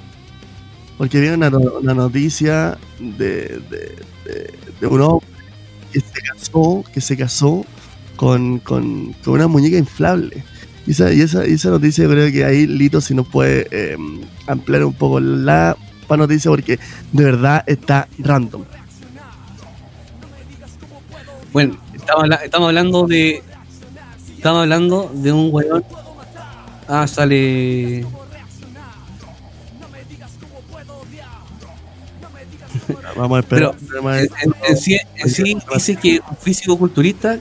Porque 0.97 1.21
viene 1.21 1.37
una, 1.37 1.49
una 1.57 1.95
noticia 1.95 2.77
de, 2.99 3.61
de, 3.71 3.97
de- 4.81 4.87
un 4.87 5.01
hombre 5.01 5.29
que 5.93 6.01
se 6.01 6.21
casó, 6.23 6.85
que 6.93 7.01
se 7.01 7.17
casó 7.17 7.65
con, 8.17 8.59
con, 8.61 9.13
con 9.25 9.35
una 9.35 9.49
muñeca 9.49 9.79
inflable. 9.79 10.45
Y 10.87 10.93
esa, 10.93 11.13
y 11.13 11.21
esa, 11.23 11.71
noticia 11.71 12.09
creo 12.09 12.33
que 12.33 12.45
ahí 12.45 12.67
Lito 12.67 13.01
si 13.01 13.15
nos 13.15 13.29
puede 13.29 13.69
eh, 13.71 13.97
ampliar 14.47 14.85
un 14.85 14.95
poco 14.95 15.21
la 15.21 15.77
noticia 16.09 16.51
porque 16.51 16.79
de 17.13 17.25
verdad 17.25 17.65
está 17.67 18.09
random. 18.19 18.65
Bueno, 21.53 21.77
estamos, 21.95 22.23
habla- 22.25 22.41
estamos 22.45 22.69
hablando 22.69 23.07
de. 23.07 23.43
Estamos 24.37 24.63
hablando 24.63 25.11
de 25.15 25.33
un 25.33 25.49
weón. 25.53 25.85
Ah, 26.87 27.07
sale. 27.07 28.03
Vamos 33.17 33.37
a 33.37 33.41
esperar. 33.41 33.75
Pero 33.89 34.15
en, 34.15 34.29
en- 34.43 34.55
en 34.69 34.77
sí, 34.77 34.99
en 35.17 35.29
sí 35.31 35.57
dice 35.75 35.97
que 35.97 36.21
un 36.29 36.37
físico 36.37 36.79
culturista 36.79 37.39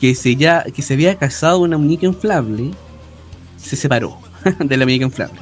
que 0.00 0.14
se 0.14 0.36
ya 0.36 0.64
que 0.64 0.82
se 0.82 0.94
había 0.94 1.16
casado 1.16 1.60
con 1.60 1.68
una 1.70 1.78
muñeca 1.78 2.06
inflable 2.06 2.70
se 3.56 3.76
separó 3.76 4.18
de 4.58 4.76
la 4.76 4.84
muñeca 4.84 5.04
inflable. 5.04 5.40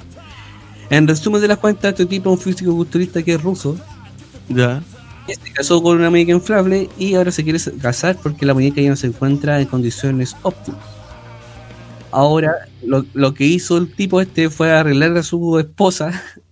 En 0.91 1.09
resumen 1.09 1.41
de 1.41 1.49
las 1.49 1.59
cuentas, 1.59 1.91
este 1.93 2.07
tipo 2.07 2.33
es 2.33 2.39
un 2.39 2.43
físico 2.53 2.75
culturista 2.75 3.23
que 3.23 3.35
es 3.35 3.43
ruso. 3.43 3.77
Ya. 4.49 4.83
Que 5.27 5.35
Se 5.35 5.53
casó 5.53 5.83
con 5.83 5.97
una 5.99 6.11
muñeca 6.11 6.33
inflable 6.33 6.89
y 6.99 7.15
ahora 7.15 7.31
se 7.31 7.45
quiere 7.45 7.59
casar 7.81 8.17
porque 8.23 8.47
la 8.47 8.55
muñeca 8.55 8.81
ya 8.81 8.91
no 8.91 8.97
se 8.97 9.09
encuentra 9.09 9.61
en 9.61 9.67
condiciones 9.67 10.37
óptimas. 10.43 10.81
Ahora, 12.11 12.53
lo, 12.83 13.05
lo 13.15 13.35
que 13.35 13.45
hizo 13.45 13.77
el 13.77 13.93
tipo 13.93 14.21
este 14.21 14.49
fue 14.49 14.73
arreglar 14.73 15.17
a 15.17 15.23
su 15.23 15.59
esposa 15.59 16.23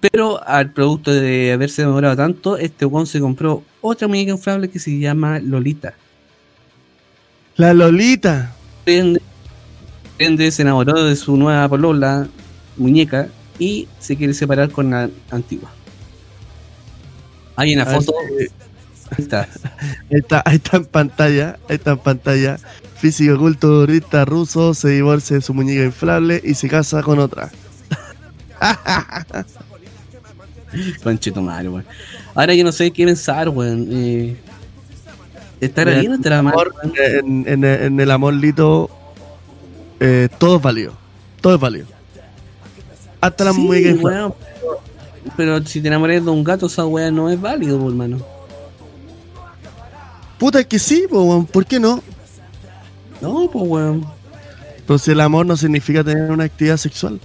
pero 0.00 0.46
al 0.46 0.72
producto 0.72 1.12
de 1.12 1.52
haberse 1.52 1.82
demorado 1.82 2.16
tanto, 2.16 2.56
este 2.56 2.86
weón 2.86 3.06
se 3.06 3.20
compró 3.20 3.64
otra 3.80 4.08
muñeca 4.08 4.32
inflable 4.32 4.68
que 4.68 4.78
se 4.78 4.98
llama 4.98 5.40
Lolita. 5.40 5.94
La 7.56 7.74
Lolita. 7.74 8.54
Prende 8.84 10.50
se 10.50 10.62
enamoró 10.62 11.04
de 11.04 11.16
su 11.16 11.36
nueva 11.36 11.68
polola, 11.68 12.28
muñeca, 12.76 13.28
y 13.58 13.88
se 13.98 14.16
quiere 14.16 14.34
separar 14.34 14.70
con 14.70 14.90
la 14.90 15.10
antigua. 15.30 15.70
Hay 17.58 17.74
una 17.74 17.82
A 17.82 17.86
ver 17.86 17.96
foto. 18.02 18.14
Ahí 19.10 19.24
está. 19.24 19.48
Ahí 20.10 20.18
está, 20.18 20.42
ahí 20.44 20.56
está 20.56 20.76
en 20.76 20.84
pantalla, 20.84 21.58
ahí 21.68 21.76
está 21.76 21.92
en 21.92 21.98
pantalla. 21.98 22.58
Físico 22.96 23.38
culturista 23.38 24.24
ruso 24.24 24.74
se 24.74 24.88
divorcia 24.90 25.36
de 25.36 25.42
su 25.42 25.54
muñeca 25.54 25.84
inflable 25.84 26.40
y 26.44 26.54
se 26.54 26.68
casa 26.68 27.02
con 27.02 27.18
otra. 27.18 27.50
Conche 31.02 31.32
tu 31.32 31.40
madre, 31.40 31.68
weón. 31.68 31.84
Ahora 32.34 32.54
yo 32.54 32.62
no 32.64 32.72
sé 32.72 32.90
qué 32.90 33.04
pensar, 33.06 33.48
weón. 33.48 33.88
Eh, 33.90 34.36
¿Estará 35.60 35.98
bien 35.98 36.12
o 36.12 36.14
estará 36.16 36.42
mal? 36.42 36.52
amor, 36.52 36.74
en, 36.96 37.44
en- 37.48 37.64
en 37.64 38.00
el 38.00 38.10
amor 38.10 38.34
lito, 38.34 38.90
eh, 39.98 40.28
todo 40.38 40.56
es 40.56 40.62
válido. 40.62 40.92
Todo 41.40 41.54
es 41.54 41.60
válido. 41.60 41.86
Hasta 43.20 43.44
la 43.44 43.52
Sí, 43.52 43.60
muñeca 43.60 43.88
inflable. 43.88 44.18
weón, 44.18 44.34
pero, 45.36 45.64
si 45.64 45.80
te 45.80 45.88
enamoras 45.88 46.24
de 46.24 46.30
un 46.30 46.44
gato, 46.44 46.66
esa 46.66 46.86
weá 46.86 47.10
no 47.10 47.30
es 47.30 47.40
válido, 47.40 47.78
po, 47.78 47.88
hermano. 47.88 48.18
Puta 50.38 50.62
que 50.64 50.78
sí, 50.78 51.06
po, 51.10 51.22
weón, 51.22 51.46
¿por 51.46 51.66
qué 51.66 51.80
no? 51.80 52.02
No, 53.20 53.50
pues 53.50 53.64
weón. 53.66 54.06
Entonces 54.78 55.08
el 55.08 55.20
amor 55.20 55.44
no 55.44 55.56
significa 55.56 56.04
tener 56.04 56.30
una 56.30 56.44
actividad 56.44 56.76
sexual. 56.76 57.20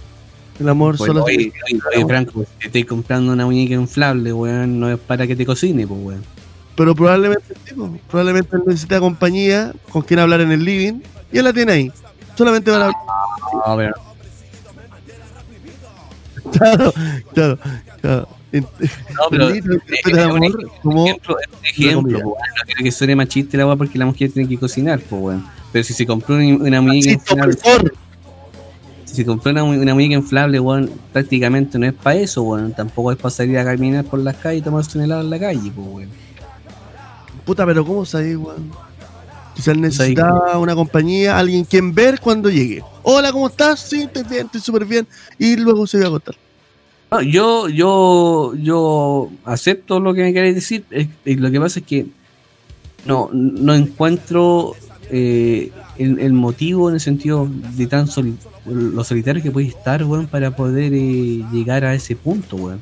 El 0.60 0.68
amor 0.68 0.98
solo 0.98 1.24
oye, 1.24 1.52
oye, 1.66 1.80
oye, 1.94 2.06
Franco, 2.06 2.44
si 2.44 2.58
te 2.58 2.66
estoy 2.66 2.84
comprando 2.84 3.32
una 3.32 3.44
muñeca 3.46 3.74
inflable, 3.74 4.32
weón, 4.32 4.78
no 4.78 4.90
es 4.90 4.98
para 4.98 5.26
que 5.26 5.34
te 5.34 5.46
cocine, 5.46 5.86
pues 5.86 6.00
weón. 6.00 6.24
Pero 6.76 6.94
probablemente 6.94 7.54
sí, 7.64 7.74
po. 7.74 7.96
probablemente 8.08 8.56
necesita 8.66 9.00
compañía 9.00 9.72
con 9.90 10.02
quien 10.02 10.20
hablar 10.20 10.40
en 10.40 10.52
el 10.52 10.64
living 10.64 11.00
y 11.32 11.38
él 11.38 11.44
la 11.44 11.52
tiene 11.52 11.72
ahí. 11.72 11.92
Solamente 12.36 12.70
van 12.70 12.82
a 12.82 12.84
hablar. 12.86 13.00
No, 13.66 13.76
pero 13.76 14.03
Claro, 16.52 16.92
claro, 17.32 17.58
claro. 18.00 18.28
No, 18.52 18.68
pero 19.30 19.48
el 19.48 20.18
amor 20.20 20.70
como 20.80 21.06
ejemplo, 21.06 21.36
ejemplo 21.64 22.20
pues, 22.20 22.34
no 22.56 22.62
quiero 22.66 22.84
que 22.84 22.92
suene 22.92 23.16
machista 23.16 23.56
la 23.56 23.66
weá 23.66 23.74
porque 23.74 23.98
la 23.98 24.06
mujer 24.06 24.30
tiene 24.30 24.48
que 24.48 24.56
cocinar, 24.56 25.00
pues 25.00 25.20
weón. 25.20 25.44
Pero 25.72 25.84
si 25.84 25.92
se 25.92 26.06
compró 26.06 26.36
una, 26.36 26.56
una 26.56 26.80
muñeca 26.80 27.10
inflable, 27.10 27.56
si 29.06 29.16
se 29.16 29.24
compró 29.24 29.50
una, 29.50 29.64
una 29.64 29.94
muñeca 29.94 30.14
inflable, 30.14 30.60
weón, 30.60 30.90
prácticamente 31.12 31.78
no 31.80 31.86
es 31.86 31.94
para 31.94 32.16
eso, 32.16 32.42
weón. 32.42 32.72
Tampoco 32.72 33.10
es 33.10 33.18
para 33.18 33.30
salir 33.30 33.58
a 33.58 33.64
caminar 33.64 34.04
por 34.04 34.20
las 34.20 34.36
calles 34.36 34.60
y 34.60 34.64
tomarse 34.64 34.98
un 34.98 35.04
helado 35.04 35.22
en 35.22 35.30
la 35.30 35.38
calle, 35.40 35.72
pues 35.74 35.88
weón. 35.88 36.10
Puta, 37.44 37.66
pero 37.66 37.84
¿cómo 37.84 38.04
sabéis, 38.04 38.36
weón? 38.36 38.70
Quizás 39.54 39.76
necesitaba 39.76 40.58
una 40.58 40.74
compañía, 40.74 41.38
alguien 41.38 41.64
quien 41.64 41.94
ver 41.94 42.18
cuando 42.20 42.50
llegue. 42.50 42.82
Hola, 43.02 43.30
¿cómo 43.32 43.46
estás? 43.48 43.80
Sí, 43.80 44.02
estoy 44.02 44.24
bien, 44.24 44.46
estoy 44.46 44.60
súper 44.60 44.84
bien. 44.84 45.06
Y 45.38 45.56
luego 45.56 45.86
se 45.86 45.98
iba 45.98 46.06
a 46.06 46.08
acostar. 46.08 46.34
No, 47.12 47.22
yo, 47.22 47.68
yo, 47.68 48.54
yo 48.56 49.30
acepto 49.44 50.00
lo 50.00 50.12
que 50.14 50.22
me 50.22 50.32
queréis 50.32 50.56
decir. 50.56 50.84
es- 50.90 51.08
es 51.24 51.38
lo 51.38 51.50
que 51.50 51.60
pasa 51.60 51.78
es 51.78 51.86
que 51.86 52.06
no, 53.06 53.30
no 53.32 53.74
encuentro 53.74 54.74
eh, 55.10 55.70
el, 55.98 56.18
el 56.18 56.32
motivo 56.32 56.88
en 56.88 56.94
el 56.96 57.00
sentido 57.00 57.48
de 57.76 57.86
tan 57.86 58.08
soli- 58.08 58.36
lo 58.66 59.04
solitario 59.04 59.42
que 59.42 59.50
puede 59.52 59.68
estar, 59.68 60.02
weón, 60.04 60.26
para 60.26 60.56
poder 60.56 60.92
eh, 60.94 61.44
llegar 61.52 61.84
a 61.84 61.94
ese 61.94 62.16
punto, 62.16 62.56
weón. 62.56 62.80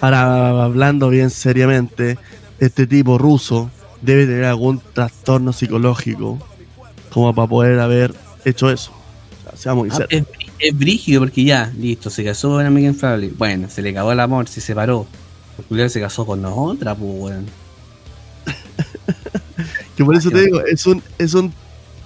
Ahora, 0.00 0.62
hablando 0.64 1.08
bien 1.08 1.30
seriamente, 1.30 2.18
este 2.60 2.86
tipo 2.86 3.18
ruso 3.18 3.70
debe 4.06 4.26
tener 4.26 4.44
algún 4.44 4.80
trastorno 4.92 5.52
psicológico 5.52 6.38
como 7.10 7.34
para 7.34 7.48
poder 7.48 7.80
haber 7.80 8.14
hecho 8.44 8.70
eso. 8.70 8.92
O 8.92 9.50
sea, 9.50 9.56
seamos 9.56 9.88
Ah, 9.92 10.06
es, 10.08 10.24
es 10.58 10.78
brígido 10.78 11.20
porque 11.20 11.44
ya, 11.44 11.72
listo, 11.76 12.08
se 12.08 12.24
casó 12.24 12.50
con 12.50 12.64
amiga 12.64 12.88
inflable. 12.88 13.32
Bueno, 13.36 13.68
se 13.68 13.82
le 13.82 13.90
acabó 13.90 14.12
el 14.12 14.20
amor, 14.20 14.48
se 14.48 14.60
separó. 14.60 15.06
Culiao 15.68 15.88
se 15.88 16.00
casó 16.00 16.24
con 16.24 16.44
otra, 16.44 16.94
pues, 16.94 17.12
weón. 17.14 17.46
Que 19.96 20.04
por 20.04 20.14
eso 20.14 20.30
te 20.30 20.42
digo, 20.42 20.60
es 20.60 20.86
un, 20.86 21.02
es 21.18 21.32
un 21.32 21.52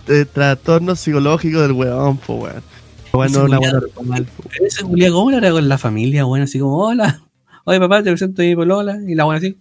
eh, 0.07 0.25
trastorno 0.33 0.95
psicológico 0.95 1.61
del 1.61 1.73
weón, 1.73 2.17
po, 2.19 2.35
weón. 2.35 2.63
Weón, 3.13 3.33
no 3.33 3.39
es 3.41 3.45
una 3.45 3.59
buena 3.59 3.81
ese 4.65 4.85
culiao, 4.85 5.13
¿cómo 5.13 5.33
lo 5.33 5.39
hará 5.39 5.51
con 5.51 5.69
la 5.69 5.77
familia, 5.77 6.25
weón? 6.25 6.43
Así 6.43 6.61
como, 6.61 6.79
hola, 6.79 7.21
oye 7.65 7.81
papá, 7.81 8.03
te 8.03 8.11
presento 8.11 8.43
a 8.43 8.45
mi 8.45 8.55
polola. 8.55 8.97
Y 9.07 9.17
la 9.17 9.27
weón 9.27 9.39
así. 9.39 9.57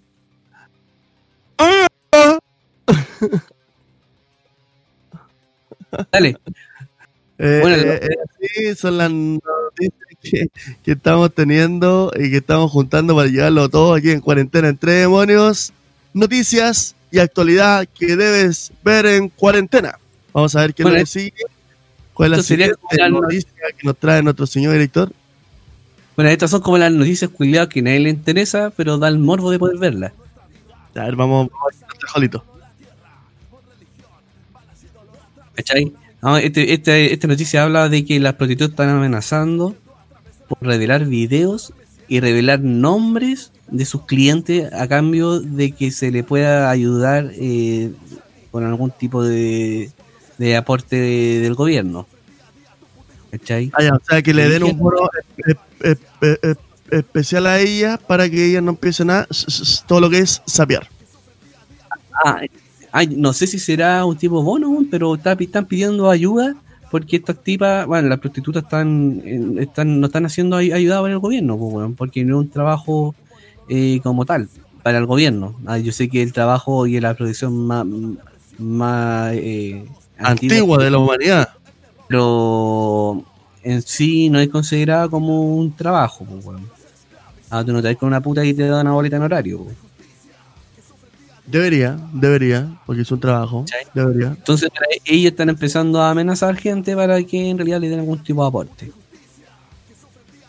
Dale. 6.11 6.37
Eh, 7.37 7.59
Bueno, 7.61 7.75
eh, 7.77 7.99
eh, 8.03 8.15
sí, 8.41 8.75
son 8.75 8.97
las 8.97 9.11
noticias 9.11 9.93
que, 10.21 10.47
que 10.83 10.91
estamos 10.91 11.33
teniendo 11.33 12.11
y 12.15 12.29
que 12.29 12.37
estamos 12.37 12.69
juntando 12.71 13.15
para 13.15 13.29
llevarlo 13.29 13.69
todo 13.69 13.93
aquí 13.93 14.11
en 14.11 14.21
cuarentena 14.21 14.67
entre 14.69 14.91
demonios. 14.93 15.71
Noticias 16.13 16.95
y 17.11 17.19
actualidad 17.19 17.87
que 17.97 18.15
debes 18.15 18.71
ver 18.83 19.05
en 19.05 19.29
cuarentena. 19.29 19.97
Vamos 20.33 20.55
a 20.55 20.61
ver 20.61 20.73
qué 20.73 20.83
Bueno, 20.83 20.99
nos 20.99 21.09
sigue. 21.09 21.33
¿Cuál 22.13 22.27
es 22.27 22.31
la 22.31 22.37
esto 22.41 22.47
sería 22.47 22.65
siguiente 22.65 22.81
como 23.07 23.19
la- 23.19 23.21
noticia 23.21 23.51
que 23.77 23.87
nos 23.87 23.97
trae 23.97 24.21
nuestro 24.21 24.45
señor 24.45 24.73
director? 24.73 25.11
Bueno, 26.17 26.29
estas 26.31 26.51
son 26.51 26.61
como 26.61 26.77
las 26.77 26.91
noticias 26.91 27.31
culiadas 27.31 27.69
que 27.69 27.81
nadie 27.81 28.01
le 28.01 28.09
interesa, 28.09 28.71
pero 28.75 28.97
da 28.97 29.07
el 29.07 29.17
morbo 29.19 29.49
de 29.51 29.57
poder 29.59 29.77
verlas. 29.77 30.11
A 30.95 31.05
ver, 31.05 31.15
vamos, 31.15 31.47
vamos 31.49 31.73
a 32.13 32.19
ver, 32.19 32.29
¿Cachai? 35.59 35.91
No, 36.21 36.37
este, 36.37 36.73
este- 36.73 37.13
esta 37.13 37.27
noticia 37.27 37.63
habla 37.63 37.89
de 37.89 38.05
que 38.05 38.19
las 38.19 38.35
prostitutas 38.35 38.71
están 38.71 38.89
amenazando 38.89 39.75
por 40.47 40.57
revelar 40.61 41.05
videos 41.05 41.73
y 42.07 42.19
revelar 42.21 42.59
nombres 42.61 43.51
de 43.67 43.85
sus 43.85 44.05
clientes 44.05 44.71
a 44.73 44.87
cambio 44.87 45.39
de 45.39 45.71
que 45.73 45.91
se 45.91 46.11
le 46.11 46.23
pueda 46.23 46.69
ayudar 46.69 47.31
eh, 47.35 47.91
con 48.51 48.63
algún 48.65 48.91
tipo 48.91 49.23
de, 49.23 49.91
de 50.37 50.55
aporte 50.55 50.95
de- 50.95 51.39
del 51.41 51.55
gobierno. 51.55 52.07
¿Cachai? 53.31 53.69
Ah, 53.73 53.83
ya, 53.83 53.93
o 53.93 53.99
sea, 54.09 54.21
que 54.23 54.33
le 54.33 54.49
den 54.49 54.63
un 54.63 54.77
bono 54.79 55.07
eh, 55.83 55.95
eh, 56.21 56.37
eh, 56.41 56.55
especial 56.91 57.45
a 57.47 57.59
ella 57.59 57.97
para 57.97 58.27
que 58.29 58.43
ella 58.47 58.59
no 58.61 58.71
empiecen 58.71 59.11
a 59.11 59.27
s- 59.29 59.45
s- 59.47 59.83
todo 59.87 59.99
lo 60.01 60.09
que 60.09 60.19
es 60.19 60.41
sapear. 60.47 60.89
Ah, 62.25 62.41
ay, 62.91 63.07
no 63.15 63.33
sé 63.33 63.47
si 63.47 63.59
será 63.59 64.05
un 64.05 64.17
tipo 64.17 64.41
bono, 64.43 64.83
pero 64.89 65.15
está- 65.15 65.33
están 65.39 65.65
pidiendo 65.65 66.09
ayuda 66.09 66.55
porque 66.91 67.17
estas 67.17 67.37
tipas, 67.43 67.85
bueno, 67.85 68.09
las 68.09 68.19
prostitutas 68.19 68.63
están, 68.63 69.21
están 69.59 69.99
no 69.99 70.07
están 70.07 70.25
haciendo 70.25 70.55
ay- 70.57 70.71
ayuda 70.71 70.99
por 71.01 71.11
el 71.11 71.19
gobierno, 71.19 71.57
pues, 71.57 71.87
porque 71.97 72.23
no 72.23 72.39
es 72.39 72.45
un 72.45 72.49
trabajo 72.49 73.13
eh, 73.67 73.99
como 74.01 74.25
tal 74.25 74.49
para 74.81 74.97
el 74.97 75.05
gobierno. 75.05 75.53
Ah, 75.67 75.77
yo 75.77 75.91
sé 75.91 76.09
que 76.09 76.23
el 76.23 76.33
trabajo 76.33 76.87
y 76.87 76.99
la 76.99 77.13
producción 77.13 77.53
más, 77.67 77.85
más 78.57 79.33
eh, 79.35 79.85
Antigua 80.17 80.83
de 80.83 80.89
la 80.89 80.97
humanidad. 80.97 81.49
pero 82.07 83.23
en 83.63 83.81
sí 83.83 84.29
no 84.29 84.39
es 84.39 84.49
considerada 84.49 85.07
como 85.09 85.55
un 85.55 85.71
trabajo, 85.75 86.25
pues. 86.25 86.57
Ah, 87.51 87.63
tú 87.63 87.71
no 87.71 87.81
te 87.81 87.89
vas 87.89 87.97
con 87.97 88.07
una 88.07 88.21
puta 88.21 88.43
y 88.45 88.53
te 88.53 88.67
da 88.67 88.81
una 88.81 88.93
boleta 88.93 89.17
en 89.17 89.23
horario, 89.23 89.59
pues. 89.59 89.75
Debería, 91.49 91.97
debería, 92.13 92.67
porque 92.85 93.01
es 93.01 93.11
un 93.11 93.19
trabajo. 93.19 93.65
Debería. 93.93 94.27
Entonces 94.27 94.69
ellos 95.05 95.31
están 95.31 95.49
empezando 95.49 95.99
a 96.01 96.11
amenazar 96.11 96.55
gente 96.55 96.95
para 96.95 97.21
que 97.23 97.49
en 97.49 97.57
realidad 97.57 97.79
le 97.81 97.89
den 97.89 97.99
algún 97.99 98.23
tipo 98.23 98.43
de 98.43 98.47
aporte. 98.49 98.91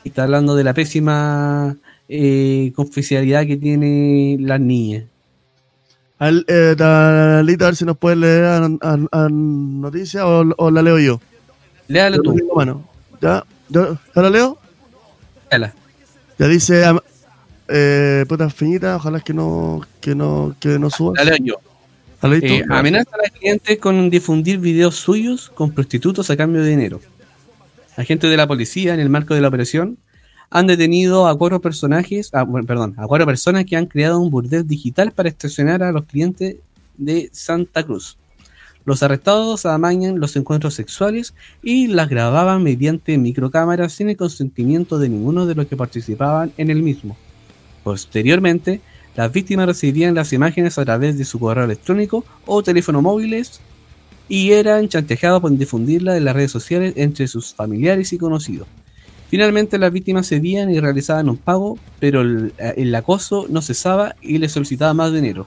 Y 0.05 0.09
está 0.09 0.25
hablando 0.25 0.55
de 0.57 0.65
la 0.65 0.75
pésima 0.75 1.77
eh, 2.09 2.73
confidencialidad 2.75 3.47
que 3.47 3.57
tienen 3.57 4.47
las 4.47 4.61
niñas. 4.61 5.05
Al, 6.19 6.45
eh, 6.49 6.77
a 6.79 7.43
ver 7.43 7.77
si 7.77 7.85
nos 7.87 7.97
puedes 7.97 8.19
leer 8.19 8.45
a, 8.45 8.57
a- 8.83 8.99
a 9.13 9.29
noticia 9.31 10.27
o, 10.27 10.45
o 10.59 10.71
la 10.71 10.83
leo 10.83 10.99
yo. 10.99 11.21
Léala 11.89 12.19
tú. 12.19 12.25
no 12.31 12.35
tengo 12.35 12.55
mano. 12.57 12.85
¿Ya? 13.23 13.43
¿Ya? 13.71 13.99
¿Ya 14.15 14.23
la 14.23 14.29
leo? 14.31 14.59
Léala. 15.51 15.75
Ya 16.39 16.47
dice, 16.49 16.85
eh, 17.71 18.25
puta 18.29 18.51
finita, 18.51 18.97
ojalá 18.97 19.21
que 19.21 19.33
no, 19.33 19.81
que 20.01 20.15
no, 20.15 20.55
que 20.61 20.79
no 20.79 20.91
suba. 20.91 21.15
La. 21.17 21.37
¿La 22.23 22.29
leí 22.29 22.41
tú? 22.41 22.47
Eh, 22.47 22.65
amenaza 22.69 23.11
a 23.15 23.19
las 23.19 23.31
clientes 23.31 23.79
con 23.79 24.11
difundir 24.11 24.59
videos 24.59 24.97
suyos 24.97 25.51
con 25.55 25.71
prostitutos 25.73 26.29
a 26.31 26.37
cambio 26.37 26.63
de 26.63 26.71
dinero. 26.71 27.01
Agentes 27.97 28.31
de 28.31 28.37
la 28.37 28.47
policía, 28.47 28.95
en 28.95 29.01
el 29.01 29.09
marco 29.09 29.35
de 29.35 29.41
la 29.41 29.49
operación, 29.49 29.99
han 30.51 30.67
detenido 30.67 31.29
a 31.29 31.39
cuatro 31.39 31.61
personajes, 31.61 32.31
ah, 32.33 32.43
bueno, 32.43 32.67
perdón, 32.67 32.95
a 32.99 33.07
cuatro 33.07 33.27
personas 33.27 33.65
que 33.65 33.77
han 33.77 33.87
creado 33.87 34.19
un 34.21 34.31
burdel 34.31 34.67
digital 34.67 35.13
para 35.13 35.29
extorsionar 35.29 35.83
a 35.83 35.93
los 35.93 36.05
clientes 36.05 36.57
de 36.99 37.31
Santa 37.33 37.85
Cruz. 37.85 38.19
Los 38.85 39.03
arrestados 39.03 39.67
amañan 39.67 40.19
los 40.19 40.35
encuentros 40.37 40.75
sexuales 40.75 41.35
y 41.63 41.87
las 41.87 42.09
grababan 42.09 42.63
mediante 42.63 43.17
microcámaras 43.19 43.93
sin 43.93 44.09
el 44.09 44.17
consentimiento 44.17 44.99
de 44.99 45.09
ninguno 45.09 45.47
de 45.47 45.55
los 45.55 45.67
que 45.67 45.77
participaban 45.77 46.53
en 46.57 46.71
el 46.71 46.83
mismo. 46.83 47.17
Posteriormente, 47.83 48.81
las 49.17 49.33
víctimas 49.33 49.67
recibían 49.67 50.15
las 50.15 50.33
imágenes 50.33 50.79
a 50.79 50.85
través 50.85 51.19
de 51.19 51.25
su 51.25 51.39
correo 51.39 51.65
electrónico 51.65 52.25
o 52.47 52.63
teléfono 52.63 53.03
móviles 53.03 53.61
y 54.29 54.53
eran 54.53 54.89
chantajeados 54.89 55.41
por 55.41 55.57
difundirla 55.57 56.17
en 56.17 56.25
las 56.25 56.35
redes 56.35 56.53
sociales 56.53 56.95
entre 56.97 57.27
sus 57.27 57.55
familiares 57.55 58.13
y 58.13 58.19
conocidos. 58.19 58.69
Finalmente 59.29 59.79
las 59.79 59.93
víctimas 59.93 60.29
cedían 60.29 60.71
y 60.71 60.81
realizaban 60.81 61.29
un 61.29 61.37
pago, 61.37 61.79
pero 61.99 62.21
el, 62.21 62.53
el 62.59 62.95
acoso 62.95 63.47
no 63.49 63.63
cesaba 63.63 64.17
y 64.21 64.39
le 64.39 64.49
solicitaba 64.49 64.95
más 64.95 65.13
dinero. 65.13 65.47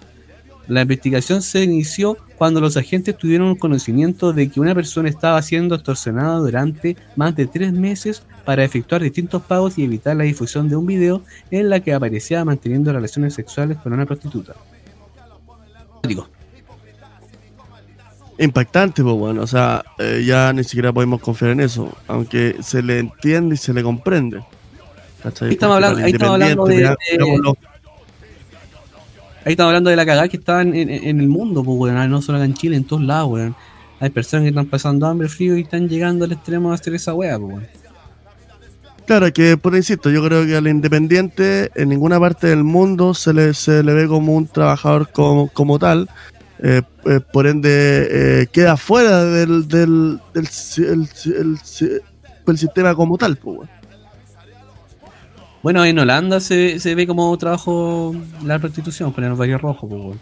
La 0.67 0.81
investigación 0.83 1.41
se 1.41 1.63
inició 1.63 2.17
cuando 2.37 2.61
los 2.61 2.77
agentes 2.77 3.17
tuvieron 3.17 3.55
conocimiento 3.55 4.31
de 4.31 4.49
que 4.49 4.59
una 4.61 4.73
persona 4.73 5.09
estaba 5.09 5.41
siendo 5.41 5.75
extorsionada 5.75 6.37
durante 6.37 6.95
más 7.17 7.35
de 7.35 7.47
tres 7.47 7.73
meses 7.73 8.23
para 8.45 8.63
efectuar 8.63 9.01
distintos 9.01 9.41
pagos 9.41 9.77
y 9.77 9.83
evitar 9.83 10.15
la 10.15 10.23
difusión 10.23 10.69
de 10.69 10.75
un 10.77 10.85
video 10.85 11.21
en 11.51 11.69
la 11.69 11.79
que 11.81 11.93
aparecía 11.93 12.43
manteniendo 12.45 12.93
relaciones 12.93 13.33
sexuales 13.33 13.77
con 13.79 13.91
una 13.93 14.05
prostituta. 14.05 14.53
Digo, 16.07 16.27
Impactante, 18.39 19.03
pues 19.03 19.15
bueno, 19.15 19.43
o 19.43 19.47
sea, 19.47 19.83
eh, 19.99 20.23
ya 20.25 20.51
ni 20.53 20.63
siquiera 20.63 20.91
podemos 20.91 21.21
confiar 21.21 21.51
en 21.51 21.59
eso, 21.59 21.95
aunque 22.07 22.55
se 22.63 22.81
le 22.81 22.97
entiende 22.99 23.55
y 23.55 23.57
se 23.57 23.73
le 23.73 23.83
comprende. 23.83 24.37
Ahí 24.37 25.51
estamos 25.51 25.75
hablando- 25.75 25.99
ahí 26.03 26.11
estamos 26.11 26.33
hablando 26.33 26.65
de- 26.65 26.95
Ahí 29.45 29.53
estamos 29.53 29.69
hablando 29.71 29.89
de 29.89 29.95
la 29.95 30.05
cagada 30.05 30.27
que 30.29 30.37
está 30.37 30.61
en, 30.61 30.73
el 30.75 31.27
mundo, 31.27 31.63
pues, 31.63 31.77
weón. 31.77 32.09
No 32.09 32.21
solo 32.21 32.37
acá 32.37 32.45
en 32.45 32.53
Chile, 32.53 32.77
en 32.77 32.85
todos 32.85 33.01
lados, 33.03 33.29
weón. 33.31 33.55
Hay 33.99 34.09
personas 34.09 34.43
que 34.43 34.49
están 34.49 34.65
pasando 34.67 35.05
hambre, 35.07 35.27
frío 35.29 35.57
y 35.57 35.61
están 35.61 35.87
llegando 35.89 36.25
al 36.25 36.31
extremo 36.31 36.69
de 36.69 36.75
hacer 36.75 36.93
esa 36.95 37.13
weá, 37.13 37.37
pues, 37.37 37.51
weón. 37.53 37.67
Claro, 39.05 39.33
que 39.33 39.57
por 39.57 39.75
insisto, 39.75 40.09
yo 40.09 40.23
creo 40.23 40.45
que 40.45 40.55
al 40.55 40.65
independiente 40.67 41.69
en 41.75 41.89
ninguna 41.89 42.21
parte 42.21 42.47
del 42.47 42.63
mundo 42.63 43.13
se 43.13 43.33
le, 43.33 43.53
se 43.53 43.83
le 43.83 43.93
ve 43.93 44.07
como 44.07 44.33
un 44.33 44.47
trabajador 44.47 45.09
como, 45.11 45.49
como 45.49 45.77
tal. 45.77 46.09
eh, 46.59 46.81
eh, 47.05 47.19
por 47.33 47.45
ende, 47.45 48.07
eh, 48.43 48.47
queda 48.49 48.77
fuera 48.77 49.25
del, 49.25 49.67
del, 49.67 50.21
del 50.33 50.47
si- 50.47 50.83
el, 50.85 51.05
si- 51.07 51.33
el 51.33 51.57
si- 51.61 51.89
el 52.47 52.57
sistema 52.57 52.95
como 52.95 53.17
tal. 53.17 53.35
Pues, 53.35 53.57
weón. 53.57 53.69
Bueno, 55.63 55.83
en 55.85 55.97
Holanda 55.97 56.39
se, 56.41 56.79
se 56.79 56.93
ve 56.93 57.07
como 57.07 57.35
trabajo 57.37 58.13
la 58.43 58.59
prostitución, 58.59 59.13
poner 59.13 59.29
los 59.29 59.39
barrios 59.39 59.61
rojos, 59.61 59.89
pues. 59.89 60.19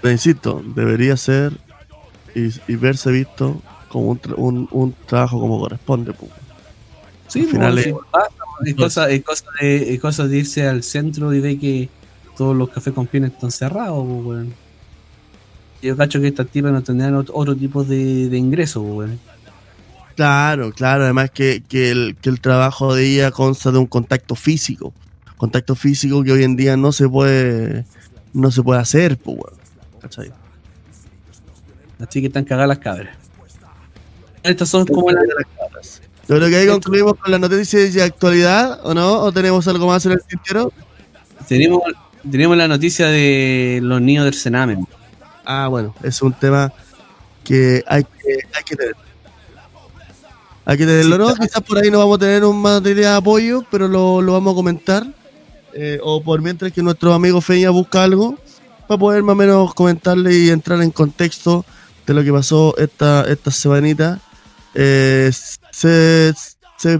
Pero 0.00 0.12
insisto, 0.12 0.62
debería 0.74 1.16
ser 1.16 1.52
y, 2.34 2.46
y 2.72 2.76
verse 2.76 3.10
visto 3.12 3.60
como 3.90 4.06
un, 4.12 4.20
un, 4.36 4.68
un 4.70 4.94
trabajo 5.06 5.38
como 5.38 5.60
corresponde. 5.60 6.12
Pues. 6.14 6.30
Sí, 7.28 7.40
Al 7.40 7.46
final 7.46 7.72
pues, 7.74 7.86
es- 7.86 7.92
sí, 7.92 7.98
basta, 8.12 8.34
es, 8.64 8.74
cosa, 8.74 9.10
es, 9.10 9.22
cosa 9.24 9.44
de, 9.60 9.94
es 9.94 10.00
cosa 10.00 10.26
de 10.26 10.38
irse 10.38 10.66
al 10.66 10.82
centro 10.82 11.34
y 11.34 11.40
ver 11.40 11.58
que 11.58 11.88
todos 12.38 12.56
los 12.56 12.70
cafés 12.70 12.94
con 12.94 13.06
pieles 13.06 13.32
están 13.32 13.50
cerrados, 13.50 14.02
pues. 14.24 14.46
Yo 15.82 15.96
cacho 15.96 16.20
que 16.20 16.28
estas 16.28 16.46
tipas 16.48 16.72
no 16.72 16.82
tendrán 16.82 17.14
ot- 17.14 17.30
otro 17.32 17.54
tipo 17.54 17.84
de, 17.84 18.28
de 18.30 18.38
ingresos, 18.38 18.82
pues. 18.94 19.10
Claro, 20.16 20.72
claro, 20.72 21.04
además 21.04 21.30
que, 21.30 21.62
que, 21.68 21.90
el, 21.90 22.16
que 22.20 22.28
el 22.28 22.40
trabajo 22.40 22.94
de 22.94 23.06
ella 23.06 23.30
consta 23.30 23.70
de 23.70 23.78
un 23.78 23.86
contacto 23.86 24.34
físico. 24.34 24.92
Contacto 25.36 25.74
físico 25.74 26.22
que 26.22 26.32
hoy 26.32 26.44
en 26.44 26.56
día 26.56 26.76
no 26.76 26.92
se 26.92 27.08
puede 27.08 27.84
no 28.32 28.50
se 28.50 28.62
puede 28.62 28.80
hacer, 28.80 29.18
pues. 29.18 29.38
¿Cachai? 30.00 30.32
Así 31.98 32.20
que 32.20 32.28
están 32.28 32.44
cagadas 32.44 32.68
las 32.68 32.78
cabras. 32.78 33.16
Estas 34.42 34.68
son 34.68 34.86
como 34.86 35.10
las 35.10 35.24
Yo 36.28 36.36
creo 36.36 36.48
que 36.48 36.56
ahí 36.56 36.66
concluimos 36.66 37.14
con 37.14 37.30
las 37.30 37.40
noticias 37.40 37.92
de 37.92 38.02
actualidad, 38.02 38.80
¿o 38.84 38.94
no? 38.94 39.20
¿O 39.20 39.32
tenemos 39.32 39.68
algo 39.68 39.86
más 39.86 40.06
en 40.06 40.12
el 40.12 40.22
tintero? 40.22 40.72
Tenemos, 41.46 41.82
tenemos 42.30 42.56
la 42.56 42.68
noticia 42.68 43.08
de 43.08 43.80
los 43.82 44.00
niños 44.00 44.24
del 44.24 44.34
Sename. 44.34 44.78
Ah, 45.44 45.68
bueno, 45.68 45.94
es 46.02 46.22
un 46.22 46.32
tema 46.32 46.72
que 47.44 47.84
hay 47.86 48.04
que, 48.04 48.38
hay 48.54 48.64
que 48.64 48.76
tener. 48.76 48.94
Hay 50.64 50.76
que 50.76 50.86
tenerlo, 50.86 51.18
¿no? 51.18 51.34
Quizás 51.34 51.62
por 51.62 51.78
ahí 51.78 51.90
no 51.90 51.98
vamos 51.98 52.16
a 52.16 52.20
tener 52.20 52.44
un 52.44 52.60
material 52.60 52.96
de 52.96 53.16
apoyo, 53.16 53.64
pero 53.70 53.88
lo, 53.88 54.20
lo 54.20 54.34
vamos 54.34 54.52
a 54.52 54.56
comentar. 54.56 55.06
Eh, 55.72 56.00
o 56.02 56.22
por 56.22 56.42
mientras 56.42 56.72
que 56.72 56.82
nuestro 56.82 57.14
amigo 57.14 57.40
Feña 57.40 57.70
busca 57.70 58.02
algo, 58.02 58.36
para 58.88 58.98
poder 58.98 59.22
más 59.22 59.34
o 59.34 59.36
menos 59.36 59.74
comentarle 59.74 60.34
y 60.34 60.50
entrar 60.50 60.82
en 60.82 60.90
contexto 60.90 61.64
de 62.06 62.14
lo 62.14 62.24
que 62.24 62.32
pasó 62.32 62.76
esta, 62.76 63.24
esta 63.30 63.50
semanita. 63.50 64.20
Eh, 64.74 65.30
se 65.72 66.34
se 66.76 66.98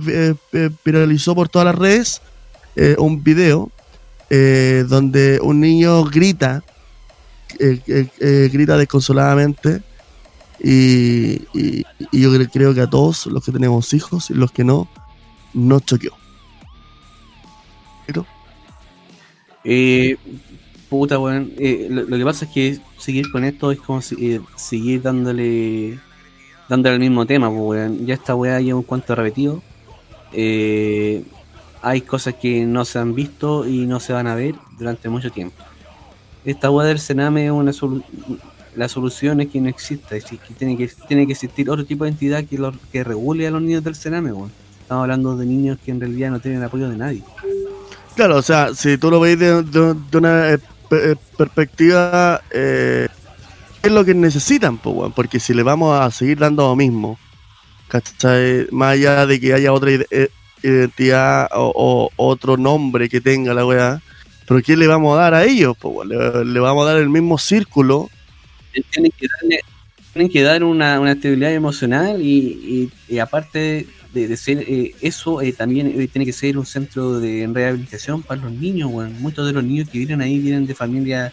eh, 0.53 0.71
viralizó 0.85 1.35
por 1.35 1.49
todas 1.49 1.67
las 1.67 1.75
redes 1.75 2.21
un 2.99 3.23
video 3.23 3.71
donde 4.89 5.39
un 5.43 5.61
niño 5.61 6.05
grita 6.05 6.63
grita 7.59 8.77
desconsoladamente 8.77 9.83
y, 10.63 11.43
y- 11.55 11.85
y 12.13 12.21
yo 12.21 12.31
cre- 12.33 12.51
creo 12.53 12.75
que 12.75 12.81
a 12.83 12.91
todos 12.91 13.27
los 13.27 13.45
que 13.45 13.53
tenemos 13.53 13.93
hijos 13.95 14.31
y 14.31 14.35
los 14.35 14.53
que 14.53 14.65
no 14.65 14.89
nos 15.55 15.85
choqueó. 15.85 16.13
¿Pero? 18.07 18.27
Eh, 19.65 20.17
puta, 20.89 21.19
weón. 21.19 21.53
eh, 21.59 21.89
lo, 21.91 22.17
que 22.17 22.25
pasa 22.25 22.45
es 22.45 22.51
que 22.51 22.79
seguir 22.99 23.31
con 23.31 23.45
esto 23.45 23.71
es 23.71 23.79
como 23.81 24.01
si- 24.03 24.35
eh, 24.35 24.41
seguir 24.57 25.03
dándole 25.03 25.99
dándole 26.69 26.95
el 26.95 27.01
mismo 27.01 27.27
tema, 27.27 27.49
pues, 27.49 27.61
weón. 27.63 28.07
Ya 28.07 28.15
esta 28.15 28.35
weá 28.35 28.61
lleva 28.61 28.79
un 28.79 28.85
cuanto 28.85 29.15
repetido. 29.15 29.63
Eh, 30.33 31.25
hay 31.83 32.03
cosas 32.03 32.35
que 32.35 32.65
no 32.67 32.85
se 32.85 32.99
han 32.99 33.15
visto 33.15 33.67
y 33.67 33.87
no 33.87 33.99
se 34.01 34.13
van 34.13 34.27
a 34.27 34.35
ver 34.35 34.55
durante 34.79 35.09
mucho 35.09 35.31
tiempo. 35.31 35.57
Esta 36.45 36.71
weá 36.71 36.87
del 36.87 36.99
Sename 36.99 37.47
es 37.47 37.51
una 37.53 37.73
la 38.77 38.89
solución 38.89 39.41
es 39.41 39.49
que 39.49 39.61
no 39.61 39.69
exista, 39.69 40.17
es 40.17 40.25
que 40.25 40.39
tiene 40.59 40.77
que 40.77 40.89
tiene 41.09 41.27
que 41.27 41.33
existir 41.33 41.69
otro 41.71 41.85
tipo 41.85 42.05
de 42.05 42.11
entidad 42.11 42.45
que, 42.45 42.59
que 42.93 43.05
regule 43.05 43.47
a 43.47 43.51
los 43.51 43.63
niños 43.63 43.85
del 43.85 43.95
Sename. 43.95 44.31
Estamos 44.31 45.03
hablando 45.03 45.37
de 45.37 45.47
niños 45.47 45.79
que 45.85 45.91
en 45.91 46.01
realidad 46.01 46.31
no 46.31 46.41
tienen 46.41 46.63
apoyo 46.63 46.89
de 46.89 46.97
nadie. 46.97 47.23
Claro, 48.17 48.37
o 48.37 48.43
sea, 48.43 48.75
si 48.75 48.99
tú 48.99 49.11
lo 49.11 49.21
veis 49.21 49.39
de, 49.39 49.97
una 50.13 50.53
eh, 50.55 50.59
eh, 50.91 51.17
perspectiva, 51.37 52.43
eh, 52.51 53.09
¿qué 53.81 53.89
es 53.89 53.95
lo 53.95 54.05
que 54.05 54.15
necesitan? 54.15 54.79
po? 54.79 55.11
Porque 55.11 55.39
si 55.39 55.55
le 55.55 55.63
vamos 55.63 55.99
a 56.01 56.11
seguir 56.11 56.39
dando 56.39 56.69
lo 56.69 56.77
mismo. 56.77 57.19
Más 58.71 58.93
allá 58.93 59.27
de 59.27 59.41
que 59.41 59.53
haya 59.53 59.73
otra 59.73 59.91
eh, 59.93 60.29
identidad 60.63 61.49
o, 61.55 62.11
otro 62.17 62.57
nombre 62.57 63.09
que 63.09 63.21
tenga 63.21 63.53
la 63.55 63.67
weá, 63.67 64.01
¿pero 64.47 64.63
qué 64.63 64.77
le 64.77 64.87
vamos 64.87 65.17
a 65.19 65.23
dar 65.23 65.35
a 65.35 65.45
ellos? 65.45 65.77
le 66.07 66.61
vamos 66.61 66.87
a 66.87 66.93
dar 66.93 67.01
el 67.01 67.09
mismo 67.09 67.39
círculo. 67.39 68.09
Tienen 68.91 69.13
que 69.17 69.27
darle 69.41 69.61
tienen 70.13 70.31
que 70.31 70.43
dar 70.43 70.65
una, 70.65 71.01
una 71.01 71.13
estabilidad 71.13 71.53
emocional 71.55 72.21
y, 72.23 72.93
y- 73.07 73.19
aparte 73.21 73.95
de, 74.09 74.37
ser 74.37 74.59
eh, 74.69 74.97
eso 75.01 75.41
eh, 75.43 75.53
también 75.53 75.89
eh, 76.01 76.09
tiene 76.09 76.27
que 76.27 76.33
ser 76.33 76.59
un 76.59 76.67
centro 76.67 77.21
de 77.21 77.49
rehabilitación 77.53 78.25
para 78.25 78.41
los 78.43 78.53
niños 78.53 78.91
weón. 78.93 79.15
muchos 79.15 79.47
de 79.47 79.53
los 79.53 79.65
niños 79.65 79.89
que 79.91 79.99
vienen 79.99 80.21
ahí 80.23 80.41
vienen 80.41 80.67
de 80.67 80.75
familias 80.75 81.33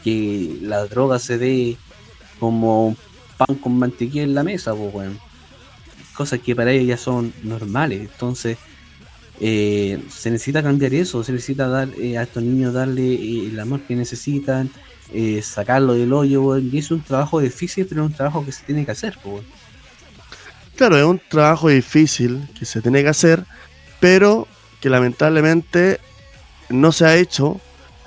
que 0.00 0.58
la 0.62 0.86
droga 0.88 1.18
se 1.20 1.38
ve 1.38 1.80
como 2.36 2.98
pan 3.36 3.58
con 3.60 3.78
mantequilla 3.78 4.22
en 4.24 4.34
la 4.34 4.44
mesa 4.44 4.74
pues, 4.76 4.90
weón. 4.94 5.22
cosas 6.12 6.40
que 6.40 6.56
para 6.56 6.72
ellos 6.72 6.86
ya 6.88 6.96
son 6.96 7.34
normales 7.38 8.00
entonces 8.00 8.60
eh, 9.36 10.04
se 10.08 10.30
necesita 10.30 10.62
cambiar 10.62 10.94
eso, 10.94 11.24
se 11.24 11.32
necesita 11.32 11.68
dar 11.68 11.90
eh, 11.98 12.18
a 12.18 12.22
estos 12.24 12.42
niños 12.42 12.74
darle 12.74 13.02
eh, 13.14 13.48
el 13.48 13.60
amor 13.60 13.84
que 13.86 13.96
necesitan, 13.96 14.72
eh, 15.12 15.40
sacarlo 15.42 15.94
del 15.94 16.12
hoyo, 16.12 16.58
y 16.58 16.78
es 16.78 16.90
un 16.90 17.02
trabajo 17.02 17.40
difícil, 17.40 17.86
pero 17.86 18.02
es 18.04 18.10
un 18.10 18.14
trabajo 18.16 18.44
que 18.44 18.52
se 18.52 18.64
tiene 18.64 18.84
que 18.84 18.92
hacer. 18.92 19.18
Claro, 20.76 20.96
es 20.98 21.04
un 21.04 21.20
trabajo 21.28 21.68
difícil 21.68 22.48
que 22.58 22.64
se 22.66 22.82
tiene 22.82 23.02
que 23.02 23.08
hacer, 23.08 23.44
pero 24.00 24.46
que 24.80 24.90
lamentablemente 24.90 26.00
no 26.68 26.92
se 26.92 27.06
ha 27.06 27.16
hecho. 27.16 27.60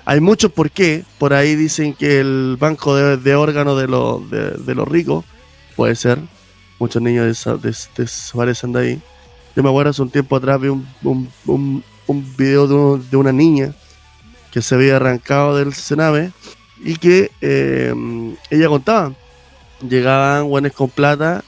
Hay 0.05 0.19
muchos 0.19 0.51
por 0.51 0.69
qué. 0.69 1.03
Por 1.17 1.34
ahí 1.34 1.55
dicen 1.55 1.93
que 1.93 2.19
el 2.19 2.57
banco 2.59 2.95
de, 2.95 3.17
de 3.17 3.35
órganos 3.35 3.80
de, 3.80 3.88
los 3.88 4.30
de, 4.30 4.76
los 4.76 4.88
ricos 4.88 5.26
puede 5.76 5.95
ser. 5.95 6.19
Muchos 6.80 7.01
niños 7.01 7.26
desa- 7.27 7.59
des- 7.59 7.89
desaparecen 7.97 8.71
de 8.71 8.80
ahí. 8.80 9.01
Yo 9.55 9.63
me 9.63 9.69
acuerdo 9.69 9.89
hace 9.91 10.01
un 10.01 10.09
tiempo 10.11 10.35
atrás 10.35 10.61
vi 10.61 10.67
un, 10.69 10.88
un, 11.03 11.84
un- 12.07 12.35
video 12.38 12.67
de, 12.67 12.73
un- 12.76 13.09
de 13.09 13.17
una 13.17 13.31
niña 13.31 13.73
que 14.51 14.61
se 14.61 14.76
había 14.76 14.95
arrancado 14.95 15.57
del 15.57 15.73
Sename 15.73 16.31
y 16.84 16.95
que 16.95 17.31
eh, 17.41 17.93
ella 18.49 18.68
contaba. 18.68 19.14
Llegaban 19.88 20.47
buenos 20.49 20.73
con 20.73 20.89
plata 20.89 21.43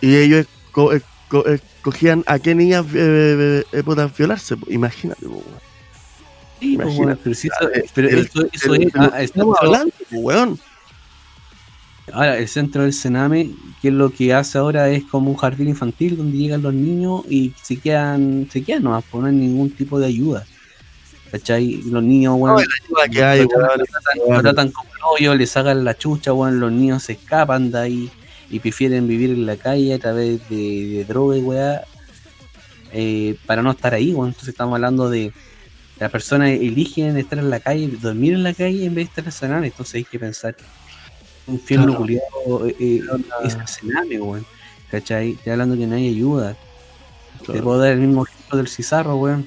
y 0.00 0.16
ellos 0.16 0.46
esco- 0.72 1.00
esco- 1.28 1.46
escogían 1.46 2.24
a 2.26 2.38
qué 2.38 2.54
niñas 2.54 2.84
eh, 2.94 3.62
eh, 3.72 3.82
puedan 3.84 4.12
violarse. 4.16 4.56
Imagínate. 4.68 5.26
po. 5.26 5.42
Sí, 6.60 6.74
Imagínate. 6.74 7.20
pero 7.22 7.34
si 7.36 7.48
eso- 7.48 7.72
El- 7.72 7.84
pero 7.94 8.08
el- 8.08 8.18
eso- 8.18 8.46
eso 8.52 8.74
el- 8.74 8.82
es- 8.82 8.94
lo 8.94 9.02
ah, 9.02 9.12
el 9.18 9.24
estamos 9.24 9.56
hablando, 9.60 9.92
weón. 10.10 10.58
Ahora, 12.12 12.38
el 12.38 12.48
centro 12.48 12.82
del 12.82 12.94
Sename, 12.94 13.50
que 13.82 13.88
es 13.88 13.94
lo 13.94 14.10
que 14.10 14.32
hace 14.32 14.56
ahora 14.58 14.88
es 14.88 15.04
como 15.04 15.30
un 15.30 15.36
jardín 15.36 15.68
infantil 15.68 16.16
donde 16.16 16.38
llegan 16.38 16.62
los 16.62 16.72
niños 16.72 17.22
y 17.28 17.52
se 17.62 17.76
quedan, 17.76 18.48
se 18.50 18.64
quedan 18.64 18.84
nomás, 18.84 19.04
pues 19.10 19.20
no 19.22 19.28
hay 19.28 19.34
ningún 19.34 19.70
tipo 19.70 20.00
de 20.00 20.06
ayuda. 20.06 20.46
¿Cachai? 21.30 21.82
Los 21.84 22.02
niños, 22.02 22.34
weón, 22.38 22.56
No, 22.56 22.98
la 23.02 23.08
que 23.08 23.22
hay, 23.22 23.42
lo, 23.42 23.48
tratan, 23.48 23.80
weón, 24.26 24.36
lo 24.36 24.42
tratan- 24.42 24.72
como 24.72 24.88
hoyo, 25.12 25.34
le 25.34 25.46
sacan 25.46 25.84
la 25.84 25.96
chucha, 25.96 26.32
weón, 26.32 26.58
los 26.58 26.72
niños 26.72 27.02
se 27.02 27.12
escapan 27.12 27.70
de 27.70 27.78
ahí 27.78 28.10
y 28.50 28.58
prefieren 28.60 29.06
vivir 29.06 29.30
en 29.30 29.44
la 29.44 29.56
calle 29.56 29.92
a 29.94 29.98
través 29.98 30.48
de, 30.48 30.56
de 30.56 31.04
droga 31.04 31.36
y 31.36 31.40
weá. 31.40 31.82
eh, 32.92 33.36
para 33.46 33.62
no 33.62 33.72
estar 33.72 33.92
ahí, 33.92 34.14
weón. 34.14 34.28
Entonces 34.28 34.48
estamos 34.50 34.74
hablando 34.74 35.10
de 35.10 35.32
las 36.00 36.10
personas 36.10 36.50
eligen 36.50 37.16
estar 37.18 37.38
en 37.38 37.50
la 37.50 37.60
calle, 37.60 37.88
dormir 38.00 38.32
en 38.32 38.42
la 38.44 38.54
calle 38.54 38.84
en 38.86 38.94
vez 38.94 39.06
de 39.06 39.08
estar 39.10 39.24
en 39.24 39.32
Sename, 39.32 39.66
entonces 39.66 39.96
hay 39.96 40.04
que 40.04 40.18
pensar 40.18 40.56
un 41.46 41.54
infierno 41.56 41.86
Claro. 41.88 41.98
culiado 42.00 42.66
eh, 42.68 42.76
eh, 42.78 43.02
es 43.44 43.54
el 43.56 43.68
Sename, 43.68 44.18
weón. 44.20 44.46
¿Cachai? 44.90 45.32
Estoy 45.32 45.52
hablando 45.52 45.76
que 45.76 45.86
nadie 45.86 46.08
ayuda. 46.08 46.56
Te 47.46 47.60
puedo 47.62 47.78
dar 47.78 47.92
el 47.92 47.98
mismo 48.00 48.24
ejemplo 48.24 48.56
del 48.56 48.68
Cizarro, 48.68 49.16
weón. 49.16 49.46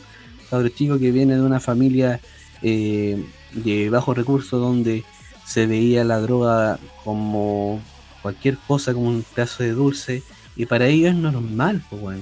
Cabro 0.51 0.69
chico 0.69 0.99
que 0.99 1.11
viene 1.11 1.35
de 1.35 1.41
una 1.41 1.59
familia 1.59 2.19
eh, 2.61 3.25
de 3.53 3.89
bajos 3.89 4.15
recursos 4.15 4.61
donde 4.61 5.03
se 5.45 5.65
veía 5.65 6.03
la 6.03 6.19
droga 6.19 6.77
como 7.03 7.80
cualquier 8.21 8.57
cosa, 8.67 8.93
como 8.93 9.07
un 9.07 9.23
pedazo 9.33 9.63
de 9.63 9.71
dulce, 9.71 10.23
y 10.55 10.65
para 10.67 10.85
ellos 10.88 11.09
es 11.09 11.15
normal, 11.15 11.81
pues. 11.89 12.19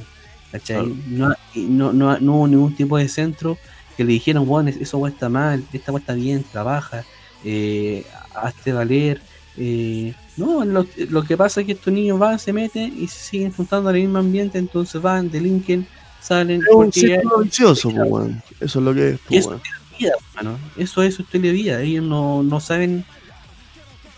¿Cachai? 0.51 0.95
No, 1.07 1.35
no, 1.55 1.93
no, 1.93 2.19
no 2.19 2.35
hubo 2.35 2.47
ningún 2.47 2.75
tipo 2.75 2.97
de 2.97 3.07
centro 3.07 3.57
que 3.97 4.03
le 4.03 4.13
dijeron, 4.13 4.47
weón, 4.47 4.67
eso 4.67 5.05
está 5.07 5.27
mal, 5.27 5.63
esta 5.73 5.95
está 5.97 6.13
bien, 6.13 6.43
trabaja, 6.51 7.03
eh, 7.43 8.05
hazte 8.33 8.71
valer. 8.71 9.21
eh, 9.57 10.13
no, 10.37 10.63
lo, 10.63 10.85
lo 11.09 11.23
que 11.23 11.35
pasa 11.35 11.59
es 11.59 11.65
que 11.67 11.73
estos 11.73 11.93
niños 11.93 12.17
van, 12.17 12.39
se 12.39 12.53
meten 12.53 12.93
y 12.97 13.07
se 13.07 13.19
siguen 13.19 13.51
juntando 13.51 13.89
el 13.89 13.97
mismo 13.97 14.19
ambiente, 14.19 14.57
entonces 14.57 15.01
van, 15.01 15.29
delinquen, 15.29 15.85
salen. 16.21 16.61
Es 16.61 16.67
un 16.73 16.91
círculo 16.91 17.39
vicioso, 17.39 17.91
pues. 18.09 18.31
Eso 18.59 18.79
es 18.79 18.85
lo 18.85 18.93
que 18.93 19.09
es, 19.09 19.15
y 19.15 19.17
pues, 19.27 19.39
eso 19.39 19.49
weón. 19.49 19.61
es 19.91 19.99
vida. 19.99 20.57
Eso 20.77 21.03
es 21.03 21.15
su 21.15 21.21
estilo 21.23 21.47
de 21.47 21.51
vida. 21.53 21.81
Ellos 21.81 22.03
no, 22.05 22.43
no 22.43 22.59
saben. 22.59 23.03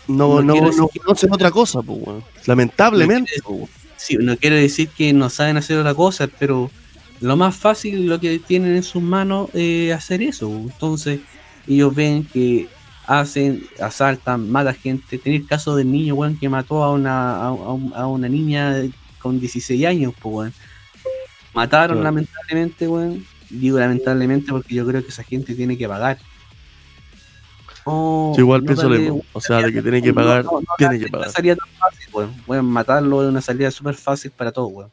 No, 0.08 0.42
no 0.42 0.54
no, 0.54 0.88
conocen 0.88 1.32
otra 1.32 1.50
cosa, 1.50 1.80
pues, 1.82 1.98
weón. 2.02 2.24
Lamentablemente, 2.46 3.32
No 3.38 3.44
quiero, 3.56 3.68
sí, 3.96 4.16
no 4.20 4.36
quiero 4.36 4.56
decir 4.56 4.88
que 4.88 5.12
no 5.12 5.30
saben 5.30 5.56
hacer 5.56 5.78
otra 5.78 5.94
cosa, 5.94 6.26
pero 6.38 6.70
lo 7.20 7.36
más 7.36 7.54
fácil, 7.56 8.06
lo 8.06 8.18
que 8.18 8.38
tienen 8.40 8.74
en 8.76 8.82
sus 8.82 9.02
manos, 9.02 9.48
es 9.54 9.92
hacer 9.94 10.22
eso. 10.22 10.48
Entonces, 10.50 11.20
ellos 11.68 11.94
ven 11.94 12.24
que 12.24 12.66
hacen, 13.06 13.64
asaltan, 13.80 14.50
matan 14.50 14.74
gente. 14.74 15.18
Tener 15.18 15.46
caso 15.46 15.76
del 15.76 15.90
niño, 15.90 16.14
weón, 16.14 16.36
que 16.36 16.48
mató 16.48 16.82
a 16.82 16.92
una, 16.92 17.36
a, 17.36 17.46
a 17.46 17.52
un- 17.72 17.92
a 17.94 18.06
una 18.08 18.28
niña 18.28 18.82
con 19.20 19.38
16 19.38 19.86
años, 19.86 20.12
pues, 20.20 20.34
weón. 20.34 20.54
Mataron, 21.54 21.98
Claro. 21.98 22.04
lamentablemente, 22.04 22.88
weón. 22.88 23.24
Digo 23.50 23.78
lamentablemente 23.78 24.50
porque 24.50 24.74
yo 24.74 24.86
creo 24.86 25.02
que 25.02 25.08
esa 25.08 25.22
gente 25.22 25.54
tiene 25.54 25.76
que 25.76 25.86
pagar. 25.86 26.18
Sí, 27.84 28.40
igual 28.40 28.60
no 28.62 28.66
pienso 28.66 28.88
mismo. 28.88 29.22
O 29.32 29.40
sea, 29.40 29.58
de 29.60 29.72
que 29.72 29.82
tiene 29.82 30.00
que 30.00 30.14
pagar, 30.14 30.44
no, 30.44 30.52
no, 30.52 30.60
no 30.60 30.66
tiene 30.78 30.98
que 31.00 31.08
pagar. 31.08 31.26
Una 31.28 31.32
salida 31.32 31.56
tan 31.56 31.68
fácil, 31.78 32.06
weón. 32.12 32.30
Weón, 32.46 32.66
matarlo 32.66 33.22
es 33.24 33.28
una 33.28 33.40
salida 33.40 33.70
súper 33.70 33.94
fácil 33.94 34.30
para 34.30 34.52
todos, 34.52 34.70
weón. 34.72 34.90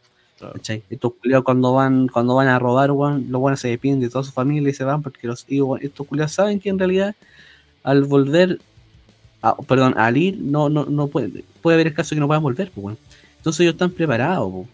Estos 0.90 1.14
culiados 1.22 1.44
cuando 1.44 1.74
van, 1.74 2.08
cuando 2.08 2.34
van 2.36 2.48
a 2.48 2.58
robar, 2.58 2.92
weón, 2.92 3.26
los 3.30 3.40
buenos 3.42 3.60
se 3.60 3.68
despiden 3.68 4.00
de 4.00 4.10
toda 4.10 4.24
su 4.24 4.32
familia 4.32 4.70
y 4.70 4.74
se 4.74 4.84
van 4.86 5.02
porque 5.04 5.28
los 5.28 5.46
hijos, 5.50 5.80
estos 5.82 6.08
culiados 6.08 6.32
saben 6.32 6.60
que 6.60 6.70
en 6.70 6.80
realidad 6.80 7.14
al 7.84 8.04
volver, 8.06 8.60
a- 9.42 9.56
perdón, 9.58 9.96
al 9.98 10.18
ir, 10.18 10.38
no, 10.40 10.70
no, 10.70 10.86
no 10.86 11.08
puede, 11.08 11.44
puede 11.62 11.76
haber 11.76 11.88
el 11.88 11.94
caso 11.94 12.16
que 12.16 12.20
no 12.22 12.28
puedan 12.28 12.42
volver, 12.44 12.72
pues, 12.74 12.84
weón. 12.84 12.98
Entonces 13.38 13.60
ellos 13.62 13.74
están 13.74 13.92
preparados, 13.92 14.50
po. 14.52 14.68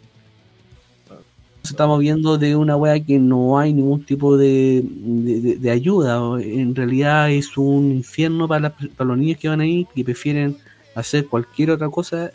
Entonces 1.66 1.82
estamos 1.82 2.00
viendo 2.00 2.38
de 2.38 2.56
una 2.56 2.76
wea 2.76 3.00
que 3.00 3.18
no 3.18 3.58
hay 3.58 3.74
ningún 3.74 4.06
tipo 4.06 4.38
de, 4.38 4.84
de, 4.86 5.72
ayuda. 5.72 6.40
En 6.40 6.76
realidad 6.76 7.32
es 7.32 7.58
un 7.58 7.92
infierno 7.92 8.48
para, 8.48 8.76
los 9.00 9.18
niños 9.18 9.40
que 9.40 9.50
van 9.50 9.62
ahí 9.62 9.88
que 9.96 10.04
prefieren 10.04 10.56
hacer 10.94 11.26
cualquier 11.26 11.72
otra 11.72 11.90
cosa 11.90 12.30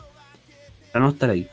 para 0.90 1.04
no 1.04 1.12
estar 1.12 1.30
ahí. 1.30 1.46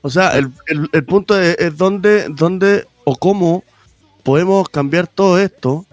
O 0.00 0.08
sea, 0.08 0.38
el, 0.38 0.50
el, 0.68 0.88
el 0.90 1.04
punto 1.04 1.38
es, 1.38 1.58
es 1.58 1.76
dónde, 1.76 2.30
dónde 2.30 2.86
o 3.04 3.14
cómo 3.14 3.62
podemos 4.22 4.66
cambiar 4.70 5.06
todo 5.06 5.38
esto, 5.38 5.84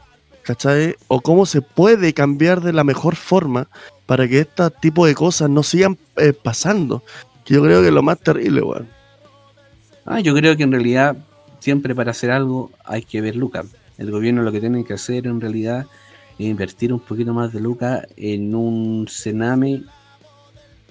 ¿cachai? 0.44 0.96
O 1.10 1.20
cómo 1.20 1.46
se 1.46 1.62
puede 1.62 2.14
cambiar 2.14 2.62
de 2.62 2.72
la 2.72 2.86
mejor 2.86 3.18
forma 3.18 3.68
para 4.06 4.26
que 4.26 4.40
este 4.40 4.70
tipo 4.80 5.06
de 5.06 5.16
cosas 5.16 5.50
no 5.50 5.64
sigan 5.64 5.98
eh, 6.16 6.32
pasando. 6.32 7.04
Yo 7.46 7.62
creo 7.62 7.82
que 7.82 7.90
es 7.90 7.94
lo 7.94 8.04
más 8.04 8.20
terrible, 8.20 8.62
weón. 8.62 8.93
Ah, 10.06 10.20
yo 10.20 10.34
creo 10.36 10.58
que 10.58 10.64
en 10.64 10.72
realidad 10.72 11.16
siempre 11.60 11.96
para 11.96 12.12
hacer 12.12 12.32
algo 12.32 12.72
hay 12.84 13.04
que 13.04 13.22
ver 13.22 13.36
lucas. 13.36 13.66
El 13.98 14.12
gobierno 14.12 14.42
lo 14.42 14.52
que 14.52 14.60
tiene 14.60 14.84
que 14.84 14.94
hacer 14.94 15.28
en 15.28 15.40
realidad 15.40 15.86
es 16.38 16.46
invertir 16.46 16.92
un 16.92 17.00
poquito 17.00 17.34
más 17.34 17.54
de 17.54 17.62
lucas 17.62 18.06
en 18.18 18.54
un 18.54 19.08
cename, 19.08 19.84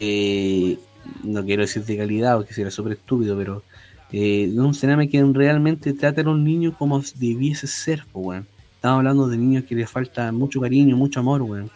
eh, 0.00 0.78
no 1.24 1.44
quiero 1.44 1.62
decir 1.62 1.84
de 1.84 1.97
calidad 1.97 2.36
porque 2.36 2.55
sería 2.55 2.70
súper 2.70 2.92
estúpido, 2.92 3.36
pero 3.36 3.62
eh, 4.12 4.50
un 4.57 4.74
cename 4.74 5.08
que 5.08 5.23
realmente 5.23 5.92
trate 5.92 6.23
a 6.23 6.24
los 6.24 6.39
niños 6.39 6.74
como 6.78 7.02
debiese 7.16 7.66
ser, 7.66 8.05
pues. 8.12 8.42
Estamos 8.74 8.99
hablando 8.99 9.28
de 9.28 9.36
niños 9.36 9.65
que 9.65 9.74
les 9.74 9.89
falta 9.89 10.32
mucho 10.32 10.60
cariño, 10.60 10.97
mucho 10.97 11.20
amor, 11.20 11.42
weón. 11.42 11.70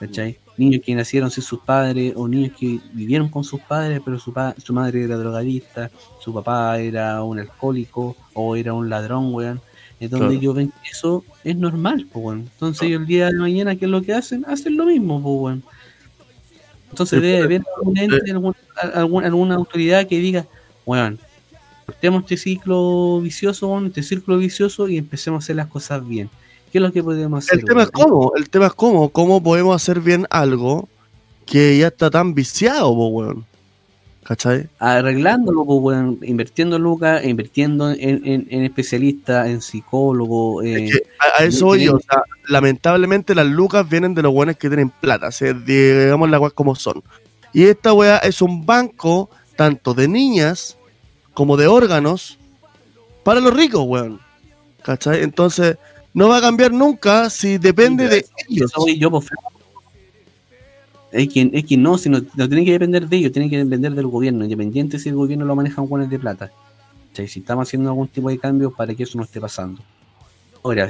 ¿Cachai? 0.00 0.38
Niños 0.62 0.82
que 0.84 0.94
nacieron 0.94 1.30
sin 1.30 1.42
sus 1.42 1.58
padres 1.60 2.12
o 2.16 2.28
niños 2.28 2.52
que 2.58 2.78
vivieron 2.92 3.28
con 3.28 3.42
sus 3.42 3.60
padres, 3.60 4.00
pero 4.04 4.18
su, 4.18 4.32
pa- 4.32 4.54
su 4.62 4.72
madre 4.72 5.02
era 5.04 5.16
drogadista, 5.16 5.90
su 6.20 6.32
papá 6.32 6.78
era 6.78 7.22
un 7.24 7.40
alcohólico 7.40 8.16
o 8.34 8.54
era 8.54 8.72
un 8.72 8.88
ladrón, 8.88 9.34
weón. 9.34 9.60
Entonces 9.98 10.26
Claro. 10.28 10.40
ellos 10.40 10.54
ven 10.54 10.70
que 10.82 10.90
eso 10.90 11.24
es 11.42 11.56
normal, 11.56 12.06
pues, 12.12 12.24
weón. 12.24 12.38
Entonces 12.52 12.82
ellos 12.88 13.00
el 13.00 13.06
día 13.06 13.26
de 13.26 13.38
mañana, 13.38 13.74
¿qué 13.76 13.86
es 13.86 13.90
lo 13.90 14.02
que 14.02 14.12
hacen? 14.14 14.44
Hacen 14.46 14.76
lo 14.76 14.84
mismo, 14.86 15.20
pues, 15.22 15.34
weón. 15.42 15.62
Entonces 16.90 17.20
Sí, 17.20 17.26
debe 17.26 17.42
haber 17.44 17.62
algún 17.78 17.98
ente, 17.98 18.30
algún- 18.30 18.54
algún- 18.94 19.24
alguna 19.24 19.54
autoridad 19.56 20.06
que 20.06 20.18
diga, 20.18 20.46
weón, 20.86 21.18
cortemos 21.86 22.22
este 22.22 22.36
ciclo 22.36 23.20
vicioso, 23.20 23.68
weón, 23.68 23.86
este 23.86 24.02
círculo 24.02 24.38
vicioso 24.38 24.88
y 24.88 24.98
empecemos 24.98 25.38
a 25.38 25.44
hacer 25.44 25.56
las 25.56 25.66
cosas 25.66 26.06
bien. 26.06 26.30
¿Qué 26.72 26.78
es 26.78 26.82
lo 26.82 26.90
que 26.92 27.02
podemos 27.02 27.44
hacer? 27.44 27.58
El 27.58 27.64
tema 27.66 27.82
es 27.82 27.90
cómo, 27.90 28.32
el 28.34 28.48
tema 28.48 28.66
es 28.66 28.72
cómo, 28.72 29.10
cómo 29.10 29.42
podemos 29.42 29.76
hacer 29.76 30.00
bien 30.00 30.26
algo 30.30 30.88
que 31.44 31.76
ya 31.76 31.88
está 31.88 32.08
tan 32.10 32.32
viciado, 32.34 32.90
weón. 32.90 33.44
¿Cachai? 34.24 34.68
arreglándolo, 34.78 35.64
pues, 35.64 35.80
weón, 35.82 36.18
invirtiendo 36.22 36.78
lucas, 36.78 37.24
invirtiendo 37.24 37.90
en, 37.90 38.24
en, 38.24 38.46
en 38.48 38.62
especialistas, 38.62 39.48
en 39.48 39.60
psicólogos. 39.60 40.64
eh, 40.64 40.88
Que 40.90 41.02
a, 41.18 41.42
a 41.42 41.44
eso 41.44 41.66
voy 41.66 41.84
yo, 41.84 41.96
o 41.96 42.00
sea, 42.00 42.22
lamentablemente 42.48 43.34
las 43.34 43.46
lucas 43.46 43.86
vienen 43.88 44.14
de 44.14 44.22
los 44.22 44.32
buenos 44.32 44.56
que 44.56 44.68
tienen 44.68 44.90
plata, 44.90 45.26
o 45.28 45.32
sea, 45.32 45.52
digamos 45.52 46.30
las 46.30 46.40
weas 46.40 46.52
como 46.52 46.74
son. 46.76 47.02
Y 47.52 47.64
esta 47.64 47.92
wea 47.92 48.18
es 48.18 48.40
un 48.40 48.64
banco 48.64 49.28
tanto 49.56 49.92
de 49.92 50.06
niñas 50.08 50.78
como 51.34 51.56
de 51.56 51.66
órganos 51.66 52.38
para 53.24 53.40
los 53.40 53.52
ricos, 53.54 53.84
weón. 53.86 54.20
¿Cachai? 54.84 55.22
Entonces, 55.22 55.76
no 56.14 56.28
va 56.28 56.38
a 56.38 56.40
cambiar 56.40 56.72
nunca 56.72 57.28
si 57.30 57.58
depende 57.58 58.08
de 58.08 58.24
ellos. 58.48 58.72
Yo, 58.98 59.10
pues, 59.10 59.26
flaco. 59.28 59.52
Es 61.10 61.28
que, 61.28 61.50
es 61.52 61.64
que 61.64 61.76
no, 61.76 61.98
si 61.98 62.08
no, 62.08 62.20
no 62.20 62.48
tienen 62.48 62.64
que 62.64 62.72
depender 62.72 63.06
de 63.06 63.16
ellos, 63.18 63.32
tienen 63.32 63.50
que 63.50 63.58
depender 63.58 63.92
del 63.92 64.06
gobierno, 64.06 64.44
independiente 64.44 64.98
si 64.98 65.10
el 65.10 65.14
gobierno 65.14 65.44
lo 65.44 65.54
maneja 65.54 65.86
con 65.86 66.08
de 66.08 66.18
plata. 66.18 66.50
O 67.12 67.16
sea, 67.16 67.28
si 67.28 67.40
estamos 67.40 67.68
haciendo 67.68 67.90
algún 67.90 68.08
tipo 68.08 68.30
de 68.30 68.38
cambio 68.38 68.70
para 68.70 68.94
que 68.94 69.02
eso 69.02 69.18
no 69.18 69.24
esté 69.24 69.38
pasando. 69.38 69.82
Ahora, 70.62 70.88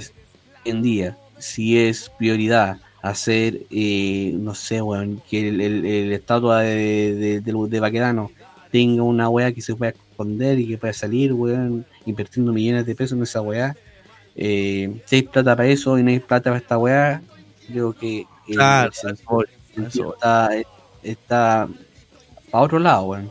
en 0.64 0.82
día, 0.82 1.18
si 1.38 1.76
es 1.76 2.08
prioridad 2.16 2.78
hacer, 3.02 3.62
eh, 3.70 4.32
no 4.38 4.54
sé, 4.54 4.80
weón, 4.80 5.20
que 5.28 5.48
el, 5.48 5.60
el- 5.60 5.84
el 5.84 6.12
estatua 6.12 6.60
de, 6.60 7.14
de, 7.16 7.40
de, 7.40 7.68
de 7.68 7.80
Baquedano 7.80 8.30
tenga 8.70 9.02
una 9.02 9.28
weá 9.28 9.50
que 9.52 9.60
se 9.60 9.74
pueda 9.74 9.90
esconder 9.90 10.60
y 10.60 10.68
que 10.68 10.78
pueda 10.78 10.92
salir, 10.92 11.32
weón, 11.32 11.84
invirtiendo 12.06 12.52
millones 12.52 12.86
de 12.86 12.94
pesos 12.94 13.16
en 13.18 13.24
esa 13.24 13.40
weá. 13.42 13.76
Eh, 14.36 15.00
si 15.06 15.16
hay 15.16 15.22
plata 15.22 15.56
para 15.56 15.68
eso 15.68 15.98
y 15.98 16.02
no 16.02 16.10
hay 16.10 16.20
plata 16.20 16.50
para 16.50 16.58
esta 16.58 16.78
weá, 16.78 17.22
creo 17.68 17.92
que 17.92 18.26
el, 18.48 18.54
Claro, 18.54 18.90
sensor- 18.92 19.48
el 19.76 19.82
sensor 19.90 20.14
está, 20.14 20.50
está 21.02 21.68
para 22.50 22.64
otro 22.64 22.78
lado, 22.78 23.04
weón. 23.04 23.30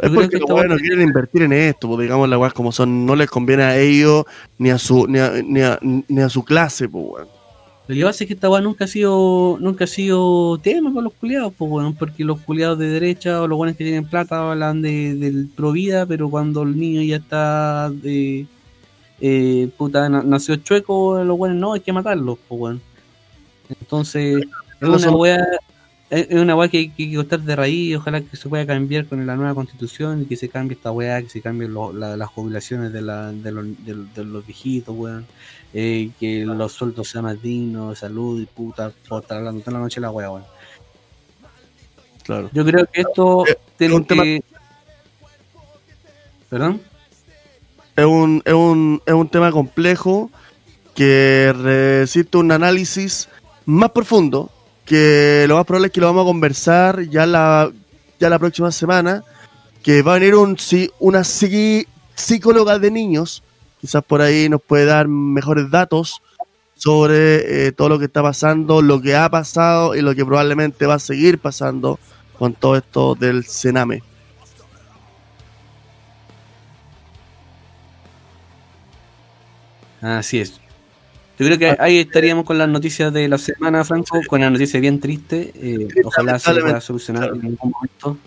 Es 0.00 0.10
porque 0.10 0.28
que 0.28 0.38
los 0.38 0.48
weones 0.50 0.70
no 0.70 0.76
quieren 0.76 1.00
invertir 1.02 1.42
en 1.42 1.52
esto, 1.52 1.88
pues 1.88 2.00
digamos 2.00 2.28
las 2.28 2.38
weas 2.38 2.52
como 2.52 2.70
son, 2.70 3.04
no 3.04 3.16
les 3.16 3.28
conviene 3.28 3.64
a 3.64 3.76
ellos 3.76 4.24
ni 4.56 4.70
a 4.70 4.78
su, 4.78 5.08
ni 5.08 5.18
a, 5.18 5.32
ni 5.44 5.60
a, 5.60 5.78
ni 5.82 6.20
a 6.20 6.28
su 6.28 6.44
clase, 6.44 6.88
pues 6.88 7.04
weón. 7.08 7.28
Lo 7.88 7.94
que 7.94 8.02
pasa 8.04 8.22
es 8.24 8.28
que 8.28 8.34
esta 8.34 8.50
weá 8.50 8.60
nunca 8.60 8.84
ha 8.84 8.86
sido, 8.88 9.56
nunca 9.60 9.84
ha 9.84 9.86
sido 9.88 10.58
tema 10.58 10.90
para 10.90 11.04
los 11.04 11.14
culiados, 11.14 11.52
pues 11.56 11.70
weón, 11.70 11.94
porque 11.94 12.22
los 12.22 12.38
culiados 12.40 12.78
de 12.78 12.86
derecha 12.88 13.40
o 13.42 13.48
los 13.48 13.56
buenos 13.56 13.76
que 13.76 13.84
tienen 13.84 14.04
plata 14.04 14.50
hablan 14.50 14.82
de, 14.82 15.14
del 15.14 15.48
pro 15.48 15.72
vida, 15.72 16.04
pero 16.06 16.28
cuando 16.28 16.62
el 16.62 16.78
niño 16.78 17.00
ya 17.02 17.16
está 17.16 17.90
de 17.90 18.46
eh, 19.20 19.68
puta 19.76 20.08
na- 20.08 20.22
nació 20.22 20.56
chueco, 20.56 21.22
los 21.24 21.36
buenos 21.38 21.58
no, 21.58 21.72
hay 21.74 21.80
que 21.80 21.92
matarlos, 21.92 22.38
pues 22.48 22.60
weón. 22.60 22.80
Entonces, 23.68 24.44
es 24.80 24.88
una 24.88 25.10
weá, 25.10 25.46
es 26.10 26.30
una 26.34 26.56
weá 26.56 26.68
que 26.68 26.78
hay 26.78 26.88
que 26.90 27.14
cortar 27.14 27.40
de 27.40 27.54
raíz, 27.56 27.96
ojalá 27.96 28.20
que 28.20 28.36
se 28.36 28.48
pueda 28.48 28.64
cambiar 28.66 29.06
con 29.06 29.26
la 29.26 29.36
nueva 29.36 29.54
constitución 29.54 30.22
y 30.22 30.24
que 30.26 30.36
se 30.36 30.48
cambie 30.48 30.74
esta 30.76 30.90
weá, 30.90 31.20
que 31.20 31.28
se 31.28 31.40
cambien 31.42 31.74
lo- 31.74 31.92
la- 31.92 32.16
las 32.16 32.28
jubilaciones 32.30 32.92
de, 32.92 33.02
la, 33.02 33.30
de, 33.32 33.52
los, 33.52 33.66
de, 33.84 33.94
de 34.14 34.24
los 34.24 34.46
viejitos, 34.46 34.94
weón. 34.96 35.26
Eh, 35.74 36.10
que 36.18 36.46
los 36.46 36.72
sueldos 36.72 37.08
sean 37.10 37.24
más 37.24 37.42
dignos, 37.42 37.98
salud 37.98 38.40
y 38.40 38.46
puta, 38.46 38.90
por 39.06 39.20
estar 39.22 39.36
hablando 39.38 39.60
toda 39.60 39.72
la 39.74 39.80
noche 39.80 40.00
la 40.00 40.10
weá, 40.10 40.30
weón. 40.30 40.44
Claro. 42.24 42.48
Yo 42.54 42.64
creo 42.64 42.86
que 42.86 43.00
esto 43.02 43.44
tiene 43.76 43.94
un 43.94 44.04
tema- 44.06 44.22
que... 44.22 44.42
¿Perdón? 46.48 46.80
Es 47.98 48.04
un, 48.04 48.42
es 48.44 48.54
un, 48.54 49.02
es 49.04 49.12
un 49.12 49.28
tema 49.28 49.50
complejo 49.50 50.30
que 50.94 51.52
necesita 51.52 52.38
un 52.38 52.52
análisis 52.52 53.28
más 53.66 53.90
profundo, 53.90 54.52
que 54.84 55.46
lo 55.48 55.56
más 55.56 55.66
probable 55.66 55.88
es 55.88 55.92
que 55.92 56.00
lo 56.00 56.06
vamos 56.06 56.22
a 56.22 56.26
conversar 56.26 57.02
ya 57.08 57.26
la, 57.26 57.68
ya 58.20 58.30
la 58.30 58.38
próxima 58.38 58.70
semana, 58.70 59.24
que 59.82 60.02
va 60.02 60.12
a 60.12 60.18
venir 60.20 60.36
un, 60.36 60.56
una 61.00 61.24
psicóloga 61.24 62.78
de 62.78 62.92
niños, 62.92 63.42
quizás 63.80 64.04
por 64.04 64.22
ahí 64.22 64.48
nos 64.48 64.62
puede 64.62 64.84
dar 64.84 65.08
mejores 65.08 65.68
datos 65.68 66.22
sobre 66.76 67.66
eh, 67.66 67.72
todo 67.72 67.88
lo 67.88 67.98
que 67.98 68.04
está 68.04 68.22
pasando, 68.22 68.80
lo 68.80 69.00
que 69.00 69.16
ha 69.16 69.28
pasado 69.28 69.96
y 69.96 70.02
lo 70.02 70.14
que 70.14 70.24
probablemente 70.24 70.86
va 70.86 70.94
a 70.94 71.00
seguir 71.00 71.40
pasando 71.40 71.98
con 72.38 72.54
todo 72.54 72.76
esto 72.76 73.16
del 73.16 73.44
Sename. 73.44 74.04
Así 80.00 80.38
es. 80.40 80.52
Yo 81.38 81.46
creo 81.46 81.58
que 81.58 81.76
ahí 81.78 81.98
estaríamos 81.98 82.44
con 82.44 82.58
las 82.58 82.68
noticias 82.68 83.12
de 83.12 83.28
la 83.28 83.38
semana, 83.38 83.84
Franco, 83.84 84.20
con 84.28 84.40
la 84.40 84.50
noticia 84.50 84.80
bien 84.80 84.98
triste. 85.00 85.52
eh, 85.54 85.88
ojalá 86.04 86.38
se 86.38 86.50
pueda 86.60 86.80
solucionar 86.80 87.24
en 87.34 87.46
algún 87.46 87.58
momento. 87.72 88.18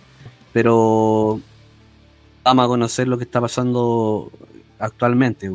Pero 0.54 1.40
vamos 2.44 2.66
a 2.66 2.68
conocer 2.68 3.08
lo 3.08 3.18
que 3.18 3.26
está 3.26 3.42
pasando 3.42 4.32
actualmente. 4.80 5.52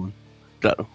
Claro. 0.61 0.87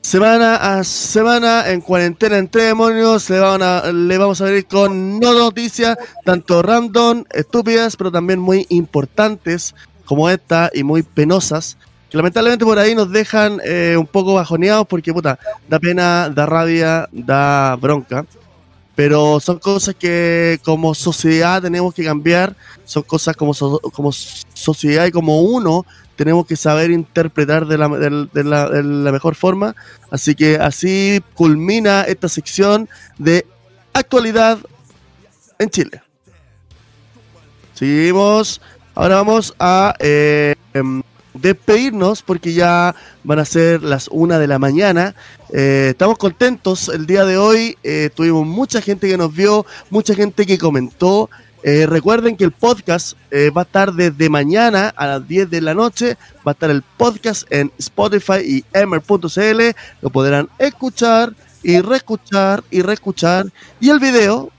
Semana 0.00 0.56
a 0.56 0.84
semana 0.84 1.70
en 1.70 1.80
cuarentena 1.80 2.36
entre 2.36 2.64
demonios 2.64 3.30
le, 3.30 3.38
van 3.40 3.62
a- 3.62 3.90
le 3.90 4.18
vamos 4.18 4.40
a 4.42 4.44
venir 4.44 4.66
con 4.66 5.18
no 5.18 5.32
noticias, 5.32 5.96
tanto 6.24 6.60
random, 6.62 7.24
estúpidas, 7.30 7.96
pero 7.96 8.12
también 8.12 8.38
muy 8.38 8.66
importantes 8.68 9.74
como 10.04 10.28
esta 10.28 10.70
y 10.74 10.82
muy 10.82 11.02
penosas, 11.02 11.78
lamentablemente 12.14 12.64
por 12.64 12.78
ahí 12.78 12.94
nos 12.94 13.10
dejan 13.10 13.60
eh, 13.64 13.96
un 13.98 14.06
poco 14.06 14.34
bajoneados 14.34 14.86
porque 14.86 15.12
puta, 15.12 15.38
da 15.68 15.78
pena, 15.78 16.28
da 16.30 16.46
rabia, 16.46 17.08
da 17.12 17.76
bronca. 17.76 18.24
Pero 18.96 19.40
son 19.40 19.58
cosas 19.58 19.96
que 19.96 20.60
como 20.64 20.94
sociedad 20.94 21.60
tenemos 21.60 21.92
que 21.92 22.04
cambiar, 22.04 22.54
son 22.84 23.02
cosas 23.02 23.34
como, 23.36 23.52
so- 23.52 23.80
como 23.92 24.12
sociedad 24.12 25.06
y 25.06 25.10
como 25.10 25.40
uno 25.42 25.84
tenemos 26.14 26.46
que 26.46 26.54
saber 26.54 26.92
interpretar 26.92 27.66
de 27.66 27.76
la, 27.76 27.88
de 27.88 28.44
la- 28.44 28.68
de 28.70 28.82
la 28.84 29.10
mejor 29.10 29.34
forma. 29.34 29.74
Así 30.12 30.36
que 30.36 30.56
así 30.58 31.20
culmina 31.34 32.02
esta 32.02 32.28
sección 32.28 32.88
de 33.18 33.44
actualidad 33.92 34.58
en 35.58 35.70
Chile. 35.70 36.00
Seguimos. 37.74 38.60
Ahora 38.94 39.16
vamos 39.16 39.52
a 39.58 39.96
eh, 39.98 40.54
em, 40.72 41.02
despedirnos 41.34 42.22
porque 42.22 42.52
ya 42.52 42.94
van 43.24 43.38
a 43.38 43.44
ser 43.44 43.82
las 43.82 44.08
una 44.08 44.38
de 44.38 44.46
la 44.46 44.58
mañana. 44.58 45.14
Eh, 45.52 45.88
estamos 45.90 46.18
contentos 46.18 46.88
el 46.88 47.06
día 47.06 47.24
de 47.24 47.36
hoy. 47.36 47.76
eh, 47.82 48.10
tuvimos 48.14 48.46
mucha 48.46 48.80
gente 48.80 49.08
que 49.08 49.18
nos 49.18 49.34
vio, 49.34 49.66
mucha 49.90 50.14
gente 50.14 50.46
que 50.46 50.58
comentó. 50.58 51.28
Eh, 51.62 51.86
recuerden 51.86 52.36
que 52.36 52.44
el 52.44 52.52
podcast 52.52 53.14
va 53.32 53.62
a 53.62 53.64
estar 53.64 53.92
desde 53.94 54.28
mañana 54.28 54.92
a 54.94 55.06
las 55.06 55.26
10 55.26 55.50
de 55.50 55.60
la 55.60 55.74
noche. 55.74 56.16
Va 56.46 56.50
a 56.50 56.52
estar 56.52 56.70
el 56.70 56.82
podcast 56.82 57.50
en 57.50 57.72
Spotify 57.78 58.40
y 58.44 58.64
emer.cl. 58.72 59.60
Lo 60.02 60.10
podrán 60.10 60.48
escuchar 60.58 61.32
y 61.62 61.80
reescuchar 61.80 62.62
y 62.70 62.82
reescuchar. 62.82 63.50
Y 63.80 63.88
el 63.88 63.98
video, 63.98 64.50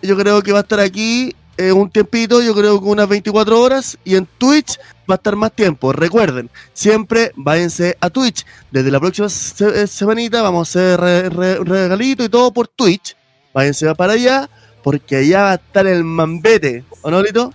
yo 0.00 0.16
creo 0.16 0.42
que 0.42 0.52
va 0.52 0.60
a 0.60 0.62
estar 0.62 0.80
aquí 0.80 1.34
eh, 1.56 1.72
un 1.72 1.90
tiempito, 1.90 2.40
yo 2.42 2.54
creo 2.54 2.80
que 2.80 2.86
unas 2.86 3.08
24 3.08 3.60
horas. 3.60 3.98
Y 4.04 4.16
en 4.16 4.26
Twitch 4.38 4.78
va 5.10 5.14
a 5.14 5.16
estar 5.16 5.36
más 5.36 5.52
tiempo. 5.52 5.92
Recuerden, 5.92 6.50
siempre 6.72 7.32
váyanse 7.36 7.96
a 8.00 8.10
Twitch. 8.10 8.44
Desde 8.70 8.90
la 8.90 9.00
próxima 9.00 9.28
se- 9.28 9.82
eh, 9.82 9.86
semanita 9.86 10.42
vamos 10.42 10.68
a 10.68 10.80
hacer 10.80 11.00
re- 11.00 11.28
re- 11.28 11.58
regalito 11.64 12.24
y 12.24 12.28
todo 12.28 12.52
por 12.52 12.68
Twitch. 12.68 13.16
Váyanse 13.54 13.94
para 13.94 14.14
allá, 14.14 14.48
porque 14.82 15.16
allá 15.16 15.42
va 15.42 15.50
a 15.52 15.54
estar 15.56 15.86
el 15.86 16.04
mambete. 16.04 16.84
¿O 17.02 17.10
no, 17.10 17.22
Lito? 17.22 17.52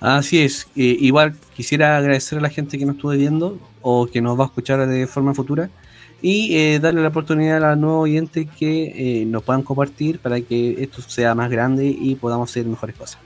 Así 0.00 0.40
es. 0.40 0.66
Eh, 0.74 0.96
igual 1.00 1.34
quisiera 1.54 1.96
agradecer 1.96 2.38
a 2.38 2.42
la 2.42 2.48
gente 2.50 2.76
que 2.78 2.84
nos 2.84 2.96
estuvo 2.96 3.12
viendo 3.12 3.58
o 3.82 4.06
que 4.06 4.20
nos 4.20 4.38
va 4.38 4.44
a 4.44 4.46
escuchar 4.46 4.84
de 4.86 5.06
forma 5.06 5.34
futura 5.34 5.70
y 6.22 6.56
eh, 6.56 6.78
darle 6.80 7.02
la 7.02 7.08
oportunidad 7.08 7.56
a 7.64 7.70
los 7.70 7.78
nuevos 7.78 8.04
oyentes 8.04 8.46
que 8.58 9.22
eh, 9.22 9.24
nos 9.26 9.42
puedan 9.42 9.62
compartir 9.62 10.20
para 10.20 10.40
que 10.40 10.76
esto 10.82 11.02
sea 11.02 11.34
más 11.34 11.50
grande 11.50 11.86
y 11.86 12.14
podamos 12.14 12.48
hacer 12.50 12.64
mejores 12.64 12.94
cosas. 12.96 13.18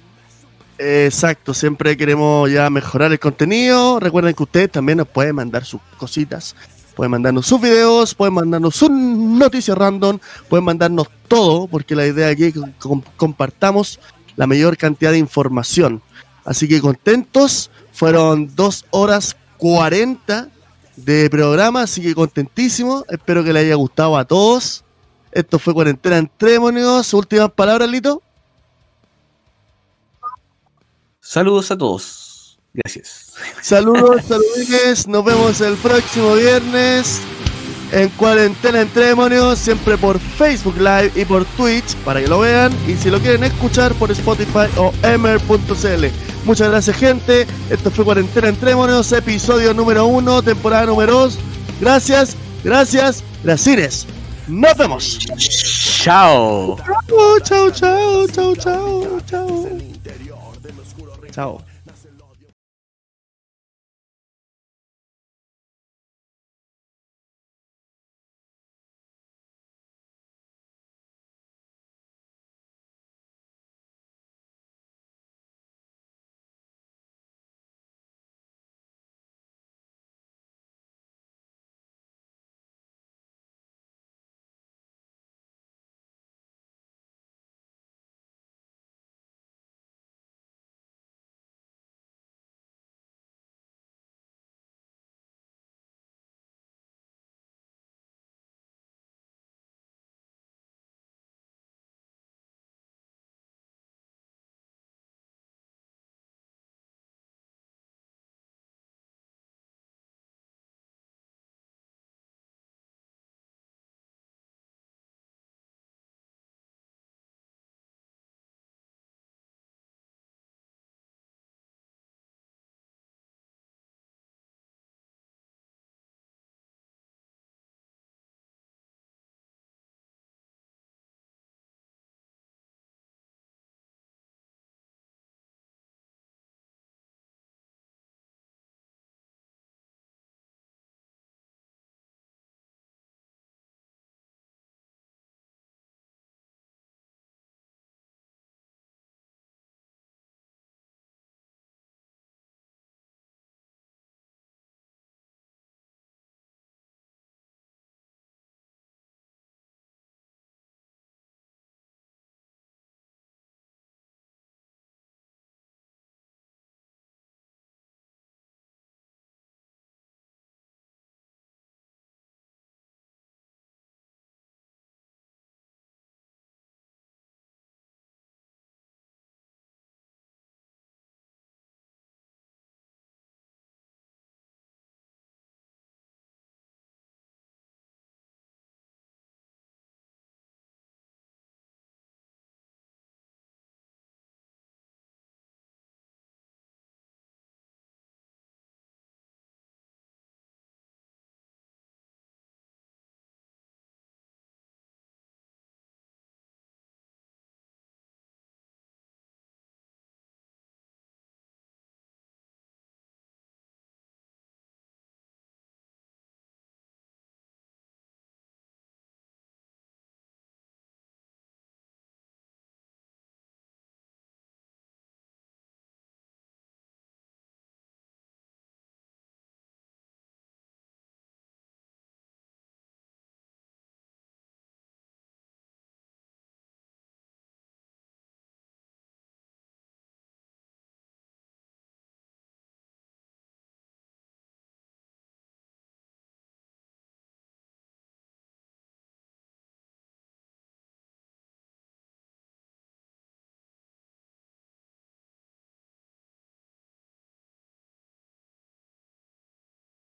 Exacto, 0.78 1.54
siempre 1.54 1.96
queremos 1.96 2.50
ya 2.50 2.68
mejorar 2.70 3.12
el 3.12 3.18
contenido. 3.18 3.98
Recuerden 4.00 4.34
que 4.34 4.42
ustedes 4.42 4.70
también 4.72 4.98
nos 4.98 5.08
pueden 5.08 5.34
mandar 5.34 5.64
sus 5.64 5.80
cositas, 5.96 6.54
pueden 6.94 7.10
mandarnos 7.12 7.46
sus 7.46 7.60
videos, 7.60 8.14
pueden 8.14 8.34
mandarnos 8.34 8.76
sus 8.76 8.90
noticias 8.90 9.76
random, 9.76 10.18
pueden 10.48 10.64
mandarnos 10.64 11.08
todo, 11.28 11.66
porque 11.66 11.94
la 11.94 12.06
idea 12.06 12.28
aquí 12.28 12.44
es 12.44 12.54
que 12.54 12.60
com- 12.78 13.02
compartamos 13.16 13.98
la 14.36 14.46
mayor 14.46 14.76
cantidad 14.76 15.12
de 15.12 15.18
información. 15.18 16.02
Así 16.44 16.68
que 16.68 16.80
contentos, 16.80 17.70
fueron 17.92 18.54
2 18.54 18.84
horas 18.90 19.36
40 19.56 20.48
de 20.96 21.30
programa, 21.30 21.82
así 21.82 22.02
que 22.02 22.14
contentísimo. 22.14 23.04
Espero 23.08 23.44
que 23.44 23.52
les 23.52 23.64
haya 23.64 23.74
gustado 23.74 24.16
a 24.16 24.24
todos. 24.24 24.84
Esto 25.32 25.58
fue 25.58 25.74
Cuarentena 25.74 26.16
entre 26.16 26.52
Demonios. 26.52 27.12
Últimas 27.12 27.50
palabras, 27.52 27.88
Lito. 27.88 28.22
Saludos 31.20 31.70
a 31.70 31.76
todos. 31.76 32.58
Gracias. 32.72 33.34
Saludos, 33.60 34.24
saludines. 34.28 35.06
Nos 35.06 35.24
vemos 35.24 35.60
el 35.60 35.76
próximo 35.76 36.34
viernes 36.34 37.20
en 37.92 38.08
Cuarentena 38.10 38.80
entre 38.80 39.06
Demonios, 39.06 39.58
siempre 39.58 39.98
por 39.98 40.18
Facebook 40.18 40.76
Live 40.76 41.12
y 41.14 41.24
por 41.24 41.44
Twitch 41.44 41.94
para 42.04 42.20
que 42.20 42.28
lo 42.28 42.40
vean. 42.40 42.72
Y 42.88 42.94
si 42.94 43.10
lo 43.10 43.20
quieren 43.20 43.44
escuchar 43.44 43.94
por 43.94 44.10
Spotify 44.10 44.68
o 44.76 44.92
emer.cl. 45.02 46.35
Muchas 46.46 46.70
gracias, 46.70 46.96
gente. 46.96 47.44
Esto 47.70 47.90
fue 47.90 48.04
Cuarentena 48.04 48.48
entre 48.48 48.70
Demonios, 48.70 49.10
episodio 49.10 49.74
número 49.74 50.06
uno, 50.06 50.40
temporada 50.42 50.86
número 50.86 51.12
dos. 51.12 51.38
Gracias, 51.80 52.36
gracias, 52.62 53.24
gracias. 53.42 54.06
Nos 54.46 54.76
vemos. 54.76 55.18
Chao. 56.04 56.76
Chao, 56.76 57.40
chao, 57.42 57.70
chao, 57.72 58.26
chao, 58.28 58.54
chao, 58.54 59.20
chao. 59.26 59.66
Chao. 61.32 61.75